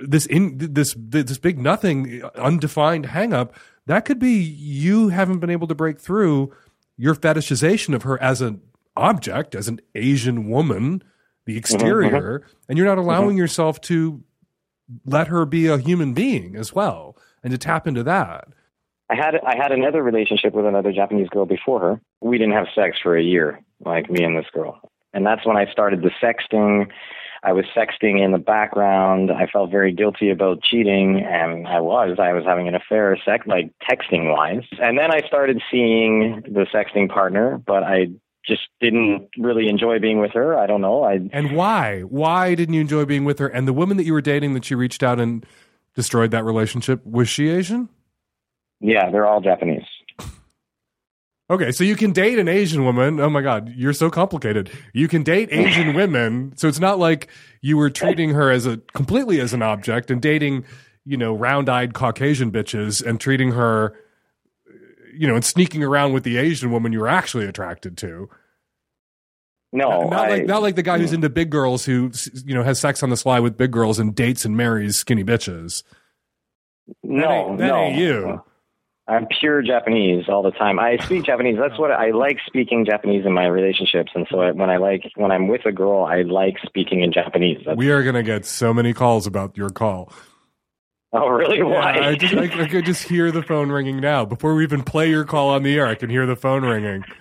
this 0.00 0.26
in 0.26 0.58
this 0.58 0.94
this 0.98 1.38
big 1.38 1.58
nothing 1.58 2.22
uh, 2.22 2.30
undefined 2.36 3.06
hangup, 3.06 3.50
that 3.86 4.04
could 4.04 4.18
be 4.18 4.32
you 4.32 5.08
haven't 5.08 5.38
been 5.38 5.50
able 5.50 5.68
to 5.68 5.74
break 5.74 6.00
through 6.00 6.52
your 6.96 7.14
fetishization 7.14 7.94
of 7.94 8.02
her 8.02 8.20
as 8.20 8.40
an 8.40 8.60
object, 8.96 9.54
as 9.54 9.68
an 9.68 9.80
Asian 9.94 10.48
woman, 10.48 11.02
the 11.46 11.52
uh-huh, 11.52 11.58
exterior, 11.58 12.40
uh-huh. 12.40 12.54
and 12.68 12.76
you're 12.76 12.86
not 12.86 12.98
allowing 12.98 13.36
yourself 13.36 13.80
to 13.82 14.22
let 15.04 15.28
her 15.28 15.44
be 15.46 15.66
a 15.68 15.78
human 15.78 16.14
being 16.14 16.56
as 16.56 16.72
well 16.72 17.16
and 17.42 17.52
to 17.52 17.58
tap 17.58 17.86
into 17.86 18.02
that. 18.02 18.48
I 19.10 19.16
had 19.16 19.36
I 19.36 19.56
had 19.56 19.72
another 19.72 20.02
relationship 20.02 20.54
with 20.54 20.66
another 20.66 20.92
Japanese 20.92 21.28
girl 21.28 21.46
before 21.46 21.80
her. 21.80 22.00
We 22.20 22.38
didn't 22.38 22.54
have 22.54 22.66
sex 22.74 22.98
for 23.02 23.16
a 23.16 23.22
year, 23.22 23.60
like 23.84 24.10
me 24.10 24.22
and 24.22 24.36
this 24.36 24.46
girl. 24.52 24.80
And 25.14 25.24
that's 25.24 25.46
when 25.46 25.56
I 25.56 25.70
started 25.70 26.02
the 26.02 26.10
sexting. 26.22 26.90
I 27.42 27.52
was 27.52 27.64
sexting 27.74 28.22
in 28.22 28.32
the 28.32 28.38
background. 28.38 29.30
I 29.30 29.46
felt 29.46 29.70
very 29.70 29.92
guilty 29.92 30.30
about 30.30 30.62
cheating, 30.62 31.24
and 31.24 31.66
I 31.68 31.80
was. 31.80 32.18
I 32.20 32.32
was 32.32 32.44
having 32.44 32.68
an 32.68 32.74
affair, 32.74 33.16
sex 33.24 33.46
like 33.46 33.72
texting 33.88 34.34
wise. 34.34 34.64
And 34.80 34.98
then 34.98 35.12
I 35.12 35.20
started 35.26 35.62
seeing 35.70 36.42
the 36.42 36.66
sexting 36.74 37.08
partner, 37.08 37.62
but 37.64 37.84
I 37.84 38.08
just 38.44 38.62
didn't 38.80 39.28
really 39.38 39.68
enjoy 39.68 39.98
being 39.98 40.18
with 40.18 40.32
her. 40.32 40.58
I 40.58 40.66
don't 40.66 40.80
know. 40.80 41.04
I 41.04 41.20
And 41.32 41.52
why? 41.52 42.00
Why 42.00 42.54
didn't 42.54 42.74
you 42.74 42.80
enjoy 42.80 43.04
being 43.04 43.24
with 43.24 43.38
her? 43.38 43.46
And 43.46 43.68
the 43.68 43.72
woman 43.72 43.96
that 43.98 44.04
you 44.04 44.12
were 44.12 44.20
dating 44.20 44.54
that 44.54 44.64
she 44.64 44.74
reached 44.74 45.02
out 45.02 45.20
and 45.20 45.46
destroyed 45.94 46.30
that 46.32 46.44
relationship, 46.44 47.04
was 47.06 47.28
she 47.28 47.48
Asian? 47.48 47.88
Yeah, 48.80 49.10
they're 49.10 49.26
all 49.26 49.40
Japanese. 49.40 49.84
Okay, 51.50 51.72
so 51.72 51.82
you 51.82 51.96
can 51.96 52.12
date 52.12 52.38
an 52.38 52.46
Asian 52.46 52.84
woman. 52.84 53.18
Oh 53.20 53.30
my 53.30 53.40
God, 53.40 53.72
you're 53.74 53.94
so 53.94 54.10
complicated. 54.10 54.70
You 54.92 55.08
can 55.08 55.22
date 55.22 55.48
Asian 55.50 55.94
women. 55.94 56.52
So 56.56 56.68
it's 56.68 56.78
not 56.80 56.98
like 56.98 57.28
you 57.62 57.78
were 57.78 57.88
treating 57.88 58.30
her 58.30 58.50
as 58.50 58.66
a 58.66 58.76
completely 58.92 59.40
as 59.40 59.54
an 59.54 59.62
object 59.62 60.10
and 60.10 60.20
dating, 60.20 60.64
you 61.06 61.16
know, 61.16 61.34
round 61.34 61.70
eyed 61.70 61.94
Caucasian 61.94 62.52
bitches 62.52 63.04
and 63.04 63.18
treating 63.18 63.52
her, 63.52 63.96
you 65.14 65.26
know, 65.26 65.36
and 65.36 65.44
sneaking 65.44 65.82
around 65.82 66.12
with 66.12 66.22
the 66.22 66.36
Asian 66.36 66.70
woman 66.70 66.92
you 66.92 67.00
were 67.00 67.08
actually 67.08 67.46
attracted 67.46 67.96
to. 67.98 68.28
No, 69.72 70.08
not 70.08 70.26
I- 70.26 70.28
like 70.28 70.46
not 70.46 70.60
like 70.60 70.76
the 70.76 70.82
guy 70.82 70.98
who's 70.98 71.12
mm. 71.12 71.14
into 71.14 71.30
big 71.30 71.48
girls 71.48 71.86
who 71.86 72.10
you 72.44 72.54
know 72.54 72.62
has 72.62 72.78
sex 72.78 73.02
on 73.02 73.08
the 73.08 73.16
sly 73.16 73.40
with 73.40 73.56
big 73.56 73.70
girls 73.70 73.98
and 73.98 74.14
dates 74.14 74.44
and 74.44 74.54
marries 74.54 74.98
skinny 74.98 75.24
bitches. 75.24 75.82
No, 77.02 77.50
ain't- 77.50 77.58
that 77.58 77.68
no. 77.68 77.76
ain't 77.76 77.98
you. 77.98 78.42
I'm 79.08 79.26
pure 79.40 79.62
Japanese 79.62 80.26
all 80.28 80.42
the 80.42 80.50
time. 80.50 80.78
I 80.78 80.98
speak 80.98 81.24
Japanese. 81.24 81.56
That's 81.58 81.78
what 81.78 81.90
I 81.90 82.10
like 82.10 82.38
speaking 82.46 82.84
Japanese 82.84 83.24
in 83.24 83.32
my 83.32 83.46
relationships. 83.46 84.12
And 84.14 84.26
so 84.30 84.40
I, 84.40 84.50
when 84.50 84.68
I 84.68 84.76
like 84.76 85.10
when 85.16 85.32
I'm 85.32 85.48
with 85.48 85.64
a 85.64 85.72
girl, 85.72 86.04
I 86.04 86.22
like 86.22 86.56
speaking 86.62 87.00
in 87.00 87.10
Japanese. 87.10 87.62
That's, 87.64 87.78
We 87.78 87.90
are 87.90 88.02
gonna 88.02 88.22
get 88.22 88.44
so 88.44 88.74
many 88.74 88.92
calls 88.92 89.26
about 89.26 89.56
your 89.56 89.70
call. 89.70 90.12
oh, 91.14 91.28
really? 91.28 91.62
Why? 91.62 91.96
Yeah, 91.96 92.08
I 92.08 92.14
just 92.16 92.34
I, 92.34 92.62
I 92.62 92.68
could 92.68 92.84
just 92.84 93.04
hear 93.04 93.32
the 93.32 93.42
phone 93.42 93.70
ringing 93.70 93.98
now. 93.98 94.26
Before 94.26 94.54
we 94.54 94.62
even 94.62 94.82
play 94.82 95.08
your 95.08 95.24
call 95.24 95.48
on 95.48 95.62
the 95.62 95.74
air, 95.78 95.86
I 95.86 95.94
can 95.94 96.10
hear 96.10 96.26
the 96.26 96.36
phone 96.36 96.64
ringing. 96.64 97.04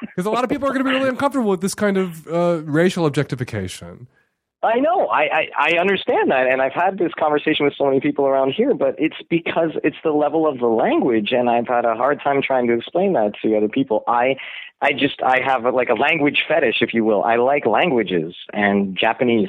Because 0.00 0.26
a 0.26 0.30
lot 0.30 0.42
of 0.42 0.50
people 0.50 0.66
are 0.66 0.72
going 0.72 0.84
to 0.84 0.90
be 0.90 0.96
really 0.96 1.10
uncomfortable 1.10 1.48
with 1.48 1.60
this 1.60 1.76
kind 1.76 1.96
of 1.96 2.26
uh, 2.26 2.60
racial 2.64 3.06
objectification. 3.06 4.08
I 4.68 4.80
know. 4.80 5.06
I, 5.06 5.22
I 5.22 5.48
I 5.56 5.78
understand 5.80 6.30
that, 6.30 6.46
and 6.46 6.60
I've 6.60 6.72
had 6.72 6.98
this 6.98 7.12
conversation 7.18 7.64
with 7.64 7.74
so 7.76 7.86
many 7.86 8.00
people 8.00 8.26
around 8.26 8.52
here. 8.52 8.74
But 8.74 8.94
it's 8.98 9.16
because 9.28 9.70
it's 9.82 9.96
the 10.04 10.10
level 10.10 10.46
of 10.46 10.58
the 10.58 10.66
language, 10.66 11.32
and 11.32 11.48
I've 11.48 11.66
had 11.66 11.84
a 11.84 11.94
hard 11.94 12.20
time 12.22 12.42
trying 12.42 12.66
to 12.68 12.74
explain 12.74 13.14
that 13.14 13.32
to 13.42 13.56
other 13.56 13.68
people. 13.68 14.04
I 14.06 14.36
I 14.80 14.92
just 14.92 15.22
I 15.22 15.40
have 15.44 15.64
a, 15.64 15.70
like 15.70 15.88
a 15.88 15.94
language 15.94 16.44
fetish, 16.46 16.76
if 16.80 16.94
you 16.94 17.04
will. 17.04 17.24
I 17.24 17.36
like 17.36 17.66
languages, 17.66 18.34
and 18.52 18.96
Japanese 18.96 19.48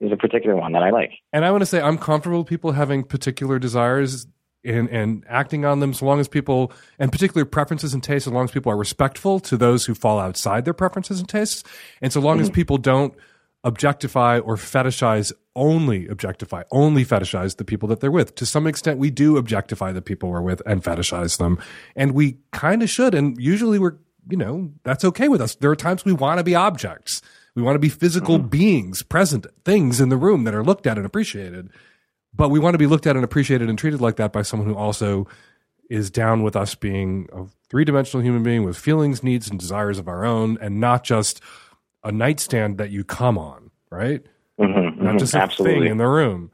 is 0.00 0.12
a 0.12 0.16
particular 0.16 0.56
one 0.56 0.72
that 0.72 0.82
I 0.82 0.90
like. 0.90 1.12
And 1.32 1.44
I 1.44 1.50
want 1.50 1.62
to 1.62 1.66
say 1.66 1.80
I'm 1.80 1.98
comfortable 1.98 2.38
with 2.38 2.48
people 2.48 2.72
having 2.72 3.02
particular 3.04 3.58
desires 3.58 4.26
and, 4.64 4.88
and 4.90 5.24
acting 5.28 5.64
on 5.64 5.80
them 5.80 5.94
so 5.94 6.04
long 6.04 6.20
as 6.20 6.28
people, 6.28 6.72
and 6.98 7.12
particular 7.12 7.44
preferences 7.44 7.94
and 7.94 8.02
tastes, 8.02 8.26
as 8.26 8.32
long 8.32 8.44
as 8.44 8.50
people 8.50 8.70
are 8.72 8.76
respectful 8.76 9.40
to 9.40 9.56
those 9.56 9.86
who 9.86 9.94
fall 9.94 10.18
outside 10.18 10.64
their 10.64 10.74
preferences 10.74 11.20
and 11.20 11.28
tastes. 11.28 11.62
And 12.02 12.12
so 12.12 12.20
long 12.20 12.40
as 12.40 12.48
mm-hmm. 12.48 12.54
people 12.54 12.78
don't 12.78 13.14
objectify 13.66 14.38
or 14.38 14.54
fetishize 14.54 15.32
only 15.56 16.06
objectify 16.06 16.62
only 16.70 17.04
fetishize 17.04 17.56
the 17.56 17.64
people 17.64 17.88
that 17.88 18.00
they're 18.00 18.12
with. 18.12 18.36
To 18.36 18.46
some 18.46 18.66
extent 18.66 18.98
we 18.98 19.10
do 19.10 19.36
objectify 19.36 19.90
the 19.90 20.00
people 20.00 20.30
we're 20.30 20.40
with 20.40 20.62
and 20.64 20.84
fetishize 20.84 21.38
them. 21.38 21.58
And 21.96 22.12
we 22.12 22.38
kind 22.52 22.82
of 22.82 22.88
should. 22.88 23.14
And 23.14 23.36
usually 23.38 23.78
we're 23.78 23.96
you 24.30 24.36
know 24.36 24.70
that's 24.84 25.04
okay 25.04 25.28
with 25.28 25.40
us. 25.40 25.56
There 25.56 25.70
are 25.70 25.76
times 25.76 26.04
we 26.04 26.12
want 26.12 26.38
to 26.38 26.44
be 26.44 26.54
objects. 26.54 27.20
We 27.56 27.62
want 27.62 27.74
to 27.74 27.80
be 27.80 27.88
physical 27.88 28.38
mm-hmm. 28.38 28.48
beings 28.48 29.02
present 29.02 29.46
things 29.64 30.00
in 30.00 30.10
the 30.10 30.16
room 30.16 30.44
that 30.44 30.54
are 30.54 30.64
looked 30.64 30.86
at 30.86 30.96
and 30.96 31.04
appreciated. 31.04 31.68
But 32.32 32.50
we 32.50 32.60
want 32.60 32.74
to 32.74 32.78
be 32.78 32.86
looked 32.86 33.06
at 33.06 33.16
and 33.16 33.24
appreciated 33.24 33.68
and 33.68 33.78
treated 33.78 34.00
like 34.00 34.16
that 34.16 34.32
by 34.32 34.42
someone 34.42 34.68
who 34.68 34.76
also 34.76 35.26
is 35.90 36.10
down 36.10 36.42
with 36.42 36.54
us 36.54 36.74
being 36.74 37.28
a 37.32 37.46
three-dimensional 37.70 38.22
human 38.22 38.42
being 38.42 38.62
with 38.62 38.76
feelings 38.76 39.22
needs 39.22 39.48
and 39.48 39.58
desires 39.58 39.98
of 39.98 40.06
our 40.06 40.24
own 40.24 40.58
and 40.60 40.80
not 40.80 41.02
just 41.02 41.40
a 42.06 42.12
nightstand 42.12 42.78
that 42.78 42.90
you 42.90 43.04
come 43.04 43.36
on 43.36 43.70
right 43.90 44.22
Mm-hmm, 44.58 45.04
not 45.04 45.18
just 45.18 45.34
a 45.34 45.38
absolutely. 45.42 45.80
thing 45.80 45.90
in 45.90 45.98
the 45.98 46.06
room. 46.06 46.50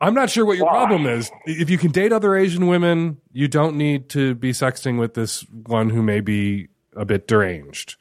I'm 0.00 0.14
not 0.14 0.30
sure 0.30 0.44
what 0.44 0.56
your 0.58 0.68
problem 0.68 1.06
is. 1.06 1.30
If 1.46 1.70
you 1.70 1.78
can 1.78 1.92
date 1.92 2.12
other 2.12 2.34
Asian 2.34 2.66
women, 2.66 3.18
you 3.32 3.46
don't 3.46 3.76
need 3.76 4.08
to 4.10 4.34
be 4.34 4.50
sexting 4.50 4.98
with 4.98 5.14
this 5.14 5.42
one 5.66 5.90
who 5.90 6.02
may 6.02 6.20
be 6.20 6.66
a 6.96 7.04
bit 7.04 7.28
deranged. 7.28 7.96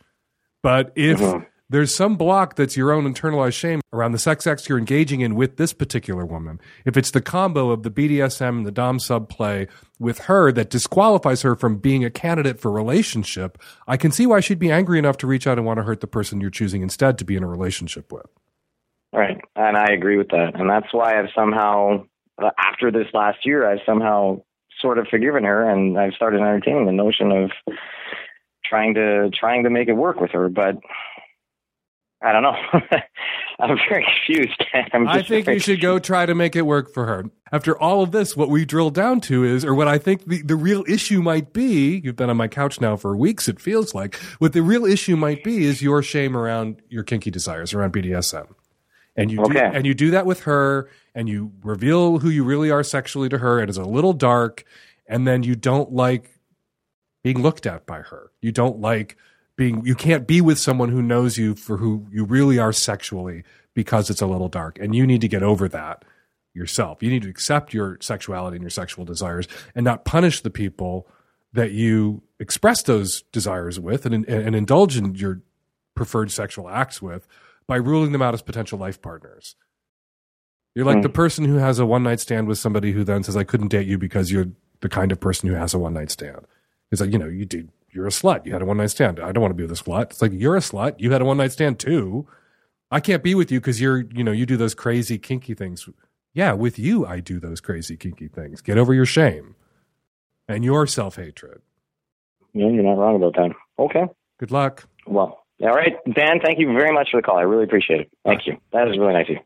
But 0.63 0.91
if 0.95 1.19
Mm-hmm. 1.19 1.43
There's 1.73 1.95
some 1.95 2.17
block 2.17 2.55
that's 2.55 2.77
your 2.77 2.91
own 2.91 3.11
internalized 3.11 3.55
shame 3.55 3.81
around 3.91 4.11
the 4.11 4.19
sex 4.19 4.45
acts 4.45 4.69
you're 4.69 4.77
engaging 4.77 5.21
in 5.21 5.33
with 5.33 5.57
this 5.57 5.73
particular 5.73 6.23
woman, 6.23 6.61
if 6.85 6.95
it's 6.95 7.09
the 7.09 7.19
combo 7.19 7.71
of 7.71 7.81
the 7.81 7.89
BDSM 7.89 8.49
and 8.49 8.65
the 8.65 8.71
Dom 8.71 8.99
sub 8.99 9.27
play 9.27 9.67
with 9.97 10.19
her 10.19 10.51
that 10.51 10.69
disqualifies 10.69 11.41
her 11.41 11.55
from 11.55 11.77
being 11.77 12.05
a 12.05 12.11
candidate 12.11 12.59
for 12.59 12.71
relationship, 12.71 13.57
I 13.87 13.97
can 13.97 14.11
see 14.11 14.27
why 14.27 14.39
she'd 14.39 14.59
be 14.59 14.69
angry 14.69 14.99
enough 14.99 15.17
to 15.17 15.27
reach 15.27 15.47
out 15.47 15.57
and 15.57 15.65
want 15.65 15.77
to 15.77 15.83
hurt 15.83 15.99
the 15.99 16.05
person 16.05 16.39
you're 16.39 16.51
choosing 16.51 16.83
instead 16.83 17.17
to 17.17 17.25
be 17.25 17.35
in 17.35 17.41
a 17.41 17.47
relationship 17.47 18.11
with. 18.11 18.27
Right. 19.11 19.41
And 19.55 19.75
I 19.75 19.93
agree 19.93 20.17
with 20.17 20.29
that. 20.29 20.51
And 20.53 20.69
that's 20.69 20.93
why 20.93 21.19
I've 21.19 21.29
somehow, 21.35 22.05
uh, 22.39 22.51
after 22.59 22.91
this 22.91 23.07
last 23.15 23.47
year, 23.47 23.67
I've 23.67 23.81
somehow 23.83 24.43
sort 24.79 24.99
of 24.99 25.07
forgiven 25.07 25.43
her 25.43 25.67
and 25.67 25.97
I've 25.97 26.13
started 26.13 26.41
entertaining 26.41 26.85
the 26.85 26.91
notion 26.91 27.31
of 27.31 27.49
trying 28.63 28.93
to, 28.93 29.31
trying 29.31 29.63
to 29.63 29.71
make 29.71 29.87
it 29.87 29.93
work 29.93 30.19
with 30.19 30.29
her. 30.33 30.49
But 30.49 30.75
I 32.23 32.31
don't 32.31 32.41
know. 32.41 32.55
I'm 33.59 33.77
very 33.89 34.05
confused. 34.05 34.63
I'm 34.93 35.07
I 35.07 35.21
think 35.21 35.45
very 35.45 35.57
you 35.57 35.59
should 35.59 35.81
go 35.81 35.99
try 35.99 36.25
to 36.25 36.33
make 36.33 36.55
it 36.55 36.61
work 36.61 36.93
for 36.93 37.05
her. 37.05 37.25
After 37.51 37.77
all 37.77 38.01
of 38.01 38.11
this, 38.11 38.35
what 38.35 38.49
we 38.49 38.65
drill 38.65 38.89
down 38.89 39.19
to 39.21 39.43
is, 39.43 39.63
or 39.65 39.75
what 39.75 39.87
I 39.87 39.97
think 39.97 40.25
the, 40.25 40.41
the 40.41 40.55
real 40.55 40.83
issue 40.87 41.21
might 41.21 41.53
be, 41.53 42.01
you've 42.03 42.15
been 42.15 42.29
on 42.29 42.37
my 42.37 42.47
couch 42.47 42.79
now 42.79 42.95
for 42.95 43.15
weeks, 43.15 43.47
it 43.47 43.59
feels 43.59 43.93
like, 43.93 44.15
what 44.39 44.53
the 44.53 44.63
real 44.63 44.85
issue 44.85 45.15
might 45.17 45.43
be 45.43 45.65
is 45.65 45.81
your 45.81 46.01
shame 46.01 46.35
around 46.35 46.81
your 46.89 47.03
kinky 47.03 47.29
desires, 47.29 47.73
around 47.73 47.93
BDSM. 47.93 48.47
And 49.15 49.29
you 49.29 49.43
do, 49.45 49.59
and 49.59 49.85
you 49.85 49.93
do 49.93 50.09
that 50.11 50.25
with 50.25 50.41
her, 50.43 50.89
and 51.13 51.29
you 51.29 51.51
reveal 51.61 52.19
who 52.19 52.29
you 52.29 52.43
really 52.43 52.71
are 52.71 52.83
sexually 52.83 53.29
to 53.29 53.37
her. 53.37 53.59
And 53.59 53.69
It 53.69 53.69
is 53.69 53.77
a 53.77 53.83
little 53.83 54.13
dark, 54.13 54.63
and 55.05 55.27
then 55.27 55.43
you 55.43 55.55
don't 55.55 55.91
like 55.91 56.39
being 57.23 57.41
looked 57.41 57.67
at 57.67 57.85
by 57.85 57.99
her. 57.99 58.31
You 58.41 58.51
don't 58.51 58.79
like 58.79 59.17
being 59.55 59.85
you 59.85 59.95
can't 59.95 60.27
be 60.27 60.41
with 60.41 60.57
someone 60.59 60.89
who 60.89 61.01
knows 61.01 61.37
you 61.37 61.55
for 61.55 61.77
who 61.77 62.07
you 62.11 62.23
really 62.25 62.57
are 62.59 62.73
sexually 62.73 63.43
because 63.73 64.09
it's 64.09 64.21
a 64.21 64.27
little 64.27 64.49
dark 64.49 64.79
and 64.79 64.95
you 64.95 65.05
need 65.05 65.21
to 65.21 65.27
get 65.27 65.43
over 65.43 65.67
that 65.67 66.03
yourself. 66.53 67.01
You 67.01 67.09
need 67.09 67.23
to 67.23 67.29
accept 67.29 67.73
your 67.73 67.97
sexuality 68.01 68.55
and 68.57 68.63
your 68.63 68.69
sexual 68.69 69.05
desires 69.05 69.47
and 69.75 69.83
not 69.83 70.05
punish 70.05 70.41
the 70.41 70.49
people 70.49 71.07
that 71.53 71.71
you 71.71 72.23
express 72.39 72.81
those 72.83 73.21
desires 73.31 73.79
with 73.79 74.05
and, 74.05 74.27
and 74.27 74.55
indulge 74.55 74.97
in 74.97 75.15
your 75.15 75.41
preferred 75.95 76.31
sexual 76.31 76.67
acts 76.69 77.01
with 77.01 77.27
by 77.67 77.75
ruling 77.75 78.11
them 78.11 78.21
out 78.21 78.33
as 78.33 78.41
potential 78.41 78.79
life 78.79 79.01
partners. 79.01 79.55
You're 80.75 80.85
like 80.85 80.97
Hmm. 80.97 81.01
the 81.03 81.09
person 81.09 81.45
who 81.45 81.55
has 81.57 81.77
a 81.77 81.85
one 81.85 82.03
night 82.03 82.19
stand 82.19 82.47
with 82.47 82.57
somebody 82.57 82.91
who 82.91 83.03
then 83.03 83.23
says, 83.23 83.37
I 83.37 83.43
couldn't 83.43 83.67
date 83.67 83.87
you 83.87 83.97
because 83.99 84.31
you're 84.31 84.47
the 84.81 84.89
kind 84.89 85.11
of 85.11 85.19
person 85.19 85.47
who 85.49 85.55
has 85.55 85.73
a 85.73 85.79
one 85.79 85.93
night 85.93 86.09
stand. 86.11 86.45
It's 86.91 86.99
like, 86.99 87.11
you 87.11 87.19
know, 87.19 87.27
you 87.27 87.45
did, 87.45 87.69
you're 87.93 88.07
a 88.07 88.11
slut. 88.11 88.45
You 88.45 88.53
had 88.53 88.61
a 88.61 88.65
one 88.65 88.77
night 88.77 88.91
stand. 88.91 89.19
I 89.19 89.31
don't 89.31 89.41
want 89.41 89.51
to 89.51 89.55
be 89.55 89.63
with 89.63 89.71
a 89.71 89.81
slut. 89.81 90.11
It's 90.11 90.21
like, 90.21 90.31
you're 90.33 90.55
a 90.55 90.59
slut. 90.59 90.95
You 90.97 91.11
had 91.11 91.21
a 91.21 91.25
one 91.25 91.37
night 91.37 91.51
stand 91.51 91.79
too. 91.79 92.27
I 92.91 92.99
can't 92.99 93.23
be 93.23 93.35
with 93.35 93.51
you 93.51 93.59
because 93.59 93.81
you're, 93.81 94.01
you 94.13 94.23
know, 94.23 94.31
you 94.31 94.45
do 94.45 94.57
those 94.57 94.75
crazy 94.75 95.17
kinky 95.17 95.53
things. 95.53 95.87
Yeah, 96.33 96.53
with 96.53 96.77
you, 96.79 97.05
I 97.05 97.19
do 97.19 97.39
those 97.39 97.61
crazy 97.61 97.97
kinky 97.97 98.27
things. 98.27 98.61
Get 98.61 98.77
over 98.77 98.93
your 98.93 99.05
shame 99.05 99.55
and 100.47 100.63
your 100.63 100.87
self 100.87 101.15
hatred. 101.15 101.61
Yeah, 102.53 102.69
you're 102.69 102.83
not 102.83 102.97
wrong 102.97 103.15
about 103.15 103.35
that. 103.35 103.51
Okay. 103.79 104.05
Good 104.37 104.51
luck. 104.51 104.87
Well, 105.07 105.45
all 105.61 105.69
right. 105.69 105.93
Dan, 106.13 106.39
thank 106.43 106.59
you 106.59 106.67
very 106.73 106.93
much 106.93 107.09
for 107.11 107.17
the 107.17 107.23
call. 107.23 107.37
I 107.37 107.41
really 107.41 107.63
appreciate 107.63 108.01
it. 108.01 108.11
Thank 108.25 108.45
you. 108.45 108.57
That 108.71 108.87
is 108.87 108.97
really 108.97 109.13
nice 109.13 109.29
of 109.29 109.35
you. 109.35 109.39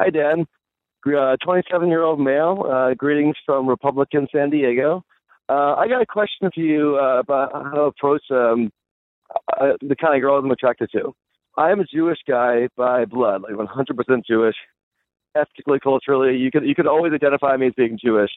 Hi, 0.00 0.10
Dan. 0.10 0.46
27 1.04 1.88
year 1.88 2.02
old 2.02 2.20
male. 2.20 2.66
Uh, 2.68 2.94
greetings 2.94 3.36
from 3.44 3.68
Republican 3.68 4.26
San 4.32 4.50
Diego. 4.50 5.04
Uh, 5.48 5.74
I 5.74 5.88
got 5.88 6.00
a 6.00 6.06
question 6.06 6.50
for 6.54 6.60
you 6.60 6.96
uh, 6.98 7.18
about 7.18 7.52
how 7.52 7.70
to 7.70 7.80
approach 7.82 8.22
um, 8.30 8.70
uh, 9.60 9.72
the 9.80 9.96
kind 9.96 10.14
of 10.14 10.20
girls 10.22 10.42
I'm 10.44 10.50
attracted 10.50 10.90
to. 10.92 11.14
I 11.56 11.70
am 11.70 11.80
a 11.80 11.84
Jewish 11.84 12.18
guy 12.26 12.68
by 12.76 13.04
blood, 13.04 13.42
like 13.42 13.52
100% 13.52 14.24
Jewish, 14.26 14.56
ethnically, 15.36 15.78
culturally. 15.80 16.36
You 16.36 16.50
could 16.50 16.66
you 16.66 16.74
could 16.74 16.86
always 16.86 17.12
identify 17.12 17.56
me 17.56 17.68
as 17.68 17.74
being 17.76 17.98
Jewish, 18.02 18.30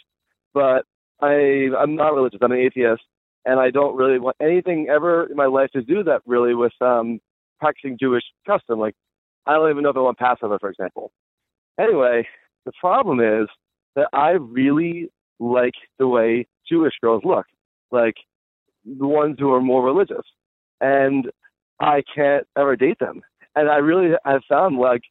but 0.53 0.85
I 1.21 1.69
I'm 1.79 1.95
not 1.95 2.13
religious. 2.13 2.39
I'm 2.41 2.51
an 2.51 2.59
atheist, 2.59 3.01
and 3.45 3.59
I 3.59 3.71
don't 3.71 3.95
really 3.95 4.19
want 4.19 4.35
anything 4.41 4.87
ever 4.89 5.25
in 5.25 5.35
my 5.35 5.47
life 5.47 5.71
to 5.71 5.81
do 5.81 6.03
that 6.03 6.21
really 6.25 6.53
with 6.53 6.73
um 6.81 7.19
practicing 7.59 7.97
Jewish 7.99 8.23
custom. 8.45 8.79
Like, 8.79 8.95
I 9.47 9.53
don't 9.53 9.69
even 9.71 9.83
know 9.83 9.89
if 9.89 9.97
I 9.97 10.01
want 10.01 10.19
Passover, 10.19 10.59
for 10.59 10.69
example. 10.69 11.11
Anyway, 11.79 12.27
the 12.65 12.71
problem 12.79 13.19
is 13.19 13.47
that 13.95 14.09
I 14.13 14.31
really 14.31 15.09
like 15.39 15.73
the 15.97 16.07
way 16.07 16.45
Jewish 16.69 16.93
girls 17.01 17.23
look, 17.25 17.45
like 17.91 18.15
the 18.85 19.07
ones 19.07 19.37
who 19.39 19.53
are 19.53 19.61
more 19.61 19.83
religious, 19.83 20.25
and 20.81 21.29
I 21.79 22.03
can't 22.13 22.45
ever 22.57 22.75
date 22.75 22.99
them. 22.99 23.21
And 23.55 23.69
I 23.69 23.77
really 23.77 24.15
have 24.25 24.41
found 24.47 24.77
like 24.77 25.01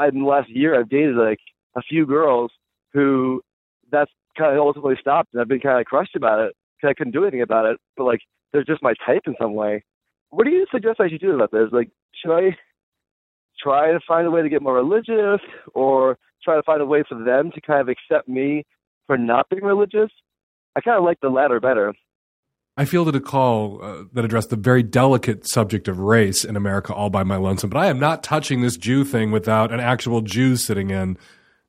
in 0.00 0.20
the 0.20 0.26
last 0.26 0.48
year 0.50 0.78
I've 0.78 0.88
dated 0.88 1.16
like 1.16 1.38
a 1.76 1.82
few 1.82 2.06
girls 2.06 2.50
who 2.92 3.42
that's 3.90 4.10
kind 4.36 4.52
of 4.52 4.60
ultimately 4.60 4.96
stopped, 5.00 5.30
and 5.32 5.40
I've 5.40 5.48
been 5.48 5.60
kind 5.60 5.80
of 5.80 5.86
crushed 5.86 6.16
about 6.16 6.40
it 6.40 6.54
because 6.76 6.90
I 6.90 6.94
couldn't 6.94 7.12
do 7.12 7.22
anything 7.24 7.42
about 7.42 7.66
it. 7.66 7.78
But 7.96 8.04
like 8.04 8.20
they're 8.52 8.64
just 8.64 8.82
my 8.82 8.94
type 9.04 9.22
in 9.26 9.34
some 9.40 9.54
way. 9.54 9.84
What 10.30 10.44
do 10.44 10.50
you 10.50 10.66
suggest 10.70 11.00
I 11.00 11.08
should 11.08 11.20
do 11.20 11.34
about 11.34 11.52
this? 11.52 11.68
Like, 11.72 11.88
should 12.14 12.34
I 12.34 12.56
try 13.60 13.92
to 13.92 14.00
find 14.06 14.26
a 14.26 14.30
way 14.30 14.42
to 14.42 14.48
get 14.48 14.62
more 14.62 14.74
religious, 14.74 15.40
or 15.74 16.18
try 16.44 16.56
to 16.56 16.62
find 16.62 16.80
a 16.80 16.86
way 16.86 17.02
for 17.08 17.22
them 17.22 17.50
to 17.52 17.60
kind 17.60 17.80
of 17.80 17.88
accept 17.88 18.28
me 18.28 18.64
for 19.06 19.18
not 19.18 19.48
being 19.48 19.64
religious? 19.64 20.10
I 20.76 20.80
kind 20.80 20.98
of 20.98 21.04
like 21.04 21.20
the 21.20 21.28
latter 21.28 21.60
better. 21.60 21.94
I 22.76 22.84
fielded 22.84 23.16
a 23.16 23.20
call 23.20 23.82
uh, 23.82 24.04
that 24.12 24.24
addressed 24.24 24.50
the 24.50 24.56
very 24.56 24.84
delicate 24.84 25.48
subject 25.48 25.88
of 25.88 25.98
race 25.98 26.44
in 26.44 26.54
America 26.54 26.94
all 26.94 27.10
by 27.10 27.24
my 27.24 27.36
lonesome, 27.36 27.70
but 27.70 27.78
I 27.78 27.86
am 27.86 27.98
not 27.98 28.22
touching 28.22 28.62
this 28.62 28.76
Jew 28.76 29.04
thing 29.04 29.32
without 29.32 29.72
an 29.72 29.80
actual 29.80 30.20
Jew 30.20 30.56
sitting 30.56 30.90
in. 30.90 31.18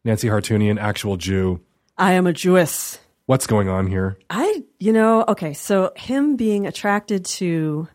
Nancy 0.05 0.27
Hartunian, 0.27 0.80
actual 0.80 1.17
Jew. 1.17 1.61
I 1.97 2.13
am 2.13 2.27
a 2.27 2.34
Jewess. 2.34 2.99
What's 3.26 3.47
going 3.47 3.69
on 3.69 3.88
here? 3.88 4.17
I, 4.30 4.63
you 4.80 4.93
know, 4.93 5.26
okay, 5.27 5.53
so 5.53 5.91
him 5.95 6.35
being 6.35 6.65
attracted 6.65 7.26
to 7.26 7.88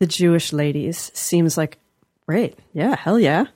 the 0.00 0.06
Jewish 0.06 0.52
ladies 0.52 1.10
seems 1.14 1.56
like 1.56 1.78
great. 2.26 2.58
Yeah, 2.72 2.96
hell 2.96 3.18
yeah. 3.18 3.46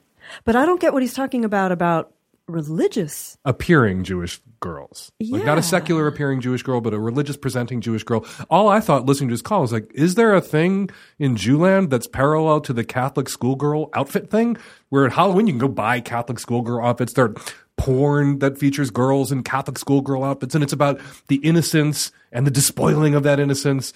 But 0.45 0.57
I 0.57 0.67
don't 0.67 0.81
get 0.81 0.93
what 0.93 1.03
he's 1.03 1.15
talking 1.15 1.45
about 1.45 1.73
about 1.73 2.13
religious. 2.49 3.37
Appearing 3.45 4.05
Jewish 4.05 4.41
girls. 4.61 5.13
Like 5.21 5.45
not 5.45 5.59
a 5.59 5.63
secular 5.63 6.07
appearing 6.07 6.41
Jewish 6.41 6.63
girl, 6.63 6.81
but 6.81 6.95
a 6.95 6.99
religious 6.99 7.37
presenting 7.37 7.81
Jewish 7.81 8.03
girl. 8.03 8.27
All 8.51 8.69
I 8.69 8.81
thought 8.81 9.07
listening 9.07 9.29
to 9.29 9.33
his 9.33 9.43
call 9.43 9.61
was 9.61 9.73
like, 9.73 9.91
is 9.95 10.15
there 10.15 10.35
a 10.35 10.41
thing 10.41 10.91
in 11.19 11.37
Jewland 11.37 11.91
that's 11.91 12.07
parallel 12.07 12.61
to 12.63 12.73
the 12.73 12.85
Catholic 12.85 13.29
schoolgirl 13.29 13.91
outfit 13.95 14.31
thing? 14.31 14.57
Where 14.89 15.07
at 15.07 15.13
Halloween 15.13 15.47
you 15.47 15.53
can 15.53 15.59
go 15.59 15.69
buy 15.69 16.01
Catholic 16.01 16.39
schoolgirl 16.39 16.85
outfits. 16.85 17.13
There 17.13 17.27
are 17.27 17.35
porn 17.77 18.41
that 18.41 18.59
features 18.59 18.91
girls 18.91 19.33
in 19.33 19.43
Catholic 19.43 19.79
schoolgirl 19.79 20.25
outfits, 20.25 20.55
and 20.55 20.65
it's 20.65 20.73
about 20.73 21.01
the 21.29 21.37
innocence 21.37 22.13
and 22.33 22.47
the 22.47 22.51
despoiling 22.51 23.15
of 23.15 23.23
that 23.23 23.41
innocence. 23.41 23.93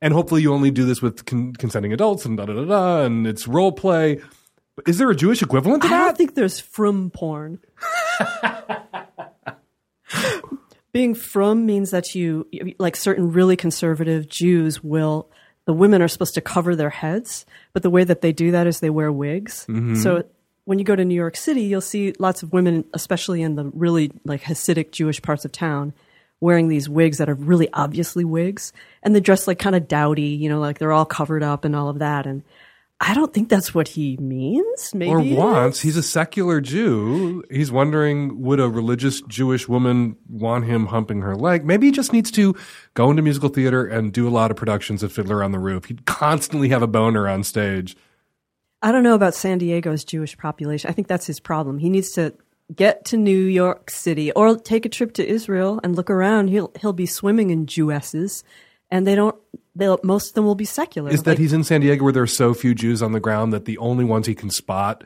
And 0.00 0.12
hopefully 0.12 0.42
you 0.42 0.52
only 0.52 0.70
do 0.70 0.84
this 0.84 1.02
with 1.02 1.24
con- 1.24 1.54
consenting 1.54 1.92
adults 1.92 2.24
and 2.24 2.36
da 2.36 2.46
da 2.46 2.52
da 2.52 2.64
da, 2.64 3.02
and 3.04 3.26
it's 3.26 3.48
role 3.48 3.72
play. 3.72 4.20
But 4.76 4.88
is 4.88 4.98
there 4.98 5.10
a 5.10 5.14
Jewish 5.16 5.40
equivalent 5.42 5.82
to 5.82 5.88
I 5.88 5.90
that? 5.90 6.04
don't 6.04 6.16
think 6.18 6.34
there's 6.34 6.58
from 6.60 7.10
porn. 7.10 7.60
Being 10.92 11.14
from 11.14 11.66
means 11.66 11.90
that 11.90 12.14
you, 12.14 12.46
like 12.78 12.94
certain 12.94 13.32
really 13.32 13.56
conservative 13.56 14.28
Jews, 14.28 14.82
will, 14.82 15.28
the 15.64 15.72
women 15.72 16.00
are 16.00 16.08
supposed 16.08 16.34
to 16.34 16.40
cover 16.40 16.76
their 16.76 16.90
heads, 16.90 17.46
but 17.72 17.82
the 17.82 17.90
way 17.90 18.04
that 18.04 18.20
they 18.20 18.32
do 18.32 18.52
that 18.52 18.68
is 18.68 18.78
they 18.78 18.90
wear 18.90 19.10
wigs. 19.10 19.66
Mhm. 19.68 19.96
So 19.96 20.24
when 20.66 20.78
you 20.78 20.84
go 20.84 20.94
to 20.94 21.04
New 21.04 21.14
York 21.16 21.36
City, 21.36 21.62
you'll 21.62 21.80
see 21.80 22.14
lots 22.20 22.44
of 22.44 22.52
women, 22.52 22.84
especially 22.94 23.42
in 23.42 23.56
the 23.56 23.64
really 23.74 24.12
like 24.24 24.42
Hasidic 24.42 24.92
Jewish 24.92 25.20
parts 25.20 25.44
of 25.44 25.50
town, 25.50 25.92
wearing 26.40 26.68
these 26.68 26.88
wigs 26.88 27.18
that 27.18 27.28
are 27.28 27.34
really 27.34 27.68
obviously 27.72 28.24
wigs, 28.24 28.72
and 29.02 29.16
they 29.16 29.20
dress 29.20 29.48
like 29.48 29.58
kind 29.58 29.74
of 29.74 29.88
dowdy, 29.88 30.22
you 30.28 30.48
know, 30.48 30.60
like 30.60 30.78
they're 30.78 30.92
all 30.92 31.04
covered 31.06 31.42
up 31.42 31.64
and 31.64 31.74
all 31.74 31.88
of 31.88 31.98
that. 31.98 32.24
And 32.24 32.44
I 33.06 33.12
don't 33.12 33.34
think 33.34 33.50
that's 33.50 33.74
what 33.74 33.88
he 33.88 34.16
means. 34.16 34.94
Maybe 34.94 35.10
or 35.10 35.20
wants. 35.20 35.82
He's 35.82 35.98
a 35.98 36.02
secular 36.02 36.62
Jew. 36.62 37.44
He's 37.50 37.70
wondering 37.70 38.40
would 38.40 38.60
a 38.60 38.68
religious 38.70 39.20
Jewish 39.28 39.68
woman 39.68 40.16
want 40.26 40.64
him 40.64 40.86
humping 40.86 41.20
her 41.20 41.36
leg? 41.36 41.66
Maybe 41.66 41.88
he 41.88 41.92
just 41.92 42.14
needs 42.14 42.30
to 42.30 42.56
go 42.94 43.10
into 43.10 43.20
musical 43.20 43.50
theater 43.50 43.86
and 43.86 44.10
do 44.10 44.26
a 44.26 44.30
lot 44.30 44.50
of 44.50 44.56
productions 44.56 45.02
of 45.02 45.12
Fiddler 45.12 45.44
on 45.44 45.52
the 45.52 45.58
Roof. 45.58 45.84
He'd 45.84 46.06
constantly 46.06 46.70
have 46.70 46.80
a 46.80 46.86
boner 46.86 47.28
on 47.28 47.44
stage. 47.44 47.94
I 48.80 48.90
don't 48.90 49.02
know 49.02 49.14
about 49.14 49.34
San 49.34 49.58
Diego's 49.58 50.04
Jewish 50.04 50.36
population. 50.38 50.88
I 50.88 50.94
think 50.94 51.06
that's 51.06 51.26
his 51.26 51.40
problem. 51.40 51.78
He 51.78 51.90
needs 51.90 52.12
to 52.12 52.32
get 52.74 53.04
to 53.06 53.18
New 53.18 53.44
York 53.44 53.90
City 53.90 54.32
or 54.32 54.56
take 54.56 54.86
a 54.86 54.88
trip 54.88 55.12
to 55.14 55.26
Israel 55.26 55.78
and 55.84 55.94
look 55.94 56.08
around. 56.08 56.48
He'll 56.48 56.72
he'll 56.80 56.94
be 56.94 57.06
swimming 57.06 57.50
in 57.50 57.66
Jewesses, 57.66 58.44
and 58.90 59.06
they 59.06 59.14
don't. 59.14 59.36
They'll 59.76 59.98
most 60.02 60.28
of 60.28 60.34
them 60.34 60.44
will 60.44 60.54
be 60.54 60.64
secular. 60.64 61.10
Is 61.10 61.22
that 61.24 61.30
Like, 61.32 61.38
he's 61.38 61.52
in 61.52 61.64
San 61.64 61.80
Diego 61.80 62.04
where 62.04 62.12
there 62.12 62.22
are 62.22 62.26
so 62.28 62.54
few 62.54 62.74
Jews 62.74 63.02
on 63.02 63.12
the 63.12 63.20
ground 63.20 63.52
that 63.52 63.64
the 63.64 63.76
only 63.78 64.04
ones 64.04 64.26
he 64.26 64.34
can 64.34 64.50
spot 64.50 65.02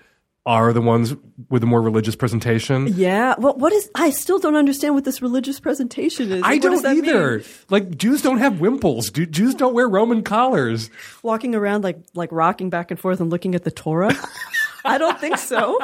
are 0.47 0.73
the 0.73 0.81
ones 0.81 1.15
with 1.51 1.63
a 1.63 1.67
more 1.67 1.83
religious 1.83 2.17
presentation? 2.17 2.87
yeah. 2.97 3.35
Well, 3.39 3.55
what 3.59 3.71
is? 3.73 3.91
I 3.95 4.09
still 4.11 4.39
don't 4.39 4.57
understand 4.57 4.95
what 4.95 5.05
this 5.05 5.21
religious 5.21 5.61
presentation 5.61 6.33
is. 6.33 6.43
I 6.45 6.57
does 6.59 6.83
don't 6.83 6.99
either. 6.99 7.39
mean? 7.39 7.45
Like 7.69 7.97
Jews 7.99 8.23
don't 8.23 8.39
have 8.39 8.61
wimples. 8.61 9.11
Jew- 9.11 9.27
Jews 9.27 9.55
don't 9.55 9.75
wear 9.75 9.89
Roman 9.89 10.23
collars. 10.23 10.89
Walking 11.23 11.55
around 11.55 11.85
like 11.85 11.99
like 12.15 12.31
rocking 12.33 12.71
back 12.71 12.91
and 12.91 12.99
forth 12.99 13.21
and 13.21 13.31
looking 13.31 13.55
at 13.55 13.65
the 13.65 13.71
Torah. 13.71 14.15
I 14.85 14.97
don't 14.99 15.19
think 15.21 15.37
so. 15.39 15.79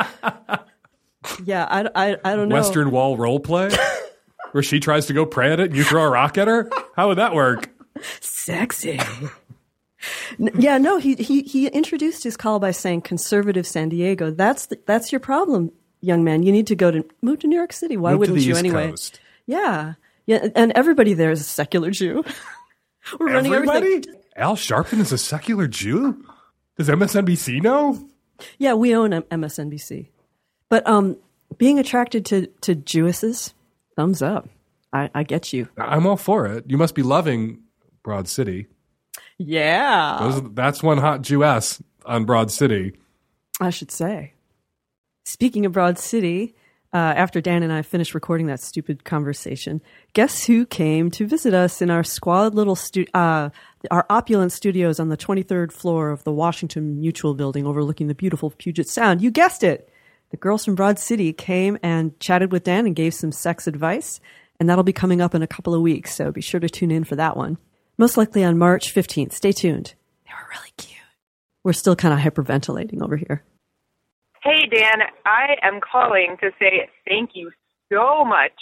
Yeah, 1.45 1.65
I, 1.69 1.89
I, 1.95 2.17
I 2.25 2.37
don't 2.37 2.49
know. 2.51 2.55
Western 2.55 2.91
Wall 2.91 3.17
role 3.17 3.41
play, 3.41 3.71
where 4.53 4.63
she 4.63 4.79
tries 4.79 5.07
to 5.07 5.15
go 5.15 5.25
pray 5.25 5.53
at 5.53 5.59
it 5.61 5.69
and 5.69 5.77
you 5.77 5.83
throw 5.85 6.03
a 6.05 6.11
rock 6.11 6.37
at 6.39 6.49
her. 6.49 6.71
How 6.97 7.09
would 7.09 7.19
that 7.19 7.35
work? 7.35 7.71
Sexy. 8.21 9.01
Yeah, 10.39 10.79
no, 10.79 10.99
he, 10.99 11.15
he 11.15 11.43
he 11.43 11.67
introduced 11.69 12.25
his 12.25 12.37
call 12.37 12.59
by 12.59 12.73
saying 12.73 13.03
conservative 13.03 13.67
San 13.67 13.89
Diego. 13.89 14.31
That's 14.31 14.67
the, 14.67 14.79
that's 14.87 15.13
your 15.13 15.21
problem, 15.21 15.73
young 16.01 16.25
man. 16.25 16.43
You 16.43 16.53
need 16.53 16.67
to 16.67 16.77
go 16.77 16.91
to 16.91 17.05
move 17.23 17.41
to 17.41 17.47
New 17.47 17.57
York 17.57 17.73
City. 17.73 17.97
Why 17.97 18.11
Move 18.11 18.21
wouldn't 18.21 18.39
the 18.39 18.45
you 18.45 18.51
East 18.53 18.59
anyway? 18.59 18.91
Coast. 18.91 19.21
Yeah, 19.47 19.95
yeah, 20.27 20.49
and 20.55 20.73
everybody 20.73 21.15
there 21.15 21.31
is 21.31 21.41
a 21.41 21.45
secular 21.45 21.91
Jew. 21.91 22.25
We're 23.19 23.33
running 23.33 23.53
Everybody? 23.53 23.87
everything. 23.87 24.15
Al 24.37 24.57
Sharpton 24.57 25.01
is 25.01 25.13
a 25.13 25.19
secular 25.19 25.69
Jew. 25.69 26.25
Does 26.77 26.89
MSNBC 26.89 27.63
know? 27.63 28.09
Yeah, 28.59 28.75
we 28.75 28.95
own 28.97 29.11
MSNBC, 29.11 30.09
but 30.69 30.87
um, 30.87 31.17
being 31.57 31.79
attracted 31.79 32.27
to 32.27 32.47
to 32.63 32.75
Jewesses, 32.75 33.55
thumbs 33.97 34.21
up. 34.23 34.49
I, 34.93 35.11
I 35.15 35.23
get 35.25 35.53
you. 35.53 35.69
I'm 35.77 36.07
all 36.07 36.17
for 36.17 36.47
it. 36.47 36.65
You 36.69 36.79
must 36.79 36.95
be 36.95 37.03
loving 37.03 37.64
Broad 38.05 38.29
City. 38.29 38.69
Yeah, 39.39 40.19
Those, 40.21 40.43
that's 40.53 40.83
one 40.83 40.99
hot 40.99 41.23
Jewess 41.23 41.83
on 42.07 42.25
Broad 42.25 42.53
City. 42.53 42.97
I 43.61 43.71
should 43.71 43.91
say. 43.91 44.35
Speaking 45.25 45.67
of 45.67 45.73
Broad 45.73 45.99
City, 45.99 46.55
uh, 46.93 46.97
after 47.17 47.41
Dan 47.41 47.65
and 47.65 47.73
I 47.73 47.83
finished 47.83 48.15
recording 48.15 48.47
that 48.47 48.61
stupid 48.61 49.03
conversation, 49.05 49.83
guess 50.13 50.45
who 50.45 50.65
came 50.65 51.11
to 51.13 51.27
visit 51.27 51.53
us 51.53 51.83
in 51.83 51.91
our 51.91 52.05
squalid 52.05 52.55
little 52.55 52.77
stu- 52.77 53.07
uh, 53.15 53.51
our 53.91 54.07
opulent 54.09 54.53
studios 54.53 55.01
on 55.01 55.09
the 55.09 55.17
23rd 55.17 55.73
floor 55.73 56.11
of 56.11 56.23
the 56.23 56.33
Washington 56.33 57.01
Mutual 57.01 57.35
Building 57.35 57.67
overlooking 57.67 58.07
the 58.07 58.15
beautiful 58.15 58.51
Puget 58.51 58.89
Sound? 58.89 59.21
You 59.23 59.33
guessed 59.33 59.65
it. 59.65 59.91
The 60.31 60.37
girls 60.37 60.65
from 60.65 60.77
Broad 60.77 60.99
City 60.99 61.33
came 61.33 61.79
and 61.83 62.19
chatted 62.21 62.53
with 62.53 62.65
Dan 62.65 62.87
and 62.87 62.95
gave 62.95 63.15
some 63.15 63.33
sex 63.33 63.67
advice, 63.67 64.21
and 64.61 64.69
that'll 64.69 64.85
be 64.85 64.93
coming 64.93 65.21
up 65.21 65.35
in 65.35 65.43
a 65.43 65.49
couple 65.49 65.75
of 65.75 65.81
weeks, 65.81 66.15
so 66.15 66.31
be 66.31 66.41
sure 66.41 66.61
to 66.61 66.69
tune 66.69 66.91
in 66.91 67.05
for 67.05 67.17
that 67.17 67.37
one. 67.37 67.59
Most 67.97 68.17
likely 68.17 68.43
on 68.45 68.59
March 68.59 68.95
15th. 68.95 69.33
Stay 69.33 69.53
tuned. 69.53 69.95
They 70.25 70.33
were 70.33 70.49
really 70.51 70.73
cute. 70.77 71.01
We're 71.63 71.73
still 71.73 71.97
kind 71.97 72.13
of 72.13 72.21
hyperventilating 72.21 73.03
over 73.03 73.17
here. 73.17 73.45
Hey, 74.43 74.67
Dan, 74.71 75.01
I 75.25 75.57
am 75.63 75.81
calling 75.81 76.37
to 76.41 76.51
say 76.59 76.89
thank 77.09 77.31
you 77.35 77.51
so 77.91 78.25
much 78.25 78.53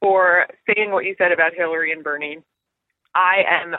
for 0.00 0.46
saying 0.66 0.92
what 0.92 1.04
you 1.04 1.14
said 1.18 1.32
about 1.32 1.54
Hillary 1.56 1.92
and 1.92 2.04
Bernie. 2.04 2.38
I 3.14 3.42
am 3.48 3.74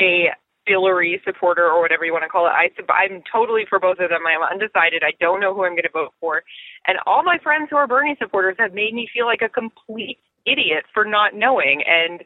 a 0.00 0.28
Hillary 0.66 1.20
supporter 1.24 1.64
or 1.64 1.80
whatever 1.80 2.04
you 2.04 2.12
want 2.12 2.24
to 2.24 2.28
call 2.28 2.46
it. 2.46 2.50
I, 2.50 2.70
I'm 2.92 3.22
totally 3.30 3.64
for 3.68 3.80
both 3.80 3.98
of 3.98 4.10
them. 4.10 4.26
I'm 4.26 4.42
undecided. 4.42 5.02
I 5.02 5.12
don't 5.18 5.40
know 5.40 5.54
who 5.54 5.64
I'm 5.64 5.72
going 5.72 5.84
to 5.84 5.90
vote 5.92 6.12
for. 6.20 6.42
And 6.86 6.98
all 7.06 7.22
my 7.22 7.38
friends 7.42 7.68
who 7.70 7.76
are 7.76 7.86
Bernie 7.86 8.16
supporters 8.20 8.56
have 8.58 8.74
made 8.74 8.94
me 8.94 9.08
feel 9.12 9.26
like 9.26 9.42
a 9.42 9.48
complete 9.48 10.18
idiot 10.44 10.84
for 10.92 11.04
not 11.04 11.34
knowing. 11.34 11.82
And 11.86 12.22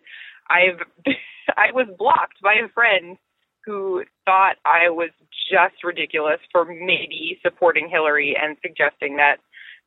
I've 0.51 0.81
I 1.57 1.73
was 1.73 1.87
blocked 1.99 2.43
by 2.43 2.55
a 2.55 2.69
friend 2.69 3.17
who 3.65 4.05
thought 4.25 4.57
I 4.65 4.89
was 4.89 5.11
just 5.51 5.85
ridiculous 5.85 6.41
for 6.53 6.65
maybe 6.65 7.39
supporting 7.43 7.89
Hillary 7.91 8.37
and 8.41 8.57
suggesting 8.63 9.17
that 9.17 9.37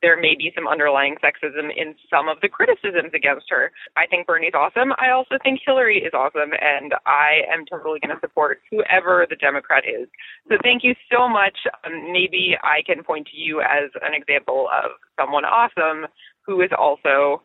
there 0.04 0.20
may 0.20 0.36
be 0.38 0.52
some 0.54 0.68
underlying 0.68 1.16
sexism 1.24 1.72
in 1.76 1.96
some 2.12 2.28
of 2.28 2.38
the 2.42 2.50
criticisms 2.50 3.16
against 3.16 3.46
her. 3.50 3.72
I 3.96 4.06
think 4.06 4.28
Bernie's 4.28 4.54
awesome. 4.54 4.92
I 5.00 5.12
also 5.12 5.40
think 5.42 5.62
Hillary 5.66 6.00
is 6.00 6.12
awesome, 6.14 6.52
and 6.60 6.94
I 7.08 7.48
am 7.52 7.64
totally 7.66 8.00
going 8.04 8.14
to 8.14 8.20
support 8.20 8.60
whoever 8.70 9.26
the 9.30 9.38
Democrat 9.38 9.86
is. 9.88 10.10
So 10.50 10.58
thank 10.62 10.84
you 10.84 10.94
so 11.10 11.30
much. 11.30 11.56
Um, 11.86 12.12
maybe 12.12 12.58
I 12.62 12.84
can 12.86 13.02
point 13.04 13.28
to 13.32 13.38
you 13.38 13.62
as 13.62 13.90
an 14.04 14.14
example 14.14 14.68
of 14.76 14.92
someone 15.18 15.46
awesome 15.46 16.12
who 16.46 16.62
is 16.62 16.72
also 16.78 17.42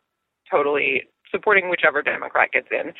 totally 0.50 1.04
supporting 1.30 1.70
whichever 1.70 2.02
Democrat 2.02 2.52
gets 2.52 2.68
in. 2.70 2.92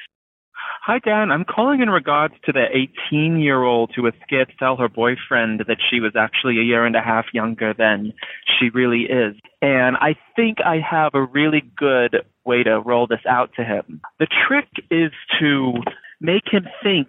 Hi, 0.82 0.98
Dan. 0.98 1.30
I'm 1.30 1.44
calling 1.44 1.80
in 1.82 1.90
regards 1.90 2.34
to 2.44 2.52
the 2.52 2.66
18 3.10 3.38
year 3.40 3.62
old 3.62 3.92
who 3.94 4.02
was 4.02 4.14
scared 4.22 4.48
to 4.48 4.56
tell 4.56 4.76
her 4.76 4.88
boyfriend 4.88 5.64
that 5.68 5.78
she 5.90 6.00
was 6.00 6.12
actually 6.16 6.58
a 6.58 6.62
year 6.62 6.84
and 6.84 6.96
a 6.96 7.00
half 7.00 7.26
younger 7.32 7.74
than 7.76 8.12
she 8.58 8.70
really 8.70 9.02
is. 9.02 9.36
And 9.60 9.96
I 9.96 10.16
think 10.34 10.58
I 10.64 10.78
have 10.78 11.14
a 11.14 11.22
really 11.22 11.62
good 11.76 12.24
way 12.44 12.62
to 12.62 12.80
roll 12.80 13.06
this 13.06 13.24
out 13.28 13.50
to 13.56 13.64
him. 13.64 14.00
The 14.18 14.26
trick 14.26 14.68
is 14.90 15.12
to 15.40 15.74
make 16.20 16.44
him 16.50 16.66
think 16.82 17.08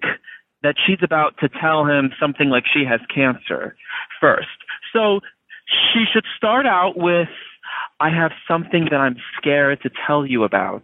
that 0.62 0.76
she's 0.86 1.00
about 1.02 1.36
to 1.40 1.50
tell 1.50 1.86
him 1.86 2.12
something 2.20 2.50
like 2.50 2.66
she 2.72 2.84
has 2.86 3.00
cancer 3.14 3.76
first. 4.20 4.48
So 4.91 5.22
she 5.94 6.04
should 6.12 6.26
start 6.36 6.66
out 6.66 6.98
with, 6.98 7.30
I 8.00 8.10
have 8.10 8.32
something 8.48 8.88
that 8.91 8.98
I'm 8.98 9.18
scared 9.38 9.82
to 9.84 9.90
tell 10.06 10.26
you 10.26 10.44
about. 10.44 10.84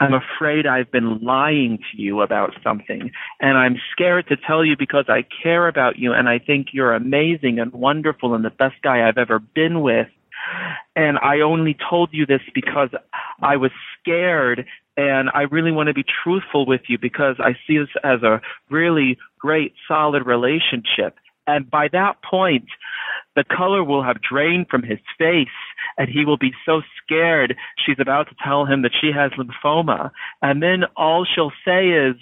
I'm 0.00 0.14
afraid 0.14 0.66
I've 0.66 0.90
been 0.90 1.22
lying 1.22 1.78
to 1.78 2.02
you 2.02 2.22
about 2.22 2.54
something, 2.64 3.10
and 3.38 3.58
I'm 3.58 3.76
scared 3.92 4.28
to 4.28 4.36
tell 4.36 4.64
you 4.64 4.74
because 4.76 5.04
I 5.08 5.26
care 5.42 5.68
about 5.68 5.98
you 5.98 6.12
and 6.14 6.26
I 6.28 6.38
think 6.38 6.68
you're 6.72 6.94
amazing 6.94 7.58
and 7.58 7.70
wonderful 7.72 8.34
and 8.34 8.42
the 8.42 8.50
best 8.50 8.76
guy 8.82 9.06
I've 9.06 9.18
ever 9.18 9.38
been 9.38 9.82
with. 9.82 10.08
And 10.96 11.18
I 11.18 11.40
only 11.40 11.76
told 11.88 12.08
you 12.12 12.24
this 12.24 12.40
because 12.54 12.88
I 13.42 13.56
was 13.56 13.72
scared 14.00 14.66
and 14.96 15.28
I 15.34 15.42
really 15.42 15.70
want 15.70 15.88
to 15.88 15.94
be 15.94 16.04
truthful 16.24 16.64
with 16.66 16.82
you 16.88 16.98
because 16.98 17.36
I 17.38 17.52
see 17.66 17.78
this 17.78 17.88
as 18.02 18.22
a 18.22 18.40
really 18.70 19.18
great, 19.38 19.74
solid 19.86 20.26
relationship. 20.26 21.16
And 21.46 21.70
by 21.70 21.88
that 21.88 22.22
point, 22.22 22.66
the 23.40 23.56
color 23.56 23.82
will 23.82 24.02
have 24.02 24.20
drained 24.20 24.68
from 24.68 24.82
his 24.82 24.98
face 25.16 25.48
and 25.96 26.10
he 26.10 26.26
will 26.26 26.36
be 26.36 26.52
so 26.66 26.82
scared 27.02 27.56
she's 27.78 27.96
about 27.98 28.28
to 28.28 28.34
tell 28.44 28.66
him 28.66 28.82
that 28.82 28.92
she 29.00 29.10
has 29.12 29.30
lymphoma. 29.32 30.10
And 30.42 30.62
then 30.62 30.84
all 30.94 31.24
she'll 31.24 31.52
say 31.64 31.88
is, 31.88 32.16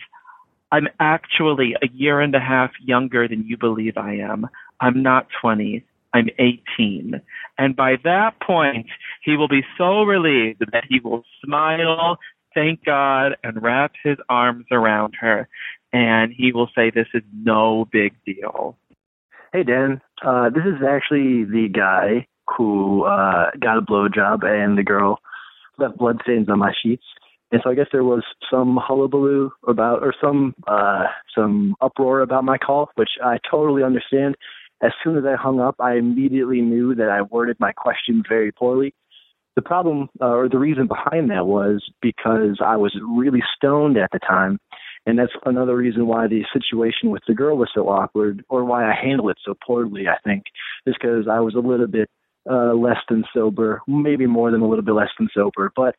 I'm 0.71 0.87
actually 1.01 1.75
a 1.83 1.89
year 1.93 2.21
and 2.21 2.33
a 2.37 2.41
half 2.41 2.71
younger 2.81 3.27
than 3.27 3.45
you 3.49 3.57
believe 3.57 3.97
I 3.97 4.15
am. 4.19 4.47
I'm 4.79 5.03
not 5.03 5.27
20. 5.41 5.85
I'm 6.15 6.29
18. 6.39 7.21
And 7.59 7.75
by 7.75 7.97
that 8.05 8.41
point, 8.41 8.87
he 9.25 9.37
will 9.37 9.49
be 9.49 9.65
so 9.77 10.05
relieved 10.05 10.63
that 10.73 10.85
he 10.89 11.01
will 11.01 11.25
smile, 11.45 12.19
thank 12.55 12.85
God, 12.85 13.37
and 13.43 13.61
wrap 13.61 13.93
his 14.05 14.19
arms 14.29 14.67
around 14.71 15.15
her. 15.21 15.49
And 15.93 16.33
he 16.33 16.53
will 16.53 16.71
say, 16.77 16.91
This 16.91 17.09
is 17.13 17.23
no 17.35 17.89
big 17.91 18.15
deal. 18.25 18.77
Hey 19.51 19.63
Dan, 19.63 20.03
uh, 20.23 20.51
this 20.51 20.65
is 20.65 20.85
actually 20.87 21.45
the 21.45 21.69
guy 21.73 22.27
who 22.57 23.05
uh, 23.05 23.51
got 23.59 23.79
a 23.79 23.81
blowjob 23.81 24.45
and 24.45 24.77
the 24.77 24.83
girl 24.83 25.21
left 25.79 25.97
bloodstains 25.97 26.51
on 26.51 26.59
my 26.59 26.73
sheets. 26.83 27.05
And 27.51 27.63
so 27.65 27.71
I 27.71 27.75
guess 27.75 27.87
there 27.91 28.05
was 28.05 28.25
some 28.51 28.79
hullabaloo 28.79 29.51
about 29.67 30.03
or 30.03 30.13
some 30.21 30.55
uh, 30.67 31.05
some 31.35 31.75
uproar 31.81 32.21
about 32.21 32.45
my 32.45 32.59
call, 32.59 32.91
which 32.97 33.13
I 33.25 33.39
totally 33.51 33.83
understand. 33.83 34.37
As 34.83 34.93
soon 35.03 35.17
as 35.17 35.25
I 35.25 35.35
hung 35.35 35.61
up, 35.61 35.77
I 35.81 35.95
immediately 35.95 36.61
knew 36.61 36.95
that 36.97 37.09
I 37.09 37.23
worded 37.23 37.57
my 37.59 37.73
question 37.73 38.23
very 38.29 38.53
poorly. 38.53 38.95
The 39.57 39.63
problem 39.63 40.11
uh, 40.21 40.27
or 40.27 40.49
the 40.51 40.59
reason 40.59 40.89
behind 40.89 41.31
that 41.31 41.47
was 41.47 41.83
because 42.03 42.59
I 42.63 42.77
was 42.77 42.95
really 43.03 43.43
stoned 43.57 43.97
at 43.97 44.11
the 44.13 44.19
time 44.19 44.59
and 45.09 45.19
that's 45.19 45.33
another 45.47 45.75
reason 45.75 46.07
why 46.07 46.27
the 46.27 46.45
situation 46.53 47.11
with 47.11 47.23
the 47.27 47.35
girl 47.35 47.57
was 47.57 47.71
so 47.75 47.89
awkward, 47.89 48.45
or 48.51 48.63
why 48.65 48.85
I 48.85 48.95
handled 48.95 49.31
it 49.31 49.39
so 49.43 49.55
poorly. 49.67 50.07
I 50.07 50.19
think 50.23 50.45
is 50.87 50.95
because 51.01 51.27
I 51.31 51.41
was 51.41 51.55
a 51.55 51.61
little 51.67 51.87
bit 51.87 52.11
uh, 52.49 52.75
less 52.75 52.99
than 53.09 53.25
sober, 53.33 53.81
maybe 53.87 54.27
more 54.27 54.51
than 54.51 54.61
a 54.61 54.69
little 54.69 54.85
bit 54.85 54.93
less 54.93 55.09
than 55.19 55.29
sober. 55.35 55.73
But 55.75 55.97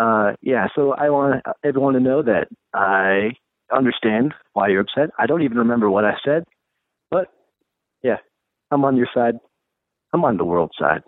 uh, 0.00 0.32
yeah, 0.40 0.68
so 0.74 0.92
I 0.92 1.10
want 1.10 1.42
everyone 1.62 1.92
to 1.94 2.00
know 2.00 2.22
that 2.22 2.48
I 2.72 3.32
understand 3.70 4.32
why 4.54 4.68
you're 4.68 4.80
upset. 4.80 5.10
I 5.18 5.26
don't 5.26 5.42
even 5.42 5.58
remember 5.58 5.90
what 5.90 6.06
I 6.06 6.14
said, 6.24 6.44
but 7.10 7.28
yeah, 8.02 8.16
I'm 8.70 8.84
on 8.84 8.96
your 8.96 9.08
side. 9.14 9.34
I'm 10.14 10.24
on 10.24 10.38
the 10.38 10.44
world 10.44 10.72
side. 10.80 11.02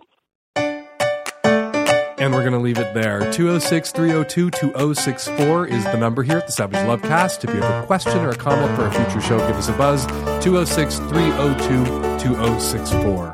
And 2.21 2.35
we're 2.35 2.41
going 2.41 2.53
to 2.53 2.59
leave 2.59 2.77
it 2.77 2.93
there. 2.93 3.19
206 3.31 3.91
302 3.93 4.51
2064 4.51 5.65
is 5.65 5.83
the 5.85 5.97
number 5.97 6.21
here 6.21 6.37
at 6.37 6.45
the 6.45 6.51
Savage 6.51 6.77
Lovecast. 6.85 7.43
If 7.43 7.55
you 7.55 7.61
have 7.61 7.83
a 7.83 7.87
question 7.87 8.15
or 8.19 8.29
a 8.29 8.35
comment 8.35 8.75
for 8.75 8.85
a 8.85 8.91
future 8.91 9.19
show, 9.21 9.39
give 9.47 9.55
us 9.55 9.69
a 9.69 9.73
buzz. 9.73 10.05
206 10.43 10.99
302 10.99 11.83
2064. 12.23 13.33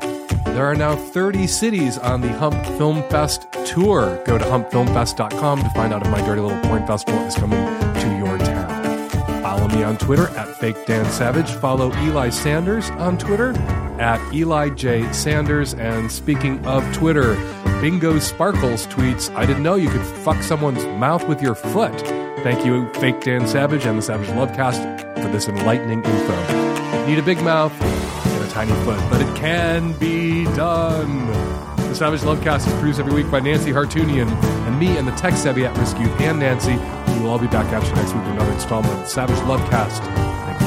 There 0.54 0.66
are 0.66 0.74
now 0.74 0.96
30 0.96 1.48
cities 1.48 1.98
on 1.98 2.22
the 2.22 2.30
Hump 2.30 2.66
Film 2.78 3.04
Fest 3.10 3.52
tour. 3.66 4.24
Go 4.26 4.38
to 4.38 4.46
humpfilmfest.com 4.46 5.64
to 5.64 5.70
find 5.72 5.94
out 5.94 6.06
if 6.06 6.10
my 6.10 6.22
Dirty 6.22 6.40
Little 6.40 6.62
Porn 6.62 6.88
Festival 6.88 7.20
is 7.24 7.36
coming 7.36 7.60
to 7.60 8.18
your 8.18 8.38
town. 8.38 9.10
Follow 9.42 9.68
me 9.68 9.84
on 9.84 9.98
Twitter 9.98 10.30
at 10.38 10.48
Fake 10.62 10.86
Dan 10.86 11.12
Savage. 11.12 11.52
Follow 11.52 11.92
Eli 12.04 12.30
Sanders 12.30 12.90
on 12.92 13.18
Twitter 13.18 13.52
at 14.00 14.34
Eli 14.34 14.70
J. 14.70 15.12
Sanders. 15.14 15.74
And 15.74 16.12
speaking 16.12 16.66
of 16.66 16.84
Twitter, 16.94 17.36
Bingo 17.82 18.20
Sparkles 18.20 18.88
tweets, 18.88 19.34
I 19.36 19.46
didn't 19.46 19.64
know 19.64 19.76
you 19.76 19.90
could 19.90 20.06
fuck 20.24 20.42
someone's 20.42 20.86
mouth 21.00 21.28
with 21.28 21.42
your 21.42 21.56
foot. 21.56 22.00
Thank 22.44 22.66
you, 22.66 22.92
Fake 22.94 23.22
Dan 23.22 23.48
Savage 23.48 23.86
and 23.86 23.98
the 23.98 24.02
Savage 24.02 24.30
Lovecast, 24.30 25.22
for 25.22 25.28
this 25.30 25.48
enlightening 25.48 26.04
info. 26.04 27.06
Need 27.08 27.20
a 27.20 27.24
big 27.24 27.42
mouth 27.42 27.74
and 27.82 28.44
a 28.44 28.50
tiny 28.50 28.74
foot, 28.84 29.00
but 29.10 29.22
it 29.22 29.36
can 29.36 29.94
be 29.94 30.46
done. 30.56 31.28
The 31.78 31.96
Savage 31.96 32.22
Lovecast 32.22 32.68
is 32.68 32.74
produced 32.74 33.00
every 33.00 33.14
week 33.14 33.32
by 33.32 33.40
Nancy 33.40 33.72
Hartunian 33.72 34.28
and 34.68 34.80
me 34.80 34.98
and 34.98 35.08
the 35.08 35.14
tech 35.14 35.34
savvy 35.34 35.66
at 35.66 35.78
risk 35.78 35.98
youth 36.00 36.20
and 36.20 36.40
Nancy. 36.40 36.76
We 37.14 37.20
will 37.24 37.32
all 37.32 37.40
be 37.40 37.48
back 37.48 37.66
you 37.66 37.96
next 37.96 38.14
week 38.14 38.24
with 38.24 38.34
another 38.34 38.52
installment 38.52 38.94
of 38.94 39.00
the 39.00 39.08
Savage 39.08 39.38
Lovecast. 39.38 40.00
Thank 40.46 40.62
you. 40.62 40.67